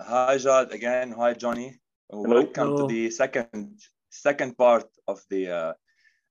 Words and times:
Hi, 0.00 0.38
Jad. 0.38 0.70
Again, 0.70 1.10
hi, 1.10 1.34
Johnny. 1.34 1.74
Welcome 2.08 2.76
to 2.76 2.86
the 2.86 3.10
second 3.10 3.82
second 4.08 4.56
part 4.56 4.86
of 5.08 5.18
the 5.28 5.50
uh, 5.50 5.72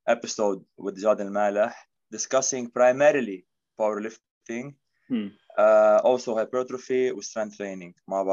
episode 0.08 0.63
with 0.77 0.95
Jad 0.95 1.19
Al 1.19 1.27
Maleh, 1.27 1.74
discussing 2.09 2.72
primarily 2.72 3.45
powerlifting, 3.77 4.74
hmm. 5.09 5.27
uh, 5.58 6.00
also 6.01 6.38
hypertrophy 6.38 7.11
with 7.11 7.25
strength 7.25 7.58
training. 7.58 7.93
مع 8.07 8.23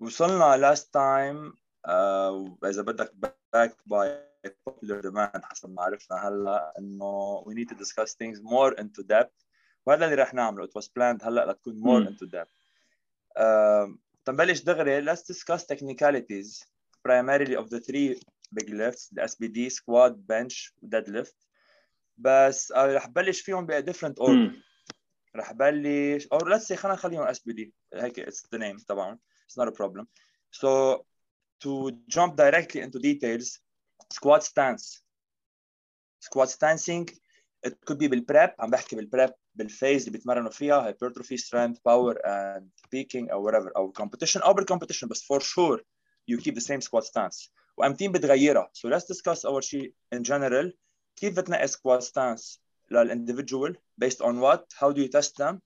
We 0.00 0.06
وصلنا 0.06 0.56
last 0.58 0.90
time 0.90 1.52
uh, 1.84 2.48
a 2.64 2.82
bit 2.82 2.96
back 3.52 3.72
by 3.86 4.16
popular 4.64 5.02
demand 5.02 5.44
حسب 5.44 5.68
ما 5.68 7.42
we 7.44 7.54
need 7.54 7.68
to 7.68 7.74
discuss 7.74 8.14
things 8.14 8.40
more 8.42 8.72
into 8.72 9.02
depth. 9.02 9.44
وهذا 9.86 10.64
it 10.64 10.70
was 10.74 10.88
planned 10.88 11.22
هلا 11.22 11.54
could 11.62 11.76
more 11.76 12.00
hmm. 12.00 12.06
into 12.08 12.26
depth. 12.26 12.57
Um, 13.36 13.98
تنبلش 14.24 14.60
دغري 14.60 15.04
let's 15.04 15.22
discuss 15.22 15.64
technicalities 15.64 16.64
primarily 17.08 17.56
of 17.56 17.68
the 17.70 17.80
three 17.80 18.20
big 18.54 18.68
lifts 18.70 19.08
the 19.14 19.22
SBD 19.22 19.70
squat 19.70 20.12
bench 20.26 20.72
deadlift 20.94 21.34
بس 22.18 22.72
uh, 22.72 22.76
رح 22.76 23.08
بلش 23.08 23.40
فيهم 23.40 23.66
ب 23.66 23.90
different 23.90 24.14
order 24.20 24.50
Hmm. 24.50 24.56
رح 25.36 25.52
بلش 25.52 26.26
or 26.34 26.38
let's 26.38 26.66
say 26.66 26.74
خلينا 26.74 26.94
نخليهم 26.94 27.26
SBD 27.34 27.70
هيك 27.94 28.20
it's 28.30 28.42
the 28.54 28.58
name 28.58 28.84
طبعا 28.86 29.18
it's 29.48 29.62
not 29.62 29.68
a 29.68 29.72
problem 29.72 30.06
so 30.50 30.98
to 31.64 31.90
jump 32.16 32.36
directly 32.36 32.80
into 32.80 32.98
details 32.98 33.58
squat 34.14 34.42
stance 34.42 35.02
squat 36.20 36.48
stancing 36.48 37.06
it 37.66 37.74
could 37.86 37.98
be 37.98 38.08
بالبريب 38.08 38.50
عم 38.58 38.70
بحكي 38.70 38.96
بالبريب 38.96 39.30
بالفيز 39.57 40.05
اللي 40.05 40.17
بيتمرنوا 40.17 40.51
فيها 40.51 40.91
hypertrophy 40.91 41.37
strength 41.37 41.77
power 41.89 42.15
and 42.25 42.63
peaking 42.95 43.31
او 43.31 43.51
whatever 43.51 43.71
او 43.75 43.93
competition 44.01 44.45
او 44.45 44.53
بالcompetition 44.53 45.07
بس 45.07 45.23
for 45.33 45.39
sure 45.39 45.79
you 46.31 46.37
keep 46.37 46.55
the 46.55 46.65
same 46.65 46.81
squat 46.81 47.03
stance 47.03 47.49
وامتين 47.77 48.11
بتغيرها 48.11 48.71
so 48.77 48.89
let's 48.89 49.03
discuss 49.03 49.45
اول 49.45 49.63
شيء 49.63 49.93
in 50.15 50.19
general 50.19 50.71
كيف 51.15 51.39
بتنقي 51.39 51.67
squat 51.67 52.01
stance 52.01 52.59
للindividual 52.93 53.73
based 54.03 54.21
on 54.21 54.39
what 54.39 54.61
how 54.79 54.91
do 54.91 55.01
you 55.01 55.07
test 55.07 55.37
them 55.37 55.59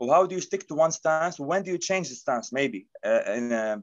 or 0.00 0.08
how 0.14 0.26
do 0.26 0.34
you 0.34 0.40
stick 0.40 0.62
to 0.68 0.74
one 0.74 0.92
stance 0.92 1.38
when 1.38 1.62
do 1.62 1.70
you 1.70 1.78
change 1.78 2.08
the 2.08 2.18
stance 2.24 2.52
maybe 2.52 2.86
uh, 3.04 3.22
in 3.38 3.52
a, 3.52 3.82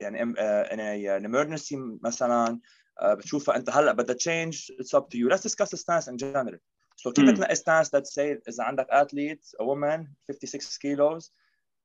يعني 0.00 0.22
um, 0.22 0.34
uh, 0.38 0.72
in 0.72 0.80
a, 0.80 1.06
an 1.16 1.24
emergency 1.24 1.76
مثلا 2.04 2.60
uh, 3.00 3.06
بتشوفها 3.06 3.56
انت 3.56 3.70
هلا 3.70 3.92
بدها 3.92 4.16
change 4.16 4.56
it's 4.56 4.98
up 4.98 5.04
to 5.10 5.18
you 5.18 5.28
let's 5.28 5.42
discuss 5.42 5.70
the 5.70 5.78
stance 5.78 6.08
in 6.08 6.16
general 6.18 6.58
so 7.00 7.12
كيف 7.12 7.24
Hmm. 7.24 7.30
بتنقي 7.32 7.54
stance 7.54 7.88
let's 7.88 8.12
say 8.14 8.40
اذا 8.48 8.64
عندك 8.64 8.86
athlete 8.90 9.54
a 9.60 9.64
woman 9.64 10.06
56 10.26 10.78
kilos 10.78 11.30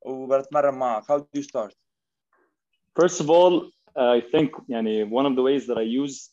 وبتمرن 0.06 0.74
معك 0.74 1.04
how 1.04 1.18
do 1.18 1.40
you 1.40 1.42
start 1.42 1.74
First 2.94 3.20
of 3.20 3.30
all, 3.30 3.70
I 3.96 4.20
think 4.20 4.50
يعني 4.68 5.04
one 5.10 5.26
of 5.26 5.34
the 5.36 5.42
ways 5.42 5.66
that 5.66 5.78
I 5.78 5.82
use 6.02 6.30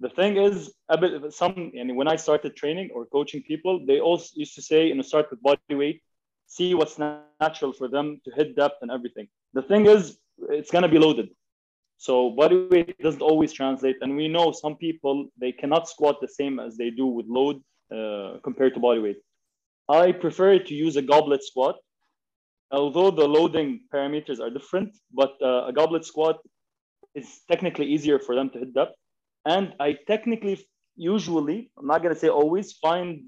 the 0.00 0.08
thing 0.08 0.36
is 0.36 0.72
قبل- 0.90 1.32
some 1.32 1.70
يعني 1.74 1.94
when 1.94 2.08
I 2.08 2.16
started 2.16 2.56
training 2.56 2.90
or 2.94 3.06
coaching 3.06 3.42
people, 3.42 3.84
they 3.86 4.00
also 4.00 4.28
used 4.36 4.54
to 4.54 4.62
say 4.62 4.86
you 4.88 4.94
know 4.94 5.02
start 5.02 5.26
with 5.30 5.40
body 5.42 5.74
weight, 5.82 6.02
see 6.46 6.74
what's 6.74 6.98
natural 6.98 7.72
for 7.72 7.88
them 7.88 8.20
to 8.24 8.30
hit 8.38 8.56
depth 8.56 8.78
and 8.82 8.90
everything. 8.90 9.26
The 9.58 9.62
thing 9.70 9.86
is 9.94 10.18
it's 10.58 10.70
gonna 10.74 10.92
be 10.96 11.00
loaded. 11.06 11.28
So 12.06 12.30
body 12.42 12.56
weight 12.72 12.98
doesn't 13.06 13.22
always 13.30 13.52
translate, 13.60 13.98
and 14.02 14.10
we 14.20 14.26
know 14.34 14.46
some 14.64 14.74
people 14.86 15.16
they 15.42 15.52
cannot 15.60 15.84
squat 15.94 16.16
the 16.20 16.28
same 16.40 16.54
as 16.66 16.72
they 16.80 16.90
do 17.02 17.06
with 17.16 17.26
load 17.38 17.56
uh, 17.91 18.37
compared 18.43 18.73
to 18.73 18.79
body 18.79 18.99
weight. 18.99 19.17
I 19.87 20.11
prefer 20.11 20.59
to 20.59 20.73
use 20.73 20.95
a 20.95 21.01
goblet 21.01 21.43
squat 21.43 21.75
although 22.71 23.11
the 23.11 23.27
loading 23.27 23.81
parameters 23.93 24.39
are 24.39 24.49
different, 24.49 24.95
but 25.13 25.33
uh, 25.41 25.65
a 25.67 25.73
goblet 25.73 26.05
squat 26.05 26.37
is 27.13 27.41
technically 27.49 27.85
easier 27.85 28.19
for 28.19 28.35
them 28.35 28.49
to 28.49 28.59
hit 28.59 28.73
depth. 28.73 28.95
And 29.45 29.73
I 29.79 29.97
technically, 30.07 30.65
usually, 30.95 31.71
I'm 31.77 31.87
not 31.87 32.01
going 32.01 32.13
to 32.13 32.19
say 32.19 32.29
always, 32.29 32.73
find 32.73 33.25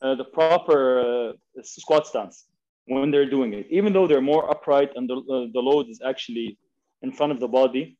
uh, 0.00 0.14
the 0.14 0.24
proper 0.24 1.30
uh, 1.30 1.62
squat 1.62 2.06
stance 2.06 2.46
when 2.86 3.10
they're 3.10 3.28
doing 3.28 3.52
it. 3.52 3.66
Even 3.70 3.92
though 3.92 4.06
they're 4.06 4.20
more 4.20 4.50
upright 4.50 4.90
and 4.96 5.08
the, 5.08 5.16
uh, 5.16 5.46
the 5.52 5.60
load 5.60 5.88
is 5.88 6.00
actually 6.04 6.58
in 7.02 7.12
front 7.12 7.32
of 7.32 7.40
the 7.40 7.48
body, 7.48 7.98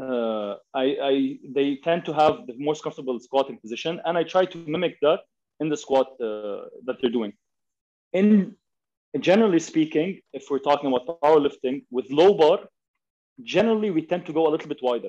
uh, 0.00 0.56
I, 0.74 0.84
I, 1.10 1.38
they 1.54 1.76
tend 1.76 2.04
to 2.06 2.12
have 2.12 2.46
the 2.46 2.54
most 2.58 2.82
comfortable 2.82 3.18
squatting 3.20 3.58
position. 3.58 4.00
And 4.04 4.16
I 4.16 4.22
try 4.22 4.44
to 4.46 4.58
mimic 4.58 4.98
that 5.02 5.20
in 5.60 5.68
the 5.68 5.76
squat 5.76 6.08
uh, 6.20 6.68
that 6.86 6.96
they're 7.00 7.10
doing. 7.10 7.32
In 8.12 8.56
generally 9.20 9.60
speaking, 9.60 10.20
if 10.32 10.50
we're 10.50 10.58
talking 10.70 10.88
about 10.92 11.20
powerlifting 11.20 11.84
with 11.90 12.06
low 12.10 12.34
bar, 12.34 12.58
generally 13.42 13.90
we 13.90 14.02
tend 14.02 14.26
to 14.26 14.32
go 14.32 14.46
a 14.46 14.50
little 14.50 14.68
bit 14.68 14.78
wider. 14.82 15.08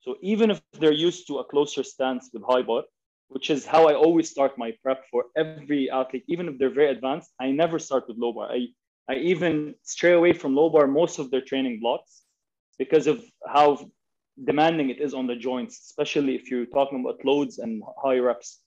So 0.00 0.16
even 0.20 0.50
if 0.50 0.60
they're 0.78 0.92
used 0.92 1.26
to 1.28 1.38
a 1.38 1.44
closer 1.44 1.82
stance 1.82 2.30
with 2.32 2.42
high 2.48 2.62
bar, 2.62 2.82
which 3.28 3.50
is 3.50 3.64
how 3.64 3.88
I 3.88 3.94
always 3.94 4.30
start 4.30 4.58
my 4.58 4.72
prep 4.82 5.04
for 5.10 5.24
every 5.36 5.90
athlete, 5.90 6.24
even 6.28 6.48
if 6.48 6.58
they're 6.58 6.74
very 6.74 6.90
advanced, 6.90 7.32
I 7.40 7.50
never 7.50 7.78
start 7.78 8.04
with 8.08 8.18
low 8.18 8.32
bar. 8.32 8.50
I, 8.50 8.66
I 9.08 9.16
even 9.16 9.74
stray 9.82 10.12
away 10.12 10.32
from 10.32 10.54
low 10.54 10.68
bar 10.70 10.86
most 10.86 11.18
of 11.18 11.30
their 11.30 11.40
training 11.40 11.80
blocks 11.80 12.22
because 12.78 13.06
of 13.06 13.24
how 13.46 13.78
demanding 14.42 14.90
it 14.90 15.00
is 15.00 15.14
on 15.14 15.26
the 15.26 15.36
joints, 15.36 15.78
especially 15.80 16.34
if 16.34 16.50
you're 16.50 16.66
talking 16.66 17.00
about 17.00 17.24
loads 17.24 17.58
and 17.58 17.82
high 18.02 18.18
reps. 18.18 18.60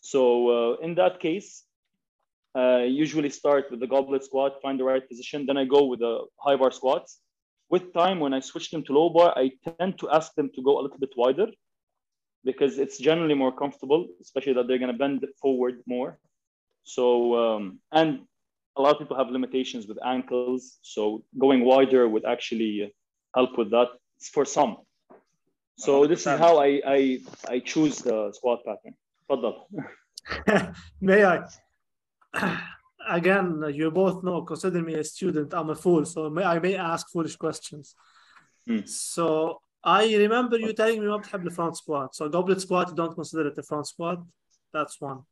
So 0.00 0.48
uh, 0.48 0.76
in 0.82 0.94
that 0.96 1.20
case, 1.20 1.64
uh, 2.56 2.84
usually 2.86 3.30
start 3.30 3.64
with 3.70 3.80
the 3.80 3.86
goblet 3.86 4.22
squat, 4.24 4.62
find 4.62 4.78
the 4.78 4.84
right 4.84 5.06
position. 5.08 5.46
Then 5.46 5.56
I 5.56 5.64
go 5.64 5.86
with 5.86 6.00
the 6.00 6.26
high 6.38 6.56
bar 6.56 6.70
squats. 6.70 7.18
With 7.70 7.92
time, 7.92 8.20
when 8.20 8.34
I 8.34 8.40
switch 8.40 8.70
them 8.70 8.84
to 8.84 8.92
low 8.92 9.08
bar, 9.08 9.32
I 9.36 9.50
tend 9.80 9.98
to 9.98 10.10
ask 10.10 10.34
them 10.34 10.50
to 10.54 10.62
go 10.62 10.78
a 10.78 10.82
little 10.82 10.98
bit 10.98 11.14
wider 11.16 11.48
because 12.44 12.78
it's 12.78 12.98
generally 12.98 13.34
more 13.34 13.50
comfortable, 13.50 14.06
especially 14.20 14.52
that 14.52 14.68
they're 14.68 14.78
going 14.78 14.92
to 14.92 14.98
bend 14.98 15.26
forward 15.40 15.80
more. 15.86 16.18
So, 16.84 17.34
um, 17.34 17.80
and 17.90 18.20
a 18.76 18.82
lot 18.82 18.92
of 18.92 18.98
people 18.98 19.16
have 19.16 19.30
limitations 19.30 19.86
with 19.86 19.98
ankles. 20.04 20.78
So 20.82 21.24
going 21.38 21.64
wider 21.64 22.06
would 22.06 22.26
actually 22.26 22.94
help 23.34 23.56
with 23.56 23.70
that 23.70 23.88
for 24.33 24.45
some. 24.45 24.77
So 25.77 26.05
this 26.05 26.21
is 26.21 26.25
100%. 26.25 26.37
how 26.39 26.57
I, 26.57 26.81
I, 26.85 27.19
I 27.47 27.59
choose 27.59 27.99
the 27.99 28.31
squat 28.33 28.59
pattern. 28.65 28.95
تفضل. 29.29 29.53
May 31.01 31.23
I? 31.23 31.39
Again, 33.09 33.63
you 33.73 33.89
both 33.91 34.23
know, 34.23 34.41
consider 34.41 34.81
me 34.81 34.95
a 34.95 35.03
student, 35.03 35.53
I'm 35.53 35.69
a 35.69 35.75
fool, 35.75 36.05
so 36.05 36.29
may, 36.29 36.43
I 36.43 36.59
may 36.59 36.75
ask 36.75 37.09
foolish 37.09 37.35
questions. 37.37 37.95
Hmm. 38.67 38.79
So 38.85 39.61
I 39.83 40.03
remember 40.15 40.59
you 40.59 40.73
telling 40.73 40.99
me 40.99 41.07
ما 41.07 41.17
بتحب 41.17 41.47
الفرونت 41.47 41.75
squat. 41.75 42.15
So 42.15 42.29
goblet 42.29 42.61
squat, 42.61 42.89
you 42.89 42.95
don't 42.95 43.15
consider 43.15 43.47
it 43.47 43.57
a 43.57 43.63
front 43.63 43.87
squat. 43.87 44.19
That's 44.73 44.99
one. 45.01 45.23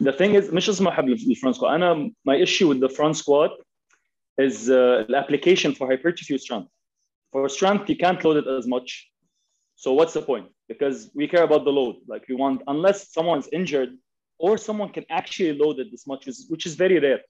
the 0.00 0.12
thing 0.12 0.34
is 0.34 0.52
مش 0.54 0.68
اسمه 0.68 0.90
احب 0.90 1.08
الفرونت 1.08 1.56
سكوات 1.56 1.72
انا 1.72 2.10
my 2.28 2.36
issue 2.46 2.68
with 2.68 2.80
the 2.80 2.94
front 2.94 3.16
squat 3.16 3.50
is 4.38 4.70
uh, 4.70 5.04
the 5.08 5.16
application 5.16 5.74
for 5.74 5.86
hypertrophy 5.88 6.38
strength 6.38 6.68
for 7.32 7.48
strength 7.48 7.84
you 7.92 7.96
can't 8.04 8.22
load 8.24 8.36
it 8.42 8.46
as 8.58 8.66
much 8.66 8.90
so 9.82 9.88
what's 9.98 10.14
the 10.18 10.22
point 10.22 10.46
because 10.72 10.96
we 11.18 11.24
care 11.32 11.44
about 11.48 11.62
the 11.64 11.74
load 11.80 11.96
like 12.12 12.24
we 12.30 12.34
want 12.44 12.58
unless 12.74 12.98
someone's 13.16 13.48
injured 13.58 13.90
or 14.38 14.52
someone 14.68 14.90
can 14.96 15.04
actually 15.20 15.52
load 15.62 15.76
it 15.82 15.88
this 15.92 16.06
much 16.06 16.20
which 16.26 16.28
is- 16.34 16.46
which 16.52 16.64
is 16.68 16.74
very 16.84 16.98
rare 17.06 17.22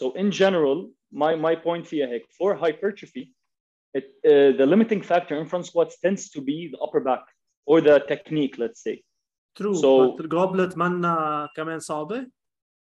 so 0.00 0.04
in 0.22 0.28
general 0.42 0.78
my 1.22 1.32
my 1.46 1.54
point 1.66 1.84
here 1.88 2.06
هيك, 2.08 2.24
for 2.38 2.54
hypertrophy 2.54 3.24
it, 3.98 4.06
uh, 4.32 4.56
the 4.60 4.66
limiting 4.66 5.02
factor 5.10 5.34
in 5.40 5.46
front 5.46 5.64
squats 5.70 5.94
tends 6.04 6.22
to 6.34 6.40
be 6.40 6.58
the 6.72 6.78
upper 6.86 7.00
back 7.00 7.24
or 7.70 7.80
the 7.80 7.96
technique 8.12 8.56
let's 8.58 8.82
say 8.82 8.96
True, 9.56 9.74
So- 9.74 10.16
but 10.16 10.28
goblet 10.28 10.76
منا 10.76 11.48
كمان 11.56 11.78
صعبة. 11.80 12.30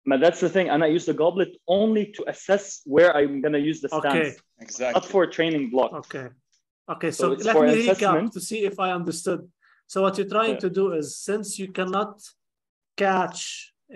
But 0.05 0.19
that's 0.19 0.39
the 0.41 0.49
thing, 0.49 0.69
and 0.69 0.83
I 0.83 0.87
use 0.87 1.05
the 1.05 1.13
goblet 1.13 1.51
only 1.67 2.05
to 2.15 2.21
assess 2.27 2.81
where 2.85 3.15
I'm 3.15 3.41
gonna 3.41 3.59
use 3.71 3.79
the 3.81 3.89
stance, 3.89 4.05
Okay. 4.05 4.29
not 4.59 4.63
exactly 4.67 5.11
for 5.11 5.23
a 5.23 5.29
training 5.37 5.69
block. 5.69 5.91
Okay. 5.93 6.27
Okay, 6.89 7.11
So 7.11 7.23
so, 7.27 7.31
it's 7.33 7.45
let 7.45 7.55
for 7.55 7.65
me 7.65 7.73
assessment. 7.89 8.29
recap 8.29 8.33
to 8.33 8.41
see 8.41 8.59
if 8.65 8.79
I 8.79 8.91
understood. 8.91 9.41
So 9.87 10.01
what 10.01 10.17
you're 10.17 10.33
trying 10.37 10.55
Yeah. 10.55 10.65
to 10.65 10.69
do 10.69 10.85
is 10.99 11.05
since 11.17 11.47
you 11.61 11.67
cannot 11.71 12.13
catch 12.97 13.73
uh, 13.89 13.95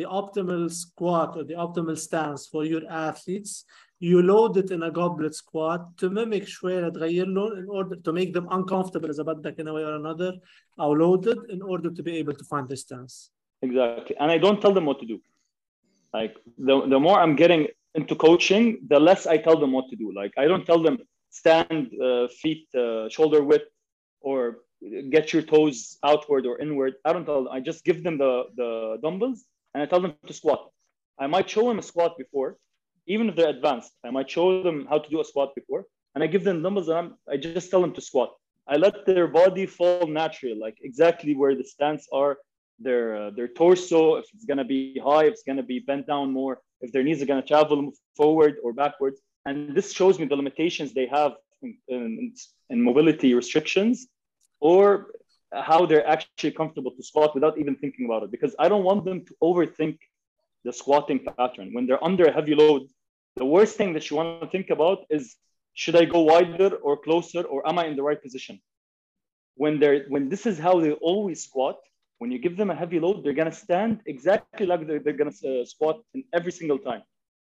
the 0.00 0.06
optimal 0.20 0.70
squat 0.70 1.36
or 1.36 1.44
the 1.44 1.54
optimal 1.54 1.96
stance 1.98 2.46
for 2.46 2.64
your 2.64 2.82
athletes, 2.88 3.64
you 3.98 4.22
load 4.22 4.56
it 4.56 4.70
in 4.70 4.82
a 4.82 4.90
goblet 4.90 5.34
squat 5.34 5.96
to 5.98 6.10
mimic 6.10 6.44
شوية 6.46 6.88
تغير 6.88 7.26
لهم 7.26 7.52
in 7.58 7.68
order 7.68 7.96
to 7.96 8.12
make 8.12 8.32
them 8.32 8.46
uncomfortable 8.50 9.08
إذا 9.10 9.22
بدك 9.22 9.60
in 9.60 9.68
a 9.68 9.72
way 9.72 9.82
or 9.82 9.94
another 9.96 10.32
أو 10.80 10.94
loaded 10.94 11.38
in 11.50 11.62
order 11.62 11.90
to 11.90 12.02
be 12.02 12.16
able 12.16 12.34
to 12.34 12.44
find 12.44 12.68
the 12.68 12.76
stance. 12.76 13.30
Exactly, 13.62 14.16
and 14.18 14.30
I 14.30 14.38
don't 14.38 14.60
tell 14.60 14.72
them 14.72 14.86
what 14.86 14.98
to 15.00 15.06
do. 15.06 15.20
Like 16.12 16.34
the 16.58 16.86
the 16.86 17.00
more 17.00 17.18
I'm 17.20 17.34
getting 17.36 17.68
into 17.95 18.15
coaching, 18.15 18.79
the 18.87 18.99
less 18.99 19.25
I 19.25 19.37
tell 19.37 19.59
them 19.59 19.71
what 19.71 19.89
to 19.89 19.95
do. 19.95 20.11
Like 20.13 20.33
I 20.37 20.45
don't 20.45 20.65
tell 20.65 20.81
them 20.81 20.97
stand 21.29 21.91
uh, 22.01 22.27
feet 22.41 22.67
uh, 22.75 23.09
shoulder 23.09 23.43
width 23.43 23.65
or 24.21 24.59
get 25.09 25.33
your 25.33 25.41
toes 25.41 25.97
outward 26.03 26.45
or 26.45 26.59
inward. 26.59 26.93
I 27.05 27.13
don't 27.13 27.25
tell 27.25 27.43
them. 27.43 27.53
I 27.53 27.59
just 27.59 27.83
give 27.83 28.03
them 28.03 28.17
the 28.17 28.43
the 28.55 28.97
dumbbells 29.03 29.45
and 29.73 29.83
I 29.83 29.85
tell 29.85 30.01
them 30.01 30.13
to 30.25 30.33
squat. 30.33 30.69
I 31.19 31.27
might 31.27 31.49
show 31.49 31.67
them 31.67 31.79
a 31.79 31.83
squat 31.83 32.17
before, 32.17 32.57
even 33.07 33.29
if 33.29 33.35
they're 33.35 33.49
advanced. 33.49 33.91
I 34.05 34.09
might 34.11 34.29
show 34.29 34.63
them 34.63 34.87
how 34.89 34.99
to 34.99 35.09
do 35.09 35.19
a 35.19 35.25
squat 35.25 35.53
before, 35.53 35.85
and 36.15 36.23
I 36.23 36.27
give 36.27 36.43
them 36.43 36.61
numbers, 36.61 36.87
and 36.87 36.97
I'm, 36.97 37.15
I 37.29 37.37
just 37.37 37.69
tell 37.69 37.81
them 37.81 37.93
to 37.93 38.01
squat. 38.01 38.33
I 38.67 38.77
let 38.77 39.05
their 39.05 39.27
body 39.27 39.65
fall 39.65 40.07
naturally, 40.07 40.55
like 40.55 40.77
exactly 40.81 41.35
where 41.35 41.55
the 41.55 41.63
stance 41.63 42.07
are, 42.13 42.37
their 42.79 43.15
uh, 43.21 43.29
their 43.31 43.47
torso, 43.47 44.15
if 44.15 44.25
it's 44.33 44.45
gonna 44.45 44.63
be 44.63 44.99
high, 45.03 45.25
if 45.25 45.33
it's 45.33 45.43
gonna 45.43 45.63
be 45.63 45.79
bent 45.79 46.07
down 46.07 46.31
more, 46.31 46.61
if 46.81 46.91
their 46.91 47.03
knees 47.03 47.21
are 47.21 47.25
gonna 47.25 47.41
travel 47.41 47.91
forward 48.15 48.55
or 48.63 48.73
backwards, 48.73 49.21
and 49.45 49.75
this 49.75 49.91
shows 49.93 50.19
me 50.19 50.25
the 50.25 50.35
limitations 50.35 50.93
they 50.93 51.07
have 51.07 51.33
in, 51.61 51.77
in, 51.87 52.33
in 52.69 52.81
mobility 52.81 53.33
restrictions, 53.33 54.07
or 54.59 55.11
how 55.53 55.85
they're 55.85 56.07
actually 56.07 56.51
comfortable 56.51 56.91
to 56.91 57.03
squat 57.03 57.33
without 57.33 57.57
even 57.57 57.75
thinking 57.75 58.05
about 58.05 58.23
it. 58.23 58.31
Because 58.31 58.55
I 58.59 58.69
don't 58.69 58.83
want 58.83 59.05
them 59.05 59.25
to 59.25 59.35
overthink 59.41 59.97
the 60.63 60.73
squatting 60.73 61.19
pattern 61.37 61.73
when 61.73 61.87
they're 61.87 62.03
under 62.03 62.25
a 62.25 62.31
heavy 62.31 62.55
load. 62.55 62.83
The 63.35 63.45
worst 63.45 63.77
thing 63.77 63.93
that 63.93 64.09
you 64.09 64.17
want 64.17 64.41
to 64.41 64.47
think 64.47 64.69
about 64.69 65.05
is 65.09 65.35
should 65.73 65.95
I 65.95 66.05
go 66.05 66.21
wider 66.21 66.75
or 66.75 66.97
closer 66.97 67.43
or 67.43 67.67
am 67.67 67.79
I 67.79 67.85
in 67.85 67.95
the 67.95 68.03
right 68.03 68.21
position? 68.21 68.59
When 69.55 69.79
they're 69.79 70.05
when 70.09 70.29
this 70.29 70.45
is 70.45 70.57
how 70.59 70.79
they 70.79 70.91
always 70.91 71.43
squat, 71.43 71.77
when 72.19 72.31
you 72.31 72.37
give 72.37 72.55
them 72.57 72.69
a 72.69 72.75
heavy 72.75 72.99
load, 72.99 73.23
they're 73.23 73.39
gonna 73.41 73.51
stand 73.51 74.01
exactly 74.05 74.65
like 74.65 74.85
they're, 74.85 74.99
they're 74.99 75.19
gonna 75.21 75.39
uh, 75.51 75.65
squat 75.65 76.01
in 76.13 76.23
every 76.33 76.51
single 76.51 76.77
time. 76.77 77.01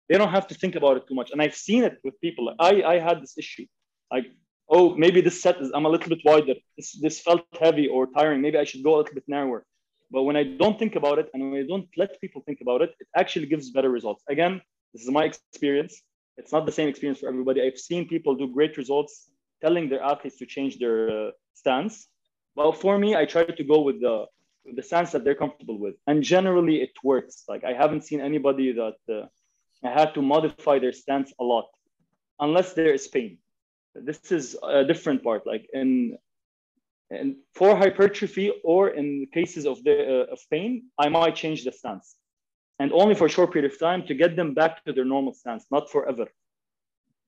They 0.07 0.17
don't 0.17 0.31
have 0.31 0.47
to 0.47 0.55
think 0.55 0.75
about 0.75 0.97
it 0.97 1.07
too 1.07 1.15
much. 1.15 1.31
And 1.31 1.41
I've 1.41 1.55
seen 1.55 1.83
it 1.83 1.97
with 2.03 2.19
people. 2.21 2.45
I 2.59 2.73
I 2.93 2.95
had 3.07 3.21
this 3.21 3.35
issue, 3.37 3.65
like 4.13 4.27
oh 4.75 4.95
maybe 4.95 5.19
this 5.21 5.41
set 5.41 5.59
is 5.61 5.71
I'm 5.75 5.85
a 5.85 5.89
little 5.95 6.09
bit 6.15 6.21
wider. 6.23 6.55
This 6.77 6.89
this 7.05 7.19
felt 7.19 7.43
heavy 7.65 7.87
or 7.87 8.07
tiring. 8.17 8.41
Maybe 8.41 8.57
I 8.57 8.65
should 8.69 8.83
go 8.83 8.95
a 8.95 8.99
little 9.01 9.17
bit 9.19 9.27
narrower. 9.27 9.65
But 10.11 10.23
when 10.23 10.37
I 10.41 10.43
don't 10.61 10.77
think 10.79 10.95
about 10.95 11.19
it 11.19 11.27
and 11.33 11.51
when 11.51 11.61
I 11.61 11.65
don't 11.67 11.87
let 12.01 12.19
people 12.21 12.41
think 12.45 12.61
about 12.61 12.81
it, 12.81 12.91
it 12.99 13.07
actually 13.15 13.45
gives 13.45 13.69
better 13.69 13.89
results. 13.89 14.23
Again, 14.27 14.59
this 14.93 15.03
is 15.03 15.11
my 15.11 15.23
experience. 15.25 16.01
It's 16.37 16.51
not 16.51 16.65
the 16.65 16.71
same 16.71 16.87
experience 16.87 17.19
for 17.19 17.29
everybody. 17.29 17.61
I've 17.61 17.77
seen 17.77 18.07
people 18.07 18.33
do 18.35 18.47
great 18.57 18.75
results 18.77 19.29
telling 19.61 19.89
their 19.89 20.01
athletes 20.01 20.37
to 20.37 20.45
change 20.45 20.79
their 20.79 20.97
uh, 21.09 21.31
stance. 21.53 22.07
Well, 22.55 22.73
for 22.73 22.97
me, 22.97 23.15
I 23.15 23.25
try 23.25 23.43
to 23.43 23.63
go 23.63 23.81
with 23.81 24.01
the 24.01 24.25
the 24.65 24.83
stance 24.83 25.11
that 25.11 25.23
they're 25.23 25.35
comfortable 25.35 25.77
with, 25.79 25.95
and 26.07 26.23
generally 26.23 26.81
it 26.81 26.91
works. 27.03 27.43
Like 27.47 27.63
I 27.63 27.73
haven't 27.73 28.03
seen 28.03 28.21
anybody 28.21 28.71
that 28.73 28.99
uh, 29.09 29.27
I 29.83 29.91
had 29.91 30.13
to 30.15 30.21
modify 30.21 30.79
their 30.79 30.93
stance 30.93 31.33
a 31.39 31.43
lot, 31.43 31.67
unless 32.39 32.73
there 32.73 32.93
is 32.93 33.07
pain. 33.07 33.37
This 33.95 34.31
is 34.31 34.57
a 34.63 34.83
different 34.83 35.23
part. 35.23 35.47
Like 35.47 35.69
in 35.73 36.17
and 37.09 37.37
for 37.55 37.75
hypertrophy 37.75 38.53
or 38.63 38.89
in 38.89 39.27
cases 39.33 39.65
of 39.65 39.83
the 39.83 39.95
uh, 40.27 40.33
of 40.33 40.39
pain, 40.51 40.71
I 40.97 41.09
might 41.09 41.35
change 41.35 41.63
the 41.63 41.71
stance, 41.71 42.15
and 42.79 42.91
only 42.93 43.15
for 43.15 43.25
a 43.25 43.29
short 43.29 43.51
period 43.51 43.71
of 43.71 43.79
time 43.79 44.05
to 44.07 44.13
get 44.13 44.35
them 44.35 44.53
back 44.53 44.83
to 44.85 44.93
their 44.93 45.05
normal 45.05 45.33
stance, 45.33 45.65
not 45.71 45.89
forever. 45.89 46.27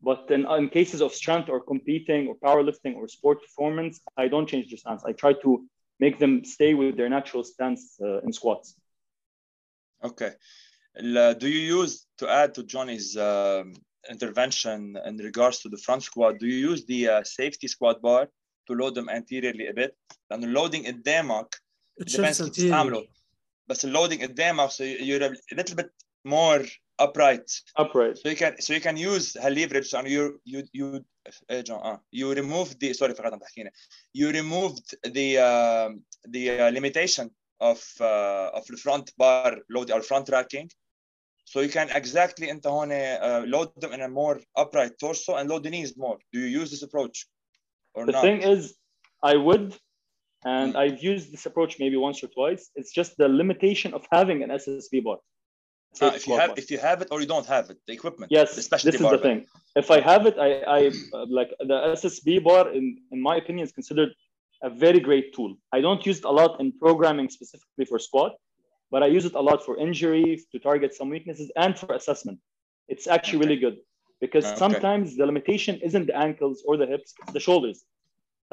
But 0.03 0.31
in, 0.31 0.45
in 0.49 0.69
cases 0.69 1.01
of 1.01 1.13
strength 1.13 1.47
or 1.49 1.59
competing 1.59 2.27
or 2.27 2.35
powerlifting 2.35 2.95
or 2.95 3.07
sport 3.07 3.39
performance, 3.41 4.01
I 4.17 4.27
don't 4.27 4.47
change 4.47 4.69
the 4.71 4.77
stance. 4.77 5.03
I 5.05 5.11
try 5.11 5.33
to 5.33 5.63
make 6.00 6.18
them 6.18 6.44
stay 6.44 6.74
with 6.74 6.96
their 6.96 7.08
natural 7.08 7.44
stance 7.44 7.82
uh, 8.02 8.20
in 8.20 8.32
squats. 8.32 8.74
Okay. 10.04 10.32
Uh, 10.98 11.32
do 11.34 11.48
you 11.48 11.78
use 11.80 12.06
to 12.18 12.28
add 12.28 12.54
to 12.54 12.62
Johnny's 12.62 13.16
um, 13.16 13.74
intervention 14.10 14.96
in 15.04 15.16
regards 15.18 15.60
to 15.60 15.68
the 15.68 15.78
front 15.78 16.02
squat? 16.02 16.38
Do 16.38 16.46
you 16.46 16.70
use 16.70 16.84
the 16.86 17.08
uh, 17.08 17.24
safety 17.24 17.68
squat 17.68 18.00
bar 18.02 18.28
to 18.66 18.72
load 18.74 18.94
them 18.94 19.08
anteriorly 19.08 19.66
a 19.68 19.74
bit؟ 19.74 19.96
لأنه 20.30 20.46
اللودing 20.46 20.86
قدامك 20.86 21.54
It 22.00 22.08
depends 22.08 22.38
shifts 22.38 22.40
كيف 22.40 22.50
تستعمله 22.50 23.00
anterior. 23.00 23.08
بس 23.66 23.86
اللودing 23.86 24.22
قدامك 24.22 24.70
so 24.70 24.84
you're 24.84 25.22
a 25.22 25.54
little 25.54 25.76
bit 25.76 25.90
more 26.24 26.64
upright 27.00 27.50
Upright. 27.76 28.18
so 28.18 28.28
you 28.28 28.36
can 28.36 28.60
so 28.60 28.72
you 28.72 28.80
can 28.80 28.96
use 28.96 29.36
leverage 29.36 29.92
and 29.92 30.08
you 30.08 30.40
you 30.44 30.62
you 30.72 31.04
eh, 31.50 31.62
John, 31.62 31.80
ah, 31.82 31.98
you 32.10 32.32
remove 32.32 32.78
the 32.78 32.92
sorry 32.94 33.14
فقط 33.14 33.32
عم 33.32 33.38
تحكينا 33.38 33.70
you 34.14 34.30
removed 34.30 34.94
the 35.04 35.38
uh, 35.38 35.90
the 36.28 36.44
uh, 36.50 36.70
limitation 36.70 37.30
of 37.60 37.80
uh, 38.00 38.58
of 38.58 38.64
the 38.66 38.76
front 38.76 39.12
bar 39.18 39.58
load 39.68 39.90
or 39.90 40.02
front 40.02 40.28
racking 40.28 40.70
so 41.44 41.60
you 41.60 41.68
can 41.68 41.88
exactly 41.90 42.50
انت 42.50 42.66
هون 42.66 42.90
uh, 42.90 43.44
load 43.46 43.68
them 43.80 43.92
in 43.92 44.00
a 44.00 44.08
more 44.08 44.40
upright 44.56 44.98
torso 44.98 45.36
and 45.36 45.50
load 45.50 45.62
the 45.62 45.70
knees 45.70 45.96
more 45.96 46.18
do 46.32 46.38
you 46.40 46.60
use 46.60 46.70
this 46.70 46.82
approach 46.82 47.26
or 47.96 48.04
The 48.06 48.12
not 48.12 48.22
thing 48.22 48.42
is, 48.42 48.76
I 49.22 49.36
would, 49.36 49.74
and 50.44 50.76
I've 50.76 51.02
used 51.02 51.32
this 51.32 51.46
approach 51.46 51.78
maybe 51.80 51.96
once 51.96 52.22
or 52.22 52.28
twice. 52.28 52.70
It's 52.76 52.92
just 52.92 53.16
the 53.16 53.28
limitation 53.28 53.94
of 53.94 54.06
having 54.12 54.42
an 54.42 54.50
SSB 54.50 55.02
bar. 55.02 55.18
Ah, 55.99 56.15
if 56.15 56.27
you 56.27 56.35
have 56.35 56.51
if 56.57 56.71
you 56.71 56.77
have 56.77 57.01
it 57.01 57.09
or 57.11 57.19
you 57.19 57.27
don't 57.27 57.45
have 57.45 57.69
it 57.69 57.77
the 57.87 57.93
equipment 57.93 58.31
yes, 58.31 58.55
the 58.55 58.61
specialty 58.61 58.91
this 58.91 59.01
is 59.01 59.09
the 59.09 59.17
barbell. 59.17 59.27
thing. 59.27 59.45
If 59.75 59.89
I 59.91 59.99
have 60.01 60.25
it, 60.25 60.35
I, 60.37 60.49
I 60.79 60.79
uh, 61.13 61.25
like 61.39 61.51
the 61.59 61.77
SSB 62.01 62.43
bar. 62.43 62.63
In 62.71 62.85
in 63.11 63.19
my 63.21 63.35
opinion, 63.41 63.63
is 63.67 63.73
considered 63.79 64.11
a 64.63 64.69
very 64.69 64.99
great 64.99 65.33
tool. 65.35 65.51
I 65.71 65.81
don't 65.81 66.05
use 66.05 66.19
it 66.19 66.25
a 66.25 66.35
lot 66.41 66.51
in 66.61 66.67
programming 66.85 67.29
specifically 67.29 67.85
for 67.85 67.97
squat, 67.99 68.31
but 68.91 69.03
I 69.03 69.07
use 69.07 69.25
it 69.25 69.35
a 69.41 69.41
lot 69.49 69.59
for 69.65 69.73
injuries, 69.77 70.45
to 70.51 70.59
target 70.59 70.93
some 70.99 71.09
weaknesses, 71.09 71.51
and 71.63 71.77
for 71.79 71.93
assessment. 72.01 72.37
It's 72.93 73.07
actually 73.07 73.39
Okay. 73.39 73.45
really 73.45 73.59
good 73.65 73.77
because 74.25 74.45
Okay. 74.45 74.57
sometimes 74.63 75.05
the 75.19 75.25
limitation 75.25 75.73
isn't 75.87 76.05
the 76.11 76.17
ankles 76.27 76.57
or 76.67 76.77
the 76.81 76.87
hips, 76.93 77.09
it's 77.21 77.33
the 77.33 77.39
shoulders. 77.47 77.77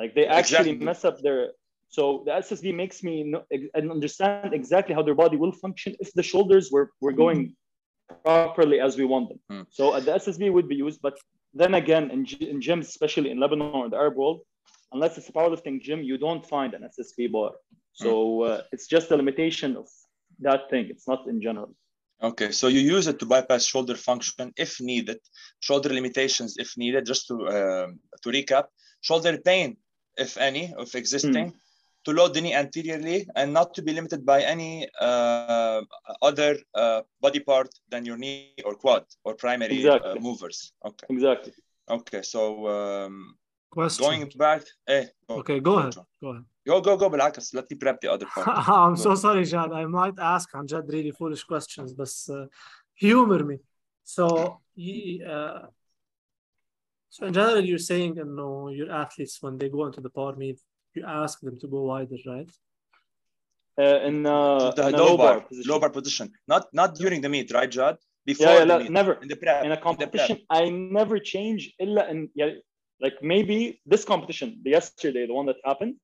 Like 0.00 0.14
they 0.14 0.26
actually 0.26 0.70
Exactly. 0.70 0.86
mess 0.90 1.04
up 1.04 1.16
their. 1.26 1.40
So 1.88 2.22
the 2.26 2.32
SSB 2.32 2.74
makes 2.74 3.02
me 3.02 3.24
know, 3.24 3.42
and 3.74 3.90
understand 3.90 4.52
exactly 4.52 4.94
how 4.94 5.02
their 5.02 5.14
body 5.14 5.36
will 5.36 5.52
function 5.52 5.94
if 6.00 6.12
the 6.12 6.22
shoulders 6.22 6.70
were, 6.70 6.90
were 7.00 7.12
going 7.12 7.56
properly 8.24 8.80
as 8.80 8.96
we 8.96 9.04
want 9.04 9.28
them. 9.30 9.40
Hmm. 9.50 9.62
So 9.70 9.90
uh, 9.90 10.00
the 10.00 10.12
SSB 10.12 10.52
would 10.52 10.68
be 10.68 10.76
used, 10.76 11.00
but 11.02 11.18
then 11.54 11.74
again, 11.74 12.10
in, 12.10 12.26
in 12.40 12.60
gyms, 12.60 12.86
especially 12.88 13.30
in 13.30 13.40
Lebanon 13.40 13.72
or 13.74 13.88
the 13.88 13.96
Arab 13.96 14.16
world, 14.16 14.40
unless 14.92 15.16
it's 15.18 15.28
a 15.28 15.32
powerlifting 15.32 15.80
gym, 15.80 16.02
you 16.02 16.18
don't 16.18 16.44
find 16.46 16.74
an 16.74 16.82
SSB 16.82 17.32
bar. 17.32 17.52
So 17.94 18.42
uh, 18.42 18.62
it's 18.70 18.86
just 18.86 19.10
a 19.10 19.16
limitation 19.16 19.76
of 19.76 19.88
that 20.40 20.70
thing. 20.70 20.86
It's 20.88 21.08
not 21.08 21.26
in 21.26 21.42
general. 21.42 21.74
Okay, 22.22 22.52
so 22.52 22.68
you 22.68 22.80
use 22.80 23.06
it 23.06 23.18
to 23.20 23.26
bypass 23.26 23.64
shoulder 23.64 23.96
function 23.96 24.52
if 24.56 24.80
needed, 24.80 25.18
shoulder 25.60 25.88
limitations 25.88 26.56
if 26.58 26.76
needed. 26.76 27.06
Just 27.06 27.26
to 27.28 27.34
um, 27.34 28.00
to 28.22 28.28
recap, 28.30 28.66
shoulder 29.00 29.38
pain, 29.38 29.76
if 30.16 30.36
any, 30.36 30.74
if 30.78 30.94
existing, 30.94 31.54
to 32.07 32.11
load 32.11 32.33
the 32.33 32.41
knee 32.41 32.53
anteriorly 32.53 33.25
and 33.35 33.53
not 33.53 33.73
to 33.75 33.81
be 33.81 33.93
limited 33.93 34.25
by 34.25 34.41
any 34.43 34.87
uh, 34.99 35.81
other 36.21 36.57
uh, 36.75 37.01
body 37.21 37.39
part 37.39 37.69
than 37.91 38.05
your 38.05 38.17
knee 38.17 38.53
or 38.65 38.75
quad 38.75 39.03
or 39.23 39.35
primary 39.35 39.87
uh, 39.87 39.95
Exactly. 39.95 40.19
movers. 40.19 40.73
Okay, 40.85 41.07
Exactly. 41.09 41.53
okay. 41.89 42.21
So 42.21 42.41
um, 42.67 43.35
Question. 43.69 44.03
going 44.05 44.31
back, 44.35 44.63
eh, 44.87 45.05
go, 45.27 45.35
okay, 45.35 45.59
go 45.59 45.73
ahead. 45.79 45.93
John. 45.93 46.05
Go 46.21 46.29
ahead. 46.29 46.45
go 46.67 46.81
go 46.81 46.97
go 46.97 47.09
بالعكس. 47.09 47.53
Let 47.53 47.69
me 47.71 47.77
prep 47.77 48.01
the 48.01 48.11
other 48.11 48.27
part. 48.33 48.47
I'm 48.47 48.95
so 48.95 49.15
sorry, 49.15 49.45
Jad. 49.45 49.71
I 49.71 49.85
might 49.85 50.17
ask 50.19 50.49
عن 50.55 50.65
جد 50.65 50.89
really 50.91 51.11
foolish 51.11 51.43
questions, 51.43 51.93
but 51.93 52.09
uh, 52.35 52.45
humor 52.95 53.43
me. 53.43 53.57
So, 54.03 54.59
y- 54.75 55.19
uh, 55.25 55.67
so 57.09 57.25
in 57.27 57.33
general, 57.33 57.63
you're 57.63 57.77
saying 57.91 58.17
you 58.17 58.25
know, 58.25 58.69
your 58.69 58.91
athletes 58.91 59.41
when 59.41 59.57
they 59.57 59.69
go 59.69 59.85
into 59.85 60.01
the 60.01 60.09
power 60.09 60.35
meet, 60.35 60.59
you 60.94 61.04
ask 61.06 61.40
them 61.40 61.58
to 61.60 61.66
go 61.68 61.82
wider, 61.84 62.16
right? 62.26 62.50
Uh, 63.80 64.00
in, 64.08 64.26
uh, 64.26 64.72
the 64.72 64.88
in 64.88 64.94
a 64.94 64.96
low 64.96 65.16
bar, 65.16 65.40
position. 65.40 65.70
low 65.70 65.78
bar 65.78 65.90
position, 65.90 66.32
not 66.48 66.66
not 66.72 66.96
during 66.96 67.20
the 67.20 67.28
meet, 67.28 67.52
right, 67.52 67.70
Jad? 67.70 67.96
Before 68.26 68.46
Yeah, 68.46 68.58
yeah, 68.58 68.64
the 68.64 68.78
meet, 68.80 68.92
never. 68.92 69.12
in 69.22 69.28
the 69.28 69.36
prep. 69.36 69.64
in 69.64 69.70
a 69.70 69.74
in 69.74 69.80
competition, 69.80 70.38
I 70.50 70.68
never 70.68 71.18
change 71.18 71.74
illa 71.78 72.08
in 72.12 72.28
yeah, 72.34 72.50
like 73.00 73.16
maybe 73.22 73.80
this 73.86 74.04
competition, 74.04 74.60
the 74.64 74.70
yesterday, 74.70 75.26
the 75.26 75.34
one 75.40 75.46
that 75.46 75.56
happened, 75.64 75.94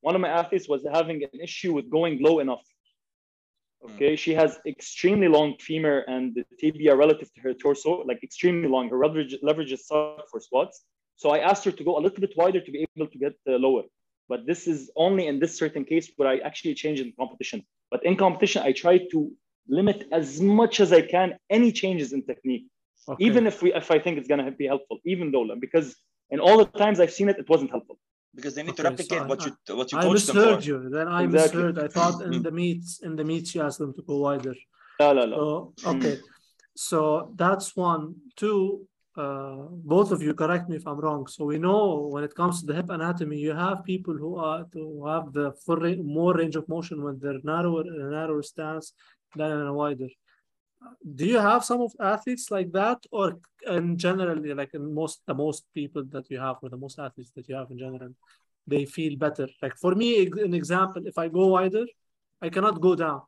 one 0.00 0.14
of 0.14 0.20
my 0.20 0.28
athletes 0.28 0.68
was 0.68 0.86
having 0.98 1.22
an 1.22 1.40
issue 1.42 1.72
with 1.74 1.90
going 1.90 2.22
low 2.22 2.38
enough. 2.38 2.64
Okay, 3.84 4.16
she 4.16 4.32
has 4.34 4.58
extremely 4.66 5.28
long 5.28 5.54
femur 5.60 5.98
and 6.08 6.34
the 6.34 6.44
tibia 6.58 6.96
relative 6.96 7.32
to 7.34 7.40
her 7.42 7.54
torso, 7.54 8.02
like 8.10 8.20
extremely 8.24 8.68
long. 8.68 8.88
Her 8.88 8.98
leverage 8.98 9.36
leverages 9.42 9.80
suck 9.80 10.28
for 10.30 10.40
squats. 10.40 10.84
So 11.16 11.30
I 11.30 11.38
asked 11.38 11.64
her 11.64 11.72
to 11.72 11.84
go 11.84 11.96
a 11.98 12.02
little 12.04 12.20
bit 12.20 12.32
wider 12.36 12.60
to 12.60 12.70
be 12.72 12.86
able 12.96 13.08
to 13.14 13.18
get 13.18 13.34
uh, 13.46 13.52
lower. 13.52 13.84
But 14.28 14.46
this 14.46 14.66
is 14.66 14.90
only 14.96 15.26
in 15.26 15.38
this 15.38 15.56
certain 15.58 15.84
case 15.84 16.10
where 16.16 16.28
I 16.28 16.38
actually 16.38 16.74
change 16.74 17.00
in 17.00 17.12
competition. 17.18 17.64
But 17.90 18.04
in 18.04 18.16
competition, 18.16 18.62
I 18.62 18.72
try 18.72 18.98
to 19.12 19.30
limit 19.68 20.06
as 20.12 20.40
much 20.40 20.80
as 20.80 20.92
I 20.92 21.02
can 21.02 21.28
any 21.50 21.70
changes 21.72 22.12
in 22.12 22.22
technique 22.24 22.66
Okay. 23.10 23.24
even 23.28 23.46
if 23.46 23.62
we 23.62 23.72
if 23.72 23.90
I 23.90 23.98
think 23.98 24.18
it's 24.18 24.28
gonna 24.28 24.50
be 24.50 24.66
helpful, 24.66 24.98
even 25.12 25.26
though 25.32 25.44
because 25.66 25.96
in 26.30 26.40
all 26.40 26.58
the 26.58 26.66
times 26.66 27.00
I've 27.00 27.14
seen 27.18 27.28
it, 27.32 27.36
it 27.38 27.48
wasn't 27.48 27.70
helpful. 27.70 27.96
because 28.38 28.54
they 28.54 28.62
need 28.62 28.76
to 28.76 28.82
replicate 28.90 29.22
so 29.22 29.26
what 29.32 29.40
I- 29.40 29.46
you 29.46 29.76
what 29.78 29.86
you 29.92 29.98
I 29.98 30.02
coach 30.08 30.24
them 30.26 30.36
for. 30.36 30.40
misheard 30.42 30.64
you. 30.70 30.78
Then 30.96 31.06
I 31.08 31.22
Exactly. 31.24 31.62
misheard. 31.62 31.76
I 31.86 31.88
thought 31.96 32.16
in 32.28 32.32
Mm. 32.34 32.42
the 32.46 32.54
meets, 32.60 32.90
in 33.06 33.12
the 33.20 33.24
meets, 33.30 33.48
you 33.54 33.60
asked 33.66 33.80
them 33.84 33.92
to 33.98 34.02
go 34.10 34.14
wider. 34.26 34.54
La, 35.00 35.08
la, 35.18 35.24
la. 35.30 35.36
So 35.38 35.46
okay, 35.92 36.16
so 36.88 36.98
that's 37.42 37.68
one. 37.90 38.02
Two, 38.42 38.86
uh, 39.18 39.66
both 39.94 40.12
of 40.12 40.22
you 40.22 40.32
correct 40.32 40.68
me 40.68 40.76
if 40.76 40.86
I'm 40.86 41.00
wrong. 41.00 41.26
So 41.26 41.44
we 41.44 41.58
know 41.58 42.08
when 42.12 42.22
it 42.22 42.34
comes 42.34 42.60
to 42.60 42.66
the 42.66 42.74
hip 42.74 42.90
anatomy, 42.90 43.36
you 43.36 43.52
have 43.52 43.84
people 43.84 44.14
who 44.14 44.36
are 44.36 44.64
to 44.74 45.04
have 45.06 45.32
the 45.32 45.52
full 45.64 45.82
more 45.96 46.34
range 46.34 46.54
of 46.54 46.68
motion 46.68 47.02
when 47.02 47.18
they're 47.20 47.42
narrower 47.42 47.82
in 47.82 48.00
a 48.00 48.10
narrower 48.10 48.42
stance 48.42 48.92
than 49.34 49.50
in 49.50 49.66
a 49.66 49.74
wider. 49.82 50.10
do 51.20 51.26
you 51.26 51.40
have 51.50 51.62
some 51.68 51.80
of 51.86 51.92
athletes 52.00 52.46
like 52.56 52.70
that? 52.72 52.98
Or 53.10 53.26
in 53.66 53.96
generally 53.96 54.54
like 54.54 54.72
in 54.74 54.94
most 55.00 55.22
the 55.30 55.34
most 55.34 55.64
people 55.78 56.04
that 56.14 56.30
you 56.30 56.38
have 56.46 56.56
or 56.62 56.68
the 56.74 56.82
most 56.84 56.96
athletes 57.06 57.32
that 57.36 57.48
you 57.48 57.56
have 57.60 57.70
in 57.72 57.78
general 57.78 58.12
they 58.72 58.84
feel 58.84 59.16
better? 59.24 59.48
Like 59.62 59.76
for 59.84 59.92
me 60.02 60.08
an 60.48 60.54
example 60.54 61.02
if 61.10 61.16
i 61.24 61.26
go 61.38 61.44
wider 61.56 61.86
i 62.46 62.48
cannot 62.54 62.80
go 62.80 62.94
down. 62.94 63.22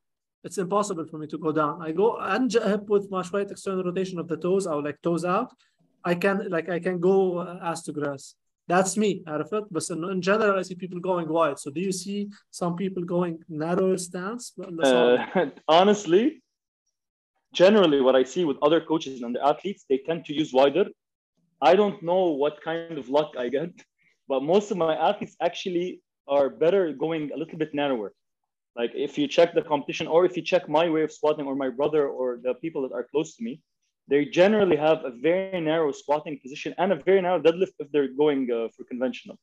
It's 0.47 0.59
impossible 0.59 1.06
for 1.11 1.18
me 1.23 1.26
to 1.32 1.38
go 1.47 1.50
down. 1.52 1.82
I 1.87 1.90
go 1.92 2.09
and 2.35 2.50
hip 2.50 2.85
with 2.94 3.11
my 3.11 3.23
right 3.32 3.50
external 3.50 3.85
rotation 3.88 4.18
of 4.20 4.28
the 4.28 4.38
toes 4.47 4.66
or 4.66 4.82
like 4.82 4.99
toes 5.02 5.25
out 5.25 5.50
i 6.04 6.13
can 6.15 6.50
like 6.50 6.70
i 6.70 6.80
can 6.80 7.00
go 7.00 7.38
uh, 7.38 7.60
ass 7.70 7.82
to 7.84 7.92
grass 7.92 8.36
that's 8.68 8.98
me 8.98 9.24
عرفت 9.27 9.63
but 9.72 9.84
in, 9.89 10.04
in 10.13 10.22
general 10.22 10.58
I 10.60 10.63
see 10.63 10.75
people 10.84 11.00
going 11.00 11.27
wide 11.38 11.60
so 11.63 11.70
do 11.77 11.82
you 11.88 11.92
see 11.92 12.20
some 12.62 12.74
people 12.75 13.04
going 13.15 13.34
narrower 13.48 13.98
stance 13.98 14.44
uh, 14.84 15.18
honestly 15.68 16.25
generally 17.56 18.01
what 18.01 18.15
I 18.15 18.24
see 18.24 18.44
with 18.46 18.58
other 18.62 18.82
coaches 18.82 19.22
and 19.22 19.34
the 19.34 19.44
athletes, 19.44 19.86
they 19.89 20.00
tend 20.00 20.25
to 20.25 20.34
use 20.34 20.51
wider. 20.54 20.86
I 21.62 21.75
don't 21.75 22.04
know 22.04 22.24
what 22.42 22.62
kind 22.62 22.98
of 22.98 23.10
luck 23.10 23.32
I 23.39 23.48
get, 23.50 23.72
but 24.27 24.44
most 24.44 24.70
of 24.72 24.77
my 24.77 24.96
athletes 24.96 25.36
actually 25.42 26.01
are 26.27 26.50
better 26.50 26.92
going 26.92 27.32
a 27.32 27.38
little 27.38 27.58
bit 27.58 27.74
narrower. 27.74 28.13
Like 28.75 28.92
if 28.94 29.18
you 29.18 29.27
check 29.27 29.54
the 29.54 29.62
competition 29.62 30.06
or 30.06 30.25
if 30.25 30.36
you 30.36 30.44
check 30.44 30.68
my 30.68 30.89
way 30.89 31.04
of 31.04 31.12
squatting 31.12 31.48
or 31.48 31.56
my 31.56 31.70
brother 31.70 32.10
or 32.10 32.39
the 32.44 32.54
people 32.56 32.82
that 32.84 32.94
are 32.94 33.08
close 33.10 33.36
to 33.38 33.44
me, 33.44 33.62
they 34.11 34.25
generally 34.25 34.76
have 34.76 35.05
a 35.05 35.12
very 35.29 35.61
narrow 35.61 35.93
squatting 35.93 36.38
position 36.43 36.75
and 36.79 36.93
a 36.93 36.97
very 36.97 37.23
narrow 37.23 37.40
deadlift 37.40 37.75
if 37.79 37.88
they're 37.93 38.12
going 38.25 38.50
uh, 38.50 38.69
for 38.75 38.85
conventional. 38.85 39.37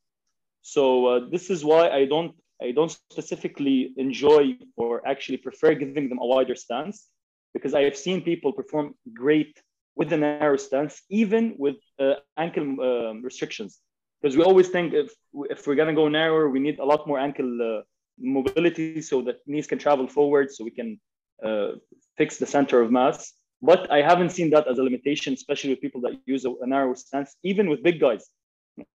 So 0.62 0.84
uh, 1.08 1.20
this 1.32 1.50
is 1.50 1.64
why 1.64 1.90
I 1.90 2.06
don't 2.06 2.34
I 2.62 2.72
don't 2.72 2.92
specifically 3.12 3.94
enjoy 3.98 4.58
or 4.76 5.08
actually 5.08 5.38
prefer 5.38 5.76
giving 5.76 6.10
them 6.10 6.20
a 6.20 6.26
wider 6.26 6.56
stance 6.56 7.08
because 7.54 7.74
I 7.74 7.84
have 7.84 7.96
seen 7.96 8.22
people 8.22 8.52
perform 8.52 8.96
great 9.14 9.54
with 9.96 10.10
the 10.10 10.18
narrow 10.18 10.58
stance, 10.58 11.02
even 11.10 11.56
with 11.58 11.78
uh, 12.00 12.16
ankle 12.38 12.64
um, 12.90 13.24
restrictions. 13.24 13.80
Because 14.22 14.36
we 14.36 14.44
always 14.44 14.70
think 14.70 14.94
if, 14.94 15.12
if 15.50 15.66
we're 15.66 15.76
going 15.76 15.94
to 15.94 15.94
go 16.02 16.08
narrower, 16.08 16.50
we 16.50 16.60
need 16.60 16.80
a 16.80 16.86
lot 16.86 17.08
more 17.08 17.20
ankle 17.20 17.52
uh, 17.62 17.82
mobility 18.20 19.02
so 19.02 19.22
that 19.22 19.38
knees 19.46 19.68
can 19.68 19.80
travel 19.80 20.08
forward 20.08 20.52
so 20.52 20.64
we 20.64 20.72
can 20.72 21.00
uh, 21.44 21.74
fix 22.18 22.38
the 22.38 22.46
center 22.46 22.82
of 22.82 22.92
mass. 22.92 23.34
But 23.62 23.92
I 23.92 24.02
haven't 24.02 24.32
seen 24.32 24.50
that 24.52 24.68
as 24.68 24.78
a 24.78 24.84
limitation, 24.84 25.34
especially 25.34 25.72
with 25.72 25.82
people 25.82 26.02
that 26.02 26.14
use 26.26 26.46
a, 26.46 26.52
a 26.62 26.68
narrow 26.68 26.94
stance, 26.94 27.36
even 27.44 27.70
with 27.70 27.84
big 27.84 28.00
guys. 28.00 28.30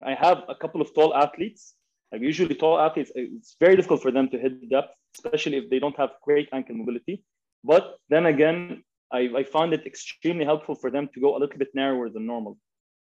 I 0.04 0.14
have 0.14 0.44
a 0.48 0.56
couple 0.56 0.82
of 0.82 0.94
tall 0.94 1.16
athletes. 1.16 1.74
Like 2.12 2.22
usually, 2.22 2.56
tall 2.56 2.80
athletes, 2.80 3.12
it's 3.16 3.56
very 3.60 3.76
difficult 3.76 4.02
for 4.02 4.12
them 4.12 4.30
to 4.30 4.38
hit 4.38 4.70
depth, 4.70 4.94
especially 5.16 5.58
if 5.58 5.70
they 5.70 5.80
don't 5.80 5.98
have 5.98 6.12
great 6.24 6.50
ankle 6.52 6.76
mobility. 6.76 7.24
But 7.64 7.96
then 8.10 8.26
again, 8.26 8.84
I, 9.12 9.30
I 9.36 9.44
found 9.44 9.74
it 9.74 9.86
extremely 9.86 10.46
helpful 10.46 10.76
for 10.76 10.92
them 10.92 11.10
to 11.14 11.20
go 11.20 11.38
a 11.38 11.40
little 11.40 11.58
bit 11.58 11.70
narrower 11.74 12.10
than 12.10 12.26
normal. 12.26 12.58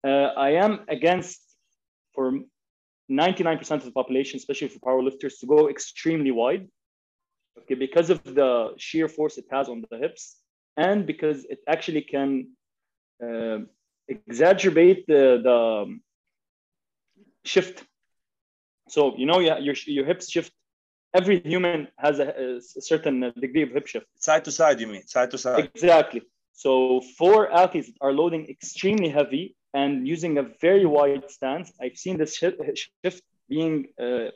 Uh, 0.03 0.33
I 0.37 0.51
am 0.51 0.81
against 0.89 1.41
for 2.15 2.41
99% 3.11 3.71
of 3.71 3.85
the 3.85 3.91
population, 3.91 4.39
especially 4.39 4.69
for 4.69 4.79
powerlifters, 4.81 5.39
to 5.41 5.47
go 5.47 5.69
extremely 5.69 6.31
wide. 6.31 6.69
Okay, 7.59 7.75
because 7.75 8.11
of 8.11 8.23
the 8.25 8.75
sheer 8.79 9.09
force 9.09 9.39
it 9.39 9.45
has 9.51 9.69
on 9.69 9.85
the 9.91 9.99
hips, 9.99 10.41
and 10.77 11.07
because 11.07 11.45
it 11.45 11.61
actually 11.69 12.03
can 12.03 12.49
uh, 13.23 13.59
exacerbate 14.11 15.07
the, 15.07 15.41
the 15.43 15.55
um, 15.55 16.01
shift. 17.45 17.85
So 18.89 19.17
you 19.17 19.27
know, 19.27 19.39
your 19.41 19.75
your 19.87 20.05
hips 20.05 20.31
shift 20.31 20.53
every 21.15 21.41
human 21.41 21.89
has 21.97 22.19
a, 22.19 22.57
a, 22.57 22.61
certain 22.61 23.33
degree 23.41 23.63
of 23.63 23.71
hip 23.71 23.87
shift. 23.87 24.07
Side 24.19 24.45
to 24.45 24.51
side, 24.51 24.81
you 24.81 24.89
mean? 24.89 25.07
Side 25.07 25.31
to 25.31 25.39
side. 25.39 25.71
Exactly. 25.75 26.23
So 26.53 27.01
for 27.17 27.51
athletes 27.51 27.89
that 27.89 27.97
are 28.01 28.13
loading 28.13 28.49
extremely 28.49 29.09
heavy 29.09 29.57
and 29.73 30.07
using 30.07 30.39
a 30.39 30.43
very 30.61 30.87
wide 30.87 31.31
stance, 31.31 31.73
I've 31.81 31.97
seen 31.97 32.19
this 32.19 32.37
shift 32.37 33.23
being 33.49 33.87
uh, 34.01 34.29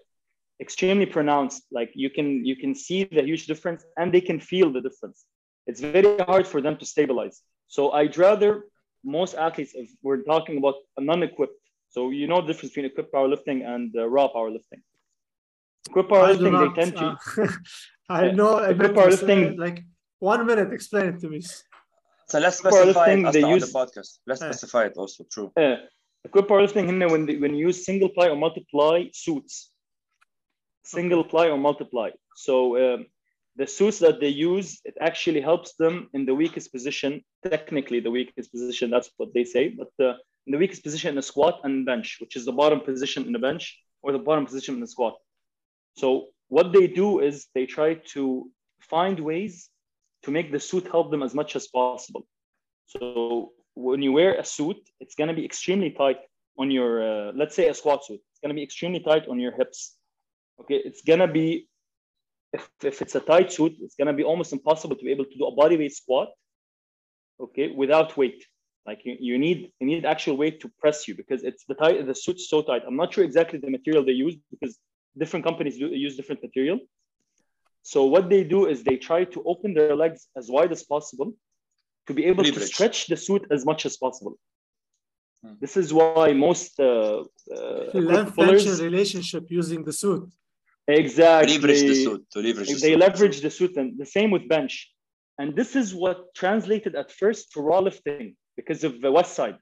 extremely 0.60 1.06
pronounced. 1.06 1.64
Like 1.70 1.90
you 1.94 2.10
can 2.10 2.44
you 2.44 2.56
can 2.56 2.74
see 2.74 3.04
the 3.04 3.22
huge 3.22 3.46
difference 3.46 3.84
and 3.96 4.12
they 4.12 4.20
can 4.20 4.40
feel 4.40 4.72
the 4.72 4.80
difference. 4.80 5.24
It's 5.68 5.80
very 5.80 6.18
hard 6.18 6.46
for 6.46 6.60
them 6.60 6.76
to 6.78 6.86
stabilize. 6.86 7.42
So 7.68 7.92
I'd 7.92 8.16
rather 8.16 8.64
most 9.04 9.34
athletes, 9.34 9.72
if 9.74 9.90
we're 10.02 10.22
talking 10.22 10.56
about 10.58 10.76
a 10.96 11.02
non-equipped, 11.02 11.58
so 11.90 12.10
you 12.10 12.26
know 12.26 12.40
the 12.40 12.48
difference 12.48 12.70
between 12.72 12.86
equipped 12.86 13.12
powerlifting 13.12 13.58
and 13.66 13.94
uh, 13.96 14.08
raw 14.08 14.28
powerlifting. 14.28 14.80
Equip 15.88 16.08
powerlifting, 16.08 16.54
they 16.58 16.80
tend 16.80 16.96
to. 16.96 17.06
Uh, 17.42 17.48
I 18.08 18.30
know. 18.32 18.58
Equip 18.58 18.92
powerlifting, 18.92 19.58
like 19.58 19.84
one 20.18 20.44
minute. 20.46 20.72
Explain 20.72 21.06
it 21.14 21.20
to 21.20 21.28
me. 21.28 21.40
So 22.28 22.38
let's 22.38 22.58
specify 22.58 23.10
it 23.12 23.32
they 23.32 23.46
use, 23.48 23.72
the 23.72 23.78
podcast. 23.78 24.18
Let's 24.26 24.42
uh, 24.42 24.52
specify 24.52 24.84
it 24.86 24.94
also. 24.96 25.24
True. 25.30 25.52
Uh, 25.56 25.76
equip 26.24 26.48
powerlifting 26.48 26.86
when 27.10 27.26
they, 27.26 27.36
when 27.36 27.54
you 27.54 27.68
use 27.68 27.84
single 27.86 28.10
ply 28.10 28.28
or 28.28 28.36
multiply 28.36 29.04
suits. 29.12 29.70
Single 30.84 31.20
okay. 31.20 31.30
ply 31.30 31.46
or 31.48 31.58
multiply. 31.58 32.10
So 32.34 32.94
um, 32.94 33.06
the 33.58 33.66
suits 33.66 33.98
that 33.98 34.20
they 34.20 34.28
use, 34.28 34.80
it 34.84 34.96
actually 35.00 35.40
helps 35.40 35.74
them 35.74 36.08
in 36.14 36.24
the 36.24 36.34
weakest 36.34 36.72
position. 36.72 37.22
Technically, 37.42 38.00
the 38.00 38.10
weakest 38.10 38.52
position. 38.52 38.88
That's 38.90 39.10
what 39.16 39.34
they 39.34 39.44
say. 39.44 39.64
But 39.80 39.92
uh, 40.04 40.14
in 40.46 40.52
the 40.52 40.58
weakest 40.58 40.84
position 40.84 41.10
in 41.10 41.16
the 41.16 41.22
squat 41.22 41.60
and 41.64 41.84
bench, 41.84 42.18
which 42.20 42.36
is 42.36 42.44
the 42.44 42.52
bottom 42.52 42.80
position 42.80 43.26
in 43.26 43.32
the 43.32 43.44
bench 43.48 43.64
or 44.02 44.12
the 44.12 44.24
bottom 44.28 44.46
position 44.46 44.76
in 44.76 44.80
the 44.80 44.86
squat. 44.86 45.14
So 45.96 46.28
what 46.48 46.72
they 46.72 46.86
do 46.86 47.18
is 47.18 47.48
they 47.54 47.66
try 47.66 47.94
to 48.14 48.48
find 48.80 49.18
ways 49.18 49.68
to 50.22 50.30
make 50.30 50.52
the 50.52 50.60
suit 50.60 50.86
help 50.86 51.10
them 51.10 51.22
as 51.22 51.34
much 51.34 51.56
as 51.56 51.66
possible. 51.66 52.26
So 52.86 53.52
when 53.74 54.02
you 54.02 54.12
wear 54.12 54.38
a 54.38 54.44
suit, 54.44 54.78
it's 55.00 55.16
going 55.16 55.28
to 55.28 55.34
be 55.34 55.44
extremely 55.44 55.90
tight 55.90 56.20
on 56.58 56.70
your, 56.70 56.90
uh, 57.02 57.32
let's 57.34 57.56
say 57.56 57.68
a 57.68 57.74
squat 57.74 58.04
suit. 58.04 58.20
It's 58.30 58.40
going 58.40 58.54
to 58.54 58.60
be 58.60 58.62
extremely 58.62 59.00
tight 59.00 59.28
on 59.28 59.38
your 59.40 59.52
hips. 59.52 59.96
Okay, 60.60 60.80
it's 60.88 61.02
going 61.02 61.20
to 61.20 61.28
be, 61.28 61.68
if, 62.52 62.68
if 62.82 63.02
it's 63.02 63.14
a 63.14 63.20
tight 63.20 63.52
suit, 63.52 63.74
it's 63.80 63.96
going 63.96 64.06
to 64.06 64.12
be 64.12 64.24
almost 64.24 64.52
impossible 64.52 64.96
to 64.96 65.04
be 65.04 65.10
able 65.10 65.24
to 65.24 65.38
do 65.38 65.44
a 65.46 65.54
body 65.54 65.76
weight 65.76 65.94
squat, 65.94 66.28
okay, 67.40 67.70
without 67.70 68.16
weight. 68.16 68.44
Like 68.86 69.00
you, 69.04 69.16
you 69.20 69.38
need 69.38 69.70
you 69.80 69.86
need 69.86 70.06
actual 70.06 70.36
weight 70.38 70.60
to 70.62 70.70
press 70.80 71.06
you 71.06 71.14
because 71.14 71.44
it's 71.44 71.64
the 71.68 71.74
tight 71.74 72.06
the 72.06 72.14
suit's 72.14 72.48
so 72.48 72.62
tight. 72.62 72.82
I'm 72.86 72.96
not 72.96 73.12
sure 73.12 73.22
exactly 73.22 73.58
the 73.58 73.70
material 73.70 74.02
they 74.02 74.12
use 74.26 74.36
because 74.50 74.78
different 75.22 75.44
companies 75.44 75.76
do, 75.76 75.88
use 75.88 76.16
different 76.16 76.42
material. 76.42 76.78
So 77.82 77.98
what 78.04 78.30
they 78.30 78.44
do 78.44 78.60
is 78.66 78.82
they 78.82 78.96
try 78.96 79.24
to 79.24 79.42
open 79.44 79.74
their 79.74 79.94
legs 79.94 80.28
as 80.38 80.48
wide 80.48 80.72
as 80.72 80.82
possible 80.84 81.32
to 82.06 82.14
be 82.14 82.24
able 82.24 82.44
Leverage. 82.44 82.62
to 82.62 82.74
stretch 82.74 82.98
the 83.08 83.16
suit 83.16 83.46
as 83.50 83.66
much 83.66 83.84
as 83.84 83.94
possible. 83.98 84.38
Hmm. 85.44 85.54
This 85.60 85.76
is 85.76 85.92
why 85.92 86.32
most 86.32 86.80
uh, 86.80 87.24
uh, 87.56 87.90
length 87.92 88.34
pullers, 88.34 88.82
relationship 88.90 89.44
using 89.50 89.84
the 89.84 89.92
suit. 89.92 90.24
Exactly. 90.88 91.54
Leverage 91.54 91.82
the 91.82 91.94
suit. 91.94 92.26
To 92.32 92.40
leverage 92.40 92.68
the 92.68 92.74
they 92.74 92.92
suit. 92.92 92.98
leverage 92.98 93.40
the 93.40 93.50
suit, 93.50 93.76
and 93.76 93.98
the 93.98 94.06
same 94.06 94.30
with 94.30 94.48
bench. 94.48 94.90
And 95.38 95.54
this 95.54 95.76
is 95.76 95.94
what 95.94 96.34
translated 96.34 96.96
at 96.96 97.12
first 97.12 97.52
to 97.52 97.60
raw 97.60 97.78
lifting 97.78 98.36
because 98.56 98.82
of 98.84 99.00
the 99.00 99.12
West 99.12 99.34
Side. 99.34 99.58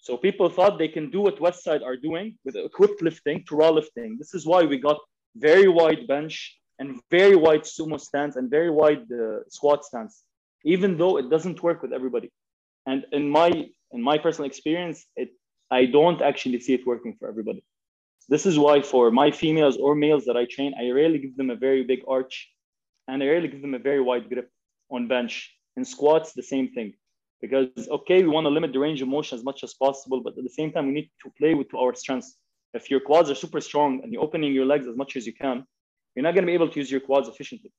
So 0.00 0.16
people 0.16 0.48
thought 0.48 0.78
they 0.78 0.88
can 0.88 1.10
do 1.10 1.20
what 1.20 1.40
West 1.40 1.62
Side 1.64 1.82
are 1.82 1.96
doing 1.96 2.38
with 2.44 2.56
equipped 2.56 3.02
lifting 3.02 3.44
to 3.48 3.56
raw 3.56 3.70
lifting. 3.70 4.16
This 4.16 4.32
is 4.32 4.46
why 4.46 4.62
we 4.62 4.78
got 4.78 4.98
very 5.36 5.68
wide 5.68 6.06
bench 6.06 6.56
and 6.78 7.00
very 7.10 7.36
wide 7.36 7.62
sumo 7.62 8.00
stance 8.00 8.36
and 8.36 8.48
very 8.48 8.70
wide 8.70 9.06
uh, 9.12 9.40
squat 9.48 9.84
stance, 9.84 10.22
even 10.64 10.96
though 10.96 11.18
it 11.18 11.28
doesn't 11.28 11.62
work 11.62 11.82
with 11.82 11.92
everybody. 11.92 12.30
And 12.86 13.04
in 13.12 13.28
my 13.28 13.50
in 13.90 14.02
my 14.02 14.16
personal 14.18 14.46
experience, 14.46 15.04
it 15.16 15.30
I 15.70 15.84
don't 15.86 16.22
actually 16.22 16.60
see 16.60 16.74
it 16.74 16.86
working 16.86 17.16
for 17.18 17.28
everybody. 17.28 17.62
This 18.28 18.44
is 18.44 18.58
why 18.58 18.82
for 18.82 19.10
my 19.10 19.30
females 19.30 19.78
or 19.78 19.94
males 19.94 20.26
that 20.26 20.36
I 20.36 20.44
train, 20.44 20.74
I 20.78 20.90
rarely 20.90 21.18
give 21.18 21.36
them 21.36 21.50
a 21.50 21.56
very 21.56 21.82
big 21.84 22.00
arch, 22.06 22.50
and 23.08 23.22
I 23.22 23.26
rarely 23.26 23.48
give 23.48 23.62
them 23.62 23.74
a 23.74 23.78
very 23.78 24.02
wide 24.02 24.28
grip 24.28 24.50
on 24.90 25.08
bench. 25.08 25.54
In 25.76 25.84
squats, 25.84 26.32
the 26.34 26.42
same 26.42 26.68
thing. 26.72 26.92
Because 27.40 27.88
okay 27.88 28.22
we 28.22 28.28
want 28.28 28.46
to 28.46 28.50
limit 28.50 28.72
the 28.72 28.80
range 28.80 29.00
of 29.00 29.08
motion 29.08 29.38
as 29.38 29.44
much 29.44 29.62
as 29.62 29.72
possible 29.74 30.20
but 30.20 30.36
at 30.36 30.42
the 30.42 30.56
same 30.58 30.72
time 30.72 30.86
we 30.86 30.92
need 30.92 31.10
to 31.22 31.30
play 31.38 31.54
with 31.54 31.72
our 31.72 31.94
strengths. 31.94 32.36
If 32.74 32.90
your 32.90 33.00
quads 33.00 33.30
are 33.30 33.36
super 33.36 33.60
strong 33.60 34.00
and 34.02 34.12
you're 34.12 34.22
opening 34.22 34.52
your 34.52 34.66
legs 34.66 34.88
as 34.88 34.96
much 34.96 35.16
as 35.16 35.24
you 35.24 35.32
can 35.32 35.64
you're 36.14 36.24
not 36.24 36.34
going 36.34 36.42
to 36.42 36.50
be 36.50 36.54
able 36.54 36.68
to 36.68 36.78
use 36.80 36.90
your 36.90 37.00
quads 37.00 37.28
efficiently. 37.28 37.70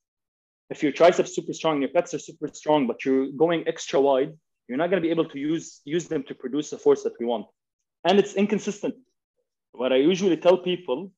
If 0.70 0.82
your 0.82 0.94
triceps 0.94 1.36
super 1.36 1.52
strong 1.52 1.82
your 1.82 1.90
pecs 1.90 2.14
are 2.14 2.20
super 2.20 2.48
strong 2.54 2.88
but 2.88 3.04
you're 3.04 3.28
going 3.44 3.68
extra 3.68 4.00
wide 4.00 4.32
you're 4.70 4.78
not 4.78 4.90
going 4.90 5.02
to 5.02 5.06
be 5.06 5.12
able 5.12 5.28
to 5.34 5.38
use 5.38 5.82
use 5.84 6.08
them 6.08 6.24
to 6.30 6.34
produce 6.36 6.70
the 6.70 6.78
force 6.78 7.04
that 7.04 7.20
we 7.20 7.26
want. 7.26 7.46
And 8.06 8.18
it's 8.18 8.36
inconsistent 8.36 8.96
what 9.74 9.92
i 9.94 9.96
usually 9.96 10.38
tell 10.38 10.58
people 10.58 11.12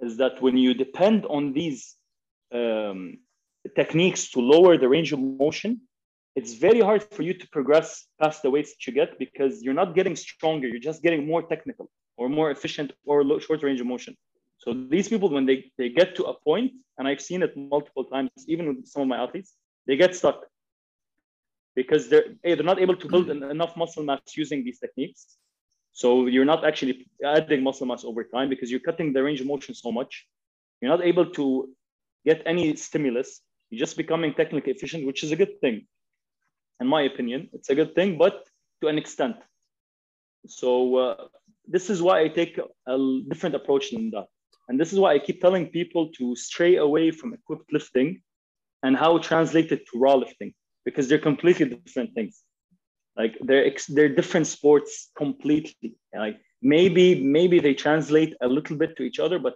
is 0.00 0.16
that 0.16 0.40
when 0.42 0.56
you 0.56 0.74
depend 0.74 1.24
on 1.26 1.52
these 1.52 1.96
um, 2.52 3.18
techniques 3.76 4.30
to 4.30 4.40
lower 4.40 4.76
the 4.76 4.88
range 4.88 5.12
of 5.12 5.20
motion 5.20 5.80
it's 6.34 6.54
very 6.54 6.80
hard 6.80 7.02
for 7.12 7.22
you 7.22 7.34
to 7.34 7.48
progress 7.48 8.06
past 8.20 8.42
the 8.42 8.50
weights 8.50 8.70
that 8.72 8.86
you 8.86 8.92
get 8.92 9.18
because 9.18 9.62
you're 9.62 9.74
not 9.74 9.94
getting 9.94 10.16
stronger. 10.16 10.66
You're 10.66 10.80
just 10.80 11.02
getting 11.02 11.26
more 11.26 11.42
technical 11.42 11.90
or 12.16 12.28
more 12.28 12.50
efficient 12.50 12.92
or 13.04 13.22
low, 13.22 13.38
short 13.38 13.62
range 13.62 13.80
of 13.80 13.86
motion. 13.86 14.16
So 14.58 14.72
these 14.72 15.08
people, 15.08 15.28
when 15.28 15.44
they, 15.44 15.70
they 15.76 15.90
get 15.90 16.14
to 16.16 16.24
a 16.24 16.34
point, 16.40 16.72
and 16.96 17.06
I've 17.06 17.20
seen 17.20 17.42
it 17.42 17.56
multiple 17.56 18.04
times, 18.04 18.30
even 18.46 18.68
with 18.68 18.86
some 18.86 19.02
of 19.02 19.08
my 19.08 19.18
athletes, 19.18 19.54
they 19.86 19.96
get 19.96 20.14
stuck. 20.14 20.38
because 21.74 22.08
they're 22.10 22.28
they're 22.44 22.70
not 22.72 22.80
able 22.84 22.96
to 23.02 23.06
build 23.12 23.26
enough 23.30 23.72
muscle 23.82 24.04
mass 24.08 24.20
using 24.42 24.60
these 24.66 24.78
techniques. 24.84 25.20
So 25.92 26.26
you're 26.26 26.46
not 26.46 26.64
actually 26.64 27.06
adding 27.24 27.62
muscle 27.62 27.86
mass 27.86 28.04
over 28.04 28.24
time 28.24 28.48
because 28.48 28.70
you're 28.70 28.80
cutting 28.80 29.12
the 29.12 29.22
range 29.22 29.40
of 29.40 29.46
motion 29.46 29.74
so 29.74 29.92
much. 29.92 30.26
You're 30.80 30.90
not 30.90 31.04
able 31.04 31.26
to 31.32 31.68
get 32.24 32.42
any 32.46 32.74
stimulus. 32.76 33.40
You're 33.70 33.80
just 33.80 33.96
becoming 33.96 34.34
technically 34.34 34.72
efficient, 34.72 35.06
which 35.06 35.22
is 35.22 35.32
a 35.32 35.36
good 35.36 35.60
thing. 35.60 35.86
In 36.80 36.86
my 36.86 37.02
opinion, 37.02 37.48
it's 37.52 37.68
a 37.68 37.74
good 37.74 37.94
thing, 37.94 38.18
but 38.18 38.44
to 38.80 38.88
an 38.88 38.98
extent. 38.98 39.36
So 40.46 40.96
uh, 40.96 41.16
this 41.66 41.90
is 41.90 42.02
why 42.02 42.22
I 42.22 42.28
take 42.28 42.58
a 42.86 43.20
different 43.28 43.54
approach 43.54 43.90
than 43.92 44.10
that. 44.10 44.26
And 44.68 44.80
this 44.80 44.92
is 44.92 44.98
why 44.98 45.12
I 45.12 45.18
keep 45.18 45.40
telling 45.40 45.68
people 45.68 46.10
to 46.18 46.34
stray 46.34 46.76
away 46.76 47.10
from 47.10 47.34
equipped 47.34 47.72
lifting 47.72 48.22
and 48.82 48.96
how 48.96 49.18
translate 49.18 49.70
it 49.72 49.86
to 49.92 49.98
raw 49.98 50.14
lifting 50.14 50.54
because 50.84 51.08
they're 51.08 51.18
completely 51.18 51.66
different 51.68 52.14
things. 52.14 52.42
Like 53.16 53.36
they're 53.40 53.70
they're 53.88 54.14
different 54.14 54.46
sports 54.46 55.10
completely. 55.16 55.96
Like 56.14 56.38
maybe 56.62 57.22
maybe 57.22 57.60
they 57.60 57.74
translate 57.74 58.34
a 58.40 58.48
little 58.48 58.76
bit 58.76 58.96
to 58.96 59.02
each 59.02 59.18
other, 59.18 59.38
but 59.38 59.54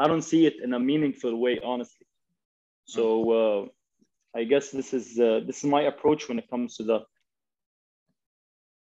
I 0.00 0.08
don't 0.08 0.22
see 0.22 0.46
it 0.46 0.56
in 0.62 0.74
a 0.74 0.80
meaningful 0.80 1.36
way, 1.40 1.60
honestly. 1.62 2.06
So 2.84 3.30
uh, 3.40 3.66
I 4.38 4.44
guess 4.44 4.70
this 4.70 4.92
is 4.92 5.18
uh, 5.18 5.40
this 5.46 5.58
is 5.58 5.64
my 5.64 5.82
approach 5.82 6.28
when 6.28 6.38
it 6.38 6.50
comes 6.50 6.76
to 6.76 6.84
that. 6.84 7.02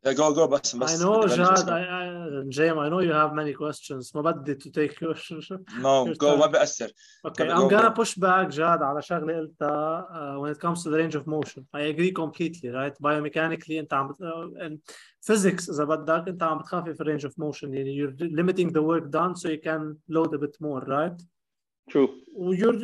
Yeah, 0.06 0.13
go 0.13 0.34
go 0.36 0.46
بس 0.48 0.75
بس 0.75 1.01
I 1.01 1.04
know 1.04 1.24
بدي 1.25 1.34
أبلش 1.34 1.60
Jad, 1.60 1.68
I, 1.68 1.82
I, 1.82 2.44
Jam, 2.50 2.77
I 2.77 2.89
know 2.89 3.00
you 3.00 3.12
have 3.12 3.34
many 3.34 3.54
questions. 3.54 4.12
ما 4.15 4.22
بدي 4.22 4.56
to 4.56 4.70
take 4.70 5.01
your 5.01 5.15
No, 5.82 6.06
your 6.06 6.15
go 6.15 6.36
time. 6.36 6.39
ما 6.39 6.46
بأثر. 6.48 6.88
Okay, 7.27 7.48
Go, 7.48 7.54
I'm 7.54 7.68
go, 7.68 7.70
gonna 7.70 7.89
go. 7.89 8.04
push 8.04 8.15
back 8.15 8.50
Jad 8.51 8.82
على 8.82 9.01
شغلة 9.01 9.38
قلتها 9.39 10.08
uh, 10.12 10.39
when 10.42 10.51
it 10.51 10.60
comes 10.60 10.84
to 10.84 10.89
the 10.92 10.98
range 10.98 11.15
of 11.15 11.25
motion. 11.27 11.65
I 11.74 11.82
agree 11.94 12.12
completely, 12.12 12.70
right? 12.70 12.94
Biomechanically 13.01 13.72
انت 13.80 13.94
عم 13.94 14.08
بت- 14.08 14.22
uh, 14.22 14.63
and 14.65 14.77
physics 15.32 15.70
إذا 15.70 15.84
بدك 15.84 16.27
انت 16.27 16.44
عم 16.44 16.58
بتخفف 16.58 17.01
range 17.01 17.24
of 17.30 17.34
motion 17.39 17.63
يعني 17.74 17.96
you're 17.98 18.15
limiting 18.20 18.70
the 18.74 18.82
work 18.84 19.10
done 19.10 19.36
so 19.36 19.50
you 19.50 19.60
can 19.68 19.98
load 20.10 20.34
a 20.34 20.38
bit 20.38 20.56
more, 20.62 20.82
right? 20.82 21.22
True. 21.92 22.10
ويور 22.36 22.75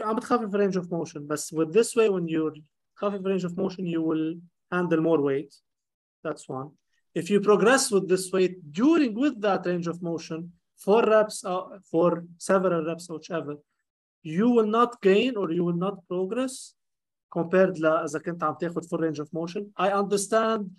عم 0.00 0.16
بتخفف 0.16 0.56
range 0.56 0.76
of 0.82 0.86
motion 0.90 1.18
بس 1.20 1.54
with 1.54 1.68
this 1.72 1.94
way 1.96 2.08
when 2.08 2.26
you 2.28 2.62
خفف 2.94 3.20
range 3.22 3.44
of 3.44 3.56
motion 3.58 3.84
you 3.86 4.00
will 4.02 4.34
handle 4.72 5.00
more 5.00 5.20
weight 5.20 5.54
that's 6.24 6.48
one 6.48 6.70
if 7.14 7.30
you 7.30 7.40
progress 7.40 7.90
with 7.90 8.08
this 8.08 8.24
weight 8.32 8.54
during 8.72 9.14
with 9.14 9.40
that 9.40 9.64
range 9.66 9.86
of 9.92 10.02
motion 10.02 10.52
four 10.84 11.02
reps 11.14 11.44
uh, 11.44 11.62
for 11.90 12.24
several 12.38 12.84
reps 12.84 13.08
or 13.08 13.16
whichever 13.18 13.54
you 14.22 14.50
will 14.50 14.70
not 14.78 15.00
gain 15.00 15.36
or 15.36 15.50
you 15.52 15.64
will 15.64 15.80
not 15.86 15.96
progress 16.08 16.74
compared 17.30 17.78
ل 17.78 17.86
اذا 17.86 18.18
كنت 18.18 18.44
عم 18.44 18.54
تاخذ 18.54 18.88
full 18.88 18.98
range 18.98 19.20
of 19.20 19.28
motion 19.32 19.62
I 19.76 19.88
understand 20.02 20.70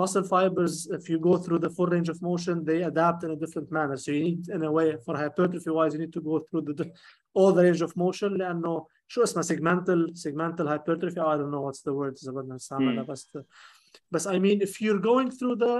muscle 0.00 0.26
fibers 0.32 0.74
if 0.98 1.08
you 1.10 1.18
go 1.18 1.36
through 1.36 1.60
the 1.64 1.70
full 1.76 1.86
range 1.94 2.08
of 2.08 2.18
motion 2.22 2.64
they 2.64 2.82
adapt 2.90 3.24
in 3.24 3.30
a 3.36 3.36
different 3.36 3.70
manner 3.70 3.96
so 3.96 4.10
you 4.10 4.22
need 4.28 4.48
in 4.48 4.62
a 4.62 4.72
way 4.78 4.88
for 5.04 5.14
hypertrophy 5.16 5.70
wise 5.70 5.92
you 5.94 6.00
need 6.04 6.14
to 6.18 6.22
go 6.30 6.36
through 6.46 6.62
the 6.80 6.86
all 7.34 7.52
the 7.52 7.62
range 7.66 7.82
of 7.86 7.92
motion 7.96 8.30
لانه 8.38 8.86
شو 9.08 9.22
اسمها 9.22 9.44
segmental 9.44 10.00
segmental 10.24 10.66
hypertrophy 10.74 11.20
I 11.20 11.36
don't 11.38 11.52
know 11.54 11.64
what's 11.66 11.82
the 11.82 11.94
word 12.00 12.14
اذا 12.22 12.32
بدنا 12.32 12.54
نستعملها 12.54 13.02
بس 13.02 13.38
بس 14.11 14.27
I 14.27 14.39
mean 14.39 14.61
if 14.61 14.81
you're 14.81 15.03
going 15.11 15.29
through 15.31 15.55
the 15.55 15.75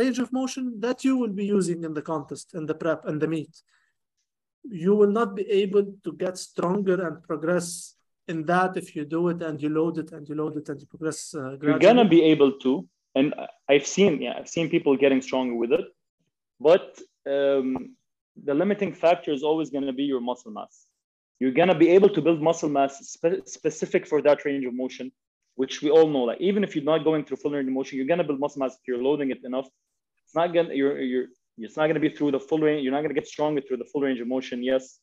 range 0.00 0.18
of 0.18 0.32
motion 0.32 0.64
that 0.80 1.04
you 1.04 1.16
will 1.16 1.34
be 1.42 1.46
using 1.58 1.84
in 1.84 1.92
the 1.94 2.02
contest 2.12 2.54
in 2.54 2.66
the 2.66 2.74
prep 2.74 3.00
and 3.08 3.20
the 3.22 3.28
meet 3.28 3.54
you 4.84 4.94
will 4.94 5.10
not 5.10 5.34
be 5.34 5.44
able 5.62 5.84
to 6.04 6.12
get 6.12 6.36
stronger 6.38 6.96
and 7.06 7.22
progress 7.22 7.96
in 8.28 8.44
that 8.44 8.76
if 8.76 8.96
you 8.96 9.04
do 9.04 9.28
it 9.28 9.42
and 9.42 9.62
you 9.62 9.68
load 9.68 9.98
it 9.98 10.12
and 10.12 10.28
you 10.28 10.34
load 10.34 10.56
it 10.56 10.68
and 10.68 10.80
you 10.80 10.86
progress 10.86 11.34
uh, 11.34 11.56
You're 11.62 11.78
gonna 11.78 12.08
be 12.08 12.22
able 12.22 12.52
to, 12.64 12.86
and 13.14 13.34
I've 13.68 13.86
seen, 13.86 14.20
yeah, 14.20 14.34
I've 14.38 14.48
seen 14.48 14.68
people 14.68 14.96
getting 14.96 15.22
stronger 15.22 15.54
with 15.54 15.72
it, 15.72 15.86
but 16.60 16.98
um, 17.26 17.94
the 18.44 18.54
limiting 18.54 18.92
factor 18.92 19.32
is 19.32 19.42
always 19.42 19.70
gonna 19.70 19.92
be 19.92 20.04
your 20.04 20.20
muscle 20.20 20.50
mass. 20.50 20.86
You're 21.38 21.52
gonna 21.52 21.78
be 21.78 21.88
able 21.90 22.08
to 22.10 22.20
build 22.20 22.42
muscle 22.42 22.68
mass 22.68 22.98
spe- 23.14 23.46
specific 23.46 24.06
for 24.06 24.20
that 24.22 24.44
range 24.44 24.64
of 24.64 24.74
motion, 24.74 25.12
which 25.56 25.82
we 25.82 25.90
all 25.90 26.08
know. 26.08 26.24
Like 26.30 26.40
even 26.40 26.62
if 26.64 26.74
you're 26.74 26.84
not 26.84 27.04
going 27.04 27.24
through 27.24 27.38
full 27.38 27.52
range 27.52 27.66
of 27.66 27.74
motion, 27.74 27.98
you're 27.98 28.06
gonna 28.06 28.24
build 28.24 28.40
muscle 28.40 28.60
mass 28.60 28.74
if 28.74 28.86
you're 28.88 29.02
loading 29.02 29.30
it 29.30 29.40
enough. 29.44 29.68
It's 30.24 30.34
not 30.34 30.54
gonna 30.54 30.74
you're 30.74 31.00
you're 31.00 31.26
it's 31.58 31.76
not 31.76 31.86
gonna 31.88 32.00
be 32.00 32.10
through 32.10 32.32
the 32.32 32.40
full 32.40 32.58
range. 32.58 32.82
You're 32.84 32.92
not 32.92 33.02
gonna 33.02 33.14
get 33.14 33.26
stronger 33.26 33.60
through 33.60 33.78
the 33.78 33.88
full 33.92 34.02
range 34.02 34.20
of 34.20 34.28
motion. 34.28 34.62
Yes, 34.62 34.98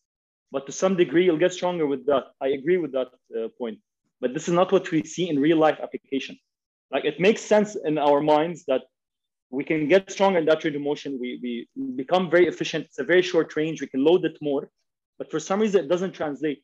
but 0.52 0.66
to 0.68 0.72
some 0.72 0.96
degree 0.96 1.26
you'll 1.26 1.44
get 1.46 1.54
stronger 1.54 1.86
with 1.86 2.06
that. 2.06 2.26
I 2.42 2.50
agree 2.60 2.78
with 2.78 2.94
that 2.94 3.10
uh, 3.38 3.50
point. 3.58 3.80
But 4.22 4.34
this 4.34 4.48
is 4.48 4.54
not 4.54 4.72
what 4.72 4.90
we 4.92 5.04
see 5.04 5.30
in 5.30 5.38
real 5.40 5.58
life 5.58 5.80
application. 5.82 6.38
Like 6.92 7.06
it 7.06 7.20
makes 7.20 7.42
sense 7.42 7.76
in 7.76 7.98
our 7.98 8.22
minds 8.22 8.64
that 8.68 8.84
we 9.50 9.64
can 9.64 9.88
get 9.88 10.12
stronger 10.12 10.40
in 10.40 10.46
that 10.46 10.64
range 10.64 10.76
of 10.76 10.82
motion. 10.82 11.18
We, 11.20 11.40
we 11.76 11.86
become 12.04 12.30
very 12.30 12.48
efficient. 12.48 12.86
It's 12.86 13.00
a 13.00 13.04
very 13.04 13.22
short 13.22 13.56
range. 13.56 13.82
We 13.82 13.88
can 13.88 14.04
load 14.04 14.26
it 14.26 14.38
more. 14.42 14.70
But 15.20 15.30
for 15.30 15.40
some 15.40 15.60
reason, 15.60 15.86
it 15.86 15.90
doesn't 15.90 16.14
translate. 16.14 16.64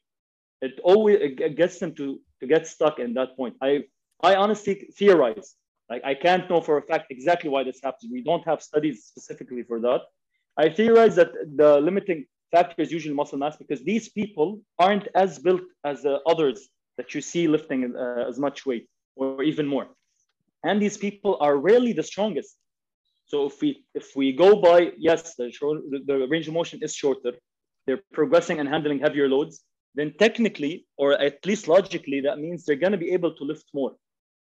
It 0.61 0.79
always 0.83 1.17
it 1.21 1.55
gets 1.55 1.77
them 1.79 1.93
to, 1.95 2.19
to 2.39 2.47
get 2.47 2.67
stuck 2.67 2.99
in 2.99 3.13
that 3.15 3.35
point. 3.35 3.55
I, 3.61 3.83
I 4.21 4.35
honestly 4.35 4.89
theorize. 4.97 5.55
Like 5.89 6.03
I 6.05 6.13
can't 6.13 6.49
know 6.49 6.61
for 6.61 6.77
a 6.77 6.81
fact 6.81 7.07
exactly 7.09 7.49
why 7.49 7.63
this 7.63 7.79
happens. 7.83 8.11
We 8.11 8.21
don't 8.21 8.45
have 8.45 8.61
studies 8.61 9.05
specifically 9.05 9.63
for 9.63 9.79
that. 9.81 10.01
I 10.57 10.69
theorize 10.69 11.15
that 11.15 11.31
the 11.55 11.79
limiting 11.79 12.25
factor 12.51 12.81
is 12.81 12.91
usually 12.91 13.15
muscle 13.15 13.37
mass 13.37 13.57
because 13.57 13.81
these 13.83 14.09
people 14.09 14.61
aren't 14.77 15.07
as 15.15 15.39
built 15.39 15.61
as 15.83 16.03
the 16.03 16.19
others 16.25 16.69
that 16.97 17.13
you 17.13 17.21
see 17.21 17.47
lifting 17.47 17.95
uh, 17.95 18.25
as 18.27 18.37
much 18.37 18.65
weight 18.65 18.87
or 19.15 19.41
even 19.43 19.65
more. 19.65 19.87
And 20.63 20.81
these 20.81 20.97
people 20.97 21.37
are 21.39 21.55
rarely 21.57 21.93
the 21.93 22.03
strongest. 22.03 22.55
So 23.25 23.45
if 23.45 23.61
we 23.61 23.85
if 23.93 24.15
we 24.15 24.33
go 24.33 24.49
by 24.59 24.91
yes, 24.97 25.35
the, 25.35 25.51
the 26.05 26.27
range 26.27 26.47
of 26.47 26.53
motion 26.53 26.79
is 26.81 26.93
shorter, 26.93 27.33
they're 27.85 28.03
progressing 28.11 28.59
and 28.59 28.67
handling 28.67 28.99
heavier 28.99 29.29
loads, 29.29 29.63
then 29.95 30.13
technically 30.19 30.85
or 30.97 31.13
at 31.13 31.45
least 31.45 31.67
logically, 31.67 32.21
that 32.21 32.39
means 32.39 32.65
they're 32.65 32.75
going 32.75 32.91
to 32.91 32.97
be 32.97 33.11
able 33.11 33.33
to 33.35 33.43
lift 33.43 33.65
more, 33.73 33.95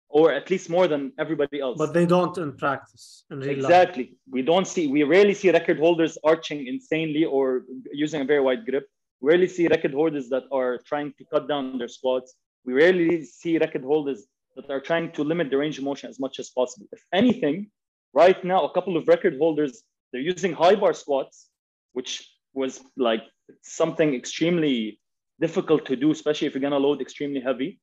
or 0.09 0.31
at 0.31 0.49
least 0.49 0.69
more 0.69 0.87
than 0.87 1.11
everybody 1.19 1.59
else. 1.59 1.77
But 1.77 1.93
they 1.93 2.05
don't 2.05 2.37
in 2.37 2.55
practice 2.57 3.23
in 3.31 3.39
real 3.39 3.49
life. 3.49 3.57
Exactly. 3.57 4.17
We 4.29 4.41
don't 4.41 4.67
see, 4.67 4.87
we 4.87 5.03
rarely 5.03 5.33
see 5.33 5.51
record 5.51 5.79
holders 5.79 6.17
arching 6.23 6.67
insanely 6.67 7.25
or 7.25 7.63
using 7.91 8.21
a 8.21 8.25
very 8.25 8.41
wide 8.41 8.65
grip. 8.65 8.87
We 9.21 9.29
rarely 9.29 9.47
see 9.47 9.67
record 9.67 9.93
holders 9.93 10.29
that 10.29 10.43
are 10.51 10.79
trying 10.85 11.13
to 11.17 11.25
cut 11.31 11.47
down 11.47 11.77
their 11.77 11.87
squats. 11.87 12.35
We 12.65 12.73
rarely 12.73 13.23
see 13.23 13.57
record 13.57 13.83
holders 13.83 14.27
that 14.55 14.69
are 14.69 14.81
trying 14.81 15.11
to 15.13 15.23
limit 15.23 15.49
the 15.49 15.57
range 15.57 15.77
of 15.77 15.83
motion 15.83 16.09
as 16.09 16.19
much 16.19 16.39
as 16.39 16.49
possible. 16.49 16.87
If 16.91 17.03
anything, 17.13 17.69
right 18.13 18.43
now, 18.43 18.65
a 18.65 18.71
couple 18.73 18.97
of 18.97 19.07
record 19.07 19.37
holders, 19.37 19.83
they're 20.11 20.21
using 20.21 20.53
high 20.53 20.75
bar 20.75 20.93
squats, 20.93 21.47
which 21.93 22.27
was 22.53 22.81
like 22.95 23.23
something 23.61 24.13
extremely 24.15 24.99
difficult 25.39 25.85
to 25.85 25.95
do, 25.95 26.11
especially 26.11 26.47
if 26.47 26.53
you're 26.53 26.61
gonna 26.61 26.79
load 26.79 27.01
extremely 27.01 27.41
heavy. 27.41 27.79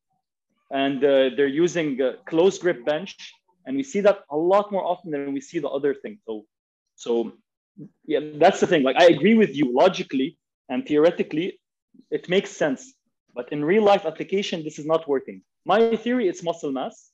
And 0.70 0.98
uh, 1.04 1.30
they're 1.36 1.46
using 1.46 2.00
uh, 2.00 2.12
close 2.26 2.58
grip 2.58 2.84
bench, 2.84 3.16
and 3.66 3.76
we 3.76 3.82
see 3.82 4.00
that 4.00 4.20
a 4.30 4.36
lot 4.36 4.72
more 4.72 4.84
often 4.84 5.10
than 5.10 5.32
we 5.32 5.40
see 5.40 5.58
the 5.58 5.68
other 5.68 5.94
thing. 5.94 6.18
So, 6.26 6.46
so 6.96 7.32
yeah, 8.06 8.20
that's 8.36 8.60
the 8.60 8.66
thing. 8.66 8.82
Like 8.82 8.96
I 8.96 9.06
agree 9.06 9.34
with 9.34 9.54
you 9.54 9.72
logically 9.72 10.38
and 10.68 10.86
theoretically, 10.86 11.60
it 12.10 12.28
makes 12.28 12.50
sense. 12.50 12.94
But 13.34 13.50
in 13.52 13.64
real 13.64 13.82
life 13.82 14.04
application, 14.06 14.62
this 14.62 14.78
is 14.78 14.86
not 14.86 15.08
working. 15.08 15.42
My 15.64 15.96
theory 15.96 16.28
is 16.28 16.42
muscle 16.42 16.72
mass, 16.72 17.10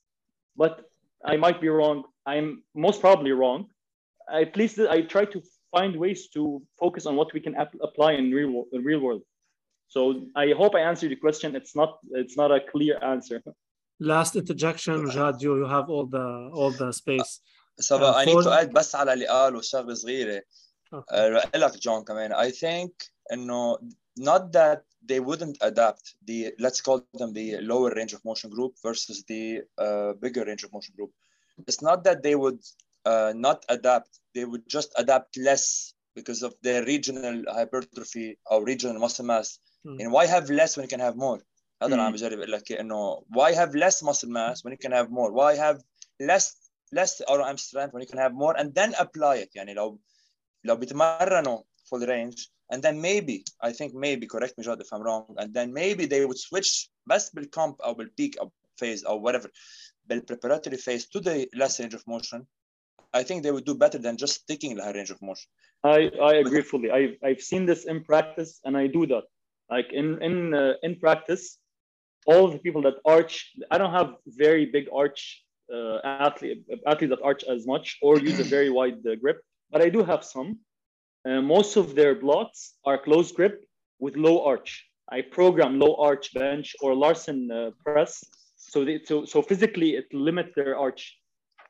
but 0.55 0.83
I 1.25 1.37
might 1.37 1.59
be 1.59 1.69
wrong. 1.69 2.03
I'm 2.25 2.63
most 2.75 3.01
probably 3.01 3.31
wrong. 3.31 3.67
At 4.31 4.55
least 4.55 4.79
I 4.79 5.01
try 5.01 5.25
to 5.25 5.41
find 5.71 5.95
ways 5.95 6.29
to 6.29 6.61
focus 6.79 7.05
on 7.05 7.15
what 7.15 7.33
we 7.33 7.39
can 7.39 7.55
ap- 7.55 7.75
apply 7.81 8.13
in 8.13 8.31
real 8.31 8.65
in 8.71 8.83
real 8.83 8.99
world. 8.99 9.23
So 9.90 10.00
I 10.34 10.46
hope 10.60 10.74
I 10.74 10.80
answered 10.90 11.10
your 11.10 11.20
question. 11.26 11.48
It's 11.60 11.74
not 11.80 11.90
it's 12.22 12.36
not 12.36 12.50
a 12.58 12.60
clear 12.72 12.96
answer. 13.02 13.42
Last 14.00 14.36
interjection, 14.36 15.10
Jad, 15.10 15.36
you, 15.40 15.56
you 15.60 15.66
have 15.76 15.88
all 15.88 16.06
the 16.06 16.26
all 16.58 16.70
the 16.70 16.92
space. 16.92 17.40
سبا 17.80 18.10
Uh, 18.12 18.14
I 18.16 18.24
need 18.24 18.34
to 18.34 18.42
for- 18.42 18.52
add 18.60 18.72
بس 18.72 18.94
على 18.94 19.12
اللي 19.12 19.26
قاله 19.26 19.60
شغله 19.60 19.94
صغيره 19.94 20.42
Okay. 20.94 21.16
uh, 21.16 21.56
لك 21.56 21.78
جون 21.78 22.04
كمان 22.04 22.32
I 22.34 22.50
think 22.50 22.90
انه 23.32 23.78
not 24.20 24.52
that 24.52 24.80
they 25.10 25.20
wouldn't 25.20 25.56
adapt 25.70 26.04
the 26.28 26.38
let's 26.64 26.80
call 26.80 26.98
them 27.20 27.32
the 27.32 27.48
lower 27.60 27.90
range 27.98 28.12
of 28.16 28.20
motion 28.24 28.50
group 28.50 28.72
versus 28.86 29.24
the 29.30 29.62
uh, 29.84 30.12
bigger 30.24 30.44
range 30.48 30.62
of 30.66 30.70
motion 30.76 30.94
group 30.96 31.10
it's 31.68 31.82
not 31.88 31.98
that 32.06 32.18
they 32.26 32.34
would 32.42 32.60
uh, 33.10 33.32
not 33.46 33.58
adapt 33.76 34.10
they 34.36 34.44
would 34.50 34.64
just 34.76 34.90
adapt 35.02 35.30
less 35.48 35.64
because 36.18 36.40
of 36.48 36.52
their 36.66 36.80
regional 36.92 37.36
hypertrophy 37.58 38.28
or 38.50 38.58
regional 38.72 38.98
muscle 39.04 39.26
mass 39.32 39.48
Hmm. 39.84 40.00
and 40.00 40.12
why 40.12 40.26
have 40.26 40.50
less 40.50 40.76
when 40.76 40.84
you 40.86 40.90
can 40.96 41.00
have 41.00 41.16
more 41.16 41.40
هذا 41.82 41.92
اللي 41.94 41.96
Hmm. 41.96 42.06
عم 42.06 42.12
بجرب 42.12 42.38
اقول 42.38 42.52
لك 42.52 42.72
انه 42.72 43.24
why 43.36 43.52
have 43.52 43.72
less 43.74 44.02
muscle 44.02 44.28
mass 44.28 44.62
when 44.64 44.72
you 44.72 44.78
can 44.86 44.92
have 44.92 45.08
more 45.10 45.30
why 45.32 45.56
have 45.56 45.78
less 46.22 46.46
less 46.92 47.22
RM 47.30 47.56
strength 47.56 47.92
when 47.94 48.02
you 48.02 48.10
can 48.12 48.18
have 48.18 48.32
more 48.34 48.54
and 48.60 48.68
then 48.74 48.94
apply 48.94 49.36
it 49.44 49.56
يعني 49.56 49.74
لو 49.74 50.00
لو 50.64 50.76
بيتمرنوا 50.76 51.62
full 51.90 52.06
range 52.06 52.50
and 52.74 52.78
then 52.82 52.96
maybe 53.00 53.36
I 53.68 53.72
think 53.78 53.90
maybe 53.94 54.26
correct 54.34 54.54
me 54.58 54.64
Jad 54.64 54.80
if 54.80 54.90
I'm 54.92 55.02
wrong 55.06 55.24
and 55.38 55.48
then 55.54 55.68
maybe 55.72 56.04
they 56.06 56.24
would 56.26 56.38
switch 56.38 56.90
بس 57.06 57.30
بالcomp 57.30 57.76
او 57.84 57.94
بالpeak 57.94 58.38
او 58.40 58.52
phase 58.82 59.02
or 59.04 59.20
whatever 59.20 59.48
بالpreparatory 60.10 60.78
phase 60.86 61.06
to 61.12 61.20
the 61.20 61.36
less 61.60 61.80
range 61.80 61.94
of 61.94 62.02
motion 62.06 62.40
I 63.20 63.22
think 63.26 63.38
they 63.44 63.52
would 63.54 63.66
do 63.70 63.74
better 63.84 63.98
than 64.06 64.14
just 64.16 64.34
sticking 64.42 64.72
the 64.76 64.82
high 64.86 64.96
range 64.98 65.10
of 65.10 65.20
motion 65.22 65.48
I, 65.84 66.10
I 66.30 66.34
agree 66.44 66.62
fully. 66.72 66.90
I've, 66.98 67.14
I've 67.26 67.42
seen 67.50 67.62
this 67.70 67.82
in 67.84 67.96
practice 68.10 68.50
and 68.64 68.76
I 68.76 68.84
do 68.98 69.02
that. 69.12 69.24
Like 69.71 69.93
in 69.93 70.21
in 70.21 70.53
uh, 70.53 70.73
in 70.83 70.99
practice, 70.99 71.57
all 72.25 72.49
the 72.49 72.59
people 72.59 72.81
that 72.83 72.95
arch, 73.05 73.53
I 73.71 73.77
don't 73.77 73.93
have 73.93 74.15
very 74.27 74.65
big 74.65 74.87
arch 74.93 75.43
uh, 75.73 75.99
athlete 76.03 76.65
athletes 76.85 77.11
that 77.15 77.23
arch 77.23 77.43
as 77.45 77.65
much 77.65 77.97
or 78.01 78.19
use 78.19 78.39
a 78.39 78.43
very 78.43 78.69
wide 78.69 78.99
uh, 79.07 79.15
grip, 79.15 79.41
but 79.71 79.81
I 79.81 79.89
do 79.89 80.03
have 80.03 80.23
some. 80.23 80.59
Uh, 81.23 81.41
most 81.41 81.77
of 81.77 81.95
their 81.95 82.15
blocks 82.15 82.73
are 82.83 82.97
close 82.97 83.31
grip 83.31 83.63
with 83.99 84.17
low 84.17 84.43
arch. 84.43 84.85
I 85.09 85.21
program 85.21 85.79
low 85.79 85.95
arch 85.95 86.33
bench 86.33 86.75
or 86.81 86.93
Larsen 86.93 87.49
uh, 87.51 87.71
press, 87.85 88.23
so 88.57 88.83
they, 88.83 88.99
so 89.05 89.23
so 89.23 89.41
physically 89.41 89.91
it 89.95 90.13
limits 90.13 90.51
their 90.55 90.77
arch, 90.77 91.17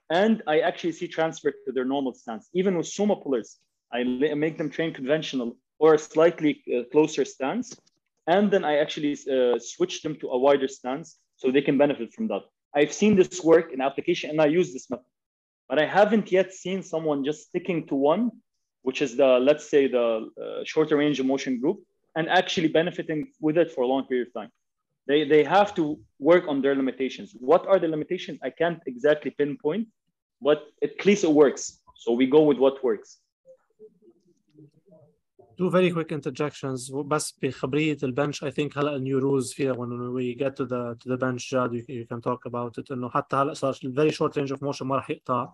and 0.10 0.42
I 0.48 0.62
actually 0.62 0.94
see 0.94 1.08
transfer 1.08 1.52
to 1.52 1.72
their 1.72 1.86
normal 1.86 2.14
stance. 2.14 2.50
Even 2.54 2.78
with 2.78 2.88
sumo 2.88 3.22
pullers, 3.22 3.58
I 3.94 4.04
make 4.04 4.58
them 4.58 4.70
train 4.72 4.92
conventional 4.92 5.58
or 5.78 5.96
a 5.96 6.00
slightly 6.00 6.64
uh, 6.68 6.84
closer 6.92 7.26
stance, 7.26 7.76
and 8.28 8.52
then 8.52 8.64
I 8.64 8.78
actually 8.78 9.18
uh, 9.32 9.58
switch 9.60 10.02
them 10.02 10.16
to 10.18 10.30
a 10.30 10.38
wider 10.38 10.68
stance 10.68 11.18
so 11.36 11.52
they 11.52 11.62
can 11.62 11.78
benefit 11.78 12.14
from 12.14 12.28
that. 12.28 12.44
I've 12.74 12.94
seen 12.94 13.16
this 13.16 13.44
work 13.44 13.74
in 13.74 13.82
application, 13.82 14.30
and 14.30 14.42
I 14.42 14.46
use 14.46 14.72
this 14.72 14.90
method, 14.90 15.06
but 15.68 15.80
I 15.80 15.86
haven't 15.86 16.32
yet 16.32 16.54
seen 16.54 16.84
someone 16.84 17.26
just 17.26 17.48
sticking 17.48 17.88
to 17.88 17.96
one, 17.96 18.32
which 18.84 19.02
is 19.02 19.18
the 19.18 19.40
let's 19.40 19.70
say 19.70 19.88
the 19.88 20.30
uh, 20.42 20.64
shorter 20.64 20.98
range 20.98 21.20
of 21.20 21.26
motion 21.26 21.60
group, 21.60 21.80
and 22.16 22.30
actually 22.30 22.68
benefiting 22.68 23.28
with 23.42 23.58
it 23.58 23.72
for 23.72 23.82
a 23.82 23.88
long 23.88 24.06
period 24.08 24.28
of 24.28 24.34
time. 24.34 24.52
They 25.08 25.24
they 25.24 25.44
have 25.44 25.76
to 25.76 26.00
work 26.20 26.48
on 26.48 26.62
their 26.62 26.76
limitations. 26.76 27.36
What 27.40 27.68
are 27.68 27.80
the 27.80 27.88
limitations? 27.88 28.40
I 28.44 28.52
can't 28.52 28.82
exactly 28.86 29.32
pinpoint, 29.32 29.88
but 30.42 30.68
at 30.82 31.06
least 31.06 31.24
it 31.24 31.32
works. 31.32 31.80
So 31.96 32.14
we 32.14 32.26
go 32.26 32.42
with 32.44 32.58
what 32.58 32.84
works 32.84 33.20
Two 35.61 35.71
very 35.71 35.91
quick 35.91 36.13
interjections 36.13 36.93
بس 36.93 37.39
بخبرية 37.43 37.97
البنش 38.03 38.45
I 38.45 38.51
think 38.51 38.79
هلا 38.79 38.99
new 38.99 39.23
rules 39.23 39.55
فيها 39.55 39.73
when 39.75 40.13
we 40.13 40.35
get 40.35 40.57
to 40.57 40.67
the 40.67 40.97
to 41.01 41.09
the 41.09 41.17
bench 41.17 41.51
جاد 41.51 41.73
you, 41.73 41.85
you 41.89 42.07
can 42.07 42.21
talk 42.21 42.47
about 42.47 42.79
it 42.79 42.93
انه 42.93 43.09
حتى 43.09 43.37
هلا 43.37 43.55
صار 43.55 43.75
very 43.75 44.11
short 44.11 44.37
range 44.37 44.53
of 44.53 44.61
motion 44.63 44.83
ما 44.83 44.97
راح 44.97 45.11
يقطع 45.11 45.53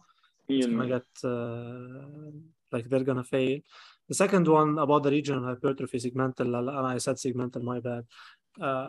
it's 0.50 0.66
gonna 0.66 0.88
get 0.88 1.24
uh, 1.24 2.30
like 2.72 2.88
they're 2.88 3.04
gonna 3.04 3.24
fail 3.24 3.60
the 4.08 4.14
second 4.14 4.48
one 4.48 4.78
about 4.78 5.02
the 5.02 5.10
regional 5.10 5.44
hypertrophy 5.44 5.98
segmental 5.98 6.40
هلا 6.40 6.96
I 6.96 6.98
said 6.98 7.16
segmental 7.16 7.62
my 7.62 7.80
bad 7.80 8.04
uh, 8.60 8.88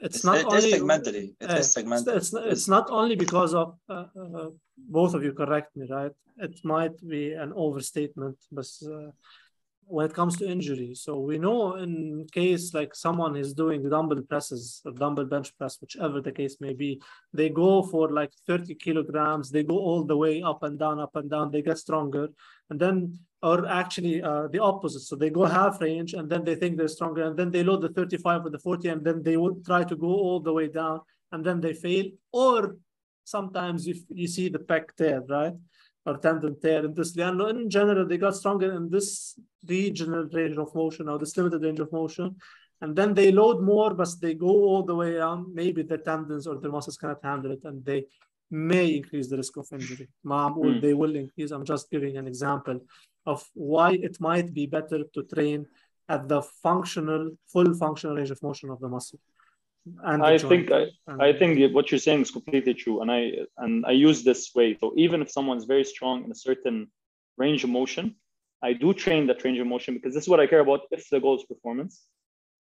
it's, 0.00 0.16
it's 0.16 0.24
not 0.24 0.36
it 0.38 0.46
only 0.46 0.72
is 0.72 0.80
segmentally 0.80 1.24
it 1.40 1.50
uh, 1.50 1.60
is 1.62 1.74
segmental 1.76 2.16
it's, 2.16 2.32
it's, 2.32 2.46
it's 2.52 2.68
not 2.68 2.86
only 2.90 3.16
because 3.16 3.52
of 3.54 3.68
uh, 3.88 4.06
uh, 4.22 4.50
both 4.76 5.14
of 5.14 5.24
you 5.24 5.32
correct 5.32 5.70
me 5.76 5.86
right 5.98 6.14
it 6.46 6.56
might 6.64 6.96
be 7.14 7.32
an 7.32 7.52
overstatement 7.64 8.36
but 8.52 8.70
uh, 8.94 9.10
when 9.85 10.05
it 10.05 10.13
comes 10.13 10.37
to 10.37 10.49
injury. 10.49 10.93
So 10.95 11.19
we 11.19 11.37
know 11.37 11.75
in 11.75 12.25
case 12.31 12.73
like 12.73 12.95
someone 12.95 13.35
is 13.35 13.53
doing 13.53 13.89
dumbbell 13.89 14.21
presses 14.21 14.81
or 14.85 14.93
dumbbell 14.93 15.25
bench 15.25 15.55
press 15.57 15.77
whichever 15.81 16.21
the 16.21 16.31
case 16.31 16.57
may 16.59 16.73
be 16.73 17.01
they 17.33 17.49
go 17.49 17.83
for 17.83 18.11
like 18.11 18.31
30 18.47 18.75
kilograms 18.75 19.49
they 19.49 19.63
go 19.63 19.77
all 19.77 20.03
the 20.03 20.15
way 20.15 20.41
up 20.41 20.63
and 20.63 20.79
down 20.79 20.99
up 20.99 21.15
and 21.15 21.29
down 21.29 21.51
they 21.51 21.61
get 21.61 21.77
stronger 21.77 22.29
and 22.69 22.79
then 22.79 23.19
or 23.43 23.67
actually 23.67 24.21
uh, 24.21 24.47
the 24.47 24.59
opposite. 24.59 25.01
So 25.01 25.15
they 25.15 25.29
go 25.29 25.45
half 25.45 25.81
range 25.81 26.13
and 26.13 26.29
then 26.29 26.43
they 26.43 26.55
think 26.55 26.77
they're 26.77 26.87
stronger 26.87 27.23
and 27.23 27.35
then 27.35 27.51
they 27.51 27.63
load 27.63 27.81
the 27.81 27.89
35 27.89 28.45
or 28.45 28.49
the 28.49 28.59
40 28.59 28.87
and 28.89 29.03
then 29.03 29.23
they 29.23 29.35
would 29.35 29.65
try 29.65 29.83
to 29.83 29.95
go 29.95 30.07
all 30.07 30.39
the 30.39 30.53
way 30.53 30.67
down 30.67 31.01
and 31.31 31.43
then 31.43 31.59
they 31.59 31.73
fail. 31.73 32.05
Or 32.31 32.77
sometimes 33.23 33.87
you, 33.87 33.95
you 34.09 34.27
see 34.27 34.49
the 34.49 34.59
pec 34.59 34.95
tear 34.95 35.21
right 35.21 35.53
or 36.06 36.14
tendon 36.18 36.54
tear 36.60 36.84
in 36.84 36.94
this 36.94 37.16
لأنه 37.16 37.50
in 37.50 37.68
general 37.70 38.06
they 38.06 38.16
got 38.18 38.34
stronger 38.36 38.72
in 38.72 38.88
this 38.90 39.38
regional 39.68 40.24
range 40.38 40.56
of 40.56 40.74
motion 40.74 41.08
or 41.08 41.18
this 41.18 41.36
limited 41.36 41.62
range 41.62 41.80
of 41.80 41.90
motion 41.92 42.34
and 42.82 42.94
then 42.98 43.14
they 43.14 43.32
load 43.32 43.58
more 43.62 43.90
but 43.94 44.08
they 44.20 44.34
go 44.34 44.48
all 44.70 44.82
the 44.90 44.94
way 44.94 45.12
down 45.14 45.38
maybe 45.54 45.82
the 45.82 45.98
tendons 45.98 46.46
or 46.46 46.56
the 46.64 46.68
muscles 46.68 46.96
cannot 46.96 47.20
handle 47.30 47.50
it 47.56 47.62
and 47.64 47.84
they 47.84 48.00
may 48.50 48.86
increase 48.98 49.26
the 49.28 49.36
risk 49.36 49.56
of 49.56 49.66
injury 49.72 50.08
ما 50.24 50.36
عم 50.44 50.54
بقول 50.54 50.74
Mm. 50.78 50.80
they 50.80 50.94
will 50.94 51.14
increase 51.16 51.50
I'm 51.50 51.64
just 51.64 51.90
giving 51.90 52.16
an 52.16 52.26
example 52.26 52.78
of 53.32 53.38
why 53.54 53.90
it 54.08 54.20
might 54.20 54.48
be 54.58 54.64
better 54.66 55.00
to 55.14 55.20
train 55.34 55.66
at 56.08 56.22
the 56.32 56.40
functional 56.66 57.22
full 57.52 57.70
functional 57.82 58.14
range 58.18 58.30
of 58.30 58.40
motion 58.48 58.70
of 58.70 58.78
the 58.84 58.88
muscle 58.88 59.18
and 59.18 59.29
the 59.29 59.29
I 60.05 60.37
think 60.37 60.71
I, 60.71 60.87
And- 61.07 61.21
I 61.21 61.33
think 61.33 61.73
what 61.73 61.91
you're 61.91 61.99
saying 62.07 62.21
is 62.21 62.31
completely 62.31 62.73
true, 62.73 63.01
and 63.01 63.11
I 63.11 63.21
and 63.57 63.85
I 63.85 63.91
use 63.91 64.23
this 64.23 64.53
way. 64.55 64.77
So 64.79 64.93
even 64.95 65.21
if 65.21 65.29
someone's 65.31 65.65
very 65.65 65.83
strong 65.83 66.23
in 66.25 66.31
a 66.31 66.35
certain 66.35 66.91
range 67.37 67.63
of 67.63 67.69
motion, 67.69 68.15
I 68.61 68.73
do 68.73 68.93
train 68.93 69.27
that 69.27 69.43
range 69.43 69.59
of 69.59 69.67
motion 69.67 69.95
because 69.95 70.13
this 70.13 70.23
is 70.23 70.29
what 70.29 70.39
I 70.39 70.47
care 70.47 70.59
about 70.59 70.81
if 70.91 71.09
the 71.09 71.19
goal 71.19 71.35
is 71.39 71.43
performance. 71.43 71.93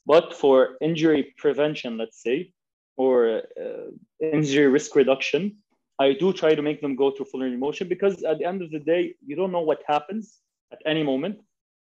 But 0.07 0.35
for 0.35 0.79
injury 0.81 1.35
prevention, 1.37 1.99
let's 1.99 2.23
say, 2.23 2.53
or 2.97 3.43
uh, 3.63 3.91
injury 4.21 4.69
risk 4.69 4.97
reduction, 4.97 5.59
I 5.99 6.15
do 6.15 6.33
try 6.33 6.55
to 6.55 6.63
make 6.63 6.81
them 6.81 6.97
go 6.97 7.11
through 7.11 7.27
full 7.27 7.41
range 7.41 7.55
of 7.55 7.61
motion 7.61 7.87
because 7.89 8.23
at 8.23 8.39
the 8.39 8.47
end 8.47 8.63
of 8.63 8.71
the 8.71 8.79
day, 8.79 9.15
you 9.27 9.37
don't 9.37 9.53
know 9.53 9.61
what 9.71 9.83
happens 9.87 10.39
at 10.73 10.81
any 10.87 11.03
moment, 11.03 11.37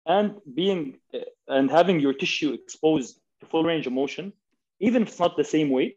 and 0.06 0.28
being 0.60 0.98
uh, 1.14 1.18
and 1.56 1.70
having 1.70 2.00
your 2.00 2.12
tissue 2.22 2.52
exposed 2.52 3.20
to 3.40 3.46
full 3.46 3.62
range 3.62 3.86
of 3.86 3.92
motion, 3.92 4.32
even 4.80 5.02
if 5.02 5.08
it's 5.08 5.18
not 5.18 5.36
the 5.36 5.44
same 5.44 5.70
way, 5.70 5.96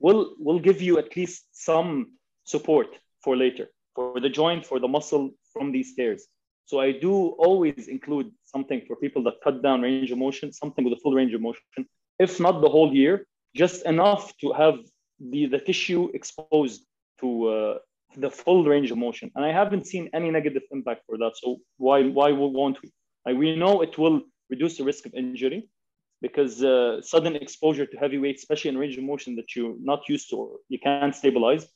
will 0.00 0.34
will 0.38 0.58
give 0.58 0.80
you 0.82 0.98
at 0.98 1.16
least 1.16 1.44
some 1.52 2.12
support 2.44 2.88
for 3.22 3.36
later 3.36 3.68
for 3.94 4.20
the 4.20 4.28
joint 4.28 4.66
for 4.66 4.78
the 4.80 4.88
muscle 4.88 5.30
from 5.52 5.72
these 5.72 5.92
stairs. 5.92 6.26
So 6.66 6.80
I 6.80 6.92
do 6.92 7.12
always 7.46 7.88
include 7.88 8.30
something 8.44 8.82
for 8.86 8.96
people 8.96 9.22
that 9.24 9.34
cut 9.44 9.62
down 9.62 9.82
range 9.82 10.10
of 10.10 10.18
motion, 10.18 10.52
something 10.52 10.84
with 10.84 10.94
a 10.94 11.00
full 11.02 11.14
range 11.14 11.34
of 11.34 11.40
motion, 11.40 11.86
if 12.18 12.40
not 12.40 12.60
the 12.60 12.68
whole 12.68 12.92
year, 12.94 13.26
just 13.54 13.84
enough 13.84 14.36
to 14.38 14.52
have 14.52 14.76
the, 15.20 15.46
the 15.46 15.58
tissue 15.58 16.08
exposed 16.14 16.86
to 17.20 17.48
uh, 17.48 17.78
the 18.16 18.30
full 18.30 18.64
range 18.64 18.90
of 18.90 18.98
motion. 18.98 19.30
And 19.34 19.44
I 19.44 19.52
haven't 19.52 19.86
seen 19.86 20.10
any 20.14 20.30
negative 20.30 20.62
impact 20.70 21.02
for 21.06 21.18
that. 21.18 21.32
So 21.36 21.58
why 21.76 22.02
why 22.08 22.32
won't 22.32 22.78
we? 22.82 22.92
Like 23.26 23.36
we 23.36 23.56
know 23.56 23.82
it 23.82 23.96
will 23.98 24.22
reduce 24.50 24.76
the 24.78 24.84
risk 24.84 25.06
of 25.06 25.14
injury 25.14 25.68
because 26.23 26.63
uh, 26.63 27.01
sudden 27.01 27.35
exposure 27.35 27.85
to 27.85 27.97
heavy 27.97 28.17
weight, 28.17 28.37
especially 28.37 28.69
in 28.69 28.77
range 28.77 28.97
of 28.97 29.03
motion 29.03 29.35
that 29.35 29.55
you're 29.55 29.75
not 29.81 30.01
used 30.09 30.29
to 30.29 30.35
or 30.35 30.49
you 30.67 30.79
can't 30.79 31.15
stabilize, 31.15 31.67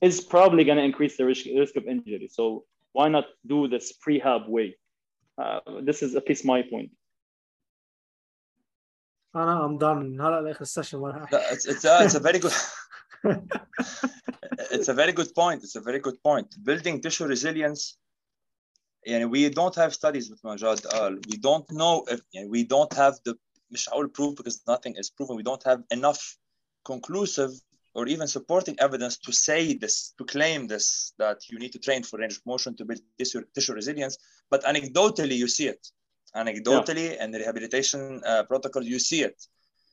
is 0.00 0.20
probably 0.20 0.64
going 0.64 0.78
to 0.78 0.84
increase 0.84 1.16
the 1.16 1.24
risk, 1.24 1.46
risk 1.56 1.76
of 1.76 1.86
injury. 1.86 2.28
So 2.30 2.64
why 2.92 3.08
not 3.08 3.26
do 3.46 3.68
this 3.68 3.92
prehab 4.04 4.48
way? 4.48 4.76
Uh, 5.38 5.60
this 5.82 6.02
is 6.02 6.14
at 6.16 6.28
least 6.28 6.44
my 6.44 6.62
point. 6.62 6.90
انا 9.36 9.66
I'm 9.66 9.78
done 9.78 10.20
هلا 10.20 10.40
لاخر 10.40 10.60
السيشن 10.60 10.98
ما 10.98 11.10
راح 11.10 11.32
لا, 11.32 11.52
it's, 11.52 11.66
it's, 11.66 11.84
uh, 11.84 12.04
it's 12.04 12.14
a 12.14 12.20
very 12.20 12.38
good 12.38 12.52
it's 14.70 14.88
a 14.88 14.94
very 14.94 15.12
good 15.12 15.34
point 15.34 15.62
it's 15.62 15.76
a 15.76 15.80
very 15.80 15.98
good 15.98 16.22
point 16.22 16.46
building 16.64 17.00
tissue 17.00 17.26
resilience 17.26 17.98
يعني 19.06 19.26
we 19.26 19.48
don't 19.48 19.74
have 19.74 19.94
studies 19.94 20.30
مثل 20.32 20.40
ما 20.44 20.56
جاد 20.56 20.86
قال 20.86 21.20
we 21.28 21.36
don't 21.36 21.66
know 21.72 22.14
if 22.14 22.20
يعني 22.34 22.48
we 22.48 22.64
don't 22.64 22.92
have 22.92 23.14
the 23.24 23.34
مش 23.70 23.88
هقول 23.88 24.12
proof 24.18 24.34
because 24.36 24.56
nothing 24.66 24.94
is 25.02 25.10
proven 25.10 25.36
we 25.36 25.42
don't 25.42 25.64
have 25.64 25.82
enough 25.90 26.36
conclusive 26.84 27.50
or 27.94 28.06
even 28.08 28.26
supporting 28.26 28.74
evidence 28.86 29.18
to 29.18 29.32
say 29.32 29.74
this 29.82 30.14
to 30.18 30.24
claim 30.24 30.66
this 30.66 31.12
that 31.18 31.38
you 31.50 31.58
need 31.58 31.72
to 31.72 31.78
train 31.78 32.02
for 32.02 32.18
range 32.18 32.36
of 32.38 32.44
motion 32.46 32.74
to 32.76 32.84
build 32.84 33.00
tissue, 33.18 33.42
tissue 33.54 33.74
resilience 33.74 34.16
but 34.50 34.62
anecdotally 34.64 35.36
you 35.42 35.48
see 35.48 35.68
it 35.74 35.82
anecdotally 36.36 37.08
in 37.22 37.30
the 37.30 37.38
rehabilitation 37.38 38.00
uh, 38.30 38.42
protocol 38.50 38.82
you 38.82 38.98
see 38.98 39.22
it 39.22 39.38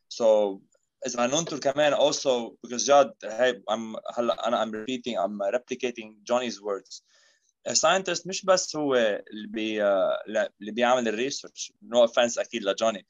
so 0.07 0.61
اذا 1.05 1.27
ننطر 1.27 1.59
كمان 1.59 1.93
also 1.93 2.55
because 2.63 2.83
جاد 2.85 3.13
hey 3.23 3.73
I'm 3.73 3.95
هلا 4.17 4.47
انا 4.47 4.65
I'm 4.65 4.71
repeating 4.71 5.15
I'm 5.17 5.39
replicating 5.57 6.07
Johnny's 6.23 6.61
words 6.61 7.03
Scientist 7.72 8.26
مش 8.26 8.44
بس 8.44 8.76
هو 8.76 8.94
اللي 8.94 9.46
بي 9.48 9.84
اللي 9.84 10.72
بيعمل 10.72 11.08
الريسيرش 11.08 11.72
no 11.84 12.08
offense 12.08 12.38
أكيد 12.38 12.62
لجوني 12.64 13.06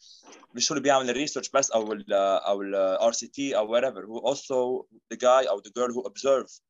مش 0.54 0.72
هو 0.72 0.76
اللي 0.76 0.82
بيعمل 0.82 1.10
الريسيرش 1.10 1.50
بس 1.50 1.70
أو 1.70 1.92
ال 1.92 2.12
أو 2.12 2.62
ال 2.62 2.98
RCT 3.14 3.38
أو 3.38 3.80
whatever 3.80 4.04
هو 4.04 4.34
also 4.34 4.86
the 5.14 5.18
guy 5.18 5.48
أو 5.48 5.60
the 5.60 5.70
girl 5.70 5.92
who 5.94 6.10
observe 6.10 6.60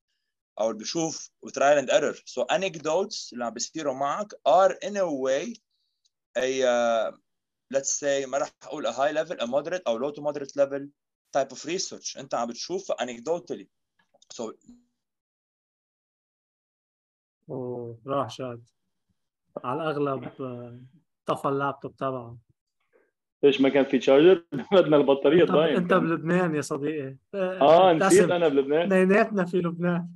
أو 0.61 0.71
اللي 0.71 0.79
بيشوف 0.79 1.31
trial 1.47 1.85
and 1.85 1.91
error 1.91 2.17
so 2.17 2.45
anecdotes 2.57 3.33
اللي 3.33 3.45
عم 3.45 3.51
بيصيروا 3.55 3.95
معك 3.95 4.35
in 4.85 4.97
a 4.97 5.07
way 5.07 5.55
a 6.39 6.63
uh, 6.63 7.17
let's 7.75 7.99
say 8.01 8.27
ما 8.27 8.39
راح 8.39 8.51
أقول 8.63 8.87
a 8.87 8.93
high 8.93 9.13
level 9.13 9.47
moderate 9.47 9.83
أو 9.87 9.99
low 9.99 10.15
to 10.15 10.21
moderate 10.21 10.53
level 10.57 10.89
type 11.37 11.57
of 11.57 11.65
research 11.67 12.19
انت 12.19 12.35
عم 12.35 12.49
بتشوفها 12.49 12.97
anecdotally 12.97 13.67
so 14.35 14.53
أوه. 17.51 17.99
راح 18.07 18.31
شاد. 18.31 18.69
على 19.65 19.83
الأغلب 19.83 20.31
آه، 20.41 20.81
طفى 21.27 21.49
اللابتوب 21.49 21.97
تبعه. 21.97 22.39
ليش 23.43 23.61
ما 23.61 23.69
كان 23.69 23.85
في 23.85 23.99
تشارجر؟ 23.99 24.45
بدنا 24.73 24.97
البطارية 24.97 25.43
أنت, 25.43 25.51
ضايع 25.51 25.77
أنت 25.77 25.95
بلبنان 25.95 26.55
يا 26.55 26.61
صديقي. 26.61 27.17
آه 27.35 27.93
نسيت 27.93 28.21
ابتسم. 28.21 28.33
أنا 28.33 28.49
بلبنان. 28.49 28.93
اثنيناتنا 28.93 29.45
في 29.45 29.57
لبنان. 29.57 30.09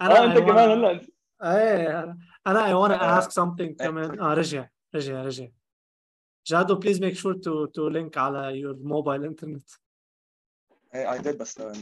أنا 0.00 0.18
آه 0.18 0.24
انت 0.24 0.38
كمان 0.38 0.70
هلا. 0.70 1.00
إيه 1.42 2.16
أنا 2.46 2.72
آه، 2.72 3.20
ask 3.20 3.24
something 3.24 3.60
إيه. 3.60 3.76
كمان. 3.76 4.20
آه 4.20 4.34
رجع 4.34 4.68
رجع 4.94 5.22
رجع. 5.22 5.46
جادو 6.46 6.80
please 6.80 6.98
make 6.98 7.16
sure 7.16 7.34
to 7.34 7.66
to 7.66 7.90
link 7.90 8.18
على 8.18 8.62
your 8.62 8.76
mobile 8.76 9.24
internet. 9.30 9.78
إيه 10.94 11.18
I 11.18 11.22
did 11.22 11.36
بس 11.36 11.60
آه، 11.60 11.72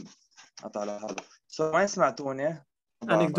قطع 0.63 0.81
على 0.81 0.91
هذا. 0.91 1.15
So 1.51 1.61
وين 1.61 1.87
سمعتوني؟ 1.87 2.47
آه، 3.09 3.31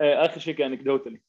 اخر 0.00 0.40
شيء 0.40 0.54
كان 0.54 0.78
anecdotally 0.78 1.20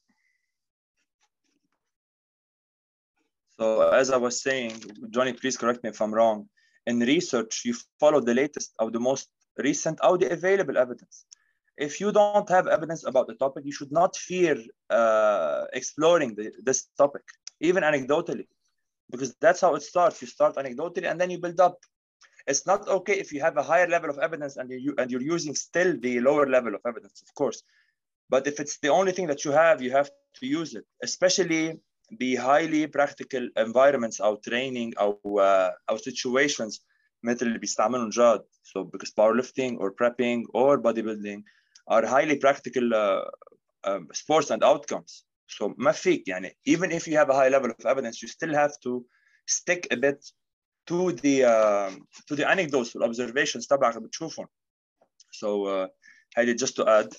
So 3.60 3.80
as 3.90 4.10
I 4.10 4.16
was 4.16 4.40
saying, 4.40 4.80
Johnny, 5.10 5.32
please 5.32 5.56
correct 5.56 5.82
me 5.82 5.90
if 5.90 6.00
I'm 6.00 6.14
wrong. 6.14 6.48
In 6.86 7.00
research, 7.00 7.62
you 7.64 7.74
follow 7.98 8.20
the 8.20 8.34
latest 8.34 8.72
or 8.78 8.90
the 8.92 9.00
most 9.00 9.28
recent 9.58 9.98
or 10.02 10.16
the 10.16 10.30
available 10.30 10.78
evidence. 10.78 11.26
If 11.76 12.00
you 12.00 12.12
don't 12.12 12.48
have 12.48 12.66
evidence 12.66 13.04
about 13.04 13.26
the 13.26 13.34
topic, 13.34 13.64
you 13.64 13.72
should 13.72 13.92
not 13.92 14.16
fear 14.16 14.56
uh, 14.90 15.64
exploring 15.72 16.34
the, 16.34 16.52
this 16.62 16.88
topic, 16.96 17.22
even 17.60 17.82
anecdotally, 17.82 18.46
because 19.10 19.34
that's 19.40 19.60
how 19.60 19.74
it 19.74 19.82
starts. 19.82 20.20
You 20.22 20.28
start 20.28 20.56
anecdotally 20.56 21.10
and 21.10 21.20
then 21.20 21.30
you 21.30 21.38
build 21.38 21.60
up. 21.60 21.78
It's 22.46 22.66
not 22.66 22.88
okay 22.88 23.18
if 23.18 23.32
you 23.32 23.40
have 23.40 23.56
a 23.56 23.62
higher 23.62 23.88
level 23.88 24.10
of 24.10 24.18
evidence 24.18 24.56
and 24.56 24.70
you 24.70 24.94
and 24.98 25.10
you're 25.10 25.28
using 25.36 25.54
still 25.54 25.96
the 26.00 26.20
lower 26.20 26.46
level 26.46 26.74
of 26.74 26.80
evidence, 26.86 27.22
of 27.22 27.34
course. 27.34 27.62
But 28.32 28.46
if 28.46 28.60
it's 28.60 28.78
the 28.78 28.90
only 28.90 29.12
thing 29.12 29.26
that 29.28 29.44
you 29.44 29.52
have, 29.52 29.80
you 29.80 29.90
have 29.92 30.10
to 30.38 30.46
use 30.46 30.74
it, 30.74 30.84
especially 31.02 31.78
بهايلي 32.10 32.86
practical 32.88 33.48
environments 33.58 34.20
او 34.20 34.36
training 34.36 34.98
او 35.00 35.20
uh, 35.24 35.72
او 35.90 35.98
situations 35.98 36.80
مثل 37.22 37.46
اللي 37.46 37.58
بيستعملهم 37.58 38.08
جاد 38.08 38.44
so 38.64 38.84
because 38.84 39.10
powerlifting 39.10 39.76
or 39.78 39.90
prepping 39.90 40.42
or 40.54 40.78
bodybuilding 40.78 41.42
are 41.90 42.06
highly 42.06 42.36
practical 42.36 42.94
uh, 42.94 43.24
um, 43.88 44.08
sports 44.12 44.50
and 44.50 44.62
outcomes 44.64 45.24
so 45.46 45.74
ما 45.78 45.92
فيك 45.92 46.28
يعني 46.28 46.56
even 46.68 46.90
if 46.90 47.06
you 47.08 47.16
have 47.16 47.30
a 47.30 47.34
high 47.34 47.48
level 47.48 47.70
of 47.70 47.86
evidence 47.86 48.22
you 48.22 48.28
still 48.28 48.54
have 48.54 48.72
to 48.84 49.04
stick 49.46 49.86
a 49.90 49.96
bit 49.96 50.20
to 50.86 51.12
the 51.12 51.44
um, 51.44 52.06
to 52.28 52.34
the 52.36 52.48
anecdotes 52.48 52.96
والobservations 52.96 53.66
تبعك 53.66 53.96
اللي 53.96 54.08
بتشوفهم 54.08 54.46
so 55.32 55.46
uh, 55.46 55.88
هيدي 56.36 56.66
just 56.66 56.72
to 56.72 56.84
add 56.86 57.14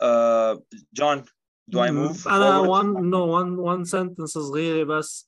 uh, 0.00 0.56
John 0.98 1.24
do 1.72 1.78
I 1.80 1.90
move 1.90 2.26
انا 2.26 2.62
forward? 2.62 2.68
one 2.68 3.10
no 3.10 3.22
one 3.26 3.56
one 3.72 3.84
sentence 3.84 4.32
صغيرة 4.38 4.84
بس 4.84 5.26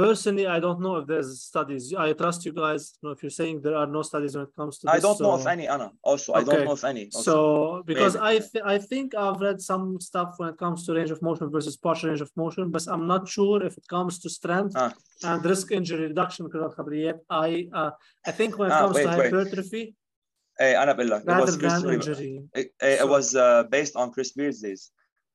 personally 0.00 0.46
I 0.46 0.58
don't 0.64 0.80
know 0.84 0.94
if 1.00 1.04
there's 1.10 1.30
studies 1.50 1.82
I 2.06 2.12
trust 2.20 2.40
you 2.46 2.52
guys 2.52 2.82
you 2.96 3.02
know, 3.04 3.12
if 3.16 3.20
you're 3.22 3.36
saying 3.42 3.54
there 3.66 3.76
are 3.82 3.86
no 3.96 4.02
studies 4.10 4.32
when 4.36 4.44
it 4.48 4.54
comes 4.60 4.74
to 4.78 4.84
I 4.88 4.94
this 4.96 5.04
don't 5.06 5.20
know 5.24 5.32
of 5.38 5.42
so- 5.46 5.50
any 5.56 5.66
Anna 5.74 5.88
also 6.10 6.28
I 6.38 6.40
don't 6.46 6.54
Okay. 6.54 6.64
know 6.68 6.76
of 6.80 6.84
any 6.92 7.04
also. 7.14 7.22
So 7.30 7.36
because 7.90 8.14
Maybe. 8.14 8.26
I 8.30 8.34
th- 8.50 8.64
I 8.74 8.76
think 8.90 9.06
I've 9.24 9.40
read 9.46 9.58
some 9.70 9.84
stuff 10.08 10.30
when 10.38 10.48
it 10.52 10.58
comes 10.64 10.78
to 10.84 10.88
range 10.98 11.12
of 11.16 11.20
motion 11.28 11.46
versus 11.56 11.74
partial 11.88 12.06
range 12.10 12.22
of 12.26 12.30
motion, 12.44 12.64
but 12.74 12.82
I'm 12.92 13.06
not 13.14 13.22
sure 13.36 13.58
if 13.68 13.74
it 13.80 13.86
comes 13.96 14.12
to 14.22 14.28
strength 14.38 14.74
Ah. 14.84 14.92
and 15.28 15.38
risk 15.52 15.66
injury 15.78 16.04
reduction 16.12 16.42
كلها 16.52 16.68
خبريات. 16.78 17.18
I 17.30 17.48
uh, 17.80 17.90
I 18.30 18.32
think 18.38 18.50
when 18.58 18.68
it 18.70 18.74
Ah, 18.76 18.80
comes 18.82 18.96
to 18.96 19.08
wait, 19.08 19.32
wait. 19.32 19.94
إيه 20.61 20.83
أنا 20.83 20.93
بقول 20.93 21.09
لك 21.09 21.23
rather 21.23 21.51
than 21.51 22.01
injury. 22.01 22.43
it, 22.55 23.09
was 23.09 23.35
uh, 23.35 23.63
based 23.63 23.95
on 23.95 24.11
Chris 24.11 24.31
Beard's 24.31 24.61
days 24.61 24.91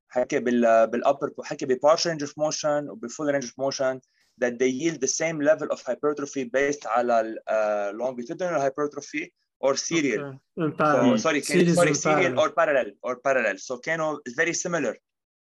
حكى 0.08 0.38
بال 0.38 0.90
بالupper 0.90 1.44
حكى 1.44 1.66
بpartial 1.66 2.10
range 2.10 2.22
of 2.22 2.32
motion 2.36 2.88
وبfull 2.88 3.32
range 3.32 3.44
of 3.44 3.58
motion 3.58 4.00
that 4.38 4.58
they 4.58 4.68
yield 4.68 5.00
the 5.00 5.08
same 5.08 5.40
level 5.40 5.68
of 5.70 5.82
hypertrophy 5.82 6.44
based 6.44 6.86
على 6.86 7.20
ال, 7.20 7.36
uh, 7.48 7.98
longitudinal 7.98 8.60
hypertrophy 8.60 9.32
or 9.60 9.76
serial 9.76 10.38
Okay. 10.60 10.84
So 10.92 11.16
sorry 11.16 11.40
can, 11.40 11.74
sorry 11.74 11.94
serial 11.94 12.32
or 12.40 12.50
parallel 12.50 12.90
or 13.02 13.16
parallel 13.16 13.58
so 13.58 13.78
كانوا 13.78 14.18
very 14.36 14.52
similar 14.52 14.94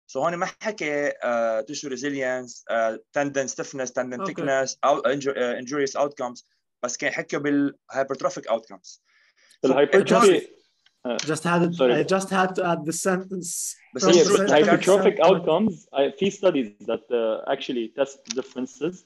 so 0.07 0.17
هون 0.17 0.35
ما 0.35 0.45
حكى 0.45 1.09
uh, 1.09 1.63
tissue 1.67 1.89
resilience 1.89 2.63
uh, 2.69 2.97
tendon 3.13 3.47
stiffness 3.47 3.91
tendon 3.91 4.21
Okay. 4.21 4.33
thickness 4.33 4.77
out, 4.83 5.03
injur, 5.05 5.33
uh, 5.37 5.55
injurious 5.61 5.95
outcomes 5.95 6.43
بس 6.83 6.97
كان 6.97 7.11
حكوا 7.11 7.39
بالhypertrophic 7.39 8.47
outcomes 8.49 8.99
So, 8.99 9.06
الهايبرتروفي 9.64 10.46
Just 11.26 11.42
had 11.42 11.62
it, 11.62 11.74
Sorry. 11.74 11.94
I 11.94 12.04
just 12.04 12.30
had 12.30 12.54
to 12.54 12.62
add 12.64 12.80
the 12.86 12.92
sentence. 12.92 13.76
بس 13.94 14.04
from 14.04 14.12
yeah, 14.14 14.20
it's 14.20 14.28
the 14.30 14.36
true. 14.36 14.46
but 14.46 14.50
Like, 14.50 14.64
hypertrophic 14.64 15.14
standpoint. 15.16 15.42
outcomes 15.42 15.88
I, 15.92 16.10
في 16.18 16.30
studies 16.30 16.68
that 16.90 17.04
uh, 17.10 17.50
actually 17.54 17.88
test 17.98 18.18
differences 18.38 19.04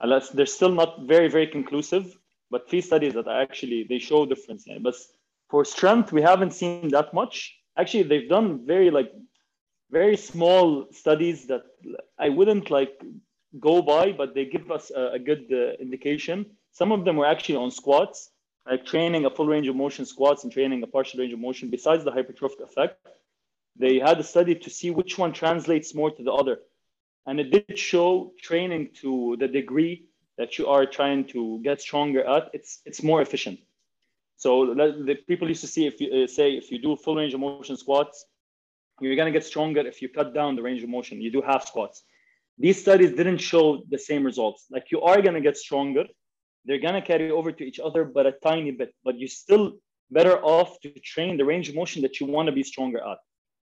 unless 0.00 0.30
they're 0.30 0.54
still 0.58 0.74
not 0.82 0.90
very 1.12 1.28
very 1.36 1.46
conclusive 1.56 2.04
but 2.52 2.60
few 2.72 2.82
studies 2.90 3.12
that 3.18 3.26
are 3.32 3.40
actually 3.46 3.80
they 3.90 3.98
show 3.98 4.20
difference 4.32 4.62
يعني. 4.68 4.82
but 4.82 4.96
for 5.50 5.60
strength 5.74 6.08
we 6.16 6.22
haven't 6.30 6.52
seen 6.60 6.88
that 6.96 7.08
much 7.20 7.34
actually 7.80 8.04
they've 8.10 8.30
done 8.36 8.48
very 8.74 8.90
like 8.98 9.10
very 10.00 10.16
small 10.16 10.66
studies 11.02 11.38
that 11.50 11.64
I 12.26 12.28
wouldn't 12.36 12.66
like 12.78 12.94
go 13.68 13.74
by 13.94 14.04
but 14.20 14.28
they 14.36 14.44
give 14.56 14.66
us 14.76 14.84
a, 15.02 15.04
a 15.18 15.20
good 15.28 15.44
uh, 15.52 15.62
indication 15.86 16.38
some 16.80 16.90
of 16.96 17.00
them 17.06 17.14
were 17.20 17.30
actually 17.34 17.58
on 17.64 17.70
squats 17.80 18.18
like 18.69 18.85
training 18.85 19.25
a 19.25 19.29
full 19.29 19.47
range 19.47 19.67
of 19.67 19.75
motion 19.75 20.05
squats 20.05 20.43
and 20.43 20.51
training 20.53 20.83
a 20.83 20.87
partial 20.87 21.19
range 21.19 21.33
of 21.33 21.39
motion 21.39 21.69
besides 21.69 22.03
the 22.03 22.11
hypertrophic 22.11 22.61
effect 22.61 22.99
they 23.79 23.97
had 23.97 24.19
a 24.19 24.23
study 24.23 24.55
to 24.55 24.69
see 24.69 24.91
which 24.91 25.17
one 25.17 25.31
translates 25.31 25.95
more 25.95 26.11
to 26.11 26.21
the 26.21 26.33
other. 26.33 26.59
And 27.25 27.39
it 27.39 27.49
did 27.49 27.79
show 27.79 28.33
training 28.41 28.89
to 29.01 29.37
the 29.39 29.47
degree 29.47 30.05
that 30.37 30.57
you 30.57 30.67
are 30.67 30.85
trying 30.85 31.25
to 31.27 31.61
get 31.63 31.81
stronger 31.81 32.23
at, 32.23 32.49
it's, 32.53 32.81
it's 32.85 33.01
more 33.01 33.21
efficient. 33.21 33.59
So 34.35 34.73
the 34.73 35.17
people 35.27 35.47
used 35.47 35.61
to 35.61 35.67
see 35.67 35.85
if 35.85 35.99
you 35.99 36.23
uh, 36.23 36.27
say 36.27 36.51
if 36.53 36.71
you 36.71 36.79
do 36.79 36.95
full 36.95 37.15
range 37.15 37.33
of 37.33 37.41
motion 37.41 37.75
squats, 37.75 38.25
you're 39.01 39.17
gonna 39.17 39.31
get 39.31 39.43
stronger 39.43 39.81
if 39.81 40.01
you 40.01 40.07
cut 40.07 40.33
down 40.33 40.55
the 40.55 40.61
range 40.61 40.81
of 40.81 40.89
motion. 40.89 41.21
You 41.21 41.31
do 41.31 41.41
half 41.41 41.67
squats. 41.67 42.03
These 42.57 42.81
studies 42.81 43.11
didn't 43.11 43.39
show 43.39 43.83
the 43.89 43.97
same 43.97 44.23
results. 44.23 44.67
Like 44.71 44.91
you 44.91 45.01
are 45.01 45.21
gonna 45.21 45.41
get 45.41 45.57
stronger, 45.57 46.05
they're 46.65 46.79
gonna 46.79 47.01
carry 47.01 47.31
over 47.31 47.51
to 47.51 47.63
each 47.63 47.79
other, 47.79 48.03
but 48.05 48.25
a 48.25 48.33
tiny 48.43 48.71
bit. 48.71 48.93
But 49.03 49.17
you're 49.19 49.29
still 49.29 49.73
better 50.11 50.37
off 50.43 50.79
to 50.81 50.89
train 50.99 51.37
the 51.37 51.45
range 51.45 51.69
of 51.69 51.75
motion 51.75 52.01
that 52.01 52.19
you 52.19 52.25
want 52.25 52.47
to 52.47 52.51
be 52.51 52.63
stronger 52.63 52.99
at 52.99 53.19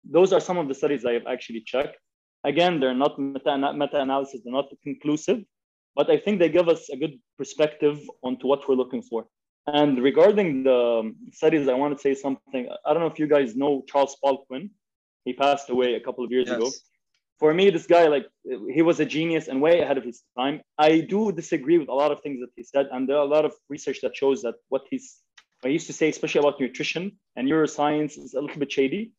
those 0.05 0.33
are 0.33 0.41
some 0.41 0.59
of 0.59 0.69
the 0.69 0.75
studies 0.75 1.05
I 1.05 1.13
have 1.13 1.27
actually 1.27 1.61
checked. 1.61 1.97
Again, 2.45 2.81
they're 2.81 2.95
not 2.95 3.19
meta, 3.19 3.57
meta 3.75 4.01
analysis, 4.01 4.41
they're 4.43 4.53
not 4.53 4.73
conclusive, 4.83 5.45
but 5.95 6.11
I 6.11 6.19
think 6.19 6.39
they 6.39 6.49
give 6.49 6.69
us 6.69 6.89
a 6.89 6.97
good 6.97 7.19
perspective 7.39 8.01
onto 8.23 8.47
what 8.47 8.69
we're 8.69 8.75
looking 8.75 9.03
for. 9.03 9.27
And 9.67 10.03
regarding 10.03 10.65
the 10.65 11.01
um, 11.01 11.17
studies, 11.33 11.69
I 11.69 11.75
want 11.75 11.97
to 11.97 12.03
say 12.03 12.15
something. 12.15 12.69
I 12.85 12.93
don't 12.93 13.01
know 13.01 13.07
if 13.07 13.21
you 13.21 13.29
guys 13.29 13.55
know 13.55 13.85
Charles 13.87 14.17
Poliquin. 14.25 14.71
He 15.25 15.33
passed 15.35 15.71
away 15.71 15.95
a 15.95 16.01
couple 16.01 16.25
of 16.25 16.33
years 16.33 16.51
ago. 16.51 16.69
For 17.39 17.53
me, 17.53 17.71
this 17.71 17.87
guy, 17.87 18.07
like, 18.07 18.27
he 18.73 18.83
was 18.83 19.01
a 19.01 19.05
genius 19.05 19.49
and 19.49 19.61
way 19.61 19.81
ahead 19.81 19.99
of 19.99 20.05
his 20.05 20.23
time. 20.39 20.61
I 20.79 21.01
do 21.01 21.33
disagree 21.33 21.79
with 21.79 21.89
a 21.89 21.95
lot 21.95 22.13
of 22.13 22.21
things 22.21 22.41
that 22.41 22.51
he 22.55 22.63
said, 22.63 22.87
and 22.93 23.09
there 23.09 23.17
are 23.17 23.25
a 23.25 23.33
lot 23.37 23.45
of 23.45 23.53
research 23.69 24.01
that 24.03 24.15
shows 24.17 24.43
that 24.43 24.55
what 24.69 24.83
he's, 24.91 25.19
I 25.65 25.69
used 25.69 25.89
to 25.89 25.93
say, 25.93 26.09
especially 26.09 26.41
about 26.41 26.61
nutrition 26.61 27.19
and 27.37 27.49
neuroscience, 27.49 28.17
is 28.17 28.35
a 28.35 28.41
little 28.41 28.59
bit 28.59 28.71
shady. 28.71 29.13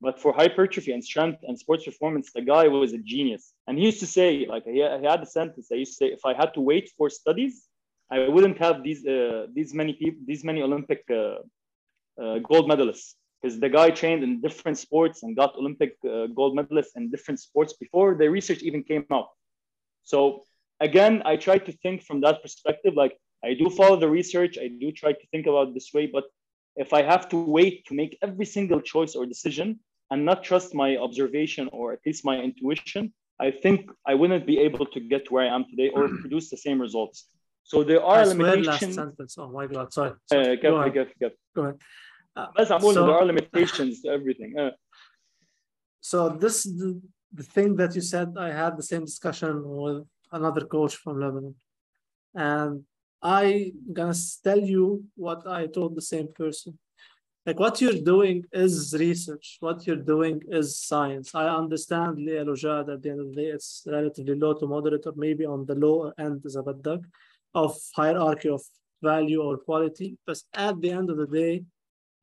But 0.00 0.20
for 0.20 0.32
hypertrophy 0.32 0.92
and 0.92 1.04
strength 1.04 1.40
and 1.42 1.58
sports 1.58 1.84
performance, 1.84 2.32
the 2.32 2.42
guy 2.42 2.68
was 2.68 2.92
a 2.92 2.98
genius. 2.98 3.52
And 3.66 3.76
he 3.78 3.84
used 3.84 4.00
to 4.00 4.06
say, 4.06 4.46
like, 4.48 4.64
he, 4.64 4.74
he 4.74 5.06
had 5.12 5.22
a 5.22 5.26
sentence. 5.26 5.68
I 5.72 5.76
used 5.76 5.92
to 5.92 5.96
say, 6.04 6.06
if 6.12 6.24
I 6.24 6.34
had 6.34 6.54
to 6.54 6.60
wait 6.60 6.90
for 6.96 7.10
studies, 7.10 7.66
I 8.10 8.28
wouldn't 8.28 8.58
have 8.58 8.82
these 8.82 9.06
uh, 9.06 9.46
these 9.52 9.74
many 9.74 9.92
people, 9.92 10.20
these 10.24 10.42
many 10.42 10.62
Olympic 10.62 11.02
uh, 11.10 11.38
uh, 12.22 12.38
gold 12.38 12.66
medalists 12.70 13.14
because 13.40 13.60
the 13.60 13.68
guy 13.68 13.90
trained 13.90 14.22
in 14.24 14.40
different 14.40 14.78
sports 14.78 15.22
and 15.22 15.36
got 15.36 15.56
Olympic 15.56 15.96
uh, 16.04 16.26
gold 16.26 16.56
medalists 16.58 16.96
in 16.96 17.10
different 17.10 17.40
sports 17.40 17.74
before 17.74 18.16
the 18.16 18.28
research 18.28 18.62
even 18.62 18.82
came 18.82 19.04
out. 19.12 19.28
So 20.04 20.44
again, 20.80 21.22
I 21.24 21.36
try 21.36 21.58
to 21.58 21.72
think 21.72 22.02
from 22.02 22.20
that 22.22 22.42
perspective. 22.42 22.94
Like 22.94 23.16
I 23.44 23.54
do 23.54 23.70
follow 23.70 23.96
the 23.96 24.08
research, 24.08 24.58
I 24.58 24.68
do 24.68 24.90
try 24.90 25.12
to 25.12 25.26
think 25.30 25.46
about 25.46 25.74
this 25.74 25.90
way, 25.94 26.06
but 26.06 26.24
if 26.76 26.92
I 26.92 27.02
have 27.02 27.28
to 27.30 27.36
wait 27.36 27.86
to 27.86 27.94
make 27.94 28.18
every 28.22 28.46
single 28.46 28.80
choice 28.80 29.14
or 29.14 29.26
decision 29.26 29.80
and 30.10 30.24
not 30.24 30.42
trust 30.42 30.74
my 30.74 30.96
observation 30.96 31.68
or 31.72 31.92
at 31.92 32.00
least 32.06 32.24
my 32.24 32.38
intuition, 32.38 33.12
I 33.40 33.50
think 33.50 33.90
I 34.06 34.14
wouldn't 34.14 34.46
be 34.46 34.58
able 34.58 34.86
to 34.86 35.00
get 35.00 35.26
to 35.26 35.34
where 35.34 35.44
I 35.44 35.54
am 35.54 35.64
today 35.70 35.90
or 35.90 36.08
produce 36.22 36.50
the 36.50 36.56
same 36.56 36.80
results. 36.80 37.26
So 37.62 37.84
there 37.84 38.02
are 38.02 38.20
I 38.20 38.24
limitations. 38.24 38.66
Last 38.66 38.94
sentence. 38.94 39.36
Oh 39.38 39.48
my 39.48 39.66
God! 39.66 39.92
Sorry. 39.92 40.10
Uh, 40.10 40.14
sorry. 40.26 40.52
Uh, 40.52 40.54
go, 40.54 40.70
go, 40.70 40.76
ahead. 40.78 41.12
Go, 41.20 41.30
go 41.54 41.62
ahead. 41.62 41.76
But 42.56 42.68
so, 42.68 43.06
there 43.06 43.18
are 43.18 43.24
limitations 43.24 44.02
to 44.02 44.08
everything. 44.08 44.58
Uh. 44.58 44.70
So 46.00 46.28
this 46.28 46.62
the, 46.64 47.00
the 47.32 47.42
thing 47.42 47.76
that 47.76 47.94
you 47.94 48.00
said, 48.00 48.28
I 48.38 48.50
had 48.52 48.76
the 48.76 48.82
same 48.82 49.04
discussion 49.04 49.62
with 49.64 50.04
another 50.32 50.64
coach 50.66 50.96
from 50.96 51.20
Lebanon. 51.20 51.54
And 52.34 52.84
I 53.22 53.72
gonna 53.92 54.14
tell 54.44 54.60
you 54.60 55.04
what 55.16 55.46
I 55.46 55.66
told 55.66 55.96
the 55.96 56.08
same 56.14 56.28
person. 56.42 56.78
Like 57.46 57.58
what 57.58 57.80
you're 57.80 58.02
doing 58.14 58.44
is 58.52 58.94
research. 58.98 59.56
What 59.60 59.86
you're 59.86 60.04
doing 60.14 60.42
is 60.48 60.78
science. 60.78 61.34
I 61.34 61.48
understand 61.48 62.18
Leah 62.18 62.44
Lojad 62.44 62.92
at 62.92 63.02
the 63.02 63.10
end 63.10 63.20
of 63.20 63.28
the 63.30 63.36
day, 63.42 63.48
it's 63.56 63.84
relatively 63.86 64.34
low 64.34 64.52
to 64.54 64.66
moderate 64.66 65.06
or 65.06 65.14
maybe 65.16 65.46
on 65.46 65.64
the 65.64 65.74
lower 65.74 66.12
end 66.18 66.42
is 66.44 66.56
a 66.56 66.62
bad 66.62 66.82
duck 66.82 67.00
of 67.54 67.76
hierarchy 67.96 68.50
of 68.50 68.62
value 69.02 69.42
or 69.42 69.56
quality. 69.56 70.18
But 70.26 70.38
at 70.52 70.80
the 70.80 70.90
end 70.90 71.08
of 71.10 71.16
the 71.16 71.26
day, 71.26 71.64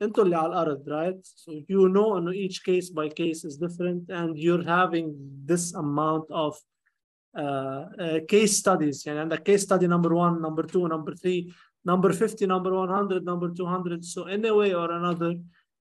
انتوا 0.02 0.24
اللي 0.24 0.36
على 0.36 0.46
الارض 0.46 0.88
right 0.88 1.26
so 1.26 1.52
you 1.52 1.88
know 1.94 2.16
انه 2.16 2.32
each 2.32 2.58
case 2.62 2.88
by 2.90 3.08
case 3.08 3.44
is 3.44 3.56
different 3.64 4.02
and 4.10 4.36
you're 4.44 4.64
having 4.64 5.06
this 5.50 5.74
amount 5.74 6.26
of 6.30 6.54
uh, 7.38 7.42
uh, 7.42 8.20
case 8.32 8.52
studies 8.62 9.06
يعني 9.06 9.18
عندك 9.20 9.50
case 9.50 9.60
study 9.62 9.86
number 9.86 10.10
one 10.14 10.40
number 10.46 10.62
two 10.72 10.88
number 10.88 11.14
three 11.14 11.52
number 11.84 12.12
50 12.12 12.46
number 12.46 12.72
100 12.74 13.24
number 13.24 13.48
200 13.50 14.04
so 14.04 14.26
in 14.26 14.44
a 14.44 14.54
way 14.54 14.74
or 14.74 14.90
another 14.90 15.32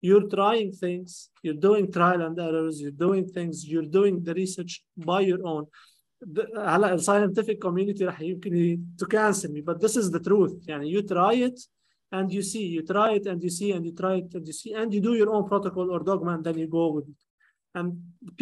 you're 0.01 0.27
trying 0.37 0.71
things 0.71 1.29
you're 1.43 1.61
doing 1.69 1.91
trial 1.91 2.21
and 2.27 2.39
errors 2.39 2.79
you're 2.81 2.99
doing 3.07 3.25
things 3.37 3.65
you're 3.71 3.89
doing 3.99 4.15
the 4.23 4.33
research 4.33 4.73
by 4.97 5.19
your 5.21 5.41
own 5.53 5.65
the- 6.35 6.47
هلا 6.57 6.97
scientific 6.97 7.59
community 7.61 8.03
رح 8.05 8.21
يمكن 8.21 8.55
ي- 8.55 8.79
to 9.01 9.05
cancel 9.07 9.49
me 9.51 9.61
but 9.61 9.79
this 9.81 9.95
is 9.97 10.09
the 10.11 10.19
truth 10.19 10.67
يعني 10.67 10.91
you 10.93 11.01
try 11.01 11.33
it 11.47 11.59
and 12.13 12.31
you 12.35 12.41
see 12.51 12.65
you 12.75 12.81
try 12.93 13.09
it 13.19 13.25
and 13.31 13.39
you 13.43 13.51
see 13.59 13.69
and 13.75 13.85
you 13.87 13.93
try 14.03 14.15
it 14.23 14.33
and 14.33 14.45
you 14.49 14.53
see 14.61 14.71
and 14.73 14.93
you 14.93 15.01
do 15.09 15.13
your 15.21 15.29
own 15.35 15.43
protocol 15.51 15.87
or 15.91 15.99
dogma 16.09 16.31
and 16.35 16.43
then 16.43 16.57
you 16.57 16.67
go 16.67 16.85
with 16.95 17.07
it 17.13 17.21
and 17.75 17.87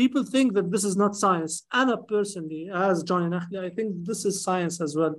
people 0.01 0.23
think 0.23 0.53
that 0.57 0.67
this 0.73 0.83
is 0.89 0.95
not 1.03 1.15
science 1.15 1.65
أنا 1.73 1.95
personally 2.07 2.69
as 2.73 3.03
Johnny 3.03 3.29
Nakhli 3.35 3.59
I 3.59 3.69
think 3.77 3.89
this 4.09 4.25
is 4.25 4.41
science 4.43 4.79
as 4.81 4.95
well 4.95 5.15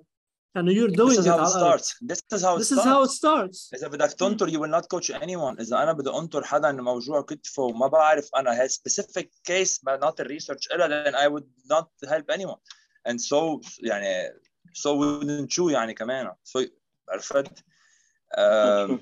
and 0.55 0.67
you're 0.77 0.89
doing 0.89 1.09
This 1.11 1.19
is 1.19 1.27
it 1.27 1.31
how 1.31 1.37
it 1.37 1.41
على 1.41 1.55
الأرض. 1.57 1.81
starts. 1.81 1.97
This 2.11 2.23
is 2.33 2.43
how 2.43 2.55
it 2.55 2.59
this 2.59 2.69
starts. 2.69 2.81
is 2.81 2.93
how 2.93 3.03
it 3.03 3.11
starts 3.11 3.71
إذا 3.75 3.89
بدك 3.89 4.13
تنطر 4.13 4.49
you 4.51 4.59
will 4.61 4.71
not 4.79 4.89
coach 4.89 5.11
anyone. 5.11 5.57
إذا 5.61 5.83
أنا 5.83 5.93
بدي 5.93 6.11
أنطر 6.11 6.45
حدا 6.45 6.71
إنه 6.71 6.83
موجوع 6.83 7.23
كتفه 7.23 7.63
وما 7.63 7.87
بعرف 7.87 8.31
أنا 8.37 8.63
هي 8.63 8.69
specific 8.69 9.27
case 9.51 9.79
but 9.79 10.01
not 10.01 10.17
the 10.17 10.25
research 10.25 10.73
إلها 10.75 10.89
then 11.05 11.15
I 11.15 11.29
would 11.29 11.47
not 11.71 11.89
help 12.09 12.31
anyone. 12.31 12.59
And 13.05 13.21
so 13.21 13.61
يعني 13.85 14.31
so 14.75 14.97
wouldn't 14.97 15.57
you 15.57 15.71
يعني 15.71 15.95
كمان. 15.95 16.31
So 16.45 16.65
عرفت؟ 17.09 17.65
um, 18.38 19.02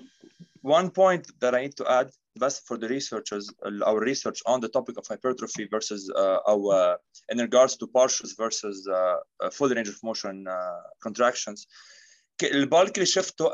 one 0.61 0.89
point 0.91 1.27
that 1.39 1.55
I 1.55 1.61
need 1.61 1.77
to 1.77 1.91
add, 1.91 2.09
best 2.37 2.65
for 2.67 2.77
the 2.77 2.87
researchers, 2.87 3.51
uh, 3.65 3.85
our 3.85 3.99
research 3.99 4.41
on 4.45 4.61
the 4.61 4.69
topic 4.69 4.97
of 4.97 5.05
hypertrophy 5.07 5.67
versus 5.69 6.11
uh, 6.15 6.37
our, 6.47 6.73
uh, 6.73 6.95
in 7.29 7.39
regards 7.39 7.75
to 7.77 7.87
partials 7.87 8.37
versus 8.37 8.87
uh, 8.87 9.15
uh, 9.43 9.49
full 9.49 9.69
range 9.69 9.89
of 9.89 9.97
motion 10.03 10.47
uh, 10.47 10.81
contractions. 11.01 11.67
البالكري 12.43 13.05
شفته 13.05 13.51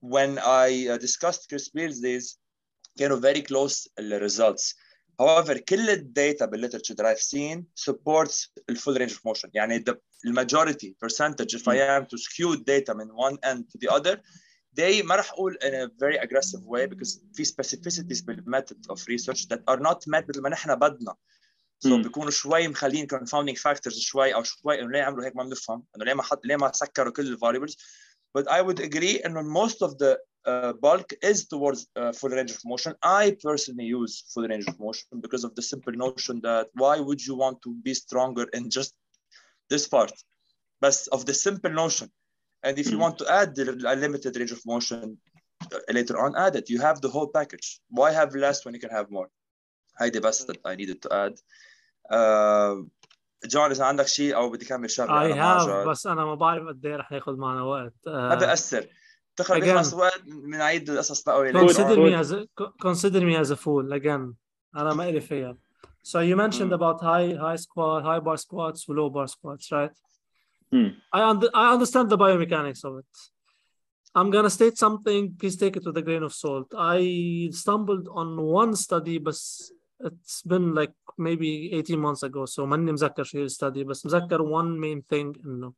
when 0.00 0.38
I 0.38 0.96
discussed 1.00 1.48
Chris 1.48 1.68
Beardsley's 1.70 2.38
kind 2.98 3.12
of 3.12 3.20
very 3.20 3.42
close 3.42 3.88
results. 3.98 4.74
However, 5.18 5.58
killed 5.58 6.14
data, 6.14 6.48
the 6.50 6.56
literature 6.56 6.94
that 6.94 7.04
I've 7.04 7.18
seen 7.18 7.66
supports 7.74 8.50
the 8.68 8.76
full 8.76 8.94
range 8.94 9.12
of 9.12 9.24
motion. 9.24 9.50
يعني 9.54 9.84
the 9.84 9.98
majority 10.32 10.96
percentage 11.00 11.54
if 11.54 11.66
I 11.66 11.76
hmm. 11.76 11.90
am 11.90 12.06
to 12.06 12.16
skew 12.16 12.56
data 12.64 12.92
in 12.92 13.08
one 13.08 13.36
end 13.42 13.68
to 13.70 13.78
the 13.78 13.88
other 13.88 14.22
they 14.79 15.03
ما 15.03 15.15
راح 15.15 15.31
اقول 15.31 15.57
in 15.61 15.73
a 15.73 15.91
very 16.03 16.17
aggressive 16.17 16.61
way 16.65 16.87
because 16.87 17.19
في 17.33 17.45
specificities 17.45 18.23
بالmethod 18.25 18.91
of 18.91 18.99
research 19.07 19.47
that 19.47 19.59
are 19.71 19.79
not 19.79 19.99
met 20.07 20.29
مثل 20.29 20.41
ما 20.41 20.49
نحن 20.49 20.75
بدنا 20.75 21.15
so 21.85 21.87
مم. 21.87 22.01
بيكونوا 22.01 22.31
شوي 22.31 22.67
مخلين 22.67 23.07
confounding 23.13 23.57
factors 23.57 23.99
شوي 23.99 24.33
او 24.35 24.43
شوي 24.43 24.81
انه 24.81 24.91
ليه 24.91 25.01
عملوا 25.01 25.25
هيك 25.25 25.35
ما 25.35 25.43
بنفهم 25.43 25.83
انه 25.95 26.05
ليه 26.05 26.13
ما 26.13 26.23
حط 26.23 26.45
ليه 26.45 26.55
ما 26.55 26.71
سكروا 26.71 27.13
كل 27.13 27.27
ال 27.27 27.37
variables 27.37 27.73
but 28.37 28.47
I 28.47 28.61
would 28.61 28.79
agree 28.79 29.25
انه 29.25 29.65
most 29.65 29.77
of 29.87 29.91
the 29.97 30.17
uh, 30.47 30.73
bulk 30.73 31.13
is 31.31 31.45
towards 31.47 31.87
uh, 31.95 32.11
full 32.19 32.29
range 32.37 32.51
of 32.51 32.61
motion 32.65 32.93
I 33.03 33.23
personally 33.47 33.87
use 33.99 34.13
full 34.33 34.47
range 34.51 34.67
of 34.71 34.75
motion 34.79 35.21
because 35.25 35.43
of 35.47 35.51
the 35.55 35.61
simple 35.71 35.93
notion 36.05 36.35
that 36.47 36.67
why 36.81 36.95
would 37.07 37.21
you 37.27 37.35
want 37.43 37.57
to 37.65 37.69
be 37.87 37.93
stronger 37.93 38.45
in 38.57 38.63
just 38.77 38.91
this 39.71 39.85
part 39.95 40.13
but 40.83 40.95
of 41.15 41.21
the 41.27 41.35
simple 41.47 41.73
notion 41.83 42.07
and 42.67 42.75
if 42.81 42.87
you 42.91 42.97
Mm. 42.97 43.03
want 43.05 43.15
to 43.21 43.25
add 43.39 43.49
the 43.57 43.63
unlimited 43.93 44.31
range 44.39 44.53
of 44.57 44.61
motion 44.73 45.05
uh, 45.11 45.93
later 45.97 46.15
on 46.23 46.29
add 46.45 46.53
it 46.59 46.65
you 46.73 46.79
have 46.87 46.97
the 47.05 47.11
whole 47.15 47.29
package 47.39 47.67
why 47.99 48.09
have 48.19 48.29
less 48.45 48.57
when 48.65 48.73
you 48.75 48.81
can 48.85 48.93
have 48.99 49.07
more 49.17 49.29
هيدي 50.01 50.19
بس 50.19 50.43
that 50.45 50.55
I 50.67 50.75
needed 50.75 50.99
to 51.05 51.09
add 51.13 51.33
uh, 52.11 52.85
جون 53.45 53.71
اذا 53.71 53.85
عندك 53.85 54.07
شيء 54.07 54.35
او 54.35 54.49
بدي 54.49 54.65
كمل 54.65 54.89
شغله 54.89 55.19
I 55.19 55.23
أنا 55.31 55.35
مع 55.35 55.59
have 55.63 55.67
جاد. 55.67 55.87
بس 55.87 56.07
انا 56.07 56.25
ما 56.25 56.35
بعرف 56.35 56.67
قد 56.67 56.85
ايه 56.85 56.95
رح 56.95 57.11
ياخذ 57.11 57.35
معنا 57.37 57.61
وقت 57.61 57.93
ما 58.07 58.35
uh, 58.35 58.39
بأثر 58.39 58.87
تخرج 59.35 59.61
Again. 59.63 59.67
يخلص 59.67 59.93
وقت 59.93 60.21
بنعيد 60.25 60.89
القصص 60.89 61.23
بقى 61.23 61.51
consider 61.53 61.95
Good. 61.95 61.97
me 61.97 62.25
as 62.25 62.31
a, 62.31 62.45
co- 62.61 62.73
consider 62.87 63.21
me 63.21 63.45
as 63.45 63.51
a 63.51 63.55
fool 63.55 63.93
again 63.99 64.33
انا 64.77 64.93
ما 64.93 65.09
إلي 65.09 65.21
فيها 65.21 65.57
so 66.07 66.19
you 66.19 66.35
mentioned 66.37 66.71
Mm. 66.71 66.79
about 66.79 66.99
high 67.01 67.29
high 67.45 67.61
squat 67.65 68.03
high 68.03 68.19
bar 68.27 68.37
squats 68.37 68.81
low 68.89 69.09
bar 69.15 69.27
squats 69.27 69.65
right 69.71 69.95
Hmm. 70.71 70.87
I 71.11 71.21
under, 71.29 71.49
I 71.53 71.73
understand 71.73 72.09
the 72.09 72.17
biomechanics 72.17 72.83
of 72.83 72.97
it 72.97 73.05
I'm 74.15 74.29
gonna 74.29 74.49
state 74.49 74.77
something 74.77 75.35
please 75.39 75.57
take 75.57 75.75
it 75.75 75.85
with 75.85 75.97
a 75.97 76.01
grain 76.01 76.23
of 76.23 76.33
salt 76.33 76.67
I 76.77 77.49
stumbled 77.51 78.07
on 78.11 78.41
one 78.41 78.75
study 78.75 79.17
but 79.17 79.35
it's 79.99 80.41
been 80.43 80.73
like 80.73 80.93
maybe 81.17 81.73
18 81.73 81.99
months 81.99 82.23
ago 82.23 82.45
so 82.45 82.65
ماني 82.65 82.91
مذكر 82.91 83.23
شو 83.23 83.37
هي 83.37 83.43
الستدي 83.43 83.83
بس 83.83 84.05
مذكر 84.05 84.41
one 84.41 84.79
main 84.79 85.01
thing 85.01 85.45
انه 85.45 85.73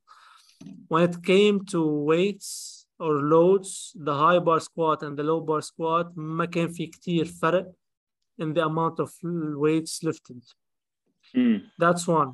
when 0.90 1.10
it 1.10 1.16
came 1.24 1.66
to 1.66 1.82
weights 2.12 2.86
or 3.00 3.14
loads 3.22 3.94
the 3.96 4.14
high 4.14 4.40
bar 4.40 4.60
squat 4.60 5.04
and 5.04 5.18
the 5.18 5.24
low 5.24 5.42
bar 5.42 5.62
squat 5.62 6.12
ما 6.16 6.46
كان 6.46 6.68
في 6.68 6.88
كتير 6.88 7.26
فرق 7.26 7.72
in 8.42 8.54
the 8.54 8.64
amount 8.66 9.00
of 9.00 9.12
weights 9.56 10.04
lifted 10.04 10.42
Hmm. 11.34 11.58
that's 11.80 12.08
one 12.08 12.32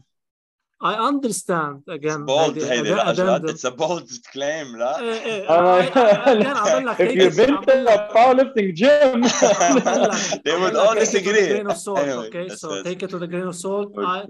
I 0.83 0.93
understand 1.09 1.77
again 1.87 2.25
bold 2.25 2.57
هيدي 2.57 2.71
هيدي 2.71 2.89
لا 2.89 3.13
addendum. 3.13 3.17
جاد 3.17 3.49
it's 3.51 3.65
a 3.65 3.71
bold 3.71 4.09
claim 4.33 4.75
لا 4.77 4.99
إيه 4.99 5.13
إيه 5.25 5.47
Uh, 5.47 5.51
I- 5.51 5.87
I- 5.87 6.41
again 6.41 6.57
عم 6.57 6.85
لك 6.89 6.95
if 6.95 7.07
take 7.07 7.15
you've 7.15 7.39
it- 7.39 7.47
been 7.47 7.53
عم 7.53 7.63
to 7.63 7.71
لك- 7.71 7.89
a 7.89 8.13
powerlifting 8.13 8.73
gym, 8.73 9.21
they 10.45 10.51
عم 10.51 10.61
would 10.61 10.73
لك 10.73 10.87
all 10.87 10.95
take 10.95 10.97
it 10.97 10.97
with 10.97 10.97
a 10.97 11.05
disagree 11.05 11.47
grain 11.47 11.67
of 11.71 11.77
salt 11.77 11.99
Anyway, 11.99 12.27
okay 12.27 12.47
that's 12.47 12.61
so 12.61 12.69
it. 12.73 12.83
take 12.85 13.03
it 13.03 13.13
with 13.13 13.23
a 13.23 13.27
grain 13.27 13.47
of 13.47 13.55
salt 13.55 13.89
I 13.97 14.25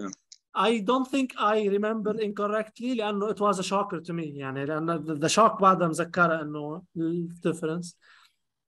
I 0.54 0.70
don't 0.90 1.08
think 1.14 1.28
I 1.38 1.56
remember 1.76 2.12
incorrectly 2.20 2.94
لأنه 2.96 3.30
it 3.34 3.40
was 3.40 3.58
a 3.58 3.62
shocker 3.62 4.00
to 4.00 4.12
me 4.12 4.26
يعني 4.38 4.64
لأن 4.66 5.04
the, 5.06 5.14
the 5.14 5.28
shock 5.28 5.60
بعدها 5.60 5.88
مذكرة 5.88 6.42
إنه 6.42 6.82
ال 6.96 7.28
difference 7.46 7.94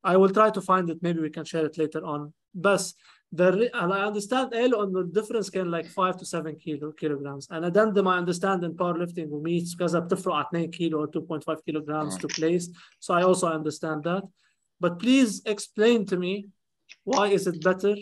I 0.06 0.16
will 0.16 0.32
try 0.38 0.50
to 0.50 0.60
find 0.62 0.88
it 0.90 0.98
maybe 1.02 1.20
we 1.20 1.30
can 1.30 1.44
share 1.44 1.66
it 1.66 1.76
later 1.78 2.02
on 2.04 2.30
بس 2.54 2.96
the 3.31 3.69
and 3.73 3.93
I 3.93 4.05
understand 4.05 4.53
L 4.55 4.75
on 4.81 4.91
the 4.91 5.03
difference 5.03 5.49
can 5.49 5.69
like 5.69 5.87
five 5.87 6.17
to 6.17 6.25
seven 6.25 6.55
kilo 6.55 6.91
kilograms. 6.91 7.47
And 7.51 7.65
addendum 7.65 8.07
I 8.07 8.17
understand 8.17 8.63
in 8.63 8.73
powerlifting 8.73 9.29
meets 9.41 9.75
because 9.75 9.93
I'm 9.93 10.07
different 10.07 10.39
at 10.39 10.53
nine 10.53 10.71
kilo 10.71 11.01
or 11.01 11.07
2.5 11.07 11.65
kilograms 11.65 12.17
to 12.17 12.27
place. 12.27 12.69
So 12.99 13.13
I 13.13 13.21
also 13.23 13.47
understand 13.47 14.03
that. 14.05 14.23
But 14.79 14.99
please 14.99 15.43
explain 15.45 16.05
to 16.07 16.17
me 16.17 16.47
why 17.03 17.27
is 17.27 17.45
it 17.45 17.63
better? 17.63 17.95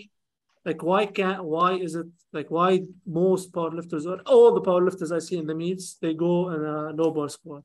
Like 0.63 0.82
why 0.82 1.06
can't 1.06 1.44
why 1.44 1.74
is 1.74 1.96
it 1.96 2.08
like 2.32 2.50
why 2.50 2.84
most 3.06 3.52
powerlifters 3.52 4.06
or 4.06 4.22
all 4.26 4.54
the 4.54 4.62
powerlifters 4.62 5.12
I 5.13 5.20
see 5.20 5.38
in 5.38 5.48
the 5.48 5.56
meets 5.56 5.96
they 5.96 6.13
go 6.13 6.50
in 6.52 6.63
a 6.63 6.92
low 6.92 7.12
bar 7.12 7.30
squat? 7.30 7.63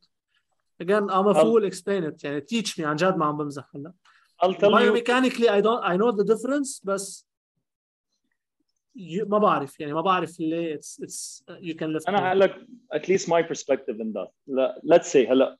Again, 0.80 1.08
I'm 1.10 1.28
a 1.28 1.34
fool. 1.34 1.64
Explain 1.64 2.04
it. 2.04 2.20
Yeah, 2.24 2.40
teach 2.40 2.76
me. 2.76 2.84
I'll 4.40 4.54
tell 4.54 4.70
you. 4.82 4.92
Biomechanically, 4.92 5.48
I 5.48 5.60
don't. 5.60 5.82
I 5.84 5.96
know 5.96 6.10
the 6.10 6.24
difference, 6.24 6.80
but 6.82 7.00
you, 8.95 9.27
ما 9.27 9.37
بعرف 9.37 9.79
يعني 9.79 9.93
ما 9.93 10.01
بعرف 10.01 10.39
ليه 10.39 10.75
it's 10.75 10.99
it's 11.03 11.43
uh, 11.51 11.57
you 11.61 11.73
can 11.73 11.93
lift 11.93 12.07
انا 12.09 12.17
more. 12.17 12.21
هقول 12.21 12.39
لك 12.39 12.55
at 12.95 13.01
least 13.07 13.27
my 13.27 13.41
perspective 13.43 13.99
in 14.01 14.13
that 14.13 14.29
لا- 14.47 14.81
let's 14.85 15.07
say 15.07 15.29
هلا 15.29 15.57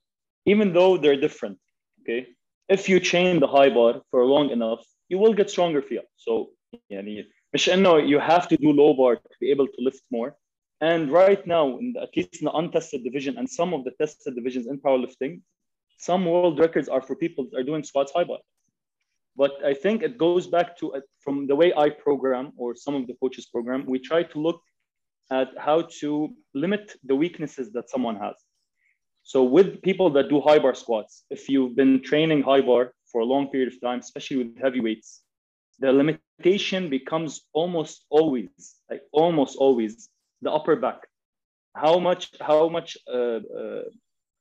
even 0.50 0.74
though 0.74 0.98
they're 0.98 1.22
different 1.30 1.58
okay 2.02 2.26
if 2.74 2.90
you 2.90 3.00
chain 3.00 3.40
the 3.40 3.48
high 3.48 3.70
bar 3.70 4.02
for 4.12 4.26
long 4.26 4.50
enough 4.50 4.84
you 5.14 5.18
will 5.20 5.34
get 5.34 5.50
stronger 5.50 5.82
فيها 5.82 6.04
so 6.18 6.48
يعني 6.90 7.32
مش 7.54 7.70
انه 7.70 7.92
you 8.08 8.20
have 8.22 8.44
to 8.48 8.58
do 8.58 8.70
low 8.72 8.94
bar 8.94 9.16
to 9.16 9.38
be 9.42 9.52
able 9.56 9.68
to 9.68 9.82
lift 9.90 10.04
more 10.12 10.32
and 10.84 11.12
right 11.12 11.44
now 11.48 11.66
in 11.82 11.94
the, 11.94 12.00
at 12.08 12.12
least 12.18 12.42
in 12.42 12.46
the 12.48 12.56
untested 12.62 13.02
division 13.04 13.34
and 13.40 13.48
some 13.60 13.72
of 13.78 13.82
the 13.88 13.92
tested 14.02 14.34
divisions 14.40 14.66
in 14.72 14.78
powerlifting 14.88 15.34
some 16.10 16.22
world 16.32 16.56
records 16.66 16.88
are 16.96 17.02
for 17.08 17.16
people 17.26 17.42
that 17.46 17.56
are 17.60 17.68
doing 17.72 17.84
squats 17.90 18.12
high 18.18 18.28
bar 18.32 18.40
but 19.37 19.53
I 19.65 19.75
think 19.75 20.03
it 20.03 20.19
goes 20.19 20.47
back 20.47 20.77
to 20.79 20.95
uh, 20.95 21.01
from 21.21 21.47
the 21.47 21.57
way 21.57 21.73
I 21.77 21.89
program 21.91 22.53
or 22.57 22.75
some 22.75 22.95
of 22.95 23.07
the 23.07 23.15
coaches 23.15 23.47
program 23.47 23.85
we 23.87 23.99
try 23.99 24.23
to 24.23 24.39
look 24.39 24.61
at 25.31 25.49
how 25.59 25.83
to 26.01 26.09
limit 26.55 26.95
the 27.05 27.17
weaknesses 27.17 27.73
that 27.73 27.89
someone 27.89 28.17
has. 28.17 28.37
So 29.23 29.45
with 29.45 29.81
people 29.83 30.11
that 30.11 30.29
do 30.29 30.41
high 30.41 30.59
bar 30.59 30.75
squats, 30.75 31.25
if 31.31 31.49
you've 31.49 31.77
been 31.77 32.03
training 32.03 32.43
high 32.43 32.61
bar 32.61 32.93
for 33.11 33.21
a 33.21 33.25
long 33.25 33.49
period 33.49 33.73
of 33.73 33.81
time, 33.81 34.01
especially 34.01 34.39
with 34.39 34.59
heavy 34.61 34.81
weights, 34.81 35.23
the 35.79 35.93
limitation 35.93 36.91
becomes 36.91 37.43
almost 37.53 38.05
always, 38.11 38.51
like 38.91 39.03
almost 39.13 39.57
always, 39.57 40.09
the 40.43 40.51
upper 40.51 40.77
back. 40.77 41.01
How 41.75 41.99
much, 41.99 42.31
how 42.41 42.69
much, 42.69 42.99
uh, 43.11 43.41
uh, 43.61 43.85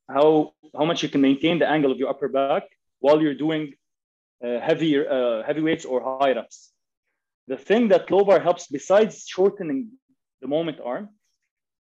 how 0.10 0.54
how 0.78 0.86
much 0.86 1.04
you 1.04 1.10
can 1.10 1.22
maintain 1.22 1.60
the 1.60 1.70
angle 1.70 1.92
of 1.92 1.98
your 1.98 2.10
upper 2.10 2.28
back 2.28 2.64
while 3.00 3.22
you're 3.22 3.42
doing 3.46 3.74
uh, 4.45 4.61
heavy 4.69 4.91
uh, 5.17 5.43
heavy 5.49 5.63
weights 5.69 5.85
or 5.91 5.99
high 6.21 6.33
reps. 6.39 6.59
The 7.53 7.57
thing 7.69 7.83
that 7.93 8.03
low 8.11 8.23
bar 8.29 8.41
helps 8.49 8.65
besides 8.79 9.15
shortening 9.35 9.81
the 10.43 10.49
moment 10.57 10.79
arm. 10.93 11.05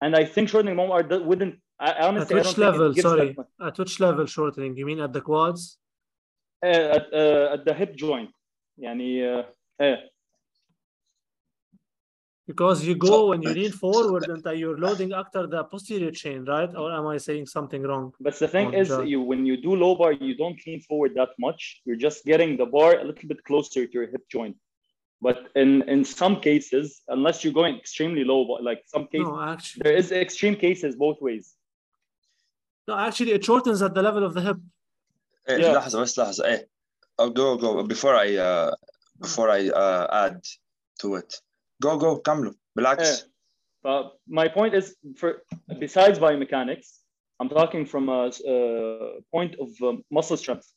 And 0.03 0.11
I 0.23 0.25
think 0.33 0.45
shortening 0.49 0.75
the 0.77 0.81
moment 0.83 0.95
arm 0.99 1.07
do- 1.13 1.25
wouldn't. 1.31 1.55
I 1.79 1.87
I 1.87 1.91
at 1.91 2.05
honestly, 2.09 2.35
I 2.35 2.39
which 2.39 2.45
don't 2.45 2.55
think 2.55 2.67
level 2.69 2.87
it 2.91 2.95
gives 2.97 3.07
sorry 3.09 3.27
that 3.29 3.37
much. 3.41 3.51
at 3.69 3.75
which 3.81 3.95
level 4.07 4.25
shortening 4.37 4.73
you 4.81 4.87
mean 4.91 5.01
at 5.07 5.13
the 5.17 5.23
quads 5.31 5.63
Uh, 6.71 6.89
at, 6.99 7.05
uh, 7.23 7.55
at 7.55 7.61
the 7.67 7.75
hip 7.81 7.93
joint. 8.05 8.31
يعني 8.79 9.11
uh, 9.41 9.45
ايه 9.81 10.11
Because 12.47 12.85
you 12.89 12.95
go 12.97 13.07
So- 13.15 13.29
when 13.31 13.41
you 13.47 13.53
lean 13.61 13.73
forward 13.85 14.25
and 14.29 14.41
you're 14.61 14.79
loading 14.87 15.13
after 15.13 15.47
the 15.47 15.61
posterior 15.73 16.11
chain, 16.23 16.39
right? 16.45 16.71
Or 16.81 16.89
am 16.99 17.07
I 17.07 17.17
saying 17.19 17.47
something 17.57 17.83
wrong? 17.89 18.07
But 18.27 18.35
the 18.43 18.49
thing 18.55 18.69
Oh, 18.75 18.81
is, 18.81 18.89
God. 18.89 19.09
you 19.13 19.21
when 19.31 19.47
you 19.51 19.57
do 19.67 19.73
low 19.85 19.93
bar, 20.01 20.13
you 20.29 20.35
don't 20.43 20.59
lean 20.67 20.81
forward 20.89 21.13
that 21.21 21.33
much. 21.47 21.61
You're 21.85 22.03
just 22.09 22.19
getting 22.31 22.51
the 22.63 22.67
bar 22.77 22.91
a 23.03 23.05
little 23.11 23.29
bit 23.33 23.41
closer 23.49 23.87
to 23.87 23.93
your 23.97 24.07
hip 24.15 24.25
joint. 24.37 24.57
But 25.27 25.39
in 25.63 25.71
in 25.95 26.01
some 26.21 26.35
cases, 26.49 26.87
unless 27.17 27.37
you're 27.43 27.59
going 27.63 27.75
extremely 27.83 28.25
low, 28.33 28.41
but 28.51 28.59
like 28.69 28.81
some 28.95 29.05
cases, 29.13 29.29
No, 29.33 29.41
actually, 29.55 29.81
there 29.85 29.97
is 30.03 30.07
extreme 30.27 30.57
cases 30.67 30.91
both 31.05 31.19
ways. 31.27 31.47
no, 32.89 32.95
actually, 33.07 33.33
it 33.39 33.43
shortens 33.45 33.81
at 33.87 33.93
the 33.95 34.03
level 34.09 34.25
of 34.29 34.33
the 34.35 34.43
hip. 34.49 34.59
إيه 35.49 35.57
Yeah. 35.59 35.75
لحظة 35.77 36.01
بس 36.03 36.19
لحظة 36.19 36.45
إيه 36.45 36.69
Oh, 37.19 37.29
go 37.31 37.57
go 37.57 37.71
before 37.95 38.15
I 38.27 38.29
uh, 38.49 38.71
before 39.27 39.49
I 39.59 39.63
uh, 39.85 40.07
add 40.25 40.39
to 41.03 41.09
it 41.21 41.31
go 41.83 41.99
go 41.99 42.21
كملوا 42.21 42.53
بالعكس 42.77 43.21
Yeah. 43.21 43.29
But 43.85 44.05
my 44.41 44.47
point 44.59 44.75
is, 44.81 44.87
for 45.21 45.31
besides 45.85 46.17
biomechanics, 46.25 46.89
I'm 47.41 47.49
talking 47.49 47.85
from 47.93 48.05
a, 48.09 48.31
a 48.55 48.57
point 49.35 49.53
of 49.65 49.69
um, 49.89 49.97
muscle 50.17 50.37
strength. 50.37 50.69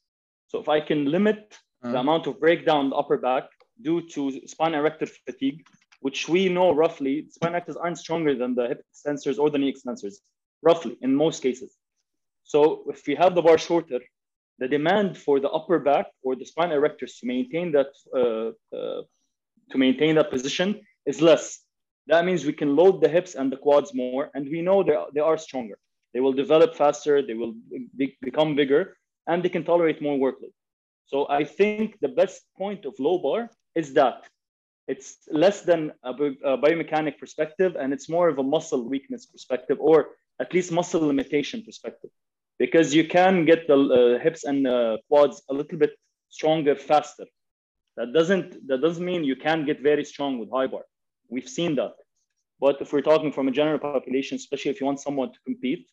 So 0.47 0.55
if 0.63 0.67
I 0.69 0.79
can 0.89 0.99
limit 1.17 1.39
the 1.83 1.99
Mm. 1.99 2.05
amount 2.05 2.23
of 2.29 2.33
breakdown 2.45 2.81
in 2.85 2.89
the 2.91 2.97
upper 3.01 3.17
back 3.29 3.45
due 3.87 3.99
to 4.13 4.21
spine 4.53 4.73
erector 4.79 5.07
fatigue, 5.27 5.59
which 6.05 6.19
we 6.33 6.41
know 6.55 6.67
roughly, 6.83 7.13
spine 7.37 7.53
erectors 7.55 7.77
aren't 7.83 7.99
stronger 8.05 8.33
than 8.41 8.51
the 8.59 8.65
hip 8.71 8.81
extensors 8.91 9.37
or 9.41 9.47
the 9.53 9.59
knee 9.61 9.71
extensors, 9.75 10.15
roughly 10.69 10.93
in 11.05 11.11
most 11.25 11.37
cases. 11.47 11.71
So 12.51 12.59
if 12.93 12.99
we 13.07 13.13
have 13.21 13.31
the 13.37 13.43
bar 13.47 13.59
shorter, 13.67 13.99
the 14.61 14.67
demand 14.77 15.09
for 15.25 15.35
the 15.43 15.51
upper 15.57 15.77
back 15.89 16.07
or 16.25 16.31
the 16.41 16.47
spine 16.51 16.71
erectors 16.77 17.13
to 17.19 17.23
maintain 17.33 17.67
that 17.77 17.91
uh, 18.19 18.49
uh, 18.77 19.01
to 19.71 19.75
maintain 19.85 20.11
that 20.19 20.29
position 20.35 20.69
is 21.10 21.20
less. 21.30 21.44
That 22.12 22.24
means 22.26 22.40
we 22.44 22.60
can 22.62 22.72
load 22.80 22.94
the 23.04 23.12
hips 23.16 23.32
and 23.38 23.46
the 23.52 23.60
quads 23.64 23.90
more, 24.02 24.24
and 24.34 24.42
we 24.54 24.60
know 24.66 24.78
they 24.82 24.96
are, 25.00 25.08
they 25.14 25.24
are 25.30 25.38
stronger. 25.48 25.76
They 26.12 26.22
will 26.24 26.36
develop 26.44 26.70
faster, 26.84 27.14
they 27.28 27.36
will 27.40 27.54
be, 28.00 28.06
become 28.28 28.50
bigger, 28.62 28.82
and 29.28 29.36
they 29.42 29.52
can 29.56 29.64
tolerate 29.72 30.00
more 30.06 30.18
workload. 30.26 30.54
So 31.12 31.16
I 31.40 31.42
think 31.58 31.82
the 32.06 32.12
best 32.20 32.38
point 32.62 32.82
of 32.88 32.92
low 33.06 33.16
bar 33.26 33.40
is 33.80 33.88
that 34.00 34.16
it's 34.92 35.10
less 35.44 35.58
than 35.70 35.80
a, 36.10 36.12
a 36.52 36.58
biomechanic 36.64 37.16
perspective, 37.22 37.72
and 37.80 37.88
it's 37.94 38.08
more 38.16 38.28
of 38.32 38.38
a 38.38 38.46
muscle 38.54 38.82
weakness 38.94 39.22
perspective, 39.34 39.78
or 39.80 39.96
at 40.42 40.52
least 40.54 40.72
muscle 40.80 41.04
limitation 41.12 41.58
perspective, 41.68 42.10
because 42.58 42.88
you 42.98 43.04
can 43.16 43.34
get 43.50 43.60
the 43.70 43.78
uh, 43.78 44.22
hips 44.24 44.42
and 44.50 44.66
uh, 44.66 44.96
quads 45.08 45.36
a 45.50 45.54
little 45.60 45.78
bit 45.84 45.92
stronger 46.38 46.74
faster. 46.90 47.26
That 47.96 48.08
doesn't 48.18 48.48
that 48.68 48.80
doesn't 48.84 49.06
mean 49.10 49.20
you 49.32 49.38
can 49.46 49.58
get 49.70 49.78
very 49.92 50.04
strong 50.12 50.32
with 50.40 50.48
high 50.56 50.70
bar. 50.74 50.84
We've 51.30 51.48
seen 51.48 51.76
that. 51.76 51.94
But 52.60 52.80
if 52.80 52.92
we're 52.92 53.00
talking 53.00 53.32
from 53.32 53.48
a 53.48 53.52
general 53.52 53.78
population, 53.78 54.36
especially 54.36 54.72
if 54.72 54.80
you 54.80 54.86
want 54.86 55.00
someone 55.00 55.32
to 55.32 55.38
compete, 55.46 55.88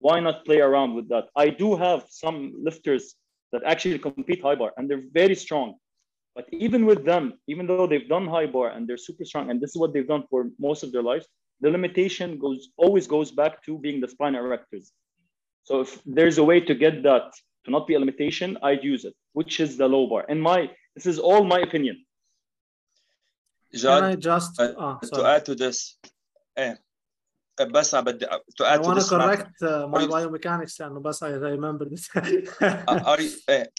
why 0.00 0.20
not 0.20 0.44
play 0.44 0.60
around 0.60 0.94
with 0.94 1.08
that? 1.08 1.24
I 1.36 1.48
do 1.48 1.76
have 1.76 2.04
some 2.08 2.52
lifters 2.62 3.14
that 3.52 3.62
actually 3.64 3.98
compete 3.98 4.42
high 4.42 4.54
bar 4.54 4.72
and 4.76 4.88
they're 4.88 5.04
very 5.12 5.34
strong. 5.34 5.76
But 6.34 6.46
even 6.52 6.86
with 6.86 7.04
them, 7.04 7.34
even 7.48 7.66
though 7.66 7.86
they've 7.86 8.08
done 8.08 8.26
high 8.26 8.46
bar 8.46 8.70
and 8.70 8.86
they're 8.86 8.96
super 8.96 9.24
strong, 9.24 9.50
and 9.50 9.60
this 9.60 9.70
is 9.70 9.76
what 9.76 9.92
they've 9.92 10.06
done 10.06 10.24
for 10.30 10.46
most 10.58 10.82
of 10.82 10.92
their 10.92 11.02
lives, 11.02 11.26
the 11.60 11.70
limitation 11.70 12.38
goes 12.38 12.68
always 12.76 13.06
goes 13.06 13.30
back 13.30 13.62
to 13.64 13.78
being 13.78 14.00
the 14.00 14.08
spine 14.08 14.34
erectors. 14.34 14.90
So 15.64 15.80
if 15.80 16.00
there's 16.06 16.38
a 16.38 16.44
way 16.44 16.60
to 16.60 16.74
get 16.74 17.02
that 17.02 17.24
to 17.64 17.70
not 17.70 17.86
be 17.86 17.94
a 17.94 17.98
limitation, 17.98 18.56
I'd 18.62 18.84
use 18.84 19.04
it, 19.04 19.14
which 19.32 19.60
is 19.60 19.76
the 19.76 19.88
low 19.88 20.06
bar. 20.06 20.24
And 20.28 20.40
my 20.40 20.70
this 20.94 21.06
is 21.06 21.18
all 21.18 21.44
my 21.44 21.60
opinion. 21.60 22.04
Can 23.72 24.04
I 24.04 24.14
just 24.16 24.60
uh, 24.60 24.72
oh, 24.76 24.98
to 25.14 25.24
add 25.26 25.44
to 25.46 25.54
this 25.54 25.96
eh. 26.56 26.74
بس 27.60 27.94
بدي 27.94 28.26
to 28.26 28.64
add 28.64 28.80
I 28.80 28.82
to 28.82 28.94
this 28.94 29.08
correct 29.10 29.62
uh, 29.62 29.86
my 29.86 30.00
you, 30.02 30.08
biomechanics 30.08 30.80
and 30.80 31.02
بس 31.02 31.22
I 31.22 31.28
remember 31.28 31.84
this 31.84 32.08
are, 33.12 33.20
you, 33.20 33.30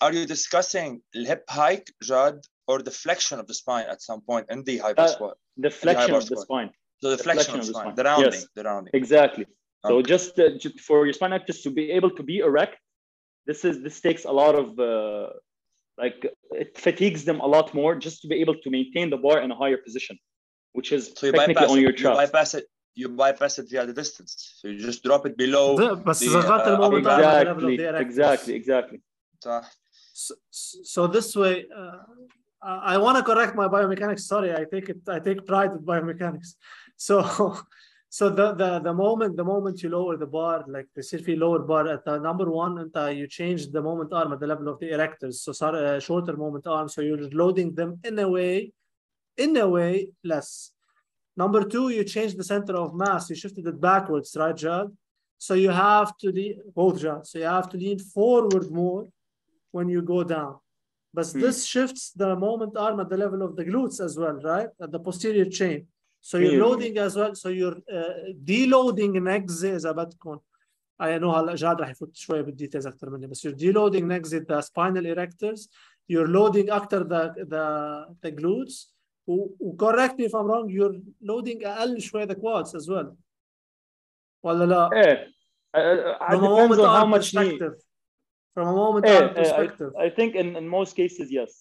are 0.02 0.14
you 0.14 0.26
discussing 0.26 1.02
hip 1.14 1.44
hike 1.50 1.90
Jad 2.04 2.36
or 2.68 2.82
the 2.82 2.92
flexion 2.92 3.40
of 3.40 3.48
the 3.48 3.54
spine 3.54 3.86
at 3.94 4.02
some 4.02 4.22
point 4.22 4.46
in 4.50 4.64
the 4.64 4.78
hyper 4.78 5.02
uh, 5.02 5.08
squat 5.08 5.38
the 5.58 5.70
flexion 5.70 6.12
the 6.12 6.18
of 6.18 6.26
the 6.30 6.38
spine 6.46 6.70
so 7.02 7.10
the, 7.10 7.18
the 7.18 7.24
flexion, 7.24 7.54
flexion, 7.54 7.60
of 7.60 7.68
the 7.68 7.74
spine, 7.74 7.86
spine. 7.86 7.96
the 8.00 8.04
rounding 8.10 8.42
yes. 8.42 8.48
the 8.58 8.64
rounding 8.70 8.94
exactly 9.02 9.46
okay. 9.46 9.90
so 9.90 9.94
just, 10.14 10.40
uh, 10.40 10.50
for 10.88 10.98
your 11.08 11.16
spine 11.20 11.32
erectors 11.32 11.60
to 11.66 11.72
be 11.80 11.86
able 11.98 12.12
to 12.20 12.24
be 12.32 12.36
erect 12.50 12.78
this 13.48 13.60
is 13.70 13.76
this 13.86 13.98
takes 14.08 14.24
a 14.26 14.34
lot 14.42 14.54
of 14.62 14.68
uh, 14.80 15.30
like 15.98 16.26
it 16.52 16.78
fatigues 16.78 17.26
them 17.26 17.40
a 17.40 17.46
lot 17.48 17.74
more 17.74 17.96
just 17.96 18.22
to 18.22 18.28
be 18.28 18.36
able 18.36 18.56
to 18.56 18.70
maintain 18.70 19.10
the 19.10 19.18
bar 19.18 19.42
in 19.42 19.52
a 19.52 19.56
higher 19.56 19.78
position, 19.78 20.18
which 20.74 20.92
is 20.92 21.12
so 21.16 21.28
you 21.28 21.32
technically 21.34 21.66
on 21.66 21.82
your 21.82 21.92
trust. 21.92 22.20
You 22.20 22.28
bypass 22.28 22.54
it. 22.54 22.66
You 22.94 23.10
bypass 23.10 23.58
it 23.60 23.70
via 23.70 23.86
the 23.86 23.94
distance. 23.94 24.56
So 24.58 24.68
you 24.68 24.80
just 24.80 25.04
drop 25.04 25.26
it 25.26 25.38
below. 25.38 25.78
The, 25.78 25.92
uh, 25.92 26.14
the, 27.54 27.98
exactly, 28.02 28.56
exactly, 28.56 28.56
exactly. 28.56 29.00
So, 30.14 30.36
so 30.52 31.08
this 31.08 31.36
way, 31.36 31.66
uh, 31.76 31.98
I 32.62 32.98
want 32.98 33.18
to 33.18 33.24
correct 33.24 33.56
my 33.56 33.68
biomechanics. 33.68 34.22
Sorry, 34.22 34.54
I 34.54 34.66
take 34.66 34.90
it. 34.90 34.98
I 35.08 35.20
take 35.20 35.46
pride 35.48 35.72
in 35.72 35.80
biomechanics. 35.80 36.56
So 36.98 37.24
so 38.18 38.30
the 38.30 38.48
the 38.62 38.70
the 38.88 38.94
moment 38.94 39.38
the 39.42 39.48
moment 39.54 39.82
you 39.82 39.90
lower 39.98 40.18
the 40.18 40.32
bar, 40.38 40.58
like 40.68 40.88
the 40.96 41.02
في 41.02 41.38
lower 41.40 41.60
bar 41.60 41.88
at 41.88 42.04
the 42.04 42.18
number 42.20 42.48
one, 42.52 42.74
and 42.78 43.18
you 43.18 43.26
change 43.26 43.62
the 43.76 43.82
moment 43.82 44.12
arm 44.12 44.34
at 44.34 44.40
the 44.42 44.48
level 44.54 44.68
of 44.68 44.78
the 44.82 44.90
erectors. 44.96 45.36
So, 45.36 45.54
sorry, 45.54 45.80
uh, 45.88 46.00
shorter 46.08 46.36
moment 46.36 46.68
arm. 46.68 46.88
So 46.90 47.00
you're 47.08 47.30
loading 47.42 47.74
them 47.74 47.92
in 48.04 48.20
a 48.20 48.28
way, 48.28 48.74
in 49.38 49.56
a 49.56 49.68
way 49.76 50.10
less. 50.32 50.74
Number 51.38 51.64
two, 51.64 51.88
you 51.98 52.04
change 52.04 52.36
the 52.36 52.44
center 52.54 52.76
of 52.84 52.94
mass. 52.94 53.30
You 53.30 53.38
shifted 53.44 53.66
it 53.66 53.80
backwards, 53.80 54.36
right, 54.38 54.58
Jad? 54.64 54.88
So 55.38 55.54
you 55.54 55.70
have 55.70 56.10
to 56.18 56.28
lean 56.38 56.56
both 56.76 57.00
Jad. 57.04 57.26
So 57.30 57.40
you 57.40 57.46
have 57.60 57.70
to 57.70 57.78
lean 57.78 58.00
forward 58.16 58.70
more 58.82 59.08
when 59.76 59.88
you 59.94 60.02
go 60.02 60.20
down. 60.36 60.54
But 61.18 61.28
Hmm. 61.28 61.42
this 61.46 61.58
shifts 61.74 62.04
the 62.22 62.36
moment 62.36 62.74
arm 62.86 62.98
at 63.04 63.10
the 63.14 63.20
level 63.26 63.42
of 63.48 63.52
the 63.58 63.66
glutes 63.70 63.98
as 64.08 64.14
well, 64.22 64.38
right? 64.52 64.70
At 64.84 64.92
the 64.96 65.00
posterior 65.08 65.50
chain. 65.60 65.80
So 66.21 66.39
you're 66.39 66.55
Hmm. 66.55 66.63
loading 66.67 66.99
as 66.99 67.17
well. 67.17 67.35
So 67.35 67.49
you're 67.49 67.79
uh, 67.93 68.33
deloading 68.45 69.23
next 69.23 69.65
إذا 69.65 69.93
بدكم. 69.93 70.41
I 71.03 71.19
know 71.19 71.35
هلا 71.35 71.55
جاد 71.55 71.81
رح 71.81 71.91
يفوت 71.91 72.17
شوي 72.17 72.43
بالديتيلز 72.43 72.87
اكثر 72.87 73.11
مني 73.11 73.27
بس 73.27 73.47
you're 73.47 73.51
deloading 73.59 74.05
next 74.09 74.31
the 74.31 74.63
spinal 74.63 75.05
erectors 75.15 75.69
you're 76.13 76.29
loading 76.29 76.71
اكثر 76.71 77.03
the 77.05 77.35
the 77.45 78.07
the 78.23 78.31
glutes 78.41 78.93
و, 79.27 79.49
و 79.61 79.77
correct 79.77 80.15
me 80.19 80.25
if 80.25 80.33
I'm 80.35 80.47
wrong 80.47 80.69
you're 80.71 81.01
loading 81.23 81.67
اقل 81.67 82.01
شوي 82.01 82.27
the 82.27 82.35
quads 82.35 82.75
as 82.75 82.89
well 82.89 83.15
ولا 84.43 84.65
لا 84.65 84.91
Yeah. 84.93 85.17
Uh, 85.75 85.79
uh, 85.79 86.17
it 86.21 86.31
from 86.31 86.45
a 86.45 86.49
depends 86.49 86.57
moment 86.59 86.81
on 86.81 86.87
how 86.87 87.01
arm 87.03 87.11
much 87.11 87.35
knee. 87.35 87.59
perspective 87.59 87.75
from 88.55 88.67
a 88.69 88.73
moment 88.83 89.05
Yeah, 89.07 89.17
arm 89.17 89.29
uh, 89.31 89.35
perspective 89.41 89.91
I, 89.99 90.05
I 90.07 90.11
think 90.17 90.35
in, 90.35 90.57
in 90.61 90.67
most 90.79 90.93
cases, 90.97 91.27
yes. 91.39 91.53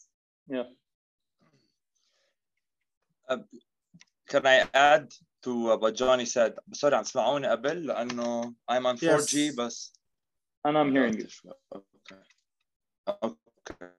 Yeah. 0.48 0.68
Can 4.31 4.47
I 4.47 4.59
add 4.75 5.07
to 5.43 5.53
what 5.81 5.95
Johnny 5.95 6.25
said? 6.25 6.55
Sorry 6.73 6.95
عم 6.95 7.03
تسمعوني 7.03 7.47
قبل 7.49 7.87
لأنه 7.87 8.55
I'm 8.71 8.87
on 8.87 8.97
4G 8.97 9.33
Yes. 9.35 9.55
بس 9.57 9.93
And 10.67 10.77
I'm 10.79 10.93
hearing 10.93 11.19
you. 11.19 11.29
Okay. 11.75 12.17
Okay. 13.09 13.91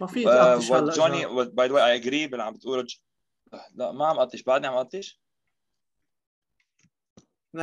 ما 0.00 0.06
في 0.06 0.26
Uh, 0.26 0.60
what 0.60 0.94
Johnny 0.94 1.26
what, 1.26 1.54
by 1.54 1.68
the 1.68 1.74
way 1.74 1.82
I 1.82 1.92
agree 2.00 2.26
باللي 2.26 2.42
عم 2.42 2.54
بتقوله 2.54 2.86
لا 3.74 3.92
ما 3.92 4.06
عم 4.06 4.18
قطش 4.18 4.42
بعدني 4.42 4.66
عم 4.66 4.76
قطش. 4.76 5.20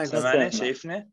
سامعني 0.04 0.52
Understand. 0.52 0.56
شايفني 0.56 1.12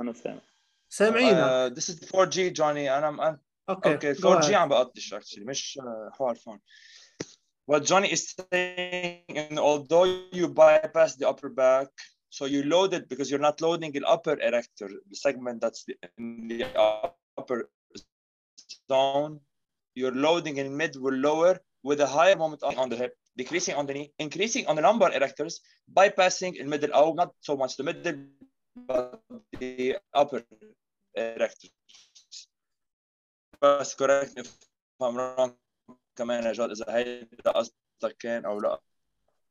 Understand. 0.00 0.40
سامعينك 0.88 1.72
Uh, 1.72 1.74
this 1.74 1.88
is 1.88 1.98
4G 2.10 2.52
Johnny 2.58 2.88
أنا 2.88 3.38
أوكي 3.70 3.98
Okay, 3.98 4.14
go 4.20 4.22
4G 4.22 4.44
ahead. 4.44 4.52
عم 4.54 4.68
بقطش 4.68 5.14
actually 5.14 5.46
مش 5.46 5.78
uh, 5.82 6.12
حوار 6.16 6.34
فون. 6.34 6.60
What 7.70 7.84
Johnny 7.84 8.10
is 8.12 8.34
saying, 8.34 9.19
and 9.39 9.59
although 9.69 10.07
you 10.39 10.45
bypass 10.47 11.15
the 11.15 11.27
upper 11.31 11.49
back, 11.49 11.87
so 12.37 12.43
you 12.53 12.61
load 12.63 12.91
it 12.97 13.07
because 13.11 13.27
you're 13.29 13.45
not 13.49 13.61
loading 13.65 13.91
the 13.91 14.03
upper 14.15 14.35
erector, 14.47 14.89
the 15.11 15.17
segment 15.25 15.57
that's 15.63 15.81
the, 15.87 15.95
in 16.17 16.47
the 16.51 16.65
upper 17.37 17.59
zone. 18.89 19.39
You're 19.99 20.17
loading 20.27 20.55
in 20.61 20.75
mid 20.75 20.93
or 20.97 21.13
lower 21.27 21.53
with 21.83 21.99
a 22.01 22.09
higher 22.17 22.35
moment 22.35 22.61
on 22.63 22.89
the 22.89 22.97
hip, 22.97 23.13
decreasing 23.37 23.75
on 23.79 23.85
the 23.85 23.93
knee, 23.93 24.09
increasing 24.19 24.67
on 24.67 24.75
the 24.75 24.81
lumbar 24.81 25.11
erectors, 25.11 25.55
bypassing 25.97 26.53
in 26.59 26.67
middle, 26.67 26.91
oh, 26.93 27.13
not 27.13 27.31
so 27.39 27.55
much 27.55 27.77
the 27.77 27.83
middle, 27.83 28.17
but 28.87 29.21
the 29.59 29.97
upper 30.13 30.43
erectors. 31.17 31.71
بس 33.61 33.95
correct 33.95 34.35
me 34.35 34.41
if 34.41 34.51
I'm 35.01 35.15
wrong 35.15 35.51
كمان 36.15 36.43
يا 36.43 36.53
جاد 36.53 36.69
اذا 36.69 36.95
هيدا 36.95 37.51
قصدك 37.51 38.17
كان 38.19 38.45
او 38.45 38.59
لا 38.59 38.81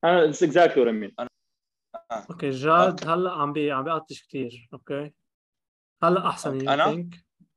Uh, 0.06 0.28
it's 0.28 0.42
exactly 0.42 0.82
what 0.82 0.88
I 0.88 0.92
mean. 0.92 1.26
اوكي 2.12 2.50
جاد 2.50 2.90
أوكي. 2.90 3.06
هلا 3.06 3.30
عم 3.32 3.52
بي 3.52 3.72
عم 3.72 3.84
بيقطش 3.84 4.26
كثير 4.26 4.68
اوكي 4.72 5.12
هلا 6.02 6.28
احسن 6.28 6.52
أوكي. 6.52 6.64
يو 6.64 6.72
أنا؟ 6.72 6.84
ثينك 6.84 7.14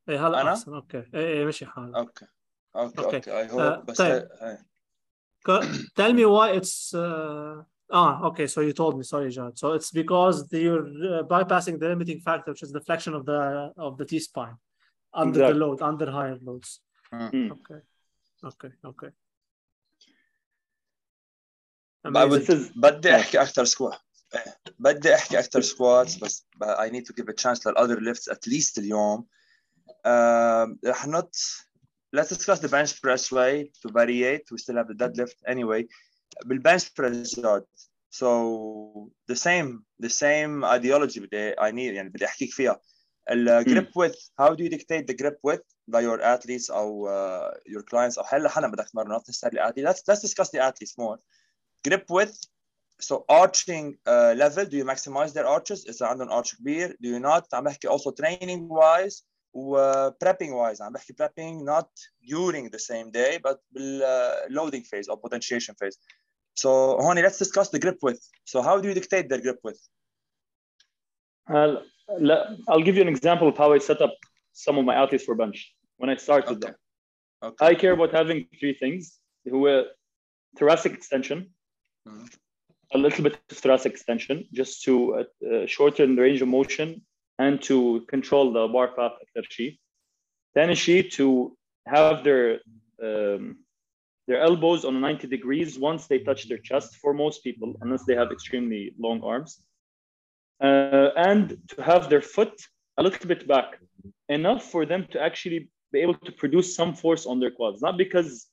ايه 0.09 0.27
هلا 0.27 0.41
أنا؟ 0.41 0.49
احسن 0.49 0.73
اوكي 0.73 0.97
ايه 0.97 1.27
ايه 1.27 1.45
مشي 1.45 1.65
حالك 1.65 1.95
اوكي 1.95 2.25
اوكي 2.75 3.01
Okay. 3.01 3.03
اوكي 3.15 3.37
اي 3.39 3.47
Uh, 3.49 3.51
هوب 3.51 3.85
بس 3.85 3.97
طيب. 3.97 4.27
هاي- 4.41 4.57
Co- 5.47 5.63
Tell 5.99 6.13
me 6.19 6.25
why 6.35 6.47
it's 6.59 6.75
uh, 6.93 7.55
ah 7.99 8.13
okay. 8.29 8.47
So 8.53 8.59
you 8.67 8.73
told 8.81 8.93
me. 8.99 9.03
Sorry, 9.13 9.29
John. 9.37 9.51
So 9.61 9.65
it's 9.77 9.91
because 10.01 10.37
you're 10.65 10.87
uh, 11.09 11.23
bypassing 11.33 11.75
the 11.81 11.87
limiting 11.93 12.19
factor, 12.27 12.49
which 12.51 12.63
is 12.67 12.71
the 12.77 12.83
flexion 12.87 13.13
of 13.19 13.23
the 13.31 13.39
of 13.87 13.91
the 13.99 14.05
T 14.11 14.13
spine 14.27 14.57
under 15.21 15.39
the 15.39 15.45
Exactly. 15.45 15.59
load, 15.63 15.77
under 15.91 16.07
higher 16.17 16.37
loads. 16.47 16.69
Mm. 17.13 17.47
Okay, 17.57 17.79
okay, 18.49 18.71
okay. 18.91 19.11
بدي 22.75 23.15
احكي 23.15 23.41
اكثر 23.41 23.65
سكوات 23.65 23.99
بدي 24.79 25.15
احكي 25.15 25.39
اكثر 25.39 25.61
سكواتس 25.61 26.15
بس 26.15 26.47
but 26.63 26.77
I 26.77 26.89
need 26.89 27.05
to 27.05 27.13
give 27.13 27.29
a 27.29 27.33
chance 27.33 27.67
للاذر 27.67 28.13
lifts 28.13 28.27
at 28.31 28.51
least 28.51 28.77
اليوم 28.77 29.27
um, 29.89 30.77
رح 30.85 31.07
نط 31.07 31.35
let's 32.15 32.29
discuss 32.29 32.59
the 32.59 32.69
bench 32.69 33.01
press 33.01 33.31
way 33.31 33.71
to 33.81 33.89
variate 33.89 34.45
we 34.51 34.57
still 34.57 34.75
have 34.75 34.87
the 34.87 34.97
deadlift 35.03 35.37
anyway 35.47 35.85
بالbench 36.45 36.93
press 36.95 37.39
جاد 37.39 37.65
so 38.09 39.09
the 39.27 39.35
same 39.35 39.83
the 39.99 40.09
same 40.09 40.63
ideology 40.63 41.19
بدي 41.19 41.51
I 41.51 41.71
need 41.71 41.93
يعني 41.93 42.09
بدي 42.09 42.25
احكيك 42.25 42.51
فيها 42.53 42.81
ال 43.31 43.65
grip 43.65 43.91
width 44.01 44.29
how 44.41 44.55
do 44.55 44.63
you 44.63 44.69
dictate 44.69 45.07
the 45.07 45.13
grip 45.13 45.37
width 45.43 45.67
by 45.91 46.01
your 46.01 46.21
athletes 46.21 46.69
او 46.69 47.09
uh, 47.09 47.57
your 47.67 47.83
clients 47.83 48.17
او 48.17 48.23
هلا 48.27 48.49
حنا 48.49 48.67
بدك 48.67 48.89
تمرن 48.89 49.19
not 49.19 49.21
necessarily 49.21 49.59
athletes 49.59 49.87
let's 49.87 50.01
let's 50.07 50.21
discuss 50.21 50.49
the 50.49 50.59
athletes 50.59 50.97
more 50.97 51.17
grip 51.85 52.05
width 52.09 52.39
so 52.99 53.25
arching 53.29 53.95
uh, 54.07 54.33
level 54.37 54.65
do 54.65 54.77
you 54.77 54.85
maximize 54.85 55.33
their 55.33 55.47
arches 55.47 55.85
إذا 55.89 56.05
عندهم 56.05 56.29
arch 56.29 56.55
كبير 56.55 56.97
do 57.01 57.07
you 57.07 57.19
not 57.19 57.43
عم 57.53 57.63
بحكي 57.63 57.87
also 57.87 58.11
training 58.11 58.67
wise 58.69 59.23
و 59.53 59.77
prepping 60.23 60.51
wise 60.51 60.81
عم 60.81 60.93
بحكي 60.93 61.13
prepping 61.13 61.63
not 61.65 61.89
during 62.27 62.69
the 62.69 62.79
same 62.79 63.11
day 63.11 63.37
but 63.47 63.57
بال 63.71 64.01
uh, 64.01 64.49
loading 64.49 64.83
phase 64.83 65.07
or 65.09 65.17
potentiation 65.17 65.75
phase 65.75 65.97
so 66.55 66.67
هون 67.01 67.21
let's 67.23 67.37
discuss 67.37 67.69
the 67.69 67.79
grip 67.79 67.97
width 68.03 68.23
so 68.45 68.61
how 68.61 68.79
do 68.81 68.87
you 68.87 68.93
dictate 68.93 69.29
their 69.29 69.41
grip 69.41 69.59
width 69.63 69.89
Uh, 71.49 71.75
le- 72.29 72.57
I'll 72.67 72.83
give 72.87 72.95
you 72.97 73.03
an 73.07 73.07
example 73.15 73.47
of 73.47 73.55
how 73.57 73.69
I 73.73 73.79
set 73.79 74.01
up 74.01 74.13
some 74.65 74.77
of 74.79 74.85
my 74.89 74.95
athletes 75.01 75.23
for 75.27 75.35
bench 75.35 75.59
when 75.99 76.09
I 76.09 76.15
start 76.27 76.43
with 76.49 76.59
okay 76.59 76.67
them. 76.67 76.75
okay 77.49 77.65
I 77.69 77.73
care 77.81 77.93
about 77.97 78.11
having 78.19 78.39
three 78.59 78.75
things: 78.81 79.01
who 79.51 79.59
are 79.73 79.85
thoracic 80.57 80.93
extension, 80.99 81.39
Mm-hmm. 82.08 82.24
A 82.94 82.98
little 82.98 83.24
bit 83.24 83.38
of 83.50 83.56
stress 83.56 83.86
extension 83.86 84.46
just 84.52 84.82
to 84.84 85.14
uh, 85.14 85.46
uh, 85.46 85.66
shorten 85.66 86.14
the 86.14 86.22
range 86.22 86.42
of 86.42 86.48
motion 86.48 87.02
and 87.38 87.62
to 87.62 88.02
control 88.08 88.52
the 88.52 88.68
bar 88.68 88.88
path 88.88 89.12
at 89.36 89.44
Shi. 89.50 89.78
Then 90.54 90.74
she 90.74 91.02
to 91.10 91.56
have 91.86 92.22
their 92.24 92.60
um, 93.02 93.56
their 94.28 94.40
elbows 94.40 94.84
on 94.84 95.00
90 95.00 95.26
degrees 95.26 95.78
once 95.78 96.06
they 96.06 96.20
touch 96.20 96.48
their 96.48 96.58
chest 96.58 96.96
for 96.96 97.12
most 97.12 97.42
people, 97.42 97.74
unless 97.80 98.04
they 98.04 98.14
have 98.14 98.30
extremely 98.30 98.94
long 98.98 99.22
arms. 99.22 99.60
Uh, 100.62 101.10
and 101.16 101.58
to 101.68 101.82
have 101.82 102.08
their 102.08 102.20
foot 102.20 102.54
a 102.98 103.02
little 103.02 103.26
bit 103.26 103.48
back, 103.48 103.78
enough 104.28 104.70
for 104.70 104.86
them 104.86 105.06
to 105.10 105.20
actually 105.20 105.68
be 105.92 106.00
able 106.00 106.14
to 106.14 106.32
produce 106.32 106.76
some 106.76 106.94
force 106.94 107.26
on 107.26 107.40
their 107.40 107.50
quads, 107.50 107.82
not 107.82 107.98
because 107.98 108.46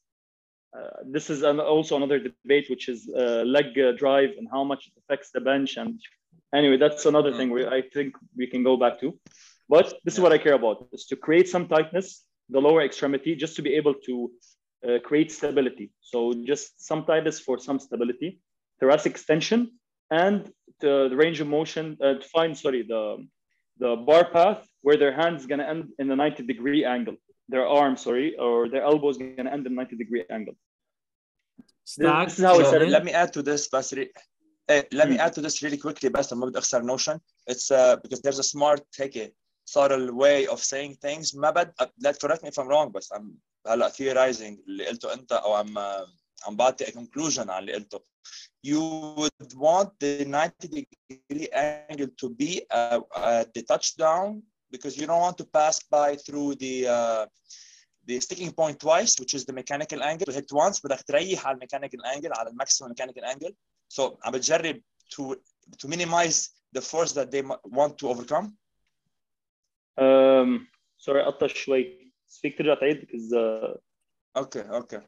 uh, 0.77 1.01
this 1.05 1.29
is 1.29 1.41
an, 1.43 1.59
also 1.59 1.95
another 1.95 2.19
debate, 2.19 2.69
which 2.69 2.89
is 2.89 3.09
uh, 3.15 3.43
leg 3.45 3.73
drive 3.97 4.31
and 4.37 4.47
how 4.51 4.63
much 4.63 4.87
it 4.87 4.93
affects 4.99 5.31
the 5.31 5.41
bench. 5.41 5.77
And 5.77 5.99
anyway, 6.53 6.77
that's 6.77 7.05
another 7.05 7.33
thing 7.33 7.49
where 7.49 7.71
I 7.73 7.81
think 7.81 8.13
we 8.37 8.47
can 8.47 8.63
go 8.63 8.77
back 8.77 8.99
to. 9.01 9.17
But 9.67 9.93
this 10.03 10.13
is 10.15 10.19
what 10.19 10.31
I 10.31 10.37
care 10.37 10.53
about: 10.53 10.87
is 10.93 11.05
to 11.07 11.15
create 11.15 11.49
some 11.49 11.67
tightness, 11.67 12.23
the 12.49 12.59
lower 12.59 12.81
extremity, 12.81 13.35
just 13.35 13.55
to 13.55 13.61
be 13.61 13.75
able 13.75 13.95
to 14.05 14.31
uh, 14.87 14.99
create 15.03 15.31
stability. 15.31 15.91
So 16.01 16.33
just 16.45 16.85
some 16.85 17.05
tightness 17.05 17.39
for 17.39 17.57
some 17.59 17.79
stability, 17.79 18.39
thoracic 18.79 19.11
extension, 19.11 19.71
and 20.11 20.51
the, 20.79 21.09
range 21.13 21.41
of 21.41 21.47
motion 21.47 21.97
uh, 22.01 22.15
to 22.15 22.27
find 22.29 22.57
sorry 22.57 22.83
the 22.83 23.27
the 23.79 23.95
bar 23.95 24.25
path 24.29 24.67
where 24.81 24.97
their 24.97 25.13
hand 25.13 25.37
is 25.37 25.45
going 25.45 25.59
to 25.59 25.67
end 25.67 25.89
in 25.99 26.07
the 26.07 26.15
90 26.15 26.43
degree 26.43 26.83
angle 26.85 27.15
their 27.52 27.66
arm 27.66 27.96
sorry 27.96 28.28
or 28.44 28.68
their 28.72 28.82
elbow 28.82 29.08
is 29.12 29.18
going 29.18 29.36
to 29.36 29.52
end 29.52 29.66
in 29.66 29.74
90 29.74 29.96
degree 29.96 30.24
angle 30.30 30.54
Stack. 31.84 32.28
This 32.28 32.38
is 32.38 32.44
how 32.44 32.54
I 32.58 32.62
So 32.62 32.70
said 32.70 32.82
it. 32.82 32.88
let 32.90 33.04
me 33.04 33.12
add 33.12 33.32
to 33.34 33.42
this 33.42 33.68
بس 33.68 33.94
re- 33.94 34.10
eh, 34.70 34.82
let 34.92 35.08
me 35.08 35.14
Hmm. 35.16 35.20
add 35.24 35.32
to 35.34 35.40
this 35.42 35.62
really 35.62 35.76
quickly 35.76 36.08
بس 36.08 36.32
ما 36.32 36.46
بدي 36.46 36.58
اخسر 36.58 36.82
notion 36.82 37.20
it's 37.50 37.70
uh, 37.70 37.96
because 38.02 38.20
there's 38.22 38.38
a 38.38 38.42
smart 38.54 38.82
هيك 39.00 39.34
subtle 39.70 40.12
way 40.12 40.46
of 40.46 40.58
saying 40.60 40.94
things 41.06 41.36
ما 41.36 41.50
بد 41.50 41.72
لا 41.98 42.12
correct 42.12 42.42
me 42.42 42.48
if 42.48 42.58
I'm 42.58 42.68
wrong 42.68 42.88
بس 42.92 43.12
I'm 43.12 43.22
هلا 43.66 43.88
theorizing 43.90 44.58
اللي 44.68 44.86
قلته 44.86 45.12
انت 45.14 45.32
او 45.32 45.54
عم 45.54 45.78
عم 46.46 46.56
بعطي 46.56 46.84
a 46.84 46.88
conclusion 46.90 47.48
على 47.48 47.58
اللي 47.58 47.72
قلته 47.72 48.00
you 48.66 48.78
would 49.18 49.52
want 49.54 49.88
the 50.00 50.24
90 50.24 50.86
degree 51.10 51.48
angle 51.52 52.08
to 52.22 52.28
be 52.30 52.62
uh, 52.70 53.00
at 53.16 53.48
the 53.54 53.62
touchdown 53.62 54.42
because 54.70 54.96
you 54.98 55.06
don't 55.06 55.20
want 55.20 55.36
to 55.38 55.44
pass 55.58 55.76
by 55.90 56.16
through 56.16 56.54
the 56.64 56.74
uh, 56.96 57.26
the 58.08 58.20
sticking 58.20 58.52
point 58.60 58.76
twice 58.86 59.12
which 59.20 59.34
is 59.38 59.42
the 59.48 59.52
mechanical 59.52 60.02
angle 60.02 60.26
you 60.28 60.34
hit 60.34 60.50
once 60.52 60.80
بدك 60.84 61.02
تريح 61.02 61.46
على 61.46 61.54
الميكانيكال 61.54 62.00
angle 62.06 62.38
على 62.38 62.50
الماكسيمم 62.50 62.90
mechanical 62.94 63.24
angle 63.34 63.52
so 63.88 64.02
عم 64.24 64.32
بتجرب 64.32 64.80
to 65.14 65.34
to 65.82 65.88
minimize 65.88 66.38
the 66.76 66.80
force 66.80 67.12
that 67.12 67.30
they 67.30 67.42
mu- 67.42 67.62
want 67.64 67.98
to 67.98 68.08
overcome 68.08 68.46
um, 69.98 70.66
sorry 70.98 71.22
قطع 71.26 71.46
شوي 71.46 72.12
فيك 72.42 72.58
ترجع 72.58 72.74
تعيد 72.74 73.00
because 73.00 73.32
uh, 73.32 73.76
okay 74.42 74.64
okay 74.80 75.00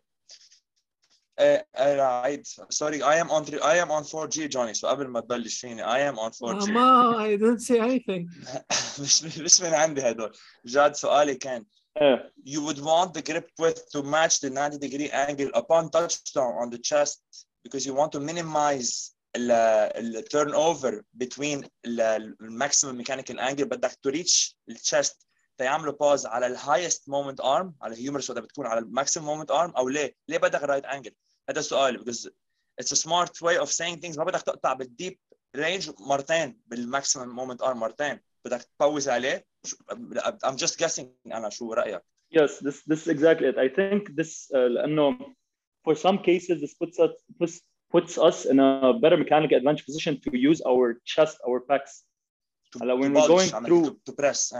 Uh, 1.38 1.58
right. 1.76 2.46
Sorry, 2.70 3.02
I 3.02 3.16
am 3.16 3.30
on 3.30 3.44
three, 3.44 3.60
I 3.60 3.76
am 3.76 3.90
on 3.90 4.04
4G, 4.04 4.48
Johnny. 4.48 4.72
So 4.74 4.88
قبل 4.88 5.06
ما 5.08 5.20
تبلش 5.20 5.60
فيني 5.60 5.84
I 5.84 5.98
am 5.98 6.18
on 6.18 6.30
4G. 6.30 6.62
Uh, 6.62 6.72
ma, 6.72 7.16
I 7.18 7.36
didn't 7.36 7.60
say 7.60 7.78
anything. 7.78 8.28
مش 9.00 9.24
مش 9.24 9.60
من 9.60 9.74
عندي 9.74 10.00
هدول. 10.02 10.32
جاد 10.64 10.94
سؤالي 10.94 11.34
كان 11.34 11.64
uh, 12.00 12.16
you 12.44 12.60
would 12.62 12.78
want 12.78 13.12
the 13.14 13.22
grip 13.22 13.48
width 13.58 13.90
to 13.92 14.02
match 14.02 14.40
the 14.40 14.50
90 14.50 14.78
degree 14.78 15.10
angle 15.10 15.50
upon 15.54 15.90
touchdown 15.90 16.52
on 16.62 16.70
the 16.70 16.78
chest 16.78 17.20
because 17.64 17.84
you 17.86 17.94
want 17.94 18.12
to 18.12 18.20
minimize 18.20 19.12
the 19.34 20.22
turnover 20.30 21.04
between 21.18 21.66
the 21.84 22.34
maximum 22.40 22.96
mechanical 22.96 23.38
angle 23.40 23.66
بدك 23.66 23.92
to 24.02 24.10
reach 24.10 24.54
the 24.68 24.74
chest 24.74 25.26
تيعملوا 25.61 25.93
pause 25.93 26.25
على 26.25 26.47
ال 26.47 26.57
highest 26.57 26.99
moment 27.09 27.41
arm 27.43 27.67
على 27.81 27.93
الهيومرس 27.93 28.29
ولا 28.29 28.41
بتكون 28.41 28.65
على 28.65 28.79
ال 28.79 28.91
maximum 28.99 29.21
moment 29.21 29.51
arm 29.51 29.77
أو 29.77 29.89
ليه؟ 29.89 30.15
ليه 30.27 30.37
بدك 30.37 30.59
right 30.61 30.85
angle؟ 30.89 31.13
هذا 31.49 31.59
السؤال 31.59 32.13
it's 32.81 32.91
a 32.91 32.95
smart 32.95 33.41
way 33.41 33.57
of 33.63 33.69
saying 33.69 33.99
things 34.01 34.17
ما 34.17 34.23
بدك 34.23 34.41
تقطع 34.41 34.73
بالديب 34.73 35.19
رينج 35.55 35.91
مرتين 35.99 36.61
بالماكسيمم 36.67 37.35
مومنت 37.35 37.61
ارم 37.61 37.79
مرتين 37.79 38.19
بدك 38.45 38.67
تبوز 38.79 39.09
عليه 39.09 39.45
I'm 40.45 40.55
just 40.55 40.77
guessing 40.83 41.05
أنا 41.25 41.49
شو 41.49 41.73
رايك 41.73 42.01
yes 42.35 42.51
this 42.65 42.75
this 42.91 43.01
is 43.05 43.07
exactly 43.07 43.47
it 43.51 43.57
I 43.57 43.67
think 43.79 44.15
this 44.19 44.51
uh, 44.55 45.13
for 45.85 45.95
some 45.95 46.17
cases 46.29 46.55
this 46.63 46.73
puts 46.81 46.99
us 47.05 47.11
puts, 47.39 47.55
puts 47.95 48.13
us 48.27 48.37
in 48.51 48.57
a 48.59 48.93
better 49.03 49.17
mechanical 49.23 49.55
advantage 49.57 49.85
position 49.89 50.13
to 50.25 50.29
use 50.49 50.59
our 50.71 50.85
chest 51.13 51.37
our 51.47 51.59
pecs 51.69 51.93
to, 52.71 52.77
when 52.79 52.87
to 52.87 53.19
we're 53.19 53.27
bulge, 53.27 53.27
going 53.33 53.53
عم 53.55 53.65
through- 53.65 53.89
to, 53.89 53.99
to 54.05 54.11
press 54.21 54.53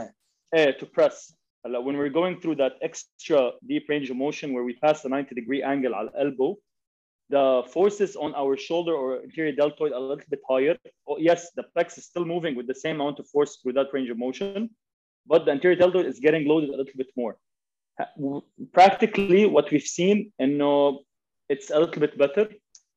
uh, 0.55 0.71
to 0.79 0.85
press. 0.85 1.33
When 1.63 1.95
we're 1.95 2.09
going 2.09 2.39
through 2.41 2.55
that 2.55 2.73
extra 2.81 3.51
deep 3.67 3.87
range 3.87 4.09
of 4.09 4.17
motion 4.17 4.53
where 4.53 4.63
we 4.63 4.73
pass 4.73 5.01
the 5.03 5.09
90 5.09 5.35
degree 5.35 5.61
angle 5.61 5.93
al 5.93 6.09
elbow, 6.17 6.57
the 7.29 7.63
forces 7.71 8.15
on 8.15 8.33
our 8.35 8.57
shoulder 8.57 8.93
or 8.93 9.21
anterior 9.21 9.53
deltoid 9.53 9.91
a 9.91 9.99
little 9.99 10.25
bit 10.29 10.41
higher. 10.49 10.75
Oh, 11.07 11.17
yes, 11.17 11.51
the 11.55 11.65
pecs 11.75 11.97
is 11.97 12.05
still 12.05 12.25
moving 12.25 12.55
with 12.55 12.67
the 12.67 12.75
same 12.75 12.95
amount 12.99 13.19
of 13.19 13.27
force 13.29 13.57
through 13.57 13.73
that 13.73 13.87
range 13.93 14.09
of 14.09 14.17
motion, 14.17 14.69
but 15.27 15.45
the 15.45 15.51
anterior 15.51 15.77
deltoid 15.77 16.07
is 16.07 16.19
getting 16.19 16.47
loaded 16.47 16.69
a 16.69 16.77
little 16.77 16.97
bit 16.97 17.11
more. 17.15 17.37
Practically, 18.73 19.45
what 19.45 19.71
we've 19.71 19.91
seen, 19.99 20.31
and 20.39 20.61
uh, 20.61 20.93
it's 21.47 21.69
a 21.69 21.79
little 21.79 22.01
bit 22.01 22.17
better. 22.17 22.49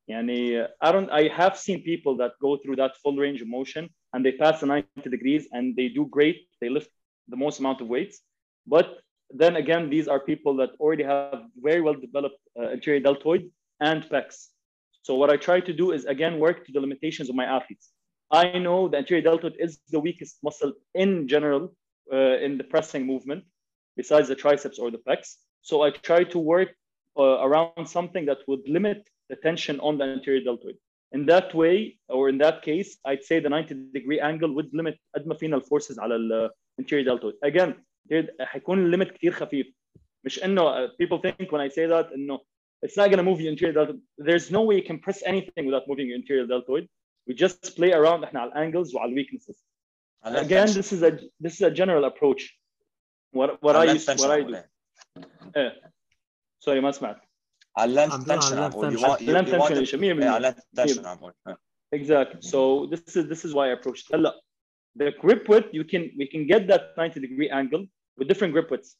Yani, 0.09 0.67
I 0.81 0.91
don't. 0.91 1.09
I 1.09 1.27
have 1.29 1.57
seen 1.57 1.81
people 1.83 2.17
that 2.17 2.33
go 2.41 2.57
through 2.57 2.75
that 2.77 2.95
full 3.01 3.15
range 3.15 3.41
of 3.41 3.47
motion 3.47 3.89
and 4.13 4.23
they 4.23 4.33
pass 4.33 4.59
the 4.59 4.67
90 4.67 5.09
degrees 5.09 5.47
and 5.51 5.75
they 5.75 5.87
do 5.89 6.05
great. 6.05 6.47
They 6.61 6.69
lift 6.69 6.89
the 7.28 7.36
most 7.36 7.60
amount 7.60 7.80
of 7.80 7.88
weights, 7.88 8.20
but 8.66 8.98
then 9.30 9.56
again, 9.56 9.90
these 9.90 10.08
are 10.08 10.20
people 10.20 10.56
that 10.56 10.70
already 10.80 11.04
have 11.04 11.42
very 11.56 11.80
well 11.80 11.94
developed 11.94 12.38
uh, 12.58 12.68
anterior 12.68 13.00
deltoid 13.00 13.50
and 13.80 14.02
pecs. 14.04 14.48
So 15.02 15.14
what 15.14 15.30
I 15.30 15.36
try 15.36 15.60
to 15.60 15.72
do 15.72 15.92
is 15.92 16.04
again 16.04 16.38
work 16.38 16.66
to 16.66 16.72
the 16.72 16.80
limitations 16.80 17.28
of 17.28 17.36
my 17.36 17.44
athletes. 17.44 17.90
I 18.30 18.58
know 18.58 18.88
the 18.88 18.98
anterior 18.98 19.22
deltoid 19.22 19.56
is 19.58 19.78
the 19.88 20.00
weakest 20.00 20.38
muscle 20.42 20.72
in 20.94 21.26
general 21.26 21.74
uh, 22.12 22.38
in 22.38 22.58
the 22.58 22.64
pressing 22.64 23.06
movement, 23.06 23.44
besides 23.96 24.28
the 24.28 24.34
triceps 24.34 24.78
or 24.78 24.90
the 24.90 24.98
pecs. 24.98 25.36
So 25.62 25.82
I 25.82 25.90
try 25.90 26.24
to 26.24 26.38
work 26.38 26.70
uh, 27.18 27.38
around 27.46 27.86
something 27.86 28.26
that 28.26 28.38
would 28.46 28.68
limit 28.68 29.08
the 29.28 29.36
tension 29.36 29.80
on 29.80 29.98
the 29.98 30.04
anterior 30.04 30.42
deltoid. 30.42 30.76
In 31.12 31.26
that 31.26 31.54
way, 31.54 31.98
or 32.08 32.28
in 32.28 32.38
that 32.38 32.62
case, 32.62 32.98
I'd 33.04 33.24
say 33.24 33.40
the 33.40 33.48
90 33.48 33.74
degree 33.92 34.20
angle 34.20 34.54
would 34.54 34.70
limit 34.72 34.98
قد 35.16 35.26
ما 35.26 35.34
فينا 35.34 35.56
الفورسز 35.56 35.98
على 35.98 36.16
ال 36.16 36.50
anterior 36.80 37.04
deltoid. 37.04 37.34
Again, 37.44 37.72
حيكون 38.40 38.84
الليمت 38.84 39.10
كثير 39.10 39.32
خفيف 39.32 39.72
مش 40.24 40.44
انه 40.44 40.86
people 40.88 41.18
think 41.26 41.46
when 41.46 41.60
I 41.60 41.68
say 41.68 41.86
that 41.86 42.12
انه 42.14 42.40
it's 42.86 42.96
not 42.96 43.10
going 43.10 43.18
to 43.18 43.22
move 43.22 43.40
your 43.40 43.52
anterior 43.52 43.72
deltoid 43.74 43.98
there's 44.28 44.50
no 44.50 44.62
way 44.68 44.76
you 44.80 44.86
can 44.90 44.98
press 45.06 45.22
anything 45.32 45.64
without 45.68 45.84
moving 45.90 46.06
your 46.10 46.18
anterior 46.22 46.46
deltoid 46.46 46.84
we 47.28 47.34
just 47.34 47.76
play 47.76 47.92
around 47.92 48.24
احنا 48.24 48.40
على 48.40 48.52
الانجلز 48.52 48.94
وعلى 48.94 49.14
weaknesses 49.24 49.64
again 50.24 50.66
this 50.66 50.92
is 50.92 51.02
a 51.02 51.10
this 51.44 51.54
is 51.58 51.62
a 51.62 51.70
general 51.80 52.04
approach 52.10 52.42
what 53.38 53.48
what 53.64 53.74
I 53.76 53.84
use 53.96 54.06
what 54.06 54.30
I 54.30 54.40
do 54.42 54.56
ايه 55.56 55.92
سوري 56.64 56.80
ما 56.80 56.90
سمعت 56.90 57.20
على 57.76 57.90
اللانث 57.90 58.12
عم 58.12 58.22
تنشن 58.22 58.56
على 58.56 58.64
عم 58.64 58.70
بقول 58.70 58.98
length 58.98 59.00
you 59.00 59.02
want 59.02 59.20
you, 59.20 59.32
length 59.32 59.48
you 59.48 59.60
want 59.60 59.68
tension 59.68 59.98
it- 59.98 60.02
100% 60.02 60.02
إيه، 60.22 60.28
على 60.28 60.36
اللانث 60.36 60.58
تنشن 60.76 61.06
عم 61.06 61.16
بقول 61.16 61.32
إيه. 61.48 61.58
Exactly. 61.94 62.40
So 62.52 62.86
this 62.92 63.16
is 63.16 63.24
this 63.32 63.44
is 63.44 63.52
why 63.54 63.64
I 63.70 63.72
approached 63.78 64.14
هلا 64.14 64.40
the 64.95 65.11
grip 65.19 65.47
width, 65.49 65.69
you 65.73 65.83
can, 65.83 66.11
we 66.17 66.27
can 66.27 66.47
get 66.47 66.67
that 66.67 66.93
90 66.97 67.19
degree 67.19 67.49
angle 67.49 67.85
with 68.17 68.27
different 68.27 68.53
grip 68.53 68.71
widths. 68.71 68.95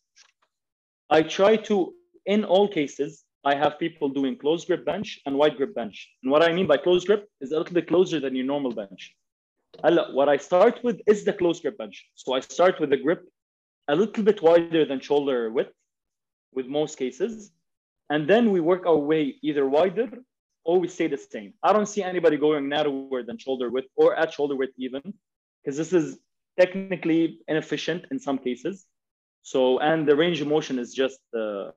I 1.09 1.21
try 1.21 1.55
to, 1.55 1.93
in 2.25 2.43
all 2.43 2.67
cases, 2.67 3.23
I 3.43 3.55
have 3.55 3.77
people 3.77 4.09
doing 4.09 4.37
close 4.37 4.65
grip 4.65 4.85
bench 4.85 5.19
and 5.25 5.37
wide 5.37 5.55
grip 5.55 5.75
bench. 5.75 6.09
And 6.23 6.31
what 6.31 6.41
I 6.41 6.51
mean 6.51 6.65
by 6.65 6.77
close 6.77 7.05
grip 7.05 7.29
is 7.41 7.51
a 7.51 7.57
little 7.57 7.73
bit 7.73 7.87
closer 7.87 8.19
than 8.19 8.35
your 8.35 8.45
normal 8.45 8.71
bench. 8.71 9.15
What 9.81 10.29
I 10.29 10.37
start 10.37 10.79
with 10.83 10.99
is 11.05 11.23
the 11.23 11.33
close 11.33 11.59
grip 11.59 11.77
bench. 11.77 12.05
So 12.15 12.33
I 12.33 12.39
start 12.39 12.79
with 12.79 12.89
the 12.89 12.97
grip 12.97 13.27
a 13.87 13.95
little 13.95 14.23
bit 14.23 14.41
wider 14.41 14.85
than 14.85 14.99
shoulder 14.99 15.51
width 15.51 15.73
with 16.53 16.65
most 16.65 16.97
cases. 16.97 17.51
And 18.09 18.27
then 18.27 18.51
we 18.51 18.61
work 18.61 18.85
our 18.87 18.97
way 18.97 19.35
either 19.43 19.67
wider 19.67 20.09
or 20.63 20.79
we 20.79 20.87
stay 20.87 21.07
the 21.07 21.17
same. 21.17 21.53
I 21.61 21.71
don't 21.71 21.87
see 21.87 22.01
anybody 22.01 22.37
going 22.37 22.67
narrower 22.67 23.21
than 23.21 23.37
shoulder 23.37 23.69
width 23.69 23.89
or 23.95 24.15
at 24.15 24.33
shoulder 24.33 24.55
width 24.55 24.73
even 24.77 25.01
because 25.65 25.77
this 25.77 25.93
is 25.93 26.19
technically 26.59 27.39
inefficient 27.47 28.05
in 28.11 28.19
some 28.19 28.37
cases. 28.37 28.85
So, 29.41 29.79
and 29.79 30.07
the 30.07 30.15
range 30.15 30.39
of 30.41 30.47
motion 30.47 30.79
is 30.79 30.93
just, 30.93 31.19
uh, 31.37 31.71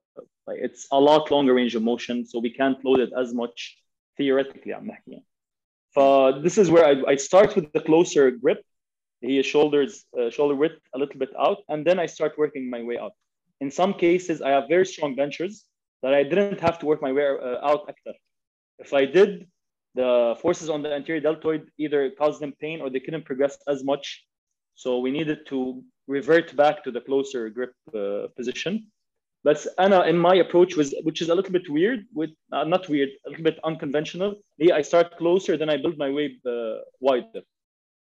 it's 0.49 0.87
a 0.93 1.01
lot 1.01 1.31
longer 1.31 1.55
range 1.55 1.75
of 1.75 1.83
motion. 1.83 2.25
So 2.27 2.39
we 2.39 2.51
can't 2.51 2.83
load 2.85 3.01
it 3.01 3.11
as 3.19 3.35
much 3.35 3.79
theoretically. 4.17 4.75
I'm 4.75 4.87
not 4.87 4.99
uh, 5.97 6.39
this 6.41 6.59
is 6.59 6.71
where 6.71 6.85
I, 6.85 7.13
I 7.13 7.17
start 7.17 7.57
with 7.57 7.73
the 7.73 7.81
closer 7.81 8.31
grip 8.31 8.63
he 9.21 9.39
is 9.39 9.47
shoulders 9.47 10.05
uh, 10.19 10.31
shoulder 10.31 10.55
width 10.55 10.81
a 10.95 10.99
little 10.99 11.19
bit 11.19 11.31
out 11.39 11.59
and 11.69 11.85
then 11.85 11.99
i 11.99 12.07
start 12.07 12.33
working 12.39 12.71
my 12.71 12.83
way 12.83 12.99
out. 12.99 13.15
in 13.61 13.71
some 13.71 13.93
cases 13.95 14.41
i 14.49 14.51
have 14.51 14.65
very 14.69 14.87
strong 14.87 15.17
benchers 15.17 15.65
that 16.03 16.15
i 16.15 16.23
didn't 16.23 16.61
have 16.61 16.79
to 16.79 16.87
work 16.87 17.01
my 17.03 17.13
way 17.13 17.27
uh, 17.27 17.69
out 17.71 17.83
after 17.89 18.13
if 18.79 18.93
i 19.01 19.05
did 19.05 19.31
the 19.99 20.37
forces 20.41 20.69
on 20.71 20.81
the 20.83 20.93
anterior 20.99 21.21
deltoid 21.21 21.63
either 21.85 22.01
caused 22.21 22.41
them 22.41 22.53
pain 22.61 22.81
or 22.81 22.89
they 22.89 23.01
couldn't 23.01 23.25
progress 23.31 23.59
as 23.67 23.83
much. 23.83 24.07
So 24.83 25.01
we 25.05 25.11
needed 25.11 25.41
to 25.49 25.83
revert 26.07 26.55
back 26.63 26.85
to 26.85 26.91
the 26.93 27.01
closer 27.01 27.51
grip 27.51 27.75
uh, 27.93 28.29
position. 28.37 28.87
But 29.43 29.59
Anna, 29.77 30.01
in 30.03 30.17
my 30.17 30.37
approach 30.37 30.77
was, 30.77 30.95
which 31.03 31.21
is 31.21 31.31
a 31.31 31.35
little 31.35 31.51
bit 31.59 31.69
weird, 31.69 32.01
with 32.15 32.31
uh, 32.53 32.65
not 32.65 32.89
weird, 32.89 33.11
a 33.27 33.31
little 33.31 33.45
bit 33.51 33.59
unconventional. 33.65 34.31
I 34.79 34.83
start 34.83 35.17
closer, 35.19 35.57
then 35.57 35.71
I 35.71 35.77
build 35.77 35.99
my 35.99 36.11
way 36.11 36.27
uh, 36.47 36.79
wider. 37.01 37.43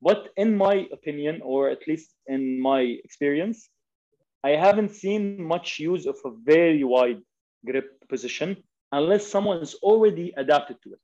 But 0.02 0.30
in 0.36 0.56
my 0.56 0.88
opinion, 0.91 1.41
or 1.43 1.70
at 1.70 1.88
least 1.88 2.10
in 2.28 2.60
my 2.60 2.82
experience, 3.06 3.70
I 4.43 4.52
haven't 4.66 4.91
seen 5.04 5.41
much 5.41 5.80
use 5.80 6.06
of 6.06 6.18
a 6.26 6.32
very 6.43 6.84
wide 6.84 7.22
grip 7.66 7.88
position 8.10 8.50
unless 8.91 9.26
someone 9.26 9.60
is 9.62 9.76
already 9.76 10.34
adapted 10.38 10.78
to 10.84 10.93
it 10.93 11.00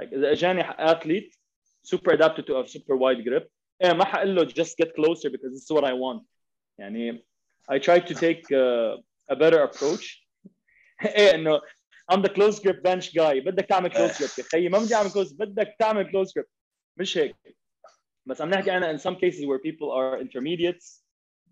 Like 0.00 0.12
إذا 0.12 0.32
اجاني 0.32 0.62
athlete 0.64 1.34
super 1.82 2.12
adapted 2.12 2.46
to 2.46 2.58
a 2.58 2.66
super 2.68 2.96
wide 2.96 3.24
grip 3.24 3.48
ايه 3.84 3.92
ما 3.92 4.04
حقول 4.04 4.36
له 4.36 4.44
just 4.44 4.74
get 4.82 4.94
closer 4.94 5.30
because 5.30 5.52
this 5.52 5.62
is 5.62 5.76
what 5.76 5.84
I 5.84 5.92
want. 5.92 6.22
يعني 6.78 7.24
I 7.70 7.78
try 7.78 7.98
to 7.98 8.14
take 8.14 8.42
uh, 8.52 8.96
a 9.30 9.36
better 9.36 9.62
approach. 9.62 10.26
ايه 11.04 11.34
انه 11.34 11.60
I'm 12.12 12.22
the 12.22 12.28
close 12.28 12.58
grip 12.58 12.82
bench 12.82 13.12
guy 13.12 13.44
بدك 13.44 13.66
تعمل 13.66 13.92
close 13.92 14.12
grip 14.18 14.38
يا 14.38 14.44
خيي 14.44 14.68
ما 14.68 14.78
بدي 14.78 14.94
اعمل 14.94 15.10
close 15.10 15.34
بدك 15.34 15.76
تعمل 15.78 16.06
close 16.06 16.30
grip 16.30 16.46
مش 16.96 17.18
هيك 17.18 17.36
بس 18.26 18.40
عم 18.40 18.50
نحكي 18.50 18.76
انا 18.76 18.96
in 18.96 19.00
some 19.00 19.14
cases 19.14 19.44
where 19.46 19.58
people 19.58 19.90
are 19.92 20.20
intermediates 20.20 21.02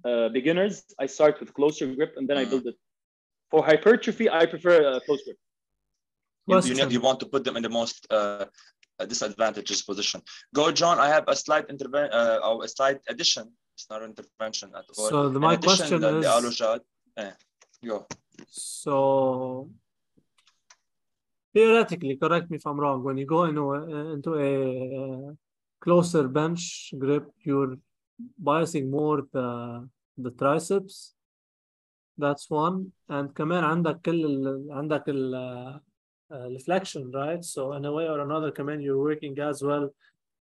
uh, 0.07 0.29
beginners 0.29 0.85
I 1.03 1.07
start 1.07 1.41
with 1.41 1.55
closer 1.55 1.87
grip 1.95 2.13
and 2.17 2.29
then 2.29 2.37
I 2.39 2.45
build 2.45 2.67
it. 2.67 2.77
For 3.51 3.65
hypertrophy 3.65 4.27
I 4.31 4.47
prefer 4.47 4.77
a 4.93 5.01
close 5.07 5.23
grip. 5.25 5.39
You, 6.47 6.55
you, 6.55 6.61
Question. 6.61 6.77
need- 6.77 6.93
you 6.93 7.01
want 7.01 7.19
to 7.21 7.27
put 7.27 7.43
them 7.45 7.57
in 7.57 7.63
the 7.63 7.75
most 7.81 8.07
uh, 8.11 8.47
disadvantageous 9.13 9.83
position. 9.83 10.21
Go, 10.55 10.71
John. 10.73 10.99
I 10.99 11.09
have 11.09 11.25
a 11.29 11.37
slight 11.37 11.67
intervention 11.69 12.13
uh, 12.13 12.39
or 12.47 12.65
a 12.65 12.69
slight 12.69 12.99
addition. 13.09 13.45
It's 13.75 13.89
not 13.91 14.03
intervention 14.03 14.69
at 14.81 14.85
all. 14.97 15.09
So 15.11 15.29
the, 15.29 15.37
In 15.37 15.43
my 15.43 15.55
addition, 15.55 15.77
question 15.77 16.01
the, 16.01 16.19
is, 16.19 16.25
the 16.25 16.31
Alojad. 16.37 16.81
Eh, 17.19 17.33
go. 17.85 18.07
so 18.51 19.71
theoretically, 21.55 22.17
correct 22.17 22.51
me 22.51 22.57
if 22.59 22.67
I'm 22.67 22.79
wrong, 22.79 23.03
when 23.03 23.17
you 23.17 23.27
go 23.27 23.45
into 23.45 23.65
a, 23.73 24.13
into 24.15 24.35
a 24.35 24.53
uh, 25.03 25.33
closer 25.81 26.29
bench 26.29 26.93
grip, 26.99 27.27
you're 27.43 27.77
biasing 28.43 28.89
more 28.91 29.19
the 29.33 29.49
the 30.25 30.31
triceps. 30.41 31.15
That's 32.19 32.49
one. 32.49 32.93
And 33.09 33.35
كمان 33.35 33.65
عندك 33.65 34.01
كل 34.01 34.25
ال, 34.25 34.69
عندك 34.73 35.05
ال, 35.09 35.81
uh, 36.31 36.35
uh, 36.35 36.49
reflection, 36.51 37.11
right? 37.13 37.45
So 37.45 37.73
in 37.73 37.85
a 37.85 37.93
way 37.93 38.09
or 38.09 38.21
another 38.21 38.51
كمان 38.51 38.83
you're 38.83 38.99
working 38.99 39.39
as 39.39 39.63
well. 39.63 39.91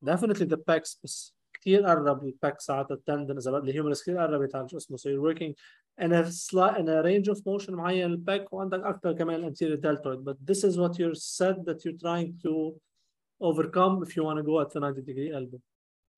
Definitely 0.04 0.46
the 0.46 0.58
pecs 0.58 0.98
بس 1.04 1.36
كثير 1.60 1.86
قرب 1.86 2.24
الباك 2.24 2.60
ساعات 2.60 2.90
التندن 2.90 3.36
اذا 3.36 3.58
بدي 3.58 3.70
الهيومرس 3.70 4.02
كثير 4.02 4.18
قربت 4.18 4.54
على 4.54 4.68
شو 4.68 4.76
اسمه 4.76 4.96
so 4.96 5.00
you're 5.00 5.34
working 5.34 5.54
in 5.98 6.12
a 6.12 6.30
slight 6.30 6.76
in 6.76 6.88
a 6.88 7.02
range 7.02 7.28
of 7.28 7.38
motion 7.46 7.70
معين 7.70 8.10
الباك 8.10 8.52
وعندك 8.52 8.80
اكثر 8.80 9.12
كمان 9.12 9.50
anterior 9.50 9.80
deltoid 9.80 10.24
but 10.24 10.36
this 10.50 10.64
is 10.64 10.78
what 10.78 10.98
you 10.98 11.14
said 11.14 11.64
that 11.64 11.84
you're 11.84 12.00
trying 12.06 12.32
to 12.42 12.74
overcome 13.40 14.02
if 14.02 14.16
you 14.16 14.22
want 14.24 14.38
to 14.38 14.42
go 14.42 14.60
at 14.60 14.70
the 14.70 14.80
90 14.80 15.02
degree 15.02 15.32
elbow 15.32 15.60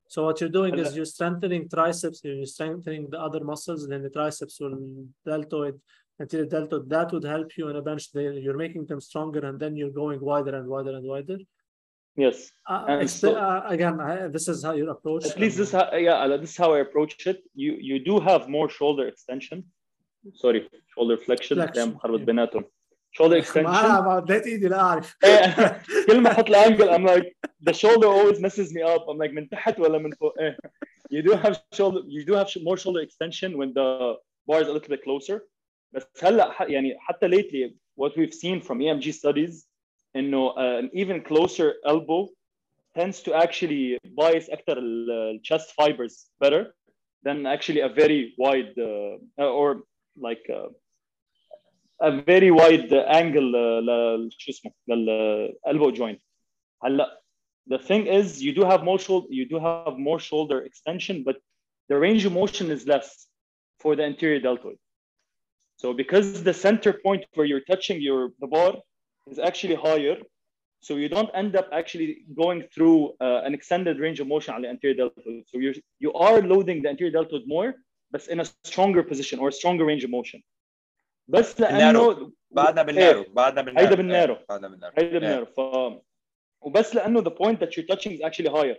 so 0.08 0.24
what 0.24 0.40
you're 0.40 0.56
doing 0.60 0.78
is 0.78 0.96
you're 0.96 1.12
strengthening 1.16 1.68
triceps 1.68 2.20
you're 2.24 2.46
strengthening 2.46 3.08
the 3.10 3.20
other 3.26 3.42
muscles 3.44 3.86
then 3.88 4.02
the 4.02 4.10
triceps 4.10 4.60
will 4.60 4.78
deltoid 5.26 5.80
anterior 6.22 6.46
deltoid 6.54 6.84
that 6.94 7.08
would 7.12 7.26
help 7.34 7.48
you 7.58 7.64
in 7.70 7.76
a 7.82 7.84
bench 7.88 8.04
there 8.16 8.32
you're 8.44 8.60
making 8.66 8.84
them 8.90 9.00
stronger 9.08 9.42
and 9.48 9.56
then 9.62 9.72
you're 9.78 9.96
going 10.02 10.20
wider 10.30 10.54
and 10.58 10.66
wider 10.74 10.94
and 10.98 11.06
wider 11.14 11.38
Yes. 12.26 12.36
uh, 12.72 12.84
And 12.90 13.02
expe- 13.04 13.20
so- 13.20 13.36
uh, 13.48 13.62
again 13.74 13.96
I, 14.00 14.12
this 14.36 14.46
is 14.52 14.58
how 14.66 14.72
you 14.80 14.86
approach 14.96 15.24
At 15.32 15.38
least 15.42 15.56
this 15.60 15.70
how, 15.76 15.84
yeah, 16.06 16.36
this 16.42 16.50
is 16.54 16.58
how 16.62 16.70
I 16.76 16.80
approach 16.86 17.12
it. 17.32 17.38
You 17.62 17.72
you 17.88 17.96
do 18.08 18.14
have 18.28 18.42
more 18.56 18.68
shoulder 18.78 19.04
extension. 19.12 19.58
Sorry, 20.42 20.60
shoulder 20.94 21.16
flexion. 21.26 21.56
Flexion, 21.58 21.74
دايما 21.74 21.98
خربط 21.98 22.20
yeah. 22.20 22.24
بيناتهم. 22.24 22.64
Shoulder 23.18 23.36
ما 23.36 23.40
extension. 23.42 23.84
انا 23.84 24.18
بديت 24.20 24.46
ايدي 24.46 24.68
لا 24.68 24.80
اعرف 24.80 25.16
إيه، 25.24 25.82
كل 26.06 26.20
ما 26.20 26.30
احط 26.32 26.48
الانجل 26.48 26.88
I'm 26.90 27.06
like 27.14 27.26
the 27.70 27.72
shoulder 27.72 28.06
always 28.06 28.40
messes 28.40 28.72
me 28.72 28.82
up. 28.82 29.02
I'm 29.08 29.18
like 29.18 29.32
من 29.34 29.48
تحت 29.48 29.80
ولا 29.80 29.98
من 29.98 30.10
فوق. 30.12 30.38
إيه. 30.40 30.56
You 31.14 31.22
do 31.22 31.32
have 31.44 31.54
shoulder 31.74 32.00
you 32.16 32.24
do 32.24 32.32
have 32.40 32.48
more 32.68 32.76
shoulder 32.76 33.00
extension 33.08 33.50
when 33.60 33.72
the 33.78 34.14
bar 34.48 34.60
is 34.62 34.68
a 34.68 34.72
little 34.72 34.90
bit 34.96 35.02
closer. 35.04 35.36
بس 35.92 36.02
هلا 36.24 36.50
ح- 36.52 36.70
يعني 36.70 36.96
حتى 36.98 37.28
lately 37.28 37.72
what 38.00 38.12
we've 38.16 38.34
seen 38.34 38.60
from 38.60 38.78
EMG 38.78 39.12
studies 39.12 39.68
انه 40.16 40.50
uh, 40.50 40.82
an 40.82 40.90
even 40.94 41.20
closer 41.28 41.72
elbow 41.86 42.28
tends 42.98 43.22
to 43.22 43.34
actually 43.34 43.98
bias 44.04 44.50
اكثر 44.50 44.78
ال- 44.78 45.10
ال 45.10 45.40
chest 45.44 45.66
fibers 45.80 46.30
better 46.44 46.74
than 47.26 47.46
actually 47.46 47.80
a 47.80 47.88
very 47.88 48.34
wide 48.38 48.74
uh, 48.78 49.44
or 49.60 49.82
like 50.28 50.44
uh, 50.50 50.68
a 52.00 52.10
very 52.22 52.50
wide 52.50 52.92
angle 52.92 53.50
uh, 53.56 53.80
ل- 53.80 54.28
شو 54.38 54.50
اسمه 54.50 54.72
لل 54.88 55.52
elbow 55.66 55.92
joint 55.96 56.18
هلا 56.84 57.20
the 57.74 57.78
thing 57.78 58.06
is 58.06 58.42
you 58.42 58.52
do 58.54 58.64
have 58.64 58.82
more 58.84 58.98
shoulder 58.98 59.26
you 59.30 59.46
do 59.52 59.58
have 59.58 59.96
more 59.98 60.18
shoulder 60.30 60.58
extension 60.70 61.16
but 61.24 61.36
the 61.90 61.96
range 62.06 62.24
of 62.28 62.32
motion 62.32 62.66
is 62.76 62.86
less 62.86 63.28
for 63.82 63.96
the 63.96 64.04
anterior 64.10 64.40
deltoid 64.40 64.78
so 65.82 65.92
because 65.92 66.42
the 66.42 66.54
center 66.66 66.92
point 66.92 67.22
where 67.34 67.46
you're 67.50 67.66
touching 67.72 68.00
your 68.08 68.20
the 68.42 68.46
bar 68.46 68.72
is 69.32 69.38
actually 69.38 69.76
higher 69.88 70.16
so 70.86 70.96
you 71.02 71.08
don't 71.08 71.30
end 71.42 71.52
up 71.60 71.68
actually 71.80 72.10
going 72.42 72.60
through 72.72 72.98
uh, 73.20 73.40
an 73.46 73.52
extended 73.58 73.98
range 74.04 74.18
of 74.20 74.26
motion 74.34 74.54
on 74.54 74.62
the 74.62 74.68
anterior 74.74 74.96
deltoid 75.00 75.44
so 75.50 75.54
you 75.64 75.70
you 76.04 76.12
are 76.26 76.38
loading 76.52 76.78
the 76.82 76.88
anterior 76.88 77.12
deltoid 77.18 77.44
more 77.46 77.68
but 78.12 78.26
in 78.28 78.40
a 78.44 78.46
stronger 78.70 79.02
position 79.02 79.36
or 79.42 79.48
a 79.48 79.56
stronger 79.60 79.84
range 79.84 80.04
of 80.04 80.10
motion 80.10 80.40
بس 81.28 81.60
لانه 81.60 82.32
بعدنا 82.50 82.82
بالنارو 82.82 83.24
بعدنا 83.32 83.62
بالنارو 83.62 83.86
هيدا 83.86 83.96
بالنارو. 83.96 84.34
إيه، 84.34 84.46
بعدنا 84.48 84.68
بالنارو 84.68 84.92
هيدا 84.98 85.12
إيه. 85.12 85.18
بنعرف 85.18 85.60
ف 85.60 86.00
وبس 86.60 86.94
لانه 86.94 87.22
the 87.22 87.30
point 87.30 87.60
that 87.60 87.76
you're 87.76 87.94
touching 87.94 88.12
is 88.12 88.20
actually 88.20 88.48
higher 88.48 88.76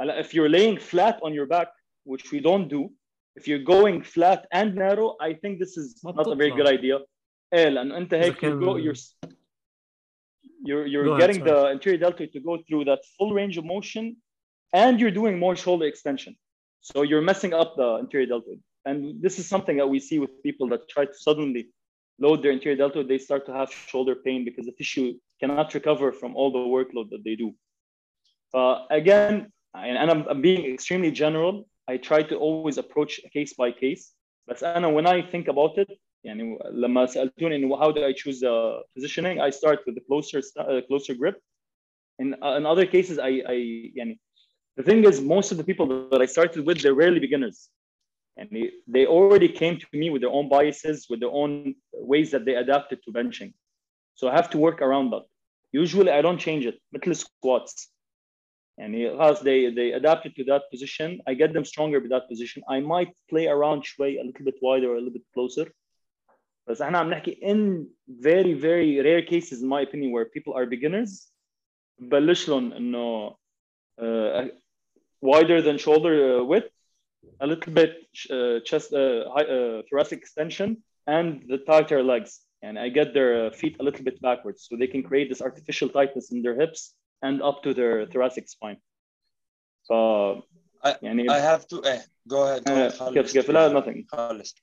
هلا 0.00 0.22
if 0.22 0.26
you're 0.26 0.48
laying 0.48 0.78
flat 0.78 1.20
on 1.22 1.32
your 1.32 1.46
back 1.46 1.68
which 2.04 2.32
we 2.32 2.40
don't 2.40 2.68
do 2.68 2.90
if 3.36 3.46
you're 3.48 3.64
going 3.76 4.02
flat 4.02 4.46
and 4.52 4.74
narrow 4.74 5.16
I 5.20 5.30
think 5.34 5.58
this 5.62 5.76
is 5.76 6.00
ما 6.04 6.12
not 6.14 6.26
a 6.26 6.34
very 6.34 6.50
بتطلع. 6.50 6.56
good 6.56 6.68
idea 6.78 7.06
ايه 7.54 7.68
لانه 7.68 7.96
انت 7.96 8.14
إذا 8.14 8.24
هيك 8.24 8.36
you 8.36 8.40
كان- 8.40 8.60
go 8.60 8.76
you're 8.78 8.96
you're 10.68 10.86
you're 10.92 11.04
Go 11.04 11.12
ahead, 11.14 11.20
getting 11.20 11.40
sorry. 11.46 11.50
the 11.50 11.58
anterior 11.74 11.98
deltoid 12.04 12.30
to 12.32 12.40
go 12.40 12.54
through 12.66 12.84
that 12.90 13.00
full 13.16 13.32
range 13.40 13.56
of 13.60 13.64
motion 13.64 14.04
and 14.82 14.94
you're 15.00 15.16
doing 15.20 15.34
more 15.44 15.54
shoulder 15.64 15.86
extension 15.92 16.32
so 16.88 16.96
you're 17.10 17.26
messing 17.32 17.52
up 17.60 17.70
the 17.80 17.88
anterior 18.02 18.26
deltoid 18.32 18.60
and 18.88 18.96
this 19.24 19.34
is 19.40 19.44
something 19.54 19.76
that 19.80 19.88
we 19.94 19.98
see 20.08 20.18
with 20.24 20.32
people 20.48 20.66
that 20.72 20.80
try 20.94 21.04
to 21.12 21.16
suddenly 21.28 21.62
load 22.24 22.38
their 22.42 22.52
anterior 22.56 22.76
deltoid, 22.82 23.06
they 23.12 23.20
start 23.28 23.42
to 23.48 23.52
have 23.60 23.68
shoulder 23.92 24.14
pain 24.26 24.40
because 24.48 24.64
the 24.70 24.76
tissue 24.80 25.06
cannot 25.40 25.68
recover 25.78 26.08
from 26.20 26.30
all 26.38 26.50
the 26.56 26.64
workload 26.76 27.06
that 27.12 27.22
they 27.26 27.36
do. 27.44 27.48
Uh, 28.58 28.76
again, 29.00 29.34
and 29.74 30.10
I'm, 30.12 30.22
I'm 30.30 30.40
being 30.50 30.62
extremely 30.74 31.12
general. 31.24 31.54
I 31.88 31.96
try 31.96 32.22
to 32.22 32.36
always 32.36 32.78
approach 32.78 33.20
case 33.32 33.54
by 33.54 33.70
case. 33.72 34.14
But 34.46 34.62
أنا 34.62 34.92
when 34.92 35.06
I 35.06 35.22
think 35.22 35.48
about 35.48 35.78
it, 35.78 35.88
يعني 36.24 36.58
لما 36.70 37.06
سألتوني 37.06 37.56
إنه 37.56 37.78
how 37.78 37.92
do 37.92 38.04
I 38.04 38.12
choose 38.12 38.40
the 38.40 38.82
positioning, 38.94 39.40
I 39.40 39.50
start 39.50 39.80
with 39.86 39.94
the 39.94 40.02
closer 40.02 40.42
uh, 40.58 40.80
closer 40.88 41.14
grip. 41.14 41.40
In, 42.18 42.34
uh, 42.42 42.56
in 42.56 42.66
other 42.66 42.86
cases, 42.86 43.18
I, 43.18 43.42
I 43.46 43.92
يعني, 43.96 44.18
the 44.76 44.82
thing 44.82 45.04
is 45.04 45.20
most 45.20 45.52
of 45.52 45.56
the 45.56 45.64
people 45.64 46.08
that 46.10 46.20
I 46.20 46.26
started 46.26 46.66
with, 46.66 46.80
they're 46.82 46.94
rarely 46.94 47.20
beginners. 47.20 47.68
And 48.36 48.48
they, 48.52 48.70
they 48.86 49.06
already 49.06 49.48
came 49.48 49.78
to 49.78 49.86
me 49.92 50.10
with 50.10 50.22
their 50.22 50.30
own 50.30 50.48
biases, 50.48 51.06
with 51.10 51.20
their 51.20 51.30
own 51.30 51.74
ways 51.92 52.30
that 52.30 52.44
they 52.44 52.54
adapted 52.54 52.98
to 53.04 53.12
benching. 53.12 53.52
So 54.14 54.28
I 54.28 54.34
have 54.34 54.50
to 54.50 54.58
work 54.58 54.80
around 54.80 55.10
that. 55.10 55.22
Usually 55.72 56.10
I 56.10 56.22
don't 56.22 56.38
change 56.38 56.64
it. 56.64 56.80
مثل 56.94 57.16
squats. 57.16 57.88
And 58.78 58.94
خلاص 58.94 59.42
they 59.42 59.70
they 59.70 59.92
adapted 59.92 60.36
to 60.36 60.44
that 60.44 60.70
position. 60.70 61.20
I 61.26 61.34
get 61.34 61.52
them 61.52 61.64
stronger 61.64 62.00
with 62.00 62.10
that 62.10 62.28
position. 62.28 62.62
I 62.68 62.80
might 62.80 63.10
play 63.30 63.46
around 63.48 63.84
شوي 63.84 64.20
a 64.20 64.24
little 64.24 64.44
bit 64.44 64.54
wider 64.62 64.90
or 64.92 64.96
a 64.96 65.00
little 65.00 65.18
bit 65.18 65.26
closer. 65.34 65.72
بس 66.68 66.82
احنا 66.82 66.98
عم 66.98 67.10
نحكي 67.10 67.38
in 67.42 67.86
very 68.08 68.54
very 68.54 69.00
rare 69.00 69.22
cases 69.22 69.62
in 69.62 69.68
my 69.68 69.80
opinion 69.80 70.12
where 70.12 70.26
people 70.26 70.54
are 70.54 70.66
beginners 70.66 71.32
ببلش 71.98 72.48
لهم 72.48 72.72
انه 72.72 73.36
uh, 74.00 74.44
wider 75.20 75.62
than 75.62 75.78
shoulder 75.78 76.40
uh, 76.40 76.44
width 76.44 76.70
a 77.40 77.46
little 77.46 77.72
bit 77.72 77.92
uh, 78.30 78.60
chest 78.68 78.92
uh, 78.92 79.30
high, 79.34 79.48
uh, 79.56 79.82
thoracic 79.88 80.18
extension 80.18 80.68
and 81.06 81.28
the 81.48 81.58
tighter 81.58 82.02
legs 82.02 82.40
and 82.62 82.78
I 82.78 82.88
get 82.98 83.08
their 83.14 83.46
uh, 83.46 83.50
feet 83.50 83.74
a 83.80 83.82
little 83.82 84.04
bit 84.04 84.20
backwards 84.20 84.60
so 84.66 84.76
they 84.76 84.90
can 84.94 85.02
create 85.02 85.28
this 85.28 85.42
artificial 85.48 85.88
tightness 85.88 86.26
in 86.34 86.42
their 86.42 86.56
hips 86.62 86.94
and 87.22 87.42
up 87.42 87.62
to 87.62 87.74
their 87.74 88.06
thoracic 88.06 88.48
spine. 88.48 88.78
So 89.82 90.44
I, 90.84 90.94
يعني 91.02 91.30
I 91.30 91.38
have 91.38 91.66
to 91.68 91.82
eh, 91.84 92.00
go 92.28 92.44
ahead. 92.44 92.64
Go 92.64 92.72
uh, 92.72 92.88
ahead. 92.88 93.14
كيف 93.14 93.32
كيف 93.32 93.50
لا 93.50 93.80
nothing. 93.80 94.04
خلص. 94.08 94.54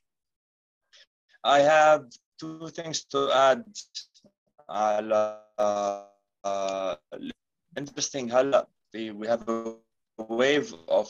I 1.45 1.59
have 1.59 2.05
two 2.38 2.69
things 2.69 3.05
to 3.05 3.31
add 3.31 3.63
على 4.69 5.41
uh, 6.45 6.95
interesting 7.77 8.31
هلا 8.31 8.67
we 8.93 9.11
we 9.11 9.27
have 9.27 9.47
a 9.49 9.75
wave 10.17 10.73
of 10.88 11.07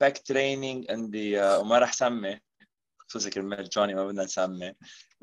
back 0.00 0.24
training 0.24 0.84
in 0.84 1.10
the 1.10 1.36
uh, 1.36 1.60
وما 1.60 1.78
رح 1.78 1.92
سمي 1.92 2.40
خصوصي 3.11 3.29
كرمال 3.29 3.69
جوني 3.69 3.93
ما 3.95 4.05
بدنا 4.07 4.23
نسمي. 4.23 4.71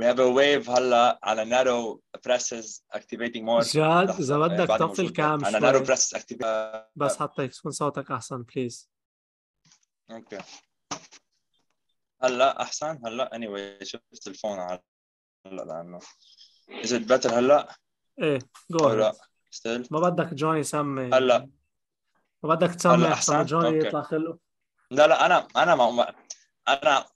We 0.02 0.04
have 0.04 0.18
a 0.18 0.28
wave 0.38 0.68
هلا 0.70 1.20
على 1.22 1.44
narrow 1.44 1.98
presses 2.28 2.82
activating 2.96 3.42
more. 3.44 3.72
جاد 3.74 4.10
إذا 4.10 4.38
بدك 4.38 4.68
طفي. 4.68 5.02
الكام 5.02 5.44
على 5.44 5.60
narrow 5.60 5.86
presses 5.86 6.18
activate 6.18 6.86
بس 6.96 7.16
حتى 7.16 7.42
يكون 7.44 7.72
صوتك 7.72 8.10
أحسن 8.10 8.42
بليز 8.42 8.90
أوكي 10.10 10.38
هلا 12.22 12.62
أحسن؟ 12.62 13.00
هلا 13.06 13.30
anyway 13.34 13.84
شفت 13.84 14.26
الفون 14.26 14.58
على 14.58 14.80
هلا 15.46 15.62
لأنه 15.62 15.98
is 16.82 16.88
it 16.88 17.02
better 17.12 17.32
هلا؟ 17.32 17.74
إيه 18.22 18.38
جو 18.70 18.78
أو 18.78 18.94
لا 18.94 19.12
still. 19.54 19.86
ما 19.90 20.00
بدك 20.00 20.34
جوني 20.34 20.60
يسمي. 20.60 21.04
هلا. 21.14 21.50
ما 22.42 22.54
بدك 22.54 22.74
تسمي 22.74 22.92
هلا 22.94 23.12
أحسن؟ 23.12 23.44
جوني. 23.44 23.78
يطلع 23.78 24.02
خلقه 24.02 24.38
لا 24.90 25.06
لا 25.06 25.26
أنا 25.26 25.48
أنا 25.56 25.74
ما- 25.74 26.14
أنا 26.68 27.06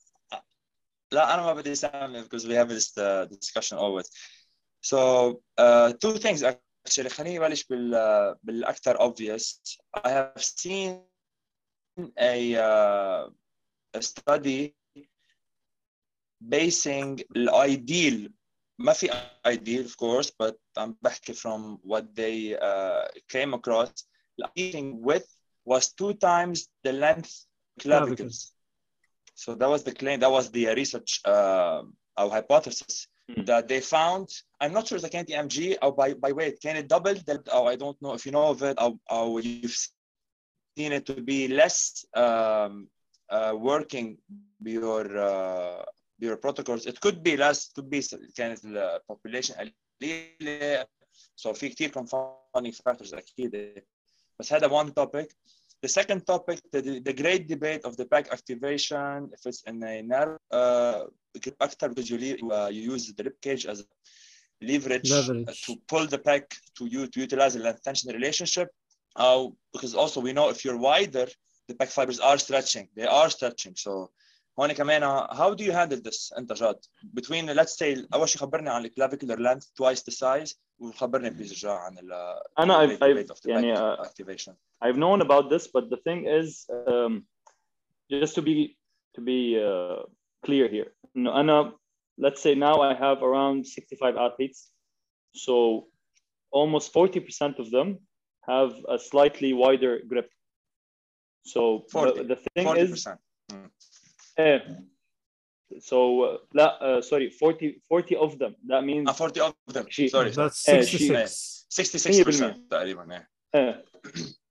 لا 1.12 1.34
انا 1.34 1.42
ما 1.42 1.54
بدي 1.54 1.72
اسمي 1.72 2.24
because 2.24 2.44
we 2.44 2.54
have 2.54 2.70
this 2.70 2.98
uh, 2.98 3.26
discussion 3.26 3.78
always 3.78 4.10
so 4.82 5.00
uh, 5.58 5.94
two 5.94 6.18
things 6.18 6.44
actually 6.44 7.08
خليني 7.08 7.38
ابلش 7.38 7.64
بال 7.64 7.94
uh, 7.94 8.38
بالاكثر 8.44 8.98
obvious 8.98 9.62
I 9.98 10.10
have 10.10 10.44
seen 10.44 11.02
a, 12.20 12.56
uh, 12.56 13.30
a 13.98 14.02
study 14.02 14.76
basing 16.42 17.24
الايديal 17.36 18.32
ما 18.80 18.94
في 18.94 19.10
ideal 19.48 19.88
of 19.88 19.96
course 19.98 20.32
but 20.44 20.56
I'm 20.80 20.94
بحكي 21.02 21.34
from 21.34 21.80
what 21.84 22.16
they 22.16 22.56
uh, 22.56 23.08
came 23.30 23.54
across 23.54 23.90
the 24.38 24.94
width 24.94 25.38
was 25.66 25.94
two 25.94 26.14
times 26.14 26.70
the 26.84 26.94
length 26.94 27.46
clavicles. 27.80 28.54
So 29.36 29.56
that 29.56 29.70
was 29.70 29.84
the 29.84 29.94
claim, 29.94 30.20
that 30.20 30.32
was 30.32 30.50
the 30.52 30.68
research 30.68 31.22
uh, 31.26 31.84
or 32.18 32.30
hypothesis 32.32 33.08
Hmm. 33.30 33.44
that 33.44 33.68
they 33.68 33.82
found. 33.82 34.30
I'm 34.62 34.72
not 34.72 34.88
sure 34.88 34.96
if 34.98 35.02
the 35.02 35.10
MG 35.10 35.78
or 35.82 35.92
by, 35.94 36.14
by 36.14 36.32
weight, 36.32 36.62
can 36.62 36.78
it 36.78 36.88
double? 36.88 37.14
That, 37.26 37.42
oh, 37.52 37.66
I 37.66 37.76
don't 37.76 38.02
know 38.02 38.14
if 38.14 38.26
you 38.26 38.32
know 38.32 38.48
of 38.48 38.64
it 38.64 38.78
or, 38.82 38.98
or 39.10 39.42
you've 39.42 39.76
seen 40.78 40.94
it 40.94 41.06
to 41.08 41.22
be 41.22 41.50
less 41.50 42.06
um, 42.14 42.88
uh, 43.30 43.54
working 43.58 44.18
your 44.62 45.18
uh, 45.18 45.84
your 46.20 46.38
protocols. 46.38 46.86
It 46.86 47.02
could 47.02 47.22
be 47.22 47.36
less, 47.36 47.68
it 47.68 47.74
could 47.76 47.90
be 47.90 48.02
كانت 48.36 49.02
population 49.12 49.56
قليلة. 50.02 50.86
So 51.36 51.54
في 51.54 51.70
كتير 51.70 51.92
confounding 51.92 52.74
factors 52.74 53.14
أكيد. 53.14 53.84
بس 54.40 54.54
هذا 54.54 54.68
one 54.70 54.92
topic. 54.94 55.36
The 55.82 55.88
second 55.88 56.26
topic, 56.26 56.60
the, 56.72 57.00
the 57.00 57.14
great 57.14 57.48
debate 57.48 57.82
of 57.86 57.96
the 57.98 58.06
pack 58.06 58.32
activation, 58.32 59.30
if 59.32 59.46
it's 59.46 59.62
in 59.64 59.84
a 59.84 60.02
narrow, 60.02 60.38
uh, 60.52 61.04
actor 61.62 61.90
because 61.90 62.10
you, 62.10 62.18
leave, 62.18 62.40
uh, 62.52 62.70
you 62.72 62.82
use 62.94 63.14
the 63.14 63.24
rib 63.24 63.40
cage 63.42 63.66
as 63.68 63.86
leverage, 64.62 65.12
Leverage. 65.12 65.62
to 65.66 65.76
pull 65.88 66.08
the 66.08 66.18
pack 66.18 66.56
to 66.78 66.88
you 66.88 67.06
to 67.08 67.20
utilize 67.20 67.54
the 67.54 67.60
length 67.60 67.84
tension 67.84 68.12
relationship. 68.12 68.70
Uh, 69.16 69.48
because 69.74 69.94
also 69.94 70.20
we 70.20 70.34
know 70.34 70.50
if 70.50 70.66
you're 70.66 70.78
wider, 70.78 71.28
the 71.68 71.76
pack 71.76 71.90
fibers 71.90 72.20
are 72.20 72.38
stretching. 72.38 72.88
They 72.96 73.06
are 73.06 73.30
stretching. 73.30 73.76
So 73.76 74.10
هون 74.60 74.72
كمان 74.72 75.02
how 75.32 75.54
do 75.54 75.64
you 75.64 75.72
handle 75.72 76.00
this 76.02 76.34
انت 76.38 76.54
جاد 76.54 76.80
between 77.20 77.46
let's 77.56 77.76
say 77.78 78.08
اول 78.14 78.30
شيء 78.30 78.42
خبرني 78.42 78.70
عن 78.70 78.86
الكلافيكولار 78.86 79.38
length 79.38 79.66
twice 79.66 80.00
the 80.00 80.12
size 80.12 80.56
وخبرني 80.82 81.30
بليز 81.30 81.54
رجاء 81.54 81.76
عن 81.76 81.98
ال 81.98 82.14
أنا 82.60 82.74
the 82.74 82.90
I've, 82.90 83.00
great 83.00 83.04
I've 83.04 83.16
debate 83.16 83.32
of 83.32 83.42
the 83.42 83.50
يعني 83.50 83.74
pack 83.74 84.00
uh, 84.00 84.06
activation. 84.06 84.56
I've 84.82 84.98
known 84.98 85.22
about 85.22 85.50
this, 85.50 85.68
but 85.68 85.90
the 85.90 85.98
thing 85.98 86.28
is, 86.28 86.70
um, 86.88 87.26
just 88.12 88.36
to 88.36 88.42
be 88.42 88.78
to 89.16 89.22
be 89.22 89.60
uh, 89.60 90.04
clear 90.46 90.68
here, 90.68 90.94
no, 91.16 91.32
أنا 91.32 91.74
let's 92.18 92.42
say 92.42 92.56
now 92.56 92.82
I 92.82 92.94
have 92.94 93.24
around 93.24 93.66
65 93.66 94.18
athletes, 94.18 94.72
so 95.34 95.88
almost 96.52 96.94
40% 96.94 97.60
of 97.60 97.70
them 97.72 98.00
have 98.48 98.74
a 98.90 98.98
slightly 98.98 99.54
wider 99.54 100.00
grip. 100.08 100.30
So 101.44 101.86
40, 101.92 102.24
the, 102.24 102.24
the 102.24 102.36
thing 102.36 102.68
40%. 102.68 102.78
is, 102.78 103.08
eh, 104.38 104.60
so 105.80 106.24
uh, 106.24 106.38
لا, 106.54 106.80
uh, 106.82 107.02
sorry, 107.02 107.30
40 107.30 107.82
40 107.90 108.16
of 108.16 108.38
them. 108.40 108.56
That 108.68 108.84
means 108.84 109.08
Ah, 109.10 109.14
40 109.14 109.40
of 109.42 109.54
them. 109.68 109.86
She- 109.90 110.08
Sorry. 110.08 110.32
sorry. 110.32 110.48
That's 110.50 110.68
Eh, 110.70 110.82
she- 110.82 110.98
66 111.08 111.66
66% 111.70 112.70
تقريبا 112.70 113.12
eh. 113.12 113.24
Uh, 113.60 113.74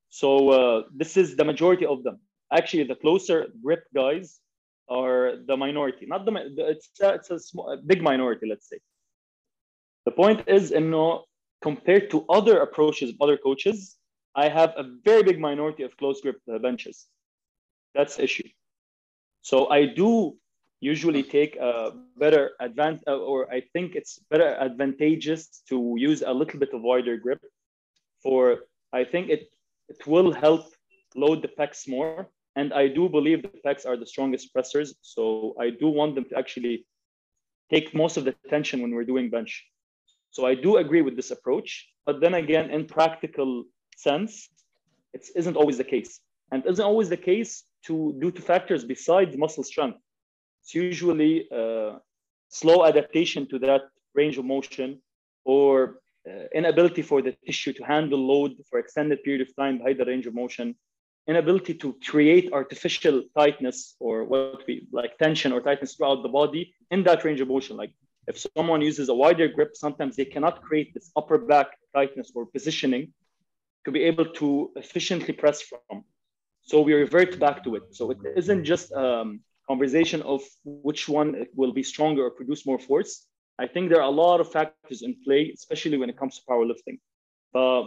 so 0.09 0.28
uh, 0.51 0.82
this 1.01 1.16
is 1.16 1.36
the 1.36 1.44
majority 1.44 1.86
of 1.86 2.03
them. 2.03 2.16
Actually, 2.53 2.84
the 2.84 2.94
closer 3.05 3.38
grip 3.62 3.84
guys 3.94 4.40
are 4.88 5.22
the 5.49 5.57
minority. 5.57 6.05
Not 6.07 6.24
the 6.26 6.32
mi- 6.32 6.49
it's 6.74 6.88
a, 7.01 7.09
it's 7.18 7.30
a, 7.30 7.38
small, 7.38 7.66
a 7.72 7.76
big 7.76 8.01
minority, 8.03 8.47
let's 8.53 8.68
say. 8.68 8.78
The 10.07 10.12
point 10.22 10.38
is, 10.57 10.64
no, 10.70 11.24
compared 11.68 12.05
to 12.12 12.24
other 12.38 12.57
approaches 12.66 13.11
of 13.11 13.16
other 13.24 13.36
coaches, 13.49 13.97
I 14.44 14.47
have 14.59 14.70
a 14.82 14.84
very 15.09 15.22
big 15.30 15.38
minority 15.40 15.82
of 15.82 15.97
close 16.01 16.20
grip 16.20 16.38
uh, 16.49 16.59
benches. 16.66 16.97
That's 17.97 18.14
the 18.16 18.24
issue. 18.28 18.49
So 19.51 19.57
I 19.78 19.80
do 20.03 20.11
usually 20.82 21.23
take 21.23 21.55
a 21.55 21.93
better 22.17 22.51
advantage, 22.59 23.03
uh, 23.07 23.17
or 23.17 23.51
I 23.53 23.61
think 23.73 23.95
it's 23.95 24.19
better 24.29 24.49
advantageous 24.55 25.63
to 25.69 25.95
use 25.97 26.23
a 26.25 26.34
little 26.34 26.59
bit 26.59 26.73
of 26.73 26.82
wider 26.82 27.17
grip 27.17 27.41
for 28.21 28.65
I 28.93 29.03
think 29.03 29.29
it 29.29 29.49
it 29.89 30.05
will 30.07 30.32
help 30.32 30.65
load 31.15 31.41
the 31.41 31.47
pecs 31.47 31.88
more. 31.88 32.29
And 32.55 32.73
I 32.73 32.88
do 32.88 33.07
believe 33.07 33.41
the 33.41 33.61
pecs 33.65 33.86
are 33.86 33.97
the 33.97 34.05
strongest 34.05 34.53
pressers. 34.53 34.93
So 35.01 35.55
I 35.59 35.69
do 35.69 35.88
want 35.88 36.15
them 36.15 36.25
to 36.29 36.38
actually 36.38 36.86
take 37.69 37.93
most 37.93 38.17
of 38.17 38.25
the 38.25 38.36
tension 38.49 38.82
when 38.82 38.91
we're 38.93 39.05
doing 39.13 39.29
bench. 39.29 39.65
So 40.32 40.45
I 40.45 40.55
do 40.55 40.77
agree 40.77 41.01
with 41.01 41.15
this 41.15 41.32
approach. 41.32 41.88
But 42.05 42.19
then 42.19 42.34
again, 42.34 42.69
in 42.69 42.86
practical 42.86 43.65
sense, 43.95 44.49
it 45.13 45.23
isn't 45.36 45.57
always 45.57 45.77
the 45.77 45.89
case. 45.95 46.19
And 46.51 46.65
isn't 46.65 46.84
always 46.84 47.09
the 47.09 47.23
case 47.32 47.63
to 47.86 48.15
due 48.19 48.32
to 48.32 48.41
factors 48.41 48.84
besides 48.84 49.38
muscle 49.38 49.63
strength. 49.63 49.99
It's 50.62 50.76
usually 50.76 51.47
uh, 51.51 51.99
slow 52.49 52.86
adaptation 52.86 53.47
to 53.49 53.59
that 53.59 53.82
range 54.14 54.38
of 54.38 54.45
motion 54.45 55.01
or 55.45 55.99
uh, 56.28 56.45
inability 56.53 57.01
for 57.01 57.22
the 57.22 57.34
tissue 57.45 57.74
to 57.74 57.84
handle 57.84 58.20
load 58.20 58.51
for 58.70 58.80
extended 58.80 59.24
period 59.24 59.41
of 59.41 59.55
time 59.55 59.80
by 59.80 59.93
the 59.93 60.05
range 60.05 60.28
of 60.28 60.34
motion 60.34 60.76
inability 61.28 61.74
to 61.76 61.95
create 62.09 62.51
artificial 62.51 63.24
tightness 63.38 63.95
or 63.99 64.24
what 64.26 64.64
we 64.68 64.88
like 64.91 65.18
tension 65.18 65.51
or 65.51 65.62
tightness 65.62 65.95
throughout 65.95 66.24
the 66.24 66.30
body 66.30 66.74
in 66.89 67.03
that 67.03 67.24
range 67.24 67.41
of 67.41 67.47
motion. 67.47 67.78
Like 67.78 67.93
if 68.28 68.36
someone 68.55 68.82
uses 68.82 69.09
a 69.09 69.14
wider 69.14 69.47
grip, 69.47 69.76
sometimes 69.76 70.16
they 70.16 70.26
cannot 70.26 70.62
create 70.62 70.93
this 70.93 71.12
upper 71.16 71.38
back 71.38 71.68
tightness 71.93 72.32
or 72.36 72.45
positioning 72.45 73.14
to 73.86 73.91
be 73.91 74.03
able 74.03 74.26
to 74.41 74.72
efficiently 74.76 75.34
press 75.34 75.62
from. 75.62 76.03
So 76.64 76.82
we 76.82 76.93
revert 76.93 77.39
back 77.39 77.64
to 77.66 77.76
it. 77.76 77.84
So 77.91 78.12
it 78.12 78.18
isn't 78.36 78.64
just 78.64 78.91
um, 78.93 79.41
conversation 79.72 80.19
of 80.34 80.41
which 80.88 81.03
one 81.19 81.30
will 81.59 81.74
be 81.80 81.84
stronger 81.93 82.24
or 82.28 82.32
produce 82.39 82.61
more 82.69 82.82
force. 82.89 83.13
I 83.63 83.67
think 83.72 83.84
there 83.89 84.01
are 84.03 84.11
a 84.15 84.19
lot 84.26 84.38
of 84.41 84.51
factors 84.57 84.99
in 85.07 85.11
play, 85.26 85.41
especially 85.59 85.97
when 86.01 86.09
it 86.11 86.17
comes 86.22 86.34
to 86.38 86.43
powerlifting. 86.49 86.97
But 87.53 87.84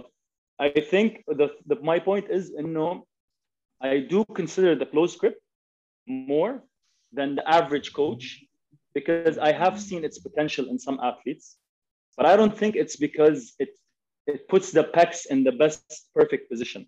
I 0.66 0.68
think 0.92 1.08
the, 1.40 1.48
the 1.70 1.76
my 1.90 1.98
point 1.98 2.26
is, 2.30 2.44
you 2.50 2.68
know, 2.78 2.92
I 3.80 3.92
do 4.12 4.24
consider 4.40 4.72
the 4.76 4.88
close 4.94 5.14
grip 5.20 5.36
more 6.06 6.52
than 7.18 7.28
the 7.38 7.44
average 7.58 7.92
coach 8.00 8.24
because 8.98 9.36
I 9.48 9.52
have 9.52 9.80
seen 9.88 10.04
its 10.04 10.18
potential 10.26 10.64
in 10.72 10.78
some 10.78 10.98
athletes, 11.10 11.46
but 12.16 12.26
I 12.26 12.36
don't 12.38 12.56
think 12.60 12.76
it's 12.76 12.96
because 12.96 13.40
it 13.64 13.70
it 14.32 14.48
puts 14.52 14.68
the 14.76 14.84
pecs 14.96 15.20
in 15.32 15.38
the 15.44 15.52
best 15.62 16.08
perfect 16.18 16.44
position. 16.50 16.82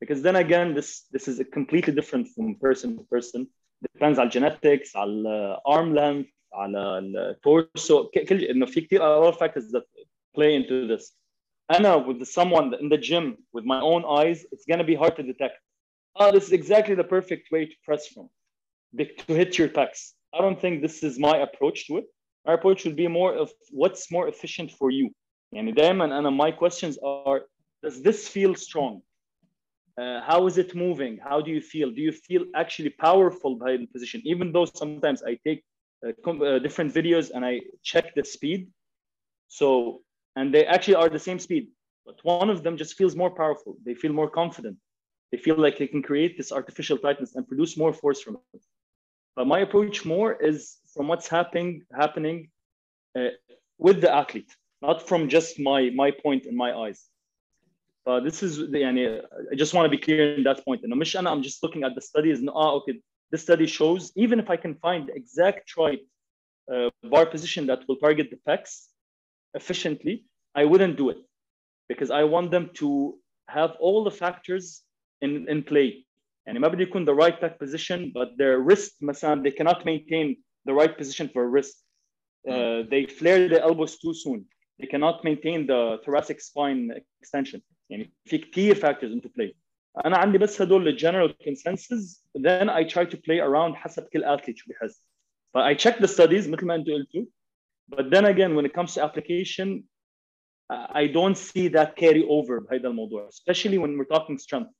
Because 0.00 0.20
then 0.26 0.36
again, 0.36 0.68
this 0.78 0.90
this 1.14 1.28
is 1.28 1.36
a 1.44 1.46
completely 1.58 1.94
different 1.98 2.26
from 2.34 2.46
person 2.66 2.88
to 2.98 3.04
person 3.16 3.40
Depends 3.93 4.19
on 4.19 4.29
genetics, 4.29 4.95
on 4.95 5.25
arm 5.65 5.93
length, 5.93 6.29
على 6.53 6.99
التورسو 6.99 8.07
كل 8.07 8.43
انه 8.43 8.65
في 8.65 8.81
كثير 8.81 9.01
a 9.01 9.25
lot 9.25 9.33
of 9.33 9.39
factors 9.39 9.71
that 9.71 9.83
play 10.37 10.55
into 10.55 10.87
this. 10.87 11.15
انا 11.71 12.07
with 12.07 12.25
someone 12.27 12.73
in 12.73 12.89
the 12.89 12.97
gym 12.97 13.37
with 13.53 13.65
my 13.65 13.81
own 13.81 14.03
eyes, 14.05 14.45
it's 14.51 14.65
gonna 14.65 14.83
be 14.83 14.95
hard 14.95 15.15
to 15.15 15.23
detect. 15.23 15.57
Oh, 16.15 16.31
this 16.31 16.45
is 16.47 16.51
exactly 16.51 16.95
the 16.95 17.03
perfect 17.03 17.51
way 17.51 17.65
to 17.65 17.75
press 17.85 18.07
from, 18.07 18.29
to 18.97 19.33
hit 19.33 19.57
your 19.57 19.69
pecs. 19.69 20.13
I 20.33 20.41
don't 20.41 20.59
think 20.59 20.81
this 20.81 21.03
is 21.03 21.19
my 21.19 21.37
approach 21.37 21.87
to 21.87 21.97
it. 21.97 22.05
My 22.45 22.53
approach 22.53 22.83
would 22.85 22.95
be 22.95 23.07
more 23.07 23.33
of 23.33 23.51
what's 23.71 24.11
more 24.11 24.27
efficient 24.27 24.71
for 24.71 24.89
you. 24.91 25.11
يعني 25.53 25.71
دائما 25.71 26.05
أنا 26.19 26.29
my 26.29 26.51
questions 26.51 26.97
are 27.03 27.41
does 27.83 28.01
this 28.01 28.27
feel 28.27 28.55
strong? 28.55 29.01
Uh, 29.96 30.20
how 30.22 30.46
is 30.46 30.58
it 30.58 30.74
moving? 30.74 31.18
How 31.22 31.40
do 31.40 31.50
you 31.50 31.60
feel? 31.60 31.90
Do 31.90 32.00
you 32.00 32.12
feel 32.12 32.44
actually 32.56 32.90
powerful 32.90 33.54
by 33.56 33.76
the 33.76 33.86
position? 33.86 34.20
Even 34.24 34.52
though 34.52 34.64
sometimes 34.64 35.22
I 35.22 35.38
take 35.46 35.62
uh, 36.04 36.30
uh, 36.30 36.58
different 36.58 36.92
videos 36.92 37.30
and 37.32 37.44
I 37.44 37.60
check 37.82 38.14
the 38.14 38.24
speed. 38.24 38.68
So, 39.48 40.02
and 40.34 40.52
they 40.52 40.66
actually 40.66 40.96
are 40.96 41.08
the 41.08 41.18
same 41.18 41.38
speed, 41.38 41.68
but 42.04 42.16
one 42.24 42.50
of 42.50 42.62
them 42.64 42.76
just 42.76 42.94
feels 42.94 43.14
more 43.14 43.30
powerful. 43.30 43.76
They 43.84 43.94
feel 43.94 44.12
more 44.12 44.28
confident. 44.28 44.76
They 45.30 45.38
feel 45.38 45.56
like 45.56 45.78
they 45.78 45.86
can 45.86 46.02
create 46.02 46.36
this 46.36 46.50
artificial 46.52 46.98
tightness 46.98 47.36
and 47.36 47.46
produce 47.46 47.76
more 47.76 47.92
force 47.92 48.20
from 48.20 48.38
it. 48.52 48.62
But 49.36 49.46
my 49.46 49.60
approach 49.60 50.04
more 50.04 50.32
is 50.34 50.78
from 50.92 51.08
what's 51.08 51.28
happening 51.28 51.82
happening 51.92 52.50
uh, 53.16 53.30
with 53.78 54.00
the 54.00 54.12
athlete, 54.12 54.52
not 54.82 55.06
from 55.08 55.28
just 55.28 55.58
my 55.60 55.90
my 55.94 56.10
point 56.10 56.46
in 56.46 56.56
my 56.56 56.72
eyes. 56.74 57.00
But 58.05 58.23
this 58.23 58.41
is 58.41 58.57
the, 58.57 58.79
يعني, 58.79 59.21
I 59.51 59.55
just 59.55 59.73
want 59.73 59.85
to 59.85 59.89
be 59.89 59.97
clear 59.97 60.35
in 60.35 60.43
that 60.43 60.63
point. 60.65 60.83
And 60.83 60.93
I'm 60.93 61.43
just 61.43 61.61
looking 61.63 61.83
at 61.83 61.95
the 61.95 62.01
studies 62.01 62.39
and 62.39 62.49
ah, 62.49 62.71
okay, 62.77 62.99
this 63.31 63.43
study 63.43 63.67
shows 63.67 64.11
even 64.15 64.39
if 64.39 64.49
I 64.49 64.57
can 64.57 64.75
find 64.75 65.07
the 65.07 65.13
exact 65.13 65.77
right 65.77 65.99
uh, 66.73 66.89
bar 67.03 67.25
position 67.25 67.67
that 67.67 67.87
will 67.87 67.97
target 67.97 68.29
the 68.31 68.39
pecs 68.47 68.87
efficiently, 69.53 70.25
I 70.55 70.65
wouldn't 70.65 70.97
do 70.97 71.09
it 71.09 71.17
because 71.87 72.11
I 72.11 72.23
want 72.23 72.51
them 72.51 72.71
to 72.75 73.17
have 73.47 73.71
all 73.79 74.03
the 74.03 74.11
factors 74.11 74.81
in, 75.21 75.47
in 75.49 75.63
play. 75.63 76.05
يعني 76.47 76.59
ما 76.59 76.67
بدي 76.67 76.83
يكون 76.83 77.05
the 77.05 77.13
right 77.13 77.39
pec 77.41 77.59
position 77.59 78.11
but 78.13 78.37
their 78.37 78.59
wrist 78.59 79.01
مثلا 79.01 79.43
they 79.43 79.51
cannot 79.51 79.85
maintain 79.85 80.37
the 80.65 80.73
right 80.73 80.97
position 80.97 81.29
for 81.29 81.43
a 81.43 81.47
wrist. 81.47 81.83
Uh, 82.49 82.83
they 82.89 83.05
flare 83.05 83.47
the 83.49 83.61
elbows 83.61 83.99
too 83.99 84.13
soon. 84.13 84.45
They 84.79 84.87
cannot 84.87 85.23
maintain 85.23 85.67
the 85.67 85.99
thoracic 86.05 86.39
spine 86.41 86.91
extension. 87.21 87.61
يعني 87.89 88.13
في 88.25 88.37
كثير 88.37 88.75
factors 88.75 89.13
into 89.15 89.27
play. 89.29 89.53
انا 90.05 90.17
عندي 90.17 90.37
بس 90.37 90.61
هدول 90.61 90.87
الجنرال 90.87 91.35
consensus 91.43 92.23
then 92.37 92.69
I 92.69 92.83
try 92.83 93.05
to 93.05 93.17
play 93.17 93.39
around 93.39 93.73
حسب 93.75 94.07
كل 94.13 94.37
athlete 94.37 94.55
شو 94.55 94.71
بحس 94.71 95.07
but 95.57 95.61
I 95.61 95.73
check 95.83 95.95
the 95.99 96.07
studies 96.07 96.47
مثل 96.49 96.65
ما 96.65 96.75
انتم 96.75 96.93
قلتوا 96.93 97.25
but 97.95 98.05
then 98.05 98.25
again 98.25 98.55
when 98.55 98.65
it 98.65 98.73
comes 98.73 98.93
to 98.93 99.03
application 99.03 99.83
I 100.71 101.07
don't 101.07 101.37
see 101.37 101.67
that 101.67 101.95
carry 101.95 102.23
over 102.27 102.59
بهذا 102.59 102.87
الموضوع 102.87 103.29
especially 103.29 103.77
when 103.77 103.97
we're 103.97 104.17
talking 104.17 104.37
strength 104.37 104.71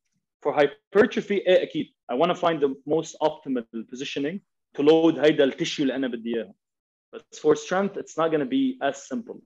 for 0.46 0.54
hypertrophy 0.54 1.32
ايه 1.32 1.64
اكيد 1.64 1.94
I 2.12 2.16
want 2.16 2.30
to 2.32 2.36
find 2.36 2.60
the 2.62 2.76
most 2.86 3.16
optimal 3.24 3.64
positioning 3.92 4.40
to 4.78 4.84
load 4.84 5.20
هيدا 5.20 5.44
التشيو 5.44 5.84
اللي 5.84 5.96
انا 5.96 6.08
بدي 6.08 6.36
اياها 6.36 6.54
but 7.16 7.40
for 7.40 7.56
strength 7.56 7.98
it's 7.98 8.16
not 8.18 8.32
going 8.32 8.44
to 8.46 8.52
be 8.58 8.78
as 8.90 8.96
simple 9.14 9.40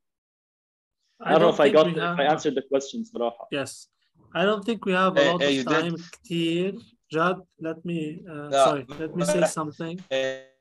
I, 1.22 1.32
don't 1.34 1.41
know 1.41 1.50
if 1.50 1.60
I 1.62 1.70
got 1.70 1.88
if 1.88 2.20
I 2.20 2.26
answered 2.34 2.56
the 2.56 2.62
question 2.72 3.04
صراحة 3.04 3.48
Yes 3.52 3.88
I 4.36 4.46
don't 4.46 4.64
think 4.66 4.86
we 4.86 4.91
have 4.94 5.16
a 5.18 5.22
Eh, 5.22 5.32
lot 5.32 5.41
eh, 5.41 5.48
of 5.48 5.54
you 5.54 5.64
did. 5.64 5.70
time 5.70 6.10
كتير 6.12 6.80
Jad 7.14 7.38
let 7.62 7.78
me 7.86 8.24
uh, 8.26 8.30
لا، 8.30 8.66
sorry 8.66 8.86
let 9.00 9.16
me 9.16 9.26
say 9.26 9.38
لا. 9.38 9.48
something 9.48 10.02
ايه 10.12 10.58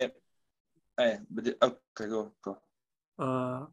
ايه 1.00 1.26
بدي 1.30 1.56
اوكي 1.62 2.08
جو 2.08 2.30
جو 2.46 2.54
uh, 3.20 3.66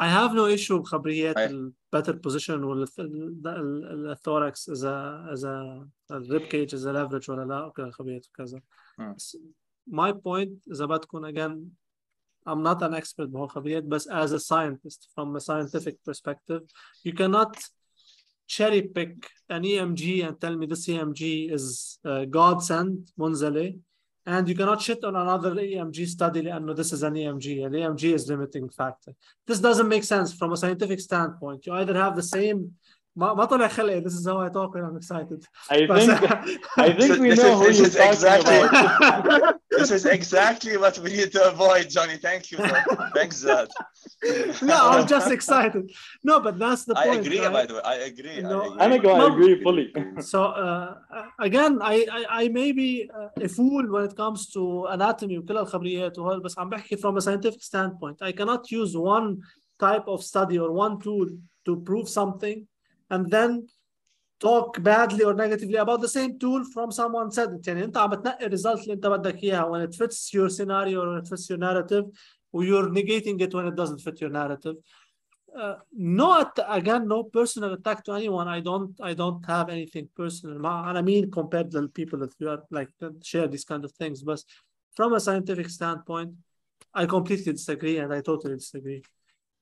I 0.00 0.08
have 0.08 0.32
no 0.32 0.46
issue 0.58 0.74
بخبريات 0.80 1.36
أي. 1.36 1.46
ال 1.46 1.72
better 1.96 2.12
position 2.12 2.50
وال 2.50 2.86
ال- 2.98 3.46
ال- 3.46 4.10
الثوركس 4.10 4.68
إذا 4.70 5.26
إذا 5.32 5.88
الريب 6.10 6.42
كيج 6.42 6.74
إذا 6.74 6.92
leverage 7.08 7.28
ولا 7.28 7.44
لا 7.44 7.64
وكذا 7.64 7.90
خبريات 7.90 8.26
وكذا 8.28 8.62
مم. 8.98 9.14
بس 9.14 9.36
my 9.90 10.12
point 10.12 10.50
إذا 10.72 10.84
بدكم 10.86 11.32
again 11.34 11.58
I'm 12.46 12.62
not 12.62 12.82
an 12.82 12.94
expert 12.94 13.28
بهو 13.28 13.46
خبريات 13.46 13.84
بس 13.84 14.08
as 14.08 14.32
a 14.32 14.40
scientist 14.40 15.08
from 15.14 15.36
a 15.36 15.40
scientific 15.40 16.02
perspective 16.04 16.62
you 17.04 17.12
cannot 17.12 17.56
cherry 18.46 18.82
pick 18.82 19.28
an 19.48 19.62
EMG 19.62 20.26
and 20.26 20.40
tell 20.40 20.56
me 20.56 20.66
this 20.66 20.88
EMG 20.88 21.52
is 21.52 21.98
uh, 22.04 22.24
God 22.24 22.62
sent 22.62 23.12
منزلة 23.18 23.78
and 24.26 24.48
you 24.48 24.54
cannot 24.54 24.82
shit 24.82 25.02
on 25.04 25.16
another 25.16 25.54
EMG 25.54 26.06
study 26.06 26.42
لأنه 26.42 26.74
this 26.74 26.92
is 26.92 27.02
an 27.02 27.14
EMG 27.14 27.66
an 27.66 27.72
EMG 27.72 28.14
is 28.14 28.28
limiting 28.28 28.68
factor 28.68 29.12
this 29.46 29.60
doesn't 29.60 29.88
make 29.88 30.04
sense 30.04 30.32
from 30.32 30.52
a 30.52 30.56
scientific 30.56 31.00
standpoint 31.00 31.66
you 31.66 31.72
either 31.74 31.94
have 31.94 32.16
the 32.16 32.22
same 32.22 32.72
ما 33.15 33.33
ما 33.33 33.45
طلع 33.45 33.67
خلقي 33.67 34.01
this 34.01 34.13
is 34.13 34.25
how 34.25 34.39
I 34.39 34.49
talk 34.49 34.75
and 34.75 34.85
I'm 34.85 34.97
excited. 34.97 35.45
I 35.69 35.87
think 35.97 36.09
I 36.85 36.91
think 36.97 37.19
we 37.23 37.29
this 37.29 37.39
know 37.43 37.53
is, 37.53 37.59
who 37.59 37.67
this 37.67 37.95
you're 37.95 38.11
exactly 38.11 38.59
this 39.79 39.91
is 39.97 40.05
exactly 40.05 40.75
what 40.83 40.95
we 40.99 41.09
need 41.19 41.31
to 41.37 41.41
avoid 41.53 41.89
Johnny. 41.89 42.17
Thank 42.17 42.51
you 42.51 42.57
for, 42.57 42.77
thanks 43.17 43.41
Jad. 43.43 43.69
No 44.71 44.77
I'm 44.91 45.07
just 45.15 45.29
excited. 45.37 45.85
No 46.29 46.35
but 46.45 46.59
that's 46.59 46.83
the 46.89 46.95
I 46.97 47.05
point 47.05 47.19
I 47.19 47.21
agree 47.21 47.39
right? 47.39 47.53
by 47.59 47.65
the 47.69 47.75
way. 47.75 47.83
I 47.93 47.95
agree 48.11 48.41
no, 48.41 48.59
I 48.83 48.85
agree, 48.85 49.13
no, 49.21 49.27
I 49.27 49.33
agree 49.33 49.55
fully. 49.63 49.87
So 50.31 50.39
uh, 50.65 50.95
again 51.47 51.73
I, 51.81 51.95
I, 52.17 52.21
I 52.41 52.43
may 52.59 52.69
be 52.81 53.09
uh, 53.19 53.45
a 53.47 53.49
fool 53.57 53.83
when 53.93 54.03
it 54.09 54.15
comes 54.23 54.39
to 54.55 54.61
anatomy 54.95 55.37
وكل 55.37 55.57
الخبريات 55.57 56.19
وهذا 56.19 56.39
بس 56.39 56.59
عم 56.59 56.69
بحكي 56.69 56.97
from 56.97 57.15
a 57.17 57.21
scientific 57.21 57.63
standpoint. 57.63 58.17
I 58.21 58.33
cannot 58.33 58.71
use 58.71 58.97
one 58.97 59.37
type 59.79 60.05
of 60.07 60.23
study 60.23 60.57
or 60.59 60.71
one 60.71 60.99
tool 60.99 61.27
to 61.65 61.77
prove 61.77 62.07
something 62.09 62.67
and 63.10 63.30
then 63.30 63.66
talk 64.40 64.82
badly 64.82 65.22
or 65.22 65.34
negatively 65.34 65.76
about 65.76 66.00
the 66.00 66.08
same 66.08 66.38
tool 66.38 66.64
from 66.72 66.90
someone 66.90 67.30
said 67.30 67.50
it. 67.52 67.66
يعني 67.66 67.84
انت 67.84 67.96
عم 67.96 68.10
بتنقي 68.10 68.46
الريزلت 68.46 68.82
اللي 68.82 68.92
انت 68.94 69.06
بدك 69.06 69.44
اياها 69.44 69.70
when 69.70 69.88
it 69.88 69.94
fits 69.94 70.32
your 70.32 70.48
scenario 70.48 71.00
or 71.02 71.18
it 71.18 71.28
fits 71.28 71.50
your 71.50 71.58
narrative 71.58 72.04
or 72.52 72.64
you're 72.64 72.88
negating 72.88 73.40
it 73.40 73.54
when 73.54 73.66
it 73.66 73.76
doesn't 73.76 74.00
fit 74.00 74.20
your 74.20 74.30
narrative. 74.30 74.76
Uh, 75.56 75.74
not 75.92 76.56
again 76.68 77.08
no 77.08 77.24
personal 77.24 77.72
attack 77.72 78.04
to 78.04 78.12
anyone 78.12 78.46
i 78.46 78.60
don't 78.60 78.94
i 79.02 79.12
don't 79.12 79.44
have 79.44 79.68
anything 79.68 80.08
personal 80.16 80.56
ما- 80.60 80.84
and 80.88 80.96
i 80.96 81.02
mean 81.02 81.28
compared 81.28 81.68
to 81.72 81.80
the 81.80 81.88
people 81.88 82.20
that 82.20 82.32
you 82.38 82.48
are 82.48 82.62
like 82.70 82.88
that 83.00 83.12
share 83.30 83.48
these 83.48 83.64
kind 83.64 83.84
of 83.84 83.90
things 83.90 84.22
but 84.22 84.40
from 84.94 85.12
a 85.12 85.18
scientific 85.18 85.68
standpoint 85.68 86.30
i 86.94 87.04
completely 87.04 87.52
disagree 87.52 87.96
and 87.98 88.14
i 88.14 88.20
totally 88.20 88.54
disagree 88.54 89.02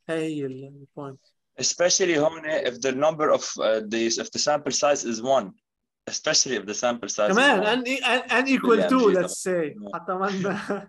hey 0.06 0.42
the 0.42 0.86
point 0.94 1.18
Especially 1.58 2.16
هون 2.18 2.44
if 2.66 2.80
the 2.80 2.92
number 2.92 3.30
of 3.30 3.42
uh, 3.60 3.80
these, 3.86 4.18
if 4.18 4.30
the 4.30 4.38
sample 4.38 4.72
size 4.72 5.04
is 5.04 5.20
one, 5.22 5.52
especially 6.06 6.56
if 6.56 6.64
the 6.66 6.74
sample 6.74 7.08
size 7.08 7.32
كمان 7.32 7.58
is 7.58 7.60
one. 7.60 7.66
and, 7.66 7.88
and, 7.88 8.32
and 8.32 8.48
equal 8.48 8.78
Yeah, 8.78 8.88
to 8.88 8.98
geez, 8.98 9.16
let's 9.16 9.38
say 9.42 9.74
no. 9.76 9.90
حتى 9.94 10.12
ما 10.12 10.86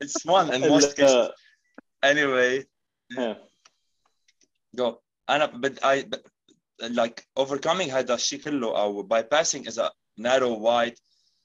it's 0.00 0.24
one 0.24 0.52
in 0.54 0.60
most 0.68 0.96
cases. 0.96 1.14
ال- 1.14 1.32
Anyway, 2.02 2.64
yeah. 3.10 3.34
go. 4.76 5.02
أنا 5.28 5.46
but 5.60 5.78
I 5.82 6.02
but, 6.02 6.22
like 6.92 7.24
overcoming 7.36 7.90
هذا 7.90 8.14
الشيء 8.14 8.40
كله 8.40 8.78
أو 8.80 9.08
bypassing 9.08 9.66
is 9.66 9.78
a 9.78 9.90
narrow 10.16 10.52
wide. 10.54 10.94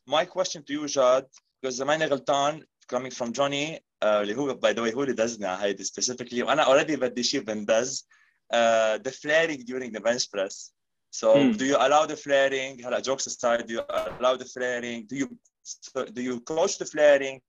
My 0.07 0.25
question 0.25 0.63
to 0.63 0.73
you, 0.73 0.87
Jad, 0.87 1.25
because 1.61 1.81
ماني 1.81 2.05
غلطان 2.05 2.65
coming 2.87 3.11
from 3.11 3.31
Johnny 3.33 3.79
uh, 4.03 4.05
اللي 4.05 4.35
هو 4.35 4.59
by 4.59 4.73
the 4.73 4.81
way 4.81 4.93
هو 4.95 5.03
اللي 5.03 5.13
دزنا 5.13 5.63
هيدي 5.63 5.83
specifically 5.83 6.43
وأنا 6.43 6.65
already 6.65 6.91
بدي 6.99 7.23
شيء 7.23 7.39
بندز 7.41 8.07
uh, 8.53 8.97
the 9.07 9.11
flaring 9.11 9.59
during 9.65 9.91
the 9.91 10.01
bench 10.01 10.29
press. 10.31 10.71
So 11.21 11.27
Hmm. 11.33 11.51
do 11.59 11.65
you 11.65 11.77
allow 11.77 12.05
the 12.05 12.15
flaring? 12.15 12.85
هلا 12.85 13.01
jokes 13.03 13.27
aside, 13.27 13.67
do 13.67 13.73
you 13.73 13.81
allow 14.19 14.35
the 14.37 14.45
flaring? 14.45 15.05
Do 15.11 15.15
you 15.21 15.27
so 15.63 16.05
do 16.05 16.21
you 16.21 16.39
coach 16.41 16.77
the 16.77 16.85
flaring? 16.85 17.41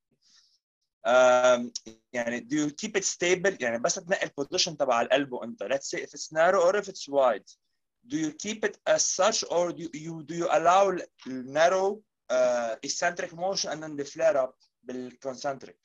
Um, 1.04 1.72
يعني 2.12 2.40
do 2.48 2.56
you 2.56 2.70
keep 2.70 2.96
it 2.96 3.04
stable؟ 3.04 3.56
يعني 3.60 3.78
بس 3.78 3.94
تنقي 3.94 4.26
البوزيشن 4.26 4.76
تبع 4.76 5.00
القلب 5.02 5.32
وانت 5.32 5.62
let's 5.62 5.88
say 5.90 5.98
if 6.02 6.10
it's 6.14 6.32
narrow 6.32 6.60
or 6.62 6.76
if 6.76 6.88
it's 6.88 7.08
wide. 7.08 7.48
Do 8.08 8.16
you 8.16 8.32
keep 8.32 8.64
it 8.64 8.76
as 8.86 9.06
such 9.06 9.44
or 9.50 9.72
do 9.72 9.88
you 9.94 10.22
do 10.24 10.34
you 10.34 10.48
allow 10.50 10.96
narrow 11.58 12.00
uh, 12.30 12.74
eccentric 12.82 13.32
motion 13.44 13.70
and 13.72 13.82
then 13.82 13.96
the 13.96 14.04
flare 14.04 14.36
up 14.44 14.54
بالconcentric? 14.88 15.76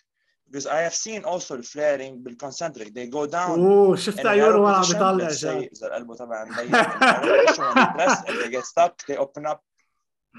Because 0.50 0.66
I 0.66 0.80
have 0.88 0.96
seen 0.96 1.24
also 1.26 1.58
the 1.58 1.64
flaring 1.64 2.24
بالconcentric 2.24 2.94
they 2.94 3.08
go 3.08 3.26
down 3.26 3.60
اوه 3.60 3.96
شفت 3.96 4.20
in 4.20 4.24
a 4.24 4.26
عيونه 4.26 4.52
narrow 4.52 4.60
وانا 4.60 4.78
عم 4.78 4.84
position, 4.84 4.94
بيطلع 4.94 5.28
let's 5.28 5.34
say 5.34 5.44
جاد 5.44 5.70
إذا 5.76 5.88
القلب 5.88 6.16
تبع 6.16 6.46
مضيق 6.46 6.66
in 6.66 6.74
a 6.74 7.00
narrow 7.00 7.46
position 7.46 7.64
when 7.64 7.76
they 7.76 7.94
press 7.98 8.24
and 8.30 8.38
they 8.38 8.50
get 8.50 8.66
stuck 8.66 9.06
they 9.08 9.18
open 9.18 9.46
up 9.46 9.60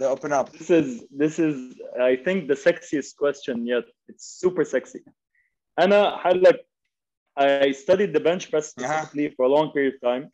they 0.00 0.06
open 0.06 0.32
up 0.32 0.46
This 0.58 0.70
is 0.70 0.88
this 1.22 1.38
is 1.38 1.56
I 2.10 2.16
think 2.24 2.38
the 2.52 2.58
sexiest 2.66 3.16
question 3.22 3.66
yet. 3.66 3.84
It's 4.08 4.24
super 4.42 4.64
sexy. 4.64 5.02
أنا 5.78 6.16
حلك 6.16 6.68
I 7.40 7.72
studied 7.72 8.12
the 8.16 8.20
bench 8.28 8.50
press 8.50 8.66
specifically 8.70 9.28
for 9.36 9.42
a 9.44 9.48
long 9.56 9.70
period 9.72 9.94
of 9.94 10.00
time 10.10 10.24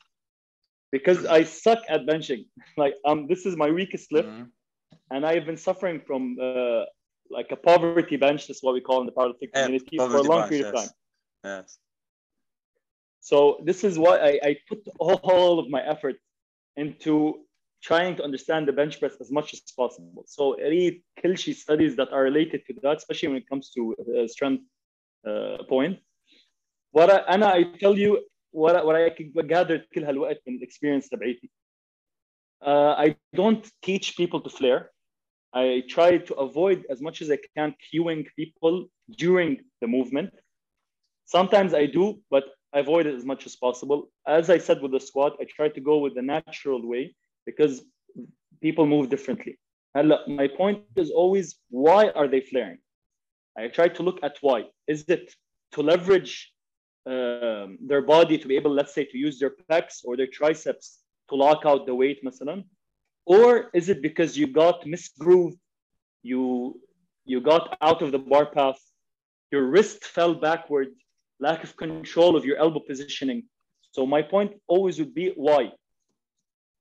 because 0.95 1.20
I 1.26 1.40
suck 1.45 1.80
at 1.95 2.01
benching. 2.11 2.42
Like 2.82 2.95
um, 3.09 3.18
this 3.30 3.40
is 3.49 3.53
my 3.64 3.70
weakest 3.80 4.07
lift, 4.16 4.28
Mhm. 4.28 4.47
and 5.12 5.20
I've 5.30 5.47
been 5.51 5.61
suffering 5.68 5.99
from 6.09 6.22
uh, 6.49 6.82
like 7.30 7.51
a 7.51 7.57
poverty 7.57 8.16
bench. 8.16 8.47
That's 8.47 8.62
what 8.62 8.74
we 8.74 8.80
call 8.80 9.01
in 9.01 9.07
the 9.07 9.12
powerlifting 9.12 9.51
Yeah, 9.55 9.64
community 9.64 9.97
for 9.97 10.05
a 10.05 10.09
poverty 10.09 10.28
long 10.28 10.40
bunch, 10.40 10.49
period 10.51 10.66
of 10.66 10.74
yes. 10.74 10.84
time. 10.84 10.92
yes 11.45 11.78
So 13.20 13.38
this 13.68 13.84
is 13.88 13.99
why 13.99 14.14
I, 14.30 14.32
I 14.49 14.57
put 14.68 14.80
all 14.99 15.59
of 15.59 15.66
my 15.70 15.82
effort 15.95 16.16
into 16.76 17.12
trying 17.82 18.16
to 18.16 18.22
understand 18.22 18.68
the 18.68 18.72
bench 18.72 18.95
press 19.01 19.16
as 19.24 19.30
much 19.30 19.49
as 19.55 19.61
possible. 19.82 20.24
So 20.26 20.42
read 20.57 21.03
Kilshi 21.20 21.55
studies 21.55 21.97
that 21.97 22.11
are 22.12 22.22
related 22.22 22.61
to 22.66 22.74
that, 22.82 22.97
especially 22.99 23.28
when 23.30 23.38
it 23.38 23.49
comes 23.49 23.70
to 23.76 23.80
uh, 23.95 24.26
strength 24.26 24.64
uh, 25.26 25.59
point. 25.68 25.99
What 26.92 27.09
I, 27.11 27.18
أنا 27.34 27.47
I 27.53 27.64
tell 27.78 27.99
you 27.99 28.11
what 28.51 28.76
I, 28.76 28.84
what 28.84 28.97
I 28.97 29.09
gathered 29.55 29.86
كل 29.95 30.05
هالوقت 30.05 30.42
من 30.47 30.61
experience 30.61 31.09
تبعيتي. 31.09 31.51
Uh, 32.62 32.95
I 32.97 33.16
don't 33.34 33.70
teach 33.82 34.16
people 34.16 34.40
to 34.40 34.51
flare. 34.51 34.90
I 35.54 35.84
try 35.88 36.18
to 36.18 36.34
avoid 36.36 36.86
as 36.89 37.02
much 37.02 37.22
as 37.22 37.32
I 37.32 37.39
can 37.56 37.74
cueing 37.91 38.28
people 38.36 38.88
during 39.18 39.62
the 39.82 39.88
movement. 39.88 40.32
Sometimes 41.26 41.74
I 41.74 41.86
do, 41.86 42.20
but 42.30 42.45
I 42.74 42.80
avoid 42.80 43.08
it 43.08 43.16
as 43.16 43.26
much 43.26 43.45
as 43.45 43.56
possible. 43.56 44.10
As 44.28 44.50
I 44.50 44.60
said 44.60 44.82
with 44.82 44.91
the 44.91 45.00
squat, 45.00 45.38
I 45.41 45.45
try 45.45 45.70
to 45.70 45.82
go 45.82 45.97
with 45.97 46.16
the 46.16 46.22
natural 46.22 46.88
way 46.88 47.16
because 47.45 47.84
people 48.62 48.86
move 48.86 49.10
differently. 49.10 49.58
And 49.95 50.14
my 50.28 50.47
point 50.47 50.84
is 50.95 51.10
always 51.10 51.56
why 51.70 52.10
are 52.10 52.28
they 52.28 52.41
flaring? 52.41 52.78
I 53.58 53.68
try 53.68 53.88
to 53.88 54.04
look 54.04 54.20
at 54.22 54.38
why. 54.41 54.66
Is 54.88 55.06
it 55.08 55.34
to 55.72 55.82
leverage 55.82 56.52
um, 57.06 57.80
their 57.82 58.04
body 58.04 58.38
to 58.38 58.47
be 58.47 58.56
able, 58.56 58.72
let's 58.72 58.93
say, 58.93 59.06
to 59.06 59.18
use 59.18 59.39
their 59.39 59.54
pecs 59.70 60.02
or 60.06 60.16
their 60.16 60.28
triceps 60.28 61.00
to 61.30 61.36
lock 61.36 61.66
out 61.66 61.88
the 61.88 61.95
weight, 61.95 62.24
masalan? 62.24 62.66
Or 63.30 63.69
is 63.75 63.89
it 63.89 64.01
because 64.01 64.36
you 64.36 64.47
got 64.47 64.86
misgrooved, 64.86 65.59
you 66.23 66.82
you 67.25 67.39
got 67.39 67.77
out 67.80 68.01
of 68.01 68.11
the 68.11 68.17
bar 68.17 68.47
path, 68.47 68.80
your 69.51 69.65
wrist 69.67 70.03
fell 70.03 70.34
backward, 70.34 70.88
lack 71.39 71.63
of 71.63 71.77
control 71.77 72.36
of 72.36 72.43
your 72.43 72.57
elbow 72.57 72.80
positioning. 72.80 73.43
So 73.91 74.07
my 74.07 74.23
point 74.23 74.53
always 74.67 74.97
would 74.97 75.13
be 75.13 75.27
why. 75.36 75.71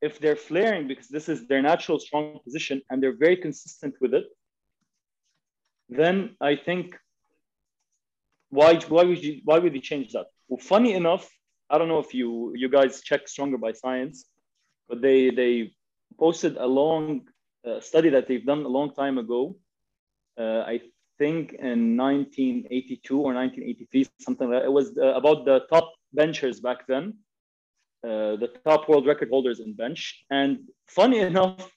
If 0.01 0.21
they're 0.21 0.43
flaring 0.51 0.89
because 0.89 1.09
this 1.09 1.29
is 1.29 1.47
their 1.47 1.61
natural 1.61 1.99
strong 2.01 2.39
position 2.43 2.81
and 2.89 3.03
they're 3.03 3.21
very 3.27 3.37
consistent 3.37 3.95
with 4.01 4.15
it, 4.15 4.27
then 5.91 6.35
I 6.41 6.57
think 6.57 6.97
why 8.49 8.71
why 8.95 9.05
would 9.05 9.23
you 9.23 9.43
why 9.45 9.59
would 9.59 9.75
you 9.75 9.83
change 9.83 10.13
that? 10.13 10.29
Well, 10.49 10.63
funny 10.75 10.95
enough, 10.95 11.29
I 11.69 11.77
don't 11.77 11.89
know 11.89 12.03
if 12.07 12.15
you 12.15 12.55
you 12.57 12.71
guys 12.71 13.03
check 13.03 13.29
Stronger 13.29 13.59
by 13.59 13.73
Science, 13.73 14.25
but 14.89 15.03
they 15.03 15.29
they 15.29 15.73
posted 16.19 16.57
a 16.57 16.67
long 16.67 17.23
uh, 17.67 17.81
study 17.81 18.09
that 18.11 18.27
they've 18.29 18.45
done 18.45 18.65
a 18.65 18.69
long 18.69 18.95
time 18.95 19.19
ago. 19.19 19.57
Uh, 20.39 20.63
I 20.67 20.81
think 21.19 21.53
in 21.55 21.97
1982 21.97 23.17
or 23.17 23.35
1983, 23.35 24.07
something 24.21 24.51
like 24.51 24.61
that. 24.61 24.67
It 24.67 24.73
was 24.73 24.97
uh, 24.97 25.15
about 25.15 25.45
the 25.45 25.61
top 25.71 25.93
benchers 26.13 26.61
back 26.61 26.87
then, 26.87 27.15
uh, 28.05 28.37
the 28.37 28.51
top 28.65 28.89
world 28.89 29.07
record 29.07 29.29
holders 29.31 29.61
in 29.61 29.75
bench. 29.75 30.25
And 30.31 30.69
funny 30.87 31.19
enough, 31.31 31.71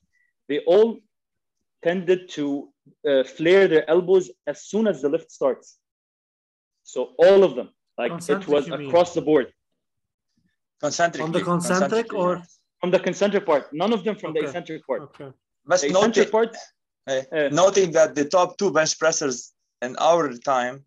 they 0.48 0.60
all 0.60 1.00
tended 1.84 2.30
to 2.30 2.70
uh, 3.10 3.24
flare 3.24 3.68
their 3.68 3.90
elbows 3.90 4.30
as 4.46 4.66
soon 4.66 4.88
as 4.88 5.02
the 5.02 5.10
lift 5.10 5.32
starts. 5.32 5.78
So 6.84 7.14
all 7.18 7.44
of 7.44 7.56
them, 7.56 7.70
like 7.98 8.12
it 8.30 8.48
was 8.48 8.68
you 8.68 8.78
mean? 8.78 8.88
across 8.88 9.14
the 9.14 9.22
board. 9.22 9.48
concentric 10.80 11.24
On 11.24 11.32
the 11.32 11.42
concentric 11.42 12.14
or- 12.14 12.42
From 12.81 12.91
the 12.91 13.01
concentric 13.01 13.45
part, 13.47 13.65
none 13.73 13.93
of 13.93 14.05
them 14.05 14.17
from 14.17 14.33
the 14.35 14.41
Okay. 14.41 14.49
eccentric 14.49 14.87
part. 14.87 15.03
Okay. 15.03 15.33
بس 15.65 15.81
The 15.81 15.87
eccentric 15.87 16.17
noting, 16.17 16.31
part, 16.31 16.57
eh, 17.09 17.23
eh, 17.33 17.49
noting 17.49 17.89
that 17.93 18.15
the 18.15 18.25
top 18.37 18.57
two 18.59 18.71
bench 18.73 18.99
pressers 18.99 19.53
in 19.83 19.97
our 19.97 20.33
time 20.53 20.85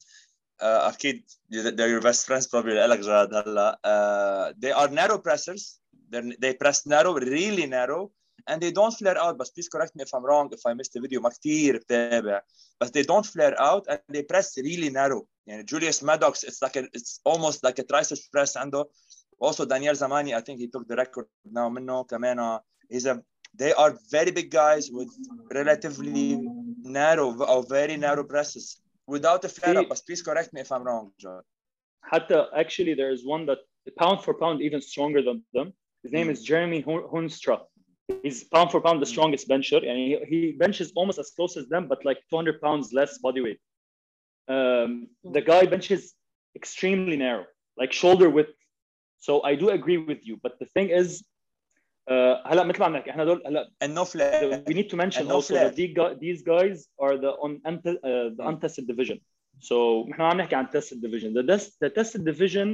uh, 0.62 0.92
اكيد 0.94 1.24
they're 1.50 1.88
your 1.90 2.02
best 2.02 2.26
friends 2.26 2.48
probably 2.48 2.74
لك 2.74 3.00
جاد 3.00 3.34
هلا 3.34 3.80
uh, 3.86 4.54
they 4.66 4.72
are 4.72 4.90
narrow 4.90 5.18
pressers 5.18 5.80
They're, 6.12 6.34
they 6.44 6.54
press 6.54 6.88
narrow 6.88 7.14
really 7.14 7.66
narrow 7.68 8.12
and 8.50 8.62
they 8.64 8.72
don't 8.72 8.96
flare 9.00 9.18
out 9.26 9.36
but 9.38 9.48
please 9.56 9.70
correct 9.76 9.94
me 9.96 10.02
if 10.08 10.12
I'm 10.16 10.26
wrong 10.30 10.46
if 10.58 10.64
I 10.70 10.74
missed 10.74 10.94
the 10.94 11.02
video 11.02 11.22
ما 11.22 11.30
كثير 11.30 11.78
بتابع 11.78 12.42
but 12.84 12.88
they 12.94 13.04
don't 13.04 13.26
flare 13.26 13.56
out 13.62 13.84
and 13.90 14.00
they 14.16 14.24
press 14.24 14.58
really 14.58 14.90
narrow 14.90 15.26
يعني 15.48 15.66
Julius 15.66 16.04
Maddox 16.04 16.44
it's 16.44 16.62
like 16.62 16.76
a, 16.76 16.84
it's 16.94 17.20
almost 17.26 17.64
like 17.64 17.80
a 17.80 17.84
triceps 17.84 18.28
press 18.28 18.58
عنده 18.58 18.86
also 19.41 19.65
Daniel 19.65 19.95
Zamani 19.95 20.35
I 20.35 20.41
think 20.41 20.61
he 20.61 20.69
took 20.69 20.87
the 20.89 20.97
record 20.97 21.27
now 21.51 21.69
منه 21.69 22.05
كمان 22.05 22.61
he's 22.91 23.07
a 23.07 23.23
they 23.57 23.73
are 23.73 23.97
very 24.11 24.31
big 24.31 24.51
guys 24.51 24.91
with 24.91 25.11
relatively 25.53 26.41
narrow 26.83 27.35
or 27.45 27.65
very 27.69 27.97
narrow 27.97 28.25
presses 28.25 28.81
without 29.07 29.45
a 29.45 29.49
flare 29.49 29.79
up 29.79 29.89
please 30.07 30.23
correct 30.23 30.53
me 30.53 30.61
if 30.61 30.73
I'm 30.73 30.83
wrong 30.83 31.13
John 31.19 31.43
actually 32.57 32.95
there 32.95 33.11
is 33.11 33.25
one 33.25 33.47
that 33.47 33.59
pound 33.99 34.23
for 34.25 34.35
pound 34.35 34.63
even 34.63 34.81
stronger 34.81 35.23
than 35.23 35.43
them. 35.53 35.73
His 36.03 36.13
name 36.13 36.29
is 36.31 36.43
Jeremy 36.43 36.83
Hoornstra. 36.83 37.61
He's 38.23 38.45
pound 38.45 38.71
for 38.71 38.81
pound 38.81 39.01
the 39.01 39.07
strongest 39.07 39.49
bencher 39.49 39.79
and 39.79 39.97
he, 39.97 40.19
he 40.29 40.53
benches 40.53 40.93
almost 40.95 41.19
as 41.19 41.31
close 41.31 41.57
as 41.57 41.67
them 41.69 41.89
but 41.89 42.05
like 42.05 42.19
200 42.31 42.61
pounds 42.61 42.93
less 42.93 43.19
body 43.19 43.41
weight 43.41 43.59
um, 44.49 45.09
the 45.25 45.41
guy 45.41 45.65
benches 45.65 46.13
extremely 46.55 47.17
narrow 47.17 47.47
like 47.79 47.93
shoulder 47.93 48.29
width 48.29 48.53
So 49.24 49.44
I 49.44 49.56
do 49.56 49.70
agree 49.70 49.98
with 49.98 50.22
you, 50.28 50.36
but 50.44 50.54
the 50.60 50.66
thing 50.76 50.90
is, 50.90 51.24
uh, 52.10 52.36
هلا 52.46 52.64
مثل 52.64 52.80
ما 52.80 52.86
عم 52.86 52.94
نحكي 52.96 53.10
احنا 53.10 53.26
دول 53.26 53.44
هلا 53.48 53.72
And 53.84 53.94
no 53.96 54.06
flare. 54.06 54.64
we 54.68 54.74
need 54.74 54.90
to 54.90 54.98
mention 54.98 55.22
And 55.22 55.28
no 55.30 55.36
also 55.36 55.54
flare. 55.54 55.70
that 55.70 55.76
these 55.76 55.94
guys, 56.00 56.16
these 56.26 56.42
guys 56.54 56.88
are 57.04 57.16
the 57.24 57.32
on 57.46 57.52
uh, 57.66 57.72
the 58.38 58.44
Mm. 58.44 58.50
untested 58.52 58.88
division. 58.88 59.18
So 59.60 60.06
نحن 60.10 60.22
عم 60.22 60.38
نحكي 60.38 60.56
عن 60.56 60.68
tested 60.68 61.02
division. 61.02 61.34
The, 61.34 61.44
test, 61.44 61.80
the 61.82 61.90
tested 61.90 62.24
division, 62.26 62.68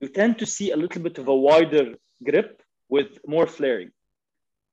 you 0.00 0.08
tend 0.08 0.38
to 0.38 0.46
see 0.46 0.68
a 0.72 0.76
little 0.76 1.02
bit 1.02 1.18
of 1.18 1.28
a 1.28 1.36
wider 1.48 1.84
grip 2.28 2.62
with 2.88 3.10
more 3.26 3.46
flaring. 3.46 3.90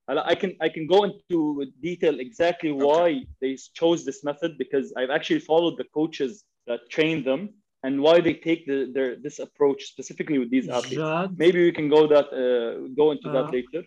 هلا 0.09 0.25
I 0.31 0.35
can 0.35 0.51
I 0.65 0.69
can 0.69 0.85
go 0.87 1.03
into 1.09 1.37
detail 1.81 2.19
exactly 2.19 2.71
why 2.71 3.07
they 3.41 3.53
chose 3.79 3.99
this 4.05 4.23
method 4.29 4.51
because 4.63 4.85
I've 4.97 5.13
actually 5.17 5.39
followed 5.51 5.75
the 5.81 5.87
coaches 5.99 6.31
that 6.67 6.79
train 6.95 7.23
them 7.23 7.41
and 7.83 8.01
why 8.01 8.19
they 8.19 8.33
take 8.33 8.65
the, 8.65 8.91
their 8.93 9.15
this 9.15 9.39
approach 9.39 9.85
specifically 9.93 10.37
with 10.39 10.51
these 10.51 10.67
athletes. 10.67 10.95
Jad, 10.95 11.37
Maybe 11.37 11.59
we 11.63 11.71
can 11.71 11.87
go 11.89 12.07
that 12.07 12.27
uh, 12.33 12.87
go 12.95 13.11
into 13.11 13.29
that 13.35 13.47
Uh, 13.47 13.51
later. 13.57 13.81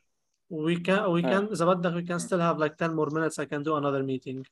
we 0.66 0.76
can 0.76 1.10
we 1.12 1.22
Uh. 1.24 1.30
can 1.32 1.42
إذا 1.52 1.64
بدك 1.64 1.94
we 1.94 2.02
can 2.02 2.18
still 2.20 2.40
have 2.40 2.58
like 2.58 2.76
10 2.76 2.94
more 2.94 3.10
minutes 3.10 3.38
I 3.38 3.46
can 3.46 3.62
do 3.62 3.76
another 3.76 4.02
meeting 4.02 4.44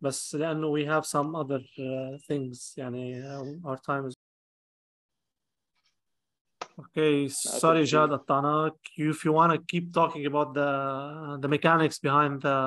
بس 0.00 0.34
لأنه 0.34 0.70
we 0.72 0.84
have 0.84 1.04
some 1.06 1.34
other 1.36 1.60
uh, 1.78 2.18
things 2.28 2.74
يعني 2.76 3.22
uh, 3.22 3.68
our 3.68 3.78
time 3.78 4.06
is 4.06 4.14
Okay, 6.78 7.28
sorry 7.28 7.82
okay. 7.82 7.86
Jad 7.86 8.10
قطعناك. 8.10 8.72
You 8.96 9.10
if 9.10 9.24
you 9.24 9.32
want 9.32 9.52
to 9.52 9.58
keep 9.66 9.92
talking 9.92 10.26
about 10.26 10.54
the 10.54 11.38
the 11.42 11.48
mechanics 11.48 11.98
behind 11.98 12.42
the 12.42 12.58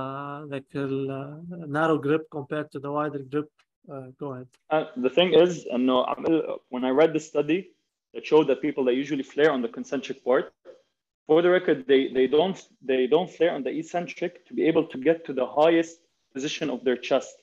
like 0.51 0.67
the 0.69 0.85
narrow 1.67 1.97
grip 1.97 2.23
compared 2.29 2.69
to 2.71 2.79
the 2.79 2.91
wider 2.91 3.19
grip, 3.19 3.49
uh, 3.90 4.06
go 4.18 4.32
ahead. 4.32 4.48
Uh, 4.70 4.84
the 4.96 5.10
thing 5.10 5.34
is, 5.34 5.66
uh, 5.72 5.76
no, 5.76 6.60
when 6.68 6.84
I 6.84 6.90
read 6.90 7.12
the 7.12 7.20
study 7.20 7.70
that 8.14 8.26
showed 8.26 8.48
that 8.48 8.62
people 8.62 8.84
that 8.84 8.94
usually 8.94 9.22
flare 9.22 9.50
on 9.50 9.62
the 9.62 9.68
concentric 9.68 10.24
part, 10.24 10.52
for 11.26 11.42
the 11.42 11.50
record, 11.50 11.86
they, 11.88 12.08
they 12.12 12.26
don't 12.26 12.60
they 12.82 13.06
don't 13.06 13.28
flare 13.28 13.52
on 13.52 13.62
the 13.64 13.70
eccentric 13.70 14.46
to 14.46 14.54
be 14.54 14.64
able 14.64 14.84
to 14.86 14.98
get 14.98 15.24
to 15.26 15.32
the 15.32 15.46
highest 15.46 15.98
position 16.32 16.70
of 16.70 16.84
their 16.84 16.96
chest. 16.96 17.42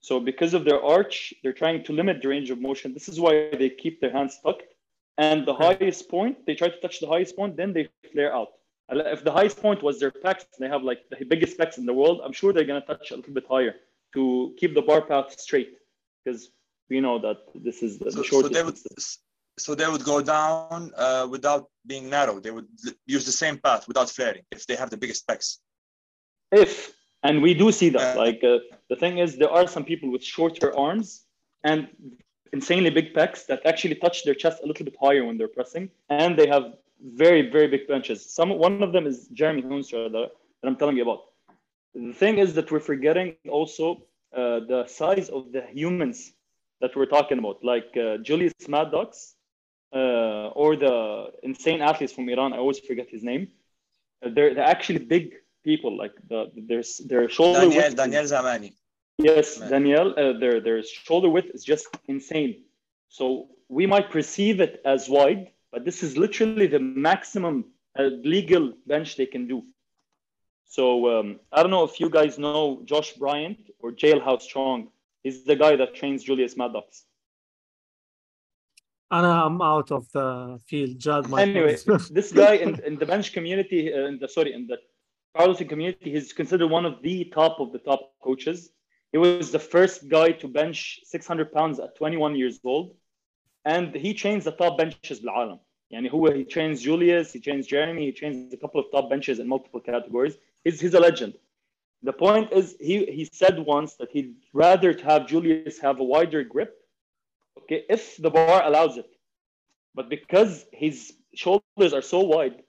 So 0.00 0.20
because 0.20 0.52
of 0.52 0.64
their 0.64 0.82
arch, 0.82 1.32
they're 1.42 1.54
trying 1.54 1.84
to 1.84 1.92
limit 1.92 2.20
the 2.20 2.28
range 2.28 2.50
of 2.50 2.60
motion. 2.60 2.92
This 2.92 3.08
is 3.08 3.18
why 3.18 3.48
they 3.50 3.70
keep 3.70 4.00
their 4.00 4.12
hands 4.12 4.38
tucked. 4.44 4.74
And 5.16 5.46
the 5.46 5.54
highest 5.54 6.10
point, 6.10 6.44
they 6.46 6.54
try 6.54 6.68
to 6.68 6.80
touch 6.80 7.00
the 7.00 7.06
highest 7.06 7.34
point, 7.34 7.56
then 7.56 7.72
they 7.72 7.88
flare 8.12 8.34
out. 8.34 8.50
if 8.90 9.24
the 9.24 9.32
highest 9.32 9.56
point 9.60 9.82
was 9.82 9.98
their 9.98 10.10
pecs, 10.10 10.44
they 10.58 10.68
have 10.68 10.82
like 10.82 11.00
the 11.08 11.24
biggest 11.24 11.56
pecs 11.58 11.78
in 11.78 11.86
the 11.86 11.94
world. 11.94 12.20
I'm 12.22 12.34
sure 12.34 12.52
they're 12.52 12.70
gonna 12.70 12.82
touch 12.82 13.10
a 13.10 13.16
little 13.16 13.32
bit 13.32 13.46
higher 13.48 13.74
to 14.16 14.24
keep 14.58 14.72
the 14.78 14.84
bar 14.90 15.02
path 15.10 15.28
straight 15.46 15.72
because 16.18 16.40
we 16.90 16.98
know 17.06 17.16
that 17.26 17.38
this 17.66 17.78
is 17.86 17.92
the, 18.00 18.10
So, 18.12 18.18
the 18.20 18.24
so 18.24 18.30
shortest. 18.30 18.54
they 18.56 18.64
would 18.68 18.78
so 19.64 19.70
they 19.80 19.88
would 19.92 20.04
go 20.04 20.18
down 20.20 20.68
uh, 20.96 21.26
without 21.34 21.44
being 21.70 21.88
narrow. 21.94 22.18
They 22.24 22.32
would 22.56 22.68
use 23.16 23.24
the 23.30 23.36
same 23.44 23.56
path 23.66 23.82
without 23.90 24.08
flaring 24.16 24.44
if 24.56 24.60
they 24.68 24.76
have 24.82 24.90
the 24.94 24.98
biggest 25.02 25.20
specs. 25.24 25.48
if 26.64 26.72
and 27.26 27.34
we 27.46 27.52
do 27.62 27.66
see 27.80 27.90
that 27.96 28.08
Yeah. 28.08 28.22
like 28.24 28.40
uh, 28.52 28.58
the 28.90 28.96
thing 29.02 29.14
is 29.24 29.28
there 29.42 29.52
are 29.58 29.66
some 29.76 29.84
people 29.90 30.08
with 30.14 30.22
shorter 30.34 30.68
arms 30.86 31.06
and 31.70 31.78
insanely 32.56 32.90
big 32.98 33.08
pecs 33.16 33.40
that 33.50 33.60
actually 33.70 33.96
touch 34.04 34.16
their 34.26 34.36
chest 34.42 34.56
a 34.64 34.66
little 34.70 34.84
bit 34.90 34.96
higher 35.06 35.22
when 35.28 35.36
they're 35.38 35.54
pressing 35.58 35.84
and 36.22 36.30
they 36.38 36.48
have 36.54 36.64
very 37.24 37.42
very 37.56 37.68
big 37.74 37.84
benches 37.92 38.18
some 38.38 38.48
one 38.66 38.74
of 38.86 38.90
them 38.94 39.04
is 39.10 39.16
jeremy 39.40 39.62
Hoornstra 39.68 40.00
that, 40.16 40.28
that 40.58 40.66
i'm 40.68 40.76
telling 40.82 40.96
you 40.98 41.04
about 41.08 41.22
the 41.96 42.12
thing 42.22 42.38
is 42.44 42.50
that 42.56 42.66
we're 42.70 42.86
forgetting 42.92 43.28
also 43.58 43.86
uh, 44.40 44.60
the 44.72 44.80
size 44.86 45.28
of 45.36 45.42
the 45.54 45.62
humans 45.78 46.18
that 46.80 46.92
we're 46.96 47.10
talking 47.16 47.38
about 47.42 47.58
like 47.72 47.90
uh, 47.96 48.18
julius 48.28 48.52
maddox 48.68 49.34
uh, 50.00 50.60
or 50.60 50.76
the 50.76 50.94
insane 51.42 51.80
athletes 51.88 52.12
from 52.16 52.28
iran 52.34 52.52
i 52.52 52.58
always 52.64 52.78
forget 52.90 53.08
his 53.16 53.22
name 53.32 53.44
Uh, 54.24 54.30
they're, 54.34 54.52
they're 54.54 54.72
actually 54.76 55.02
big 55.16 55.24
people 55.70 55.92
like 56.02 56.14
the 56.30 56.40
their 56.70 56.82
their 57.10 57.24
shoulder 57.36 57.60
Daniel 57.60 57.78
width 57.78 57.96
Daniel 58.02 58.26
Zamani. 58.32 58.70
yes 59.28 59.46
Man. 59.60 59.68
danielle 59.72 60.10
uh, 60.22 60.32
their 60.42 60.56
their 60.66 60.80
shoulder 61.08 61.30
width 61.36 61.50
is 61.56 61.62
just 61.72 61.86
insane 62.14 62.52
so 63.18 63.24
we 63.78 63.84
might 63.92 64.08
perceive 64.16 64.56
it 64.66 64.74
as 64.94 65.00
wide 65.16 65.42
but 65.72 65.80
this 65.88 65.98
is 66.06 66.10
literally 66.24 66.68
the 66.76 66.82
maximum 67.10 67.56
uh, 67.98 68.08
legal 68.36 68.64
bench 68.92 69.08
they 69.20 69.28
can 69.34 69.44
do 69.54 69.58
so 70.65 70.85
um, 71.13 71.39
i 71.51 71.61
don't 71.61 71.71
know 71.71 71.83
if 71.83 71.99
you 71.99 72.09
guys 72.09 72.37
know 72.37 72.81
josh 72.85 73.13
bryant 73.13 73.59
or 73.79 73.91
jailhouse 73.91 74.41
strong 74.41 74.87
he's 75.23 75.43
the 75.43 75.55
guy 75.55 75.75
that 75.75 75.95
trains 75.95 76.23
julius 76.23 76.55
maddox 76.57 77.05
أنا 79.11 79.45
I'm 79.45 79.61
out 79.61 79.91
of 79.91 80.09
the 80.11 80.59
field 80.67 80.99
Jad 80.99 81.29
might 81.29 81.45
know. 81.45 81.63
anyway, 81.63 81.75
this 82.19 82.31
guy 82.31 82.53
in, 82.65 82.79
in 82.89 82.95
the 82.97 83.05
bench 83.05 83.33
community, 83.33 83.93
uh, 83.93 84.07
in 84.07 84.19
the 84.19 84.27
sorry, 84.27 84.53
in 84.53 84.67
the 84.67 84.77
powerlifting 85.35 85.69
community, 85.69 86.11
he's 86.11 86.31
considered 86.33 86.69
one 86.69 86.85
of 86.85 87.01
the 87.01 87.25
top 87.39 87.59
of 87.59 87.71
the 87.73 87.79
top 87.79 88.01
coaches. 88.23 88.59
He 89.11 89.17
was 89.17 89.51
the 89.51 89.59
first 89.59 90.07
guy 90.07 90.31
to 90.41 90.47
bench 90.47 91.01
600 91.03 91.51
pounds 91.51 91.79
at 91.79 91.95
21 91.95 92.35
years 92.35 92.59
old, 92.63 92.95
and 93.65 93.93
he 93.93 94.13
trains 94.13 94.45
the 94.45 94.51
top 94.51 94.77
benches 94.77 95.19
بالعالم. 95.19 95.59
يعني 95.91 96.11
هو 96.11 96.29
he 96.29 96.45
trains 96.45 96.81
Julius, 96.81 97.33
he 97.33 97.39
trains 97.41 97.67
Jeremy, 97.67 98.05
he 98.05 98.13
trains 98.13 98.53
a 98.53 98.57
couple 98.57 98.79
of 98.79 98.85
top 98.91 99.09
benches 99.09 99.39
in 99.39 99.47
multiple 99.47 99.81
categories. 99.81 100.37
He's, 100.66 100.80
he's 100.80 100.94
a 100.94 101.00
legend. 101.00 101.34
The 102.02 102.12
point 102.12 102.52
is, 102.52 102.76
he, 102.80 103.06
he 103.06 103.24
said 103.32 103.58
once 103.60 103.94
that 103.96 104.10
he'd 104.10 104.34
rather 104.52 104.92
to 104.94 105.04
have 105.04 105.28
Julius 105.28 105.78
have 105.80 106.00
a 106.00 106.04
wider 106.04 106.42
grip, 106.44 106.74
okay, 107.60 107.84
if 107.88 108.16
the 108.16 108.30
bar 108.30 108.64
allows 108.64 108.96
it. 108.98 109.10
But 109.94 110.10
because 110.10 110.66
his 110.72 111.14
shoulders 111.34 111.92
are 111.94 112.02
so 112.02 112.20
wide, 112.20 112.62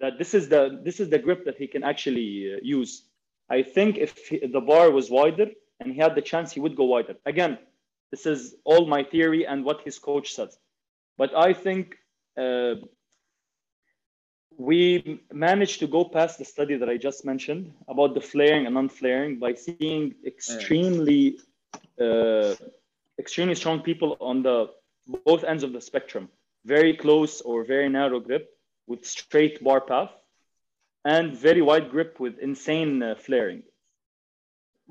that 0.00 0.18
this 0.18 0.34
is 0.34 0.48
the 0.48 0.80
this 0.84 1.00
is 1.00 1.10
the 1.10 1.18
grip 1.18 1.44
that 1.44 1.56
he 1.58 1.66
can 1.66 1.84
actually 1.84 2.54
uh, 2.54 2.58
use. 2.62 3.04
I 3.50 3.62
think 3.62 3.98
if 3.98 4.12
he- 4.28 4.46
the 4.46 4.60
bar 4.60 4.90
was 4.90 5.10
wider 5.10 5.48
and 5.80 5.92
he 5.92 5.98
had 6.00 6.14
the 6.14 6.22
chance, 6.22 6.52
he 6.52 6.60
would 6.60 6.76
go 6.76 6.84
wider. 6.84 7.16
Again, 7.26 7.58
this 8.10 8.26
is 8.26 8.56
all 8.64 8.86
my 8.86 9.04
theory 9.04 9.46
and 9.46 9.64
what 9.64 9.82
his 9.82 9.98
coach 9.98 10.34
says. 10.34 10.58
But 11.18 11.36
I 11.36 11.52
think 11.52 11.96
uh, 12.36 12.76
we 14.60 15.18
managed 15.32 15.80
to 15.80 15.86
go 15.86 16.04
past 16.04 16.38
the 16.38 16.44
study 16.44 16.76
that 16.76 16.88
I 16.90 16.98
just 16.98 17.24
mentioned 17.24 17.72
about 17.88 18.12
the 18.12 18.20
flaring 18.20 18.66
and 18.66 18.74
non-flaring 18.74 19.38
by 19.38 19.54
seeing 19.54 20.14
extremely, 20.26 21.38
uh, 21.98 22.54
extremely 23.18 23.54
strong 23.54 23.80
people 23.80 24.18
on 24.20 24.42
the 24.42 24.68
both 25.24 25.44
ends 25.44 25.62
of 25.62 25.72
the 25.72 25.80
spectrum, 25.80 26.28
very 26.66 26.94
close 26.94 27.40
or 27.40 27.64
very 27.64 27.88
narrow 27.88 28.20
grip 28.20 28.50
with 28.86 29.06
straight 29.06 29.64
bar 29.64 29.80
path, 29.80 30.10
and 31.06 31.34
very 31.34 31.62
wide 31.62 31.90
grip 31.90 32.20
with 32.20 32.38
insane 32.38 33.02
uh, 33.02 33.14
flaring. 33.14 33.62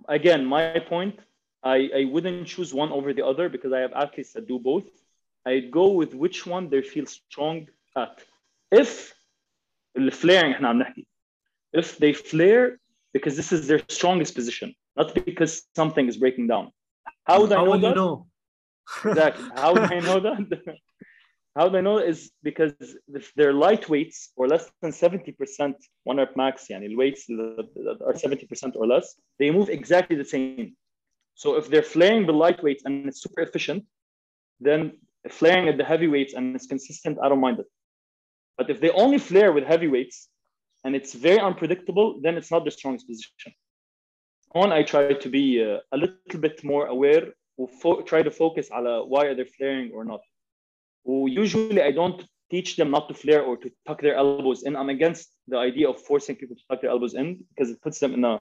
Again, 0.07 0.47
my 0.47 0.79
point, 0.79 1.19
I, 1.61 1.91
I 1.95 2.05
wouldn't 2.05 2.47
choose 2.47 2.73
one 2.73 2.91
over 2.91 3.13
the 3.13 3.23
other 3.23 3.49
because 3.49 3.71
I 3.71 3.81
have 3.81 3.93
athletes 3.93 4.33
that 4.33 4.47
do 4.47 4.57
both. 4.57 4.85
I'd 5.45 5.69
go 5.69 5.91
with 5.91 6.15
which 6.15 6.47
one 6.47 6.69
they 6.69 6.81
feel 6.81 7.05
strong 7.05 7.67
at. 7.95 8.23
If 8.71 9.13
the 9.94 10.10
flaring 10.10 10.52
احنا 10.52 10.68
عم 10.68 10.78
نحكي 10.78 11.06
if 11.76 11.98
they 11.98 12.12
flare 12.12 12.78
because 13.14 13.36
this 13.36 13.52
is 13.52 13.66
their 13.68 13.80
strongest 13.88 14.34
position, 14.34 14.74
not 14.96 15.14
because 15.30 15.52
something 15.76 16.08
is 16.08 16.16
breaking 16.16 16.46
down. 16.52 16.64
How 17.28 17.40
would 17.40 17.52
I 17.52 17.56
How 17.56 17.64
know 17.64 17.70
will 17.70 17.80
you 17.80 17.88
that? 17.88 17.96
know? 17.96 18.26
Exactly. 19.04 19.46
How 19.62 19.72
do 19.74 19.80
I 19.96 20.00
know 20.08 20.18
that? 20.20 20.38
How 21.56 21.68
do 21.68 21.76
I 21.80 21.80
know 21.88 21.98
is 21.98 22.18
because 22.42 22.72
if 23.20 23.32
they're 23.36 23.56
lightweights 23.66 24.18
or 24.36 24.44
less 24.52 24.64
than 24.82 24.90
70% 24.90 25.74
one 26.02 26.16
rep 26.22 26.36
max, 26.36 26.54
yani 26.70 26.96
weights 27.00 27.22
that 27.26 27.68
that 27.86 27.98
are 28.06 28.12
70% 28.12 28.76
or 28.80 28.86
less, 28.94 29.06
they 29.38 29.50
move 29.58 29.68
exactly 29.78 30.16
the 30.22 30.28
same. 30.34 30.76
So 31.42 31.48
if 31.60 31.64
they're 31.70 31.90
flaring 31.96 32.26
the 32.26 32.36
lightweights 32.44 32.82
and 32.86 32.92
it's 33.08 33.20
super 33.26 33.40
efficient, 33.48 33.82
then 34.66 34.80
flaring 35.38 35.66
at 35.68 35.76
the 35.80 35.86
heavyweights 35.92 36.34
and 36.34 36.44
it's 36.56 36.68
consistent, 36.74 37.14
I 37.22 37.28
don't 37.30 37.44
mind 37.46 37.58
it. 37.60 37.68
But 38.59 38.69
if 38.69 38.81
they 38.81 38.91
only 38.91 39.19
flare 39.19 39.53
with 39.53 39.63
heavyweights 39.63 40.27
and 40.83 40.93
it's 40.93 41.13
very 41.13 41.39
unpredictable, 41.39 42.19
then 42.21 42.35
it's 42.35 42.51
not 42.51 42.65
the 42.65 42.71
strongest 42.71 43.07
position. 43.07 43.53
On, 44.53 44.73
I 44.73 44.83
try 44.83 45.13
to 45.13 45.29
be 45.29 45.63
uh, 45.63 45.77
a 45.93 45.97
little 45.97 46.41
bit 46.47 46.61
more 46.71 46.87
aware, 46.87 47.23
fo- 47.81 48.01
try 48.01 48.21
to 48.21 48.31
focus 48.31 48.69
on 48.69 48.85
uh, 48.85 48.99
why 49.11 49.27
are 49.27 49.35
they 49.35 49.45
flaring 49.45 49.91
or 49.93 50.03
not. 50.03 50.19
Usually, 51.05 51.81
I 51.81 51.91
don't 51.91 52.21
teach 52.51 52.75
them 52.75 52.91
not 52.91 53.07
to 53.07 53.13
flare 53.13 53.43
or 53.43 53.55
to 53.63 53.71
tuck 53.87 54.01
their 54.01 54.15
elbows 54.15 54.63
in. 54.63 54.75
I'm 54.75 54.89
against 54.89 55.29
the 55.47 55.57
idea 55.57 55.87
of 55.89 56.01
forcing 56.01 56.35
people 56.35 56.57
to 56.57 56.63
tuck 56.69 56.81
their 56.81 56.91
elbows 56.91 57.13
in 57.13 57.45
because 57.51 57.69
it 57.71 57.81
puts 57.81 57.99
them 57.99 58.13
in 58.13 58.25
a, 58.25 58.39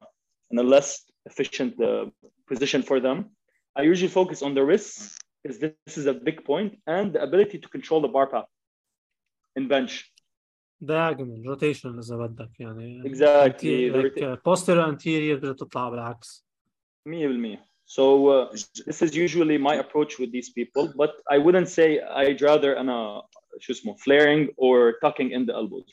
in 0.51 0.59
a 0.59 0.65
less 0.65 1.05
efficient 1.27 1.81
uh, 1.81 2.07
position 2.49 2.83
for 2.83 2.99
them. 2.99 3.31
I 3.77 3.83
usually 3.83 4.11
focus 4.11 4.43
on 4.43 4.55
the 4.55 4.65
wrists 4.65 5.17
because 5.45 5.61
this, 5.61 5.73
this 5.87 5.97
is 5.97 6.07
a 6.07 6.15
big 6.15 6.45
point 6.45 6.81
and 6.89 7.13
the 7.13 7.23
ability 7.23 7.59
to 7.59 7.69
control 7.69 8.01
the 8.01 8.09
bar 8.09 8.27
path 8.27 8.47
in 9.58 9.68
bench. 9.68 10.10
diagonal 10.86 11.42
rotation 11.46 12.00
إذا 12.00 12.16
بدك 12.18 12.60
يعني 12.60 13.04
Exactly. 13.06 13.90
The 13.90 13.98
like, 14.04 14.18
uh, 14.22 14.36
posterior 14.44 14.88
anterior 14.88 15.36
بدها 15.40 15.54
تطلع 15.54 15.90
بالعكس 15.90 16.46
100%. 17.10 17.58
So 17.86 18.28
uh, 18.28 18.52
this 18.88 19.02
is 19.02 19.16
usually 19.16 19.58
my 19.58 19.76
approach 19.76 20.18
with 20.20 20.32
these 20.32 20.50
people, 20.50 20.86
but 21.02 21.12
I 21.30 21.38
wouldn't 21.38 21.68
say 21.70 22.00
I'd 22.02 22.42
rather 22.42 22.78
أنا 22.78 23.22
شو 23.60 23.74
اسمه 23.74 23.96
flaring 23.96 24.48
or 24.58 24.94
tucking 25.06 25.32
in 25.32 25.46
the 25.46 25.54
elbows. 25.54 25.90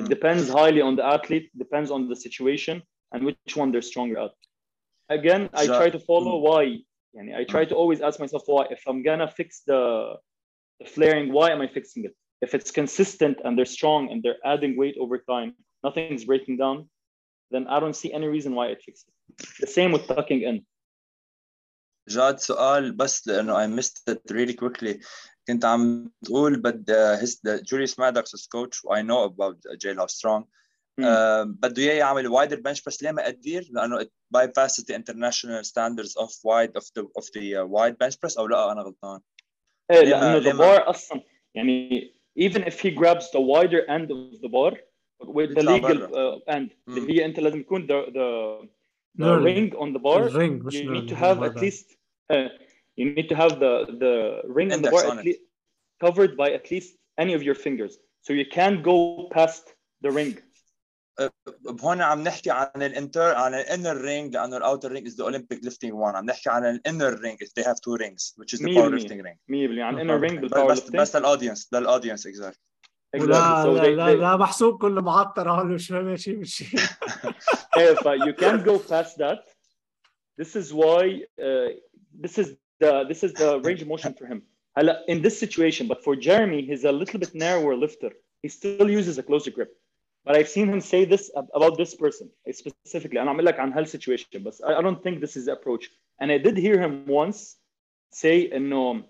It 0.00 0.04
Mm. 0.04 0.08
depends 0.08 0.48
highly 0.48 0.80
on 0.88 0.96
the 0.96 1.04
athlete, 1.16 1.46
depends 1.64 1.90
on 1.90 2.00
the 2.08 2.16
situation 2.26 2.76
and 3.12 3.20
which 3.28 3.54
one 3.56 3.68
they're 3.72 3.88
stronger 3.92 4.18
at. 4.26 4.34
Again, 5.18 5.42
I 5.62 5.64
Ja- 5.64 5.78
try 5.80 5.88
to 5.96 6.00
follow 6.10 6.34
Mm. 6.38 6.42
why. 6.48 6.62
Yani 7.16 7.30
I 7.40 7.44
try 7.54 7.64
to 7.70 7.74
always 7.80 8.00
ask 8.06 8.16
myself 8.24 8.42
why. 8.54 8.62
If 8.76 8.82
I'm 8.90 9.00
gonna 9.08 9.28
fix 9.40 9.48
the, 9.70 9.80
the 10.80 10.86
flaring, 10.94 11.26
why 11.36 11.46
am 11.54 11.60
I 11.66 11.68
fixing 11.78 12.02
it? 12.08 12.14
if 12.41 12.53
it's 12.53 12.71
consistent 12.71 13.37
and 13.43 13.57
they're 13.57 13.65
strong 13.79 14.11
and 14.11 14.21
they're 14.23 14.41
adding 14.45 14.77
weight 14.77 14.97
over 14.99 15.17
time, 15.17 15.55
nothing's 15.83 16.25
breaking 16.25 16.57
down, 16.57 16.89
then 17.51 17.67
I 17.67 17.79
don't 17.79 17.95
see 17.95 18.11
any 18.13 18.27
reason 18.27 18.51
why 18.55 18.67
it 18.67 18.81
fixes. 18.85 19.11
The 19.59 19.67
same 19.67 19.91
with 19.91 20.07
tucking 20.07 20.41
in. 20.41 20.65
جاد 22.09 22.39
سؤال 22.39 22.91
بس 22.91 23.27
لانه 23.27 23.53
I 23.53 23.67
missed 23.67 24.01
it 24.07 24.21
really 24.31 24.53
quickly. 24.53 25.03
كنت 25.47 25.65
عم 25.65 26.11
تقول 26.25 26.61
بد 26.61 26.91
uh, 26.91 27.19
his 27.21 27.39
the 27.43 27.61
Julius 27.61 27.97
Maddox 27.97 28.47
coach 28.47 28.81
I 28.91 29.01
know 29.01 29.23
about 29.23 29.57
Jailhouse 29.83 30.11
Strong. 30.11 30.43
Hmm. 30.99 31.03
Uh, 31.03 31.45
بده 31.45 31.81
اياه 31.81 31.93
يعمل 31.93 32.29
wider 32.29 32.57
bench 32.57 32.81
press? 32.81 33.03
ليه 33.03 33.11
ما 33.11 33.25
قدير؟ 33.25 33.69
لانه 33.71 33.99
it 33.99 34.09
bypasses 34.37 34.83
the 34.83 34.95
international 34.95 35.63
standards 35.63 36.15
of 36.15 36.29
wide 36.43 36.75
of 36.75 36.85
the 36.95 37.03
of 37.19 37.25
the 37.33 37.55
uh, 37.55 37.65
wide 37.65 37.97
bench 37.97 38.15
press 38.19 38.37
او 38.37 38.47
لا 38.47 38.71
انا 38.71 38.81
غلطان. 38.81 39.19
ايه 39.91 40.01
لانه 40.01 40.39
the 40.39 40.57
bar 40.57 40.89
اصلا 40.89 41.23
يعني 41.55 42.16
even 42.36 42.62
if 42.70 42.80
he 42.80 42.90
grabs 42.90 43.30
the 43.30 43.40
wider 43.40 43.80
end 43.96 44.10
of 44.10 44.40
the 44.42 44.48
bar 44.48 44.72
with 45.36 45.50
the 45.54 45.60
يطلع 45.62 45.76
legal 45.76 45.98
برا. 45.98 46.36
uh, 46.36 46.54
end 46.54 46.68
مم. 46.86 46.96
اللي 46.96 47.12
هي 47.20 47.24
انت 47.24 47.40
لازم 47.40 47.60
يكون 47.60 47.86
the 47.86 48.06
the, 48.10 48.66
the 49.18 49.24
Knurling. 49.24 49.44
ring 49.44 49.72
on 49.78 49.92
the 49.92 49.98
bar 50.02 50.18
الرينج 50.26 50.62
مش 50.64 50.76
you 50.76 50.78
need 50.84 51.08
to 51.08 51.14
knurling، 51.14 51.18
have 51.18 51.38
my 51.40 51.46
at 51.46 51.54
bad. 51.54 51.62
least 51.62 51.86
uh, 52.32 52.48
you 53.00 53.04
need 53.16 53.28
to 53.28 53.36
have 53.42 53.52
the 53.64 53.72
the 54.02 54.14
ring 54.58 54.68
on 54.72 54.82
the 54.82 54.88
Index 54.88 54.92
bar 54.94 55.04
on 55.10 55.18
at 55.18 55.24
it. 55.24 55.28
least 55.28 55.40
covered 56.04 56.32
by 56.42 56.48
at 56.58 56.64
least 56.72 56.90
any 57.22 57.32
of 57.38 57.42
your 57.48 57.56
fingers 57.66 57.92
so 58.26 58.30
you 58.40 58.46
can't 58.58 58.78
go 58.90 58.96
past 59.38 59.64
the 60.04 60.10
ring 60.18 60.32
هون 61.82 62.02
عم 62.02 62.22
نحكي 62.22 62.50
عن 62.50 62.82
الانتر 62.82 63.34
عن 63.34 63.54
الانر 63.54 64.00
رينج 64.00 64.34
لانه 64.34 64.56
الاوتر 64.56 64.92
رينج 64.92 65.08
is 65.08 65.12
the 65.12 65.24
Olympic 65.24 65.58
lifting 65.64 65.92
one 65.92 66.16
عم 66.16 66.26
نحكي 66.26 66.50
عن 66.50 66.64
الانر 66.66 67.20
رينج 67.20 67.38
if 67.44 67.48
they 67.48 67.64
have 67.66 67.74
two 67.74 67.96
rings 68.04 68.34
which 68.38 68.54
is 68.54 68.58
the 68.58 68.64
مية 68.64 68.80
بالمية. 68.82 68.98
powerlifting 68.98 69.22
ring 69.24 69.38
100% 69.50 69.78
عن 69.78 69.98
inner 69.98 70.20
ring 70.20 70.34
بس 70.34 70.40
بالباور 70.40 70.72
بس 70.72 70.90
بس 70.90 71.16
للاودينس 71.16 71.68
للاودينس 71.72 72.28
exactly 72.28 72.58
لا 73.14 73.18
exactly 73.18 73.64
so 73.64 73.66
لا 73.66 73.82
they, 73.82 73.86
لا, 73.86 74.06
they, 74.06 74.18
لا 74.20 74.36
محسوب 74.36 74.78
كله 74.78 75.02
معطر 75.02 75.50
هون 75.50 75.74
مش 75.74 75.90
ماشي 75.90 76.36
ماشي 76.36 76.76
if 77.76 77.98
uh, 77.98 78.26
you 78.26 78.32
can't 78.32 78.64
go 78.64 78.78
past 78.78 79.16
that 79.18 79.38
this 80.40 80.56
is 80.56 80.72
why 80.72 81.22
uh, 81.40 81.68
this 82.24 82.38
is 82.38 82.48
the 82.82 83.04
this 83.10 83.22
is 83.24 83.32
the 83.32 83.60
range 83.66 83.82
of 83.82 83.88
motion 83.88 84.14
for 84.14 84.26
him 84.26 84.42
هلا 84.76 85.04
in 85.08 85.22
this 85.22 85.38
situation 85.44 85.86
but 85.88 86.04
for 86.04 86.16
Jeremy 86.16 86.62
he's 86.62 86.84
a 86.84 86.92
little 86.92 87.20
bit 87.20 87.34
narrower 87.34 87.76
lifter 87.76 88.12
he 88.42 88.48
still 88.48 88.90
uses 88.90 89.18
a 89.18 89.22
closer 89.22 89.50
grip 89.50 89.72
but 90.27 90.35
I've 90.35 90.49
seen 90.49 90.67
him 90.67 90.81
say 90.81 91.05
this 91.05 91.31
about 91.55 91.77
this 91.77 91.95
person 91.95 92.29
specifically. 92.51 93.17
And 93.17 93.29
I'm 93.29 93.37
like 93.37 93.59
on 93.59 93.71
health 93.71 93.87
situation, 93.87 94.43
but 94.43 94.55
I, 94.67 94.81
don't 94.81 95.01
think 95.01 95.21
this 95.21 95.37
is 95.37 95.45
the 95.45 95.53
approach. 95.53 95.89
And 96.19 96.29
I 96.29 96.37
did 96.37 96.57
hear 96.57 96.77
him 96.81 97.05
once 97.07 97.55
say, 98.11 98.49
and 98.49 98.73
um, 98.73 99.05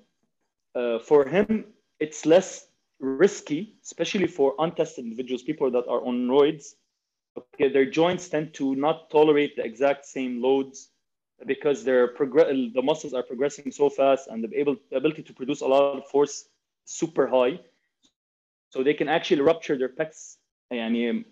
uh, 0.76 1.00
for 1.00 1.26
him, 1.28 1.66
it's 2.00 2.28
less 2.28 2.68
risky, 3.00 3.78
especially 3.84 4.28
for 4.28 4.54
untested 4.60 5.06
individuals, 5.06 5.42
people 5.42 5.72
that 5.72 5.88
are 5.88 6.06
on 6.06 6.28
roids. 6.28 6.76
Okay, 7.36 7.70
their 7.70 7.90
joints 7.90 8.30
tend 8.30 8.54
to 8.54 8.76
not 8.76 9.10
tolerate 9.10 9.56
the 9.56 9.66
exact 9.66 10.06
same 10.06 10.40
loads 10.40 10.90
because 11.48 11.84
their 11.84 12.10
progress. 12.10 12.48
the 12.76 12.82
muscles 12.82 13.16
are 13.16 13.24
progressing 13.24 13.72
so 13.72 13.90
fast 13.90 14.28
and 14.28 14.46
able, 14.54 14.76
the 14.92 14.98
ability 14.98 15.24
to 15.24 15.34
produce 15.34 15.62
a 15.62 15.68
lot 15.68 15.98
of 15.98 16.08
force 16.10 16.46
super 16.86 17.26
high. 17.26 17.60
So 18.70 18.84
they 18.84 18.94
can 18.94 19.10
actually 19.10 19.42
rupture 19.42 19.80
their 19.80 19.90
pecs 19.90 20.38
يعني 20.73 21.25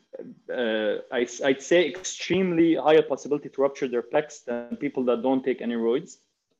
uh, 0.50 0.98
I, 1.12 1.26
I'd 1.44 1.62
say 1.62 1.88
extremely 1.88 2.74
higher 2.74 3.02
possibility 3.02 3.48
to 3.48 3.62
rupture 3.62 3.88
their 3.88 4.02
pecs 4.02 4.44
than 4.44 4.76
people 4.76 5.04
that 5.04 5.22
don't 5.22 5.44
take 5.44 5.60
any 5.62 5.74
roids 5.74 6.18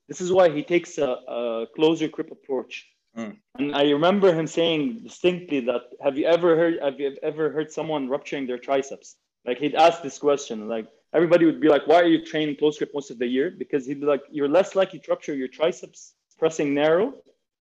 this 0.08 0.20
is 0.20 0.32
why 0.32 0.48
he 0.48 0.62
takes 0.62 0.98
a, 0.98 1.10
a 1.28 1.66
closer 1.74 2.08
grip 2.08 2.30
approach 2.30 2.86
Mm. 3.16 3.36
and 3.58 3.74
I 3.74 3.90
remember 3.90 4.32
him 4.32 4.46
saying 4.46 5.00
distinctly 5.02 5.58
that 5.60 5.82
have 6.00 6.16
you 6.16 6.26
ever 6.26 6.54
heard 6.54 6.74
have 6.80 7.00
you 7.00 7.16
ever 7.24 7.50
heard 7.50 7.72
someone 7.72 8.08
rupturing 8.08 8.46
their 8.46 8.58
triceps 8.58 9.16
like 9.44 9.58
he'd 9.58 9.74
ask 9.74 10.00
this 10.00 10.16
question 10.16 10.68
like 10.68 10.86
everybody 11.12 11.44
would 11.44 11.60
be 11.60 11.68
like 11.68 11.88
why 11.88 11.96
are 11.96 12.06
you 12.14 12.24
training 12.24 12.54
close 12.54 12.78
grip 12.78 12.92
most 12.94 13.10
of 13.10 13.18
the 13.18 13.26
year 13.26 13.50
because 13.50 13.84
he'd 13.84 14.00
be 14.00 14.06
like 14.06 14.22
you're 14.30 14.48
less 14.48 14.76
likely 14.76 15.00
to 15.00 15.10
rupture 15.10 15.34
your 15.34 15.48
triceps 15.48 16.14
pressing 16.38 16.72
narrow 16.72 17.14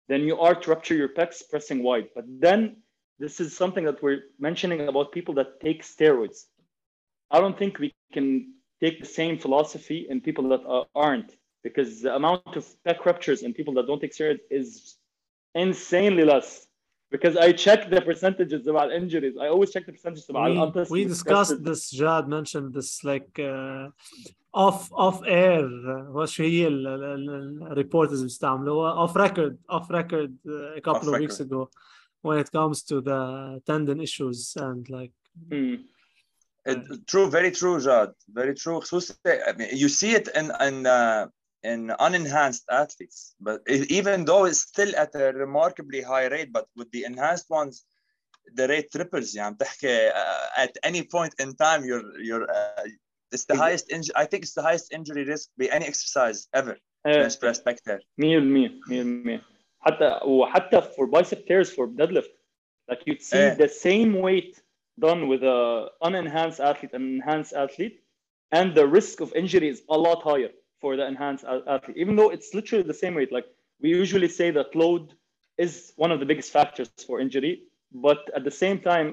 than 0.09 0.21
you 0.21 0.35
are 0.39 0.55
to 0.55 0.69
rupture 0.71 0.95
your 0.95 1.09
pecs 1.09 1.47
pressing 1.47 1.83
wide 1.83 2.07
but 2.15 2.25
then 2.27 2.77
this 3.19 3.39
is 3.39 3.55
something 3.55 3.85
that 3.85 4.01
we're 4.03 4.23
mentioning 4.39 4.87
about 4.87 5.11
people 5.11 5.33
that 5.33 5.59
take 5.61 5.83
steroids 5.83 6.45
i 7.31 7.39
don't 7.39 7.57
think 7.57 7.79
we 7.79 7.93
can 8.13 8.53
take 8.81 8.99
the 8.99 9.11
same 9.21 9.37
philosophy 9.37 10.07
in 10.09 10.19
people 10.21 10.49
that 10.49 10.63
are, 10.65 10.85
aren't 10.95 11.31
because 11.63 12.01
the 12.01 12.13
amount 12.15 12.55
of 12.55 12.63
pec 12.85 13.05
ruptures 13.05 13.41
in 13.43 13.53
people 13.53 13.73
that 13.73 13.87
don't 13.87 14.01
take 14.01 14.13
steroids 14.13 14.43
is 14.49 14.97
insanely 15.55 16.25
less 16.25 16.67
because 17.11 17.37
I 17.37 17.51
check 17.51 17.89
the 17.89 18.01
percentages 18.01 18.67
about 18.67 18.91
injuries. 18.91 19.35
I 19.39 19.47
always 19.47 19.71
check 19.71 19.85
the 19.85 19.93
percentages 19.93 20.29
about 20.29 20.49
we, 20.51 20.57
untested. 20.57 20.91
we 20.91 21.05
discussed 21.05 21.63
this 21.63 21.89
Jad 21.91 22.27
mentioned 22.27 22.73
this 22.73 23.03
like 23.03 23.31
uh, 23.39 23.89
off 24.53 24.91
off 24.91 25.21
air 25.25 25.65
uh, 25.65 26.15
وش 26.15 26.41
هي 26.41 26.67
الريبورت 26.67 28.11
اللي 28.11 28.23
بيستعملوها 28.23 29.07
off 29.07 29.11
record 29.11 29.55
off 29.69 29.87
record 29.89 30.31
uh, 30.47 30.77
a 30.77 30.81
couple 30.81 31.09
Off 31.09 31.15
of 31.15 31.19
weeks 31.19 31.39
ago 31.39 31.69
when 32.22 32.38
it 32.38 32.50
comes 32.52 32.82
to 32.84 33.00
the 33.00 33.62
tendon 33.66 34.00
issues 34.00 34.54
and 34.56 34.88
like. 34.88 35.12
Mm. 35.48 35.84
Uh, 36.66 36.74
true, 37.06 37.30
very 37.30 37.50
true, 37.50 37.80
Jad. 37.80 38.10
Very 38.28 38.54
true. 38.54 38.82
Eh, 39.24 39.38
I 39.46 39.52
mean, 39.52 39.68
you 39.72 39.88
see 39.88 40.12
it 40.12 40.28
in 40.34 40.52
in 40.60 40.86
uh, 40.86 41.26
in 41.62 41.88
unenhanced 41.98 42.64
athletes, 42.70 43.34
but 43.40 43.62
even 43.68 44.24
though 44.24 44.44
it's 44.44 44.60
still 44.60 44.94
at 44.96 45.14
a 45.14 45.32
remarkably 45.32 46.02
high 46.02 46.26
rate, 46.26 46.52
but 46.52 46.66
with 46.76 46.90
the 46.90 47.04
enhanced 47.04 47.48
ones, 47.48 47.84
the 48.54 48.68
rate 48.68 48.90
triples. 48.92 49.34
Yeah, 49.34 49.50
uh, 49.50 50.46
at 50.56 50.76
any 50.82 51.02
point 51.02 51.34
in 51.38 51.54
time, 51.56 51.84
you're 51.84 52.20
you're 52.20 52.50
uh, 52.50 52.84
it's 53.32 53.46
the 53.46 53.56
highest 53.56 53.90
injury. 53.90 54.14
I 54.16 54.26
think 54.26 54.42
it's 54.42 54.54
the 54.54 54.62
highest 54.62 54.92
injury 54.92 55.24
risk 55.24 55.48
be 55.56 55.70
any 55.70 55.86
exercise 55.86 56.48
ever. 56.52 56.76
Uh, 57.04 57.30
Perspective. 57.40 58.00
Me, 58.18 58.38
me, 58.38 58.68
me. 59.02 59.40
حتى 59.79 60.19
وحتى 60.25 60.81
for 60.95 61.07
bicep 61.07 61.45
tears 61.47 61.69
for 61.71 61.87
deadlift 61.87 62.31
like 62.89 63.01
you'd 63.05 63.21
see 63.21 63.37
Eh. 63.37 63.55
the 63.55 63.67
same 63.69 64.11
weight 64.25 64.61
done 64.99 65.27
with 65.27 65.43
a 65.43 65.89
unenhanced 66.03 66.59
athlete 66.69 66.93
and 66.93 67.03
enhanced 67.15 67.53
athlete 67.53 67.97
and 68.51 68.67
the 68.79 68.85
risk 68.99 69.15
of 69.21 69.33
injury 69.41 69.67
is 69.73 69.79
a 69.89 69.97
lot 70.07 70.19
higher 70.23 70.51
for 70.81 70.95
the 70.97 71.05
enhanced 71.13 71.43
a- 71.53 71.63
athlete 71.75 71.97
even 72.03 72.15
though 72.15 72.29
it's 72.35 72.49
literally 72.53 72.83
the 72.93 72.99
same 73.03 73.13
weight 73.19 73.31
like 73.37 73.47
we 73.81 73.89
usually 74.03 74.29
say 74.39 74.47
that 74.57 74.69
load 74.75 75.03
is 75.65 75.73
one 76.03 76.11
of 76.13 76.19
the 76.21 76.25
biggest 76.31 76.51
factors 76.57 76.89
for 77.07 77.15
injury 77.25 77.53
but 78.07 78.19
at 78.37 78.43
the 78.49 78.55
same 78.63 78.77
time 78.91 79.07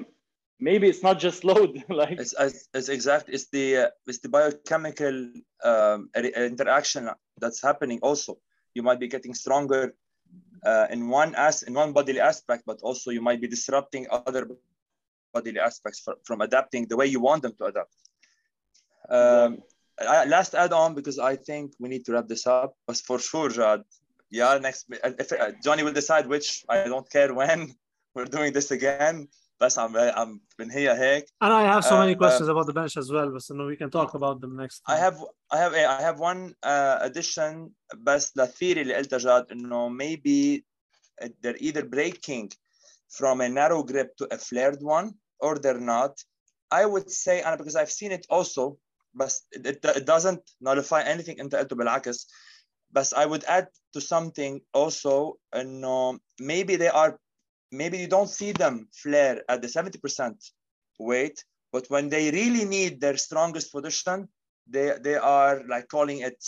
maybe 0.69 0.85
it's 0.91 1.03
not 1.07 1.17
just 1.27 1.39
load 1.51 1.71
like 2.01 2.17
It's, 2.23 2.33
it's, 2.45 2.59
it's 2.77 2.89
exact. 2.97 3.25
It's 3.35 3.47
the 3.55 3.65
uh, 3.83 4.09
it's 4.09 4.21
the 4.25 4.29
biochemical 4.37 5.15
um, 5.69 5.99
re- 6.23 6.33
interaction 6.53 7.03
that's 7.43 7.61
happening. 7.69 7.99
Also, 8.09 8.31
you 8.75 8.81
might 8.87 8.99
be 9.05 9.09
getting 9.15 9.33
stronger 9.43 9.81
uh, 10.64 10.86
in 10.90 11.08
one 11.08 11.34
as 11.34 11.62
in 11.62 11.74
one 11.74 11.92
bodily 11.92 12.20
aspect, 12.20 12.64
but 12.66 12.80
also 12.82 13.10
you 13.10 13.20
might 13.20 13.40
be 13.40 13.48
disrupting 13.48 14.06
other 14.10 14.48
bodily 15.32 15.60
aspects 15.60 16.00
fr- 16.00 16.20
from 16.24 16.40
adapting 16.40 16.86
the 16.88 16.96
way 16.96 17.06
you 17.06 17.20
want 17.20 17.42
them 17.42 17.54
to 17.58 17.64
adapt. 17.66 17.94
Um, 19.10 19.58
I, 20.00 20.24
last 20.26 20.54
add 20.54 20.72
on 20.72 20.94
because 20.94 21.18
I 21.18 21.36
think 21.36 21.72
we 21.80 21.88
need 21.88 22.04
to 22.06 22.12
wrap 22.12 22.28
this 22.28 22.46
up. 22.46 22.76
But 22.86 22.96
for 22.98 23.18
sure, 23.18 23.48
Jad, 23.48 23.82
yeah, 24.30 24.58
next 24.58 24.86
if 24.90 25.32
uh, 25.32 25.52
Johnny 25.62 25.82
will 25.82 25.92
decide 25.92 26.26
which. 26.26 26.64
I 26.68 26.84
don't 26.84 27.10
care 27.10 27.34
when 27.34 27.74
we're 28.14 28.26
doing 28.26 28.52
this 28.52 28.70
again. 28.70 29.28
بس 29.61 29.79
عم 29.79 29.97
عم 29.97 30.41
بنهيها 30.59 30.93
هيك. 30.99 31.25
and 31.43 31.51
I 31.53 31.63
have 31.75 31.83
so 31.85 31.97
many 31.97 32.15
Uh, 32.15 32.17
questions 32.17 32.49
about 32.49 32.65
the 32.67 32.73
bench 32.73 32.97
as 32.97 33.09
well 33.11 33.29
but 33.31 33.55
no, 33.57 33.65
we 33.65 33.77
can 33.77 33.89
talk 33.89 34.13
about 34.13 34.41
them 34.41 34.55
next 34.55 34.81
I 34.87 34.93
time. 34.93 34.99
have 35.05 35.17
I 35.51 35.57
have 35.63 35.73
I 35.73 36.01
have 36.09 36.19
one 36.19 36.41
uh, 36.63 36.97
addition 37.07 37.69
بس 37.95 38.37
للثيري 38.37 38.81
اللي 38.81 38.93
قلتها 38.95 39.17
جاد 39.19 39.51
انه 39.51 39.89
maybe 39.89 40.63
they're 41.23 41.57
either 41.67 41.83
breaking 41.83 42.47
from 43.17 43.41
a 43.41 43.49
narrow 43.49 43.83
grip 43.83 44.09
to 44.19 44.25
a 44.35 44.37
flared 44.37 44.81
one 44.81 45.07
or 45.45 45.53
they're 45.59 45.85
not. 45.95 46.13
I 46.71 46.85
would 46.85 47.09
say 47.11 47.43
أنا 47.45 47.57
because 47.57 47.75
I've 47.75 47.91
seen 47.91 48.11
it 48.11 48.25
also 48.29 48.77
بس 49.13 49.47
it, 49.55 49.65
it, 49.67 49.85
it 49.85 50.05
doesn't 50.05 50.41
nullify 50.61 51.01
anything 51.03 51.39
انت 51.39 51.55
قلته 51.55 51.75
بالعكس 51.75 52.27
بس 52.91 53.15
I 53.15 53.25
would 53.25 53.43
add 53.43 53.67
to 53.97 54.01
something 54.01 54.59
also 54.77 55.37
انه 55.55 56.19
maybe 56.41 56.75
they 56.75 56.89
are 56.91 57.17
maybe 57.71 57.97
you 57.97 58.07
don't 58.07 58.29
see 58.29 58.51
them 58.51 58.87
flare 58.93 59.43
at 59.49 59.61
the 59.61 59.67
70% 59.67 60.35
weight 60.99 61.43
but 61.71 61.85
when 61.89 62.09
they 62.09 62.31
really 62.31 62.65
need 62.65 63.01
their 63.01 63.17
strongest 63.17 63.71
position 63.71 64.27
they 64.67 64.87
they 65.01 65.15
are 65.15 65.55
like 65.67 65.87
calling 65.87 66.19
it 66.29 66.41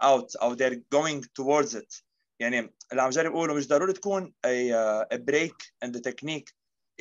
out 0.00 0.28
or 0.42 0.56
they're 0.56 0.80
going 0.90 1.24
towards 1.34 1.74
it 1.74 2.02
يعني 2.40 2.58
اللي 2.92 3.02
عم 3.02 3.10
جرب 3.10 3.32
اقوله 3.32 3.54
مش 3.54 3.68
ضروري 3.68 3.92
تكون 3.92 4.32
a, 4.46 4.70
uh, 4.72 5.16
a 5.16 5.18
break 5.18 5.56
in 5.84 5.92
the 5.92 6.00
technique 6.00 6.52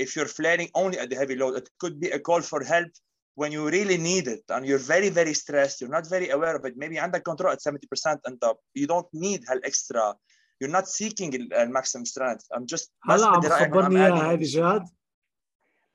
if 0.02 0.16
you're 0.16 0.34
flaring 0.40 0.70
only 0.76 0.98
at 1.00 1.10
the 1.10 1.16
heavy 1.16 1.36
load 1.36 1.56
it 1.58 1.70
could 1.80 2.00
be 2.00 2.10
a 2.10 2.20
call 2.20 2.42
for 2.42 2.64
help 2.64 2.92
when 3.36 3.52
you 3.52 3.70
really 3.70 3.98
need 3.98 4.28
it 4.28 4.44
and 4.50 4.66
you're 4.66 4.86
very 4.96 5.10
very 5.10 5.34
stressed 5.34 5.82
you're 5.82 5.96
not 6.00 6.08
very 6.10 6.30
aware 6.30 6.56
of 6.56 6.66
it 6.66 6.74
maybe 6.78 7.00
عندك 7.00 7.24
control 7.24 7.52
at 7.52 7.60
70% 7.62 8.20
انت 8.28 8.54
you 8.80 8.88
don't 8.88 9.10
need 9.14 9.42
هال 9.50 9.66
extra 9.66 10.16
you're 10.62 10.72
not 10.80 10.88
seeking 10.88 11.34
ال- 11.36 11.54
ال 11.54 11.74
maximum 11.78 12.06
strength 12.06 12.46
I'm 12.56 12.66
just 12.66 12.92
بس 13.10 13.22
هلا 13.22 13.28
عم 13.28 13.40
بدي 13.40 13.48
رأيك 13.48 13.70
when 13.74 13.74
I'm 13.74 13.78
تخبرني 13.78 13.96
adding 13.96 14.14
اياها 14.14 14.36
it. 14.36 14.40
هذه 14.40 14.44
جاد 14.44 14.84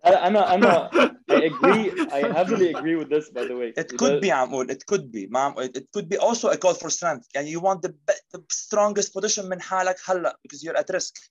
انا 0.06 0.54
انا 0.54 0.90
I 1.32 1.34
agree 1.34 1.90
I 2.10 2.20
heavily 2.36 2.68
agree 2.74 2.96
with 2.96 3.08
this 3.08 3.30
by 3.30 3.44
the 3.44 3.56
way 3.56 3.72
It 3.82 3.96
could 3.96 4.20
be 4.20 4.30
عم 4.30 4.48
اقول 4.54 4.70
it 4.72 4.84
could 4.94 5.12
be 5.12 5.28
ما 5.30 5.40
عم 5.40 5.54
it 5.62 5.82
could 5.96 6.08
be 6.08 6.18
also 6.18 6.48
a 6.48 6.56
call 6.56 6.74
for 6.74 6.90
strength 6.90 7.28
يعني 7.34 7.56
you 7.56 7.60
want 7.60 7.80
the, 7.82 7.88
be- 7.88 8.38
the 8.38 8.42
strongest 8.52 9.12
position 9.14 9.44
من 9.44 9.60
حالك 9.62 9.96
هلا 10.04 10.38
because 10.48 10.62
you're 10.64 10.76
at 10.78 10.94
risk 10.96 11.30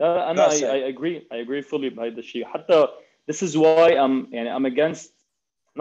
لا 0.00 0.16
لا 0.16 0.30
انا 0.30 0.48
That's 0.48 0.52
I, 0.52 0.64
it. 0.64 0.70
I 0.70 0.96
agree 0.96 1.28
I 1.32 1.36
agree 1.46 1.62
fully 1.70 1.88
بهذا 1.94 2.18
الشيء 2.18 2.44
حتى 2.44 2.88
this 3.32 3.42
is 3.42 3.56
why 3.56 3.90
I'm 3.90 4.32
يعني 4.34 4.50
I'm 4.58 4.66
against 4.66 5.10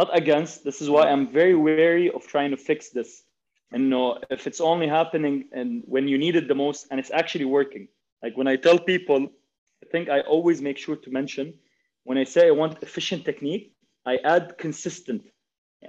not 0.02 0.10
against 0.18 0.64
this 0.64 0.82
is 0.82 0.90
why 0.90 1.04
I'm 1.12 1.28
very 1.28 1.56
wary 1.56 2.10
of 2.16 2.22
trying 2.28 2.52
to 2.52 2.58
fix 2.58 2.90
this 2.90 3.24
انه 3.76 4.20
if 4.30 4.48
it's 4.48 4.62
only 4.62 4.88
happening 4.88 5.46
and 5.52 5.84
when 5.86 6.08
you 6.08 6.18
need 6.18 6.36
it 6.36 6.48
the 6.48 6.56
most 6.56 6.88
and 6.90 7.00
it's 7.00 7.12
actually 7.12 7.46
working 7.46 7.88
like 8.24 8.38
when 8.38 8.48
I 8.48 8.56
tell 8.56 8.78
people 8.94 9.22
I 9.84 9.86
think 9.92 10.10
I 10.10 10.20
always 10.34 10.62
make 10.62 10.78
sure 10.78 10.96
to 11.06 11.10
mention 11.20 11.46
when 12.08 12.18
I 12.18 12.26
say 12.34 12.42
I 12.48 12.52
want 12.62 12.74
efficient 12.88 13.22
technique 13.26 13.66
I 14.06 14.14
add 14.36 14.58
consistent 14.66 15.22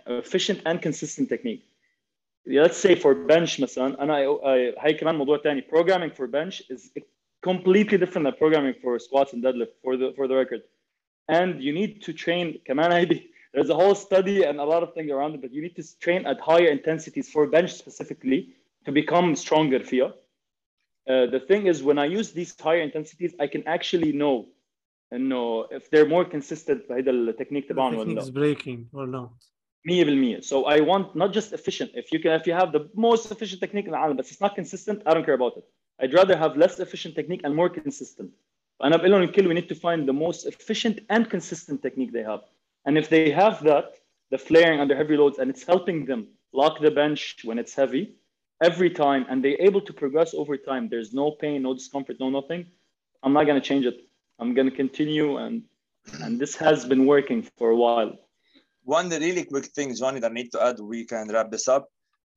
efficient 0.06 0.58
and 0.68 0.76
consistent 0.88 1.28
technique 1.28 1.62
let's 2.46 2.78
say 2.84 2.94
for 2.94 3.14
bench 3.14 3.60
مثلا 3.60 4.02
انا 4.02 4.14
I, 4.14 4.26
I, 4.26 4.84
هاي 4.84 4.94
كمان 4.94 5.14
موضوع 5.14 5.36
تاني 5.36 5.62
programming 5.62 6.12
for 6.18 6.26
bench 6.26 6.62
is 6.70 6.90
completely 7.50 7.98
different 7.98 8.24
than 8.26 8.34
programming 8.42 8.74
for 8.82 8.98
squats 8.98 9.32
and 9.34 9.42
deadlift 9.44 9.74
for 9.82 9.96
the 9.96 10.12
for 10.16 10.26
the 10.28 10.34
record 10.34 10.62
and 11.28 11.62
you 11.62 11.72
need 11.72 12.02
to 12.02 12.12
train 12.12 12.58
كمان 12.64 12.92
هيدي 12.92 13.30
there's 13.52 13.70
a 13.70 13.74
whole 13.74 13.94
study 13.94 14.44
and 14.44 14.58
a 14.58 14.64
lot 14.64 14.82
of 14.82 14.92
things 14.94 15.10
around 15.10 15.34
it 15.34 15.40
but 15.44 15.52
you 15.52 15.62
need 15.62 15.76
to 15.76 15.84
train 16.04 16.26
at 16.26 16.40
higher 16.40 16.70
intensities 16.78 17.28
for 17.34 17.46
bench 17.46 17.72
specifically 17.72 18.40
to 18.84 18.92
become 18.92 19.34
stronger 19.36 19.78
فيها 19.78 20.14
uh, 21.08 21.26
the 21.26 21.40
thing 21.40 21.66
is 21.66 21.82
when 21.82 21.98
I 21.98 22.06
use 22.06 22.32
these 22.32 22.52
higher 22.60 22.80
intensities 22.80 23.34
I 23.40 23.46
can 23.46 23.62
actually 23.66 24.12
know 24.12 24.46
انه 25.12 25.68
if 25.70 25.90
they're 25.90 26.08
more 26.08 26.24
consistent 26.24 26.88
بهيدا 26.88 27.10
التكنيك 27.10 27.64
The 27.64 27.68
تبعهم 27.68 28.04
technique 28.04 28.08
ولا 28.08 28.22
is 28.22 28.28
لا 28.28 28.32
breaking 28.32 28.86
or 28.92 29.06
not 29.06 29.54
100% 29.88 30.42
so 30.42 30.64
I 30.64 30.80
want 30.80 31.14
not 31.14 31.32
just 31.32 31.52
efficient 31.52 31.90
if 31.94 32.12
you 32.12 32.18
can 32.18 32.32
if 32.40 32.46
you 32.46 32.54
have 32.54 32.72
the 32.72 32.88
most 32.94 33.30
efficient 33.30 33.60
technique 33.60 33.86
in 33.86 33.94
العالم 33.94 34.16
but 34.16 34.26
it's 34.26 34.40
not 34.40 34.54
consistent 34.54 35.02
I 35.06 35.14
don't 35.14 35.26
care 35.26 35.34
about 35.34 35.56
it 35.56 35.64
I'd 36.02 36.14
rather 36.14 36.36
have 36.36 36.56
less 36.56 36.80
efficient 36.80 37.14
technique 37.14 37.42
and 37.44 37.54
more 37.54 37.68
consistent 37.68 38.30
فانا 38.80 38.96
بقول 38.96 39.10
لهم 39.10 39.22
الكل 39.22 39.48
we 39.48 39.60
need 39.60 39.68
to 39.68 39.74
find 39.74 40.08
the 40.08 40.12
most 40.12 40.46
efficient 40.46 40.98
and 41.10 41.30
consistent 41.30 41.82
technique 41.82 42.12
they 42.12 42.24
have 42.32 42.42
and 42.85 42.97
if 42.97 43.09
they 43.09 43.31
have 43.31 43.63
that 43.63 43.85
the 44.31 44.37
flaring 44.37 44.79
under 44.79 44.95
heavy 44.95 45.17
loads 45.17 45.39
and 45.39 45.49
it's 45.49 45.65
helping 45.65 46.05
them 46.05 46.27
lock 46.53 46.79
the 46.79 46.91
bench 46.91 47.37
when 47.43 47.57
it's 47.59 47.73
heavy 47.73 48.15
every 48.63 48.89
time 48.89 49.25
and 49.29 49.43
they're 49.43 49.61
able 49.61 49.81
to 49.81 49.93
progress 49.93 50.33
over 50.33 50.57
time 50.57 50.89
there's 50.89 51.13
no 51.13 51.31
pain 51.31 51.61
no 51.61 51.73
discomfort 51.73 52.17
no 52.19 52.29
nothing 52.29 52.65
I'm 53.23 53.33
not 53.33 53.45
going 53.45 53.59
to 53.61 53.67
change 53.71 53.85
it 53.85 53.97
I'm 54.39 54.53
going 54.53 54.69
to 54.69 54.75
continue 54.75 55.37
and 55.37 55.63
and 56.23 56.39
this 56.39 56.55
has 56.55 56.85
been 56.85 57.05
working 57.05 57.41
for 57.57 57.69
a 57.71 57.75
while 57.75 58.11
One 58.89 59.09
really 59.09 59.45
quick 59.45 59.65
thing, 59.65 59.93
Johnny, 59.95 60.19
that 60.19 60.31
I 60.31 60.33
need 60.33 60.51
to 60.53 60.63
add, 60.63 60.79
we 60.79 61.05
can 61.05 61.27
wrap 61.29 61.51
this 61.51 61.67
up. 61.67 61.89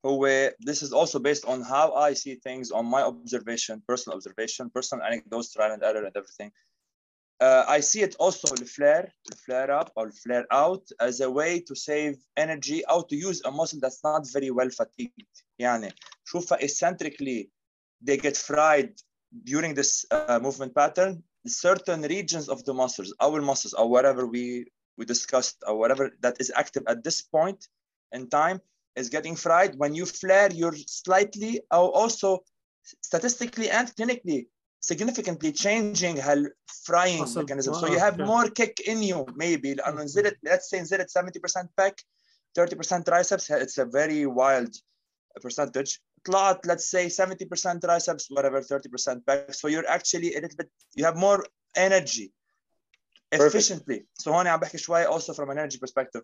هو 0.05 0.49
this 0.59 0.83
is 0.83 0.91
also 0.93 1.17
based 1.17 1.45
on 1.45 1.61
how 1.61 1.93
I 1.93 2.13
see 2.13 2.35
things 2.35 2.69
on 2.71 2.85
my 2.85 3.01
observation, 3.01 3.81
personal 3.87 4.17
observation, 4.17 4.69
personal 4.69 5.03
anecdotes, 5.03 5.53
trial 5.53 5.71
and 5.71 5.81
error, 5.81 6.05
and 6.05 6.15
everything. 6.15 6.51
Uh, 7.42 7.64
I 7.68 7.78
see 7.80 8.02
it 8.02 8.16
also 8.18 8.48
the 8.56 8.64
flare, 8.64 9.12
the 9.26 9.36
flare 9.36 9.70
up 9.70 9.92
or 9.94 10.10
flare 10.10 10.46
out 10.50 10.82
as 10.98 11.20
a 11.20 11.30
way 11.30 11.60
to 11.60 11.74
save 11.76 12.16
energy 12.36 12.82
or 12.92 13.04
to 13.04 13.14
use 13.14 13.40
a 13.44 13.50
muscle 13.50 13.78
that's 13.80 14.02
not 14.02 14.26
very 14.32 14.50
well 14.50 14.70
fatigued. 14.70 15.44
يعني 15.60 15.92
شوفها 16.24 16.58
eccentrically 16.58 17.50
they 18.02 18.16
get 18.16 18.36
fried 18.36 18.92
during 19.44 19.74
this 19.74 20.04
uh, 20.10 20.40
movement 20.42 20.74
pattern. 20.74 21.22
Certain 21.46 22.02
regions 22.02 22.48
of 22.48 22.64
the 22.64 22.74
muscles, 22.74 23.14
our 23.20 23.40
muscles 23.40 23.72
or 23.72 23.88
whatever 23.88 24.26
we 24.26 24.66
we 24.96 25.04
discussed 25.04 25.62
or 25.66 25.78
whatever 25.78 26.10
that 26.20 26.36
is 26.40 26.50
active 26.56 26.82
at 26.88 27.04
this 27.04 27.22
point 27.22 27.68
in 28.12 28.28
time 28.28 28.60
is 28.96 29.08
getting 29.08 29.36
fried. 29.36 29.78
When 29.78 29.94
you 29.94 30.06
flare, 30.06 30.50
you're 30.52 30.76
slightly 31.04 31.60
or 31.70 31.88
also 32.00 32.42
statistically 33.00 33.70
and 33.70 33.86
clinically 33.94 34.48
significantly 34.82 35.52
changing 35.52 36.16
her 36.16 36.54
frying 36.84 37.20
Muscle- 37.20 37.42
mechanism. 37.42 37.74
So 37.74 37.86
wow, 37.86 37.92
you 37.92 37.98
have 37.98 38.14
okay. 38.14 38.24
more 38.24 38.48
kick 38.50 38.80
in 38.80 39.02
you, 39.02 39.26
maybe. 39.36 39.74
لأنه 39.74 40.02
نزلت, 40.02 40.38
let's 40.44 40.68
say 40.70 40.80
نزلت 40.80 41.10
70% 41.10 41.68
back, 41.76 41.94
30% 42.54 43.04
triceps, 43.04 43.50
it's 43.50 43.78
a 43.78 43.84
very 43.84 44.26
wild 44.26 44.74
percentage. 45.42 46.00
طلعت, 46.24 46.66
let's 46.66 46.90
say 46.90 47.06
70% 47.08 47.80
triceps, 47.80 48.28
whatever, 48.30 48.60
30% 48.60 49.24
back. 49.24 49.54
So 49.54 49.68
you're 49.68 49.88
actually 49.88 50.34
a 50.34 50.40
little 50.40 50.56
bit, 50.56 50.70
you 50.96 51.04
have 51.04 51.16
more 51.16 51.44
energy 51.76 52.32
Perfect. 53.30 53.54
efficiently. 53.54 54.06
So 54.18 54.32
هون 54.32 54.46
عم 54.46 54.60
بحكي 54.60 54.78
شوي 54.78 55.06
also 55.06 55.32
from 55.34 55.50
an 55.50 55.58
energy 55.58 55.78
perspective. 55.78 56.22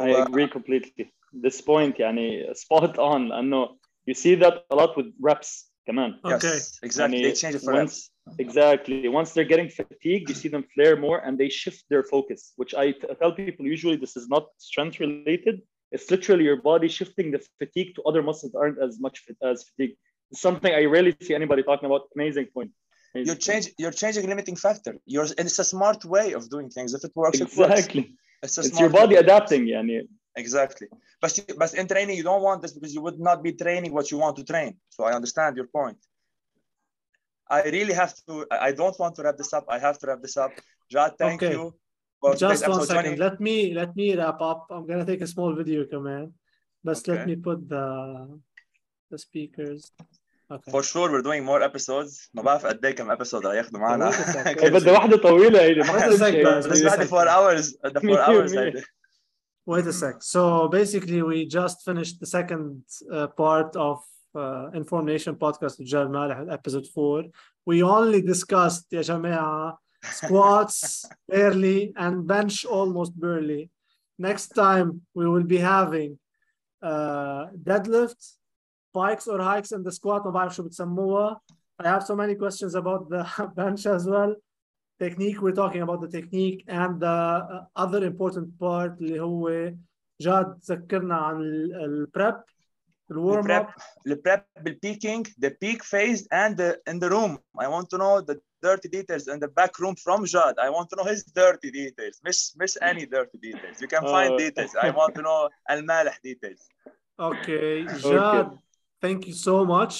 I 0.00 0.08
agree 0.08 0.48
completely. 0.48 1.12
This 1.32 1.60
point 1.60 1.98
يعني 1.98 2.54
spot 2.54 2.98
on 2.98 3.28
لأنه 3.28 3.78
you 4.10 4.14
see 4.14 4.34
that 4.34 4.64
a 4.70 4.74
lot 4.74 4.96
with 4.96 5.12
reps 5.20 5.70
Come 5.85 5.99
on. 5.99 6.19
Yes, 6.23 6.43
okay. 6.43 6.87
exactly. 6.87 7.23
They 7.23 7.33
change 7.33 7.55
it. 7.55 7.61
Once, 7.63 8.09
exactly. 8.39 9.07
Once 9.09 9.33
they're 9.33 9.43
getting 9.43 9.69
fatigued, 9.69 10.29
you 10.29 10.35
see 10.35 10.47
them 10.47 10.63
flare 10.73 10.95
more 10.95 11.19
and 11.19 11.37
they 11.37 11.49
shift 11.49 11.83
their 11.89 12.03
focus, 12.03 12.53
which 12.55 12.73
I 12.73 12.93
tell 13.19 13.33
people 13.33 13.65
usually 13.65 13.97
this 13.97 14.15
is 14.15 14.29
not 14.29 14.47
strength 14.57 14.99
related. 14.99 15.61
It's 15.91 16.09
literally 16.09 16.45
your 16.45 16.61
body 16.61 16.87
shifting 16.87 17.31
the 17.31 17.41
fatigue 17.59 17.95
to 17.95 18.03
other 18.03 18.23
muscles 18.23 18.53
that 18.53 18.59
aren't 18.59 18.81
as 18.81 18.99
much 18.99 19.23
as 19.43 19.63
fatigue. 19.63 19.95
It's 20.31 20.41
something 20.41 20.73
I 20.73 20.85
rarely 20.85 21.15
see 21.21 21.35
anybody 21.35 21.63
talking 21.63 21.85
about. 21.85 22.03
Amazing 22.15 22.47
point. 22.53 22.71
Amazing 23.13 23.27
you're 23.27 23.35
changing. 23.35 23.73
You're 23.77 23.91
changing 23.91 24.27
limiting 24.27 24.55
factor. 24.55 24.95
You're, 25.05 25.25
and 25.37 25.45
it's 25.49 25.59
a 25.59 25.63
smart 25.63 26.05
way 26.05 26.33
of 26.33 26.49
doing 26.49 26.69
things. 26.69 26.93
If 26.93 27.03
it 27.03 27.11
works, 27.13 27.39
exactly. 27.41 28.01
It 28.01 28.07
works. 28.43 28.57
It's, 28.57 28.67
it's 28.67 28.79
your 28.79 28.89
body 28.89 29.15
way. 29.15 29.21
adapting. 29.21 29.67
Yeah 29.67 29.83
Exactly. 30.42 30.88
But, 31.22 31.30
you- 31.36 31.56
but 31.62 31.70
in 31.80 31.84
training, 31.92 32.16
you 32.20 32.26
don't 32.30 32.42
want 32.48 32.58
this 32.62 32.72
because 32.76 32.92
you 32.96 33.02
would 33.06 33.18
not 33.28 33.38
be 33.46 33.52
training 33.64 33.90
what 33.96 34.06
you 34.12 34.18
want 34.24 34.34
to 34.40 34.44
train. 34.52 34.70
So 34.94 35.00
I 35.08 35.12
understand 35.18 35.52
your 35.60 35.68
point. 35.78 35.98
I 37.50 37.62
really 37.76 37.94
have 38.02 38.12
to, 38.26 38.32
I 38.54 38.56
I 38.68 38.70
don't 38.80 38.96
want 39.02 39.12
to 39.16 39.20
wrap 39.24 39.36
this 39.42 39.52
up. 39.58 39.64
I 39.76 39.78
have 39.86 39.96
to 40.00 40.04
wrap 40.08 40.20
this 40.26 40.36
up. 40.44 40.52
Jad, 40.94 41.10
thank 41.22 41.38
Okay. 41.42 41.54
you. 41.58 41.64
for 42.20 42.30
today's 42.34 42.40
Just 42.44 42.62
one 42.68 42.78
episode. 42.78 42.94
second. 42.94 43.04
Johnny, 43.16 43.24
Let 43.26 43.36
me 43.46 43.56
let 43.80 43.90
me 44.00 44.06
wrap 44.18 44.40
up. 44.50 44.60
I'm 44.74 44.84
gonna 44.90 45.06
take 45.12 45.22
a 45.28 45.30
small 45.34 45.50
video 45.60 45.80
command. 45.94 46.26
But 46.86 46.96
let 47.08 47.18
Okay. 47.20 47.26
me 47.30 47.34
put 47.48 47.58
the 47.74 47.84
the 49.10 49.18
speakers. 49.26 49.80
Okay. 50.54 50.70
For 50.74 50.82
sure, 50.90 51.06
we're 51.12 51.26
doing 51.30 51.42
more 51.50 51.60
episodes. 51.70 52.12
ما 52.34 52.42
بعرف 52.42 52.66
قد 52.66 52.84
ايه 52.84 52.94
كم 52.94 53.14
episode 53.16 53.44
رح 53.46 53.54
ياخذوا 53.54 53.80
معنا. 53.80 54.10
Wait 54.10 54.14
a 54.14 54.32
second. 54.32 54.62
إيه، 54.62 54.70
بدها 54.70 54.92
واحدة 54.92 55.16
طويلة 55.16 55.60
هيدي 55.62 55.80
ما 55.80 55.86
Wait 55.86 55.88
a 55.90 56.02
حدا 56.02 56.16
second, 56.16 56.30
شيء. 56.30 56.44
guys. 56.44 56.66
بس 56.66 56.78
Wait 56.78 56.82
a 56.82 56.86
بعد 56.86 56.98
second. 57.06 57.12
4 57.12 57.26
hours, 57.26 57.64
the 57.66 58.00
4 58.00 58.02
مية 58.04 58.26
hours. 58.26 58.30
بالمية. 58.52 58.60
هيدي. 58.66 58.82
Wait 59.65 59.79
a 59.79 59.89
mm-hmm. 59.89 59.91
sec. 59.91 60.23
So 60.23 60.67
basically, 60.67 61.21
we 61.21 61.45
just 61.45 61.85
finished 61.85 62.19
the 62.19 62.25
second 62.25 62.83
uh, 63.11 63.27
part 63.27 63.75
of 63.75 64.03
uh, 64.35 64.69
Information 64.73 65.35
Podcast 65.35 65.79
with 65.79 65.87
Jamal, 65.87 66.51
episode 66.51 66.87
four. 66.87 67.23
We 67.65 67.81
only 67.81 68.21
discussed 68.21 68.89
the 68.89 68.97
Jamea 68.97 69.77
squats 70.03 71.05
barely 71.29 71.93
and 71.95 72.27
bench 72.27 72.65
almost 72.65 73.17
barely. 73.17 73.69
Next 74.19 74.49
time, 74.49 75.01
we 75.13 75.29
will 75.29 75.43
be 75.43 75.59
having 75.59 76.19
uh, 76.81 77.47
deadlift, 77.63 78.33
bikes 78.93 79.27
or 79.27 79.41
hikes, 79.41 79.71
and 79.71 79.85
the 79.85 79.91
squat. 79.91 80.23
I 81.79 81.87
have 81.87 82.03
so 82.03 82.15
many 82.15 82.35
questions 82.35 82.75
about 82.75 83.09
the 83.09 83.51
bench 83.55 83.85
as 83.85 84.05
well 84.05 84.35
technique 84.99 85.41
we're 85.41 85.51
talking 85.51 85.81
about 85.81 86.01
the 86.01 86.07
technique 86.07 86.63
and 86.67 86.99
the 86.99 87.07
uh, 87.07 87.65
other 87.75 88.03
important 88.05 88.47
part 88.59 89.01
اللي 89.01 89.19
هو 89.19 89.73
جاد 90.21 90.59
تذكرنا 90.59 91.15
عن 91.15 91.41
البريب 91.41 92.35
الورم 93.11 93.51
اب 93.51 93.67
البريب 94.07 94.43
بالبيكينج 94.61 95.27
the 95.27 95.49
peak 95.49 95.83
phase 95.83 96.27
and 96.31 96.57
the, 96.57 96.79
in 96.87 96.99
the 96.99 97.09
room 97.09 97.37
I 97.59 97.67
want 97.67 97.89
to 97.89 97.97
know 97.97 98.21
the 98.21 98.39
dirty 98.63 98.87
details 98.87 99.27
in 99.27 99.39
the 99.39 99.51
back 99.59 99.77
room 99.81 99.95
from 100.05 100.19
Jad. 100.25 100.55
I 100.67 100.69
want 100.69 100.89
to 100.91 100.95
know 100.97 101.07
his 101.13 101.21
dirty 101.41 101.69
details. 101.81 102.15
Miss 102.27 102.39
miss 102.61 102.73
any 102.91 103.05
dirty 103.15 103.37
details. 103.47 103.75
You 103.83 103.89
can 103.93 104.03
find 104.15 104.31
uh, 104.33 104.37
details. 104.45 104.71
I 104.87 104.89
want 104.99 105.11
to 105.17 105.21
know 105.27 105.39
Al 105.73 105.81
Maleh 105.89 106.17
details. 106.29 106.61
Okay, 107.29 107.85
Jad. 107.85 108.45
Okay. 108.45 108.57
Thank 109.03 109.19
you 109.27 109.35
so 109.47 109.55
much. 109.75 109.95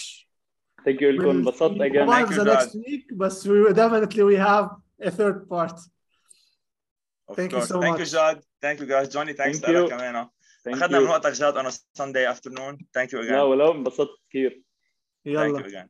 Thank 0.86 1.02
you, 1.02 1.08
Ilkun. 1.14 1.38
We'll, 1.46 1.82
again. 1.82 2.08
Thank 2.08 2.30
you, 2.30 2.38
the 2.38 2.46
next 2.56 2.76
week, 2.86 3.06
but 3.22 3.34
we 3.50 3.74
definitely 3.74 4.24
we 4.32 4.38
have 4.50 4.66
a 5.03 5.11
third 5.11 5.49
part 5.49 5.73
of 7.29 7.37
Thank 7.37 7.53
you 7.53 7.59
course 7.59 7.69
so 7.69 7.81
thank 7.81 7.99
you 7.99 8.05
much. 8.05 8.13
Jad 8.13 8.37
thank 8.65 8.81
you 8.81 8.87
guys 8.87 9.07
Johnny 9.15 9.33
thanks 9.41 9.59
Thank 9.59 9.69
لك 9.77 9.87
you. 9.87 9.91
كمان 9.91 10.27
Thank 10.65 10.75
اخذنا 10.83 10.99
من 10.99 11.07
you. 11.07 11.11
وقتك 11.11 11.33
جاد 11.33 11.55
on 11.59 11.67
a 11.67 11.73
Sunday 12.01 12.25
afternoon 12.35 12.75
thank 12.97 13.11
you 13.13 13.15
لا 13.19 13.29
again 13.29 13.43
ولا 13.51 13.71
انبسطت 13.73 14.11
كثير 14.31 14.51
thank 14.51 15.31
you 15.31 15.31
يلا 15.31 15.69
again 15.69 15.89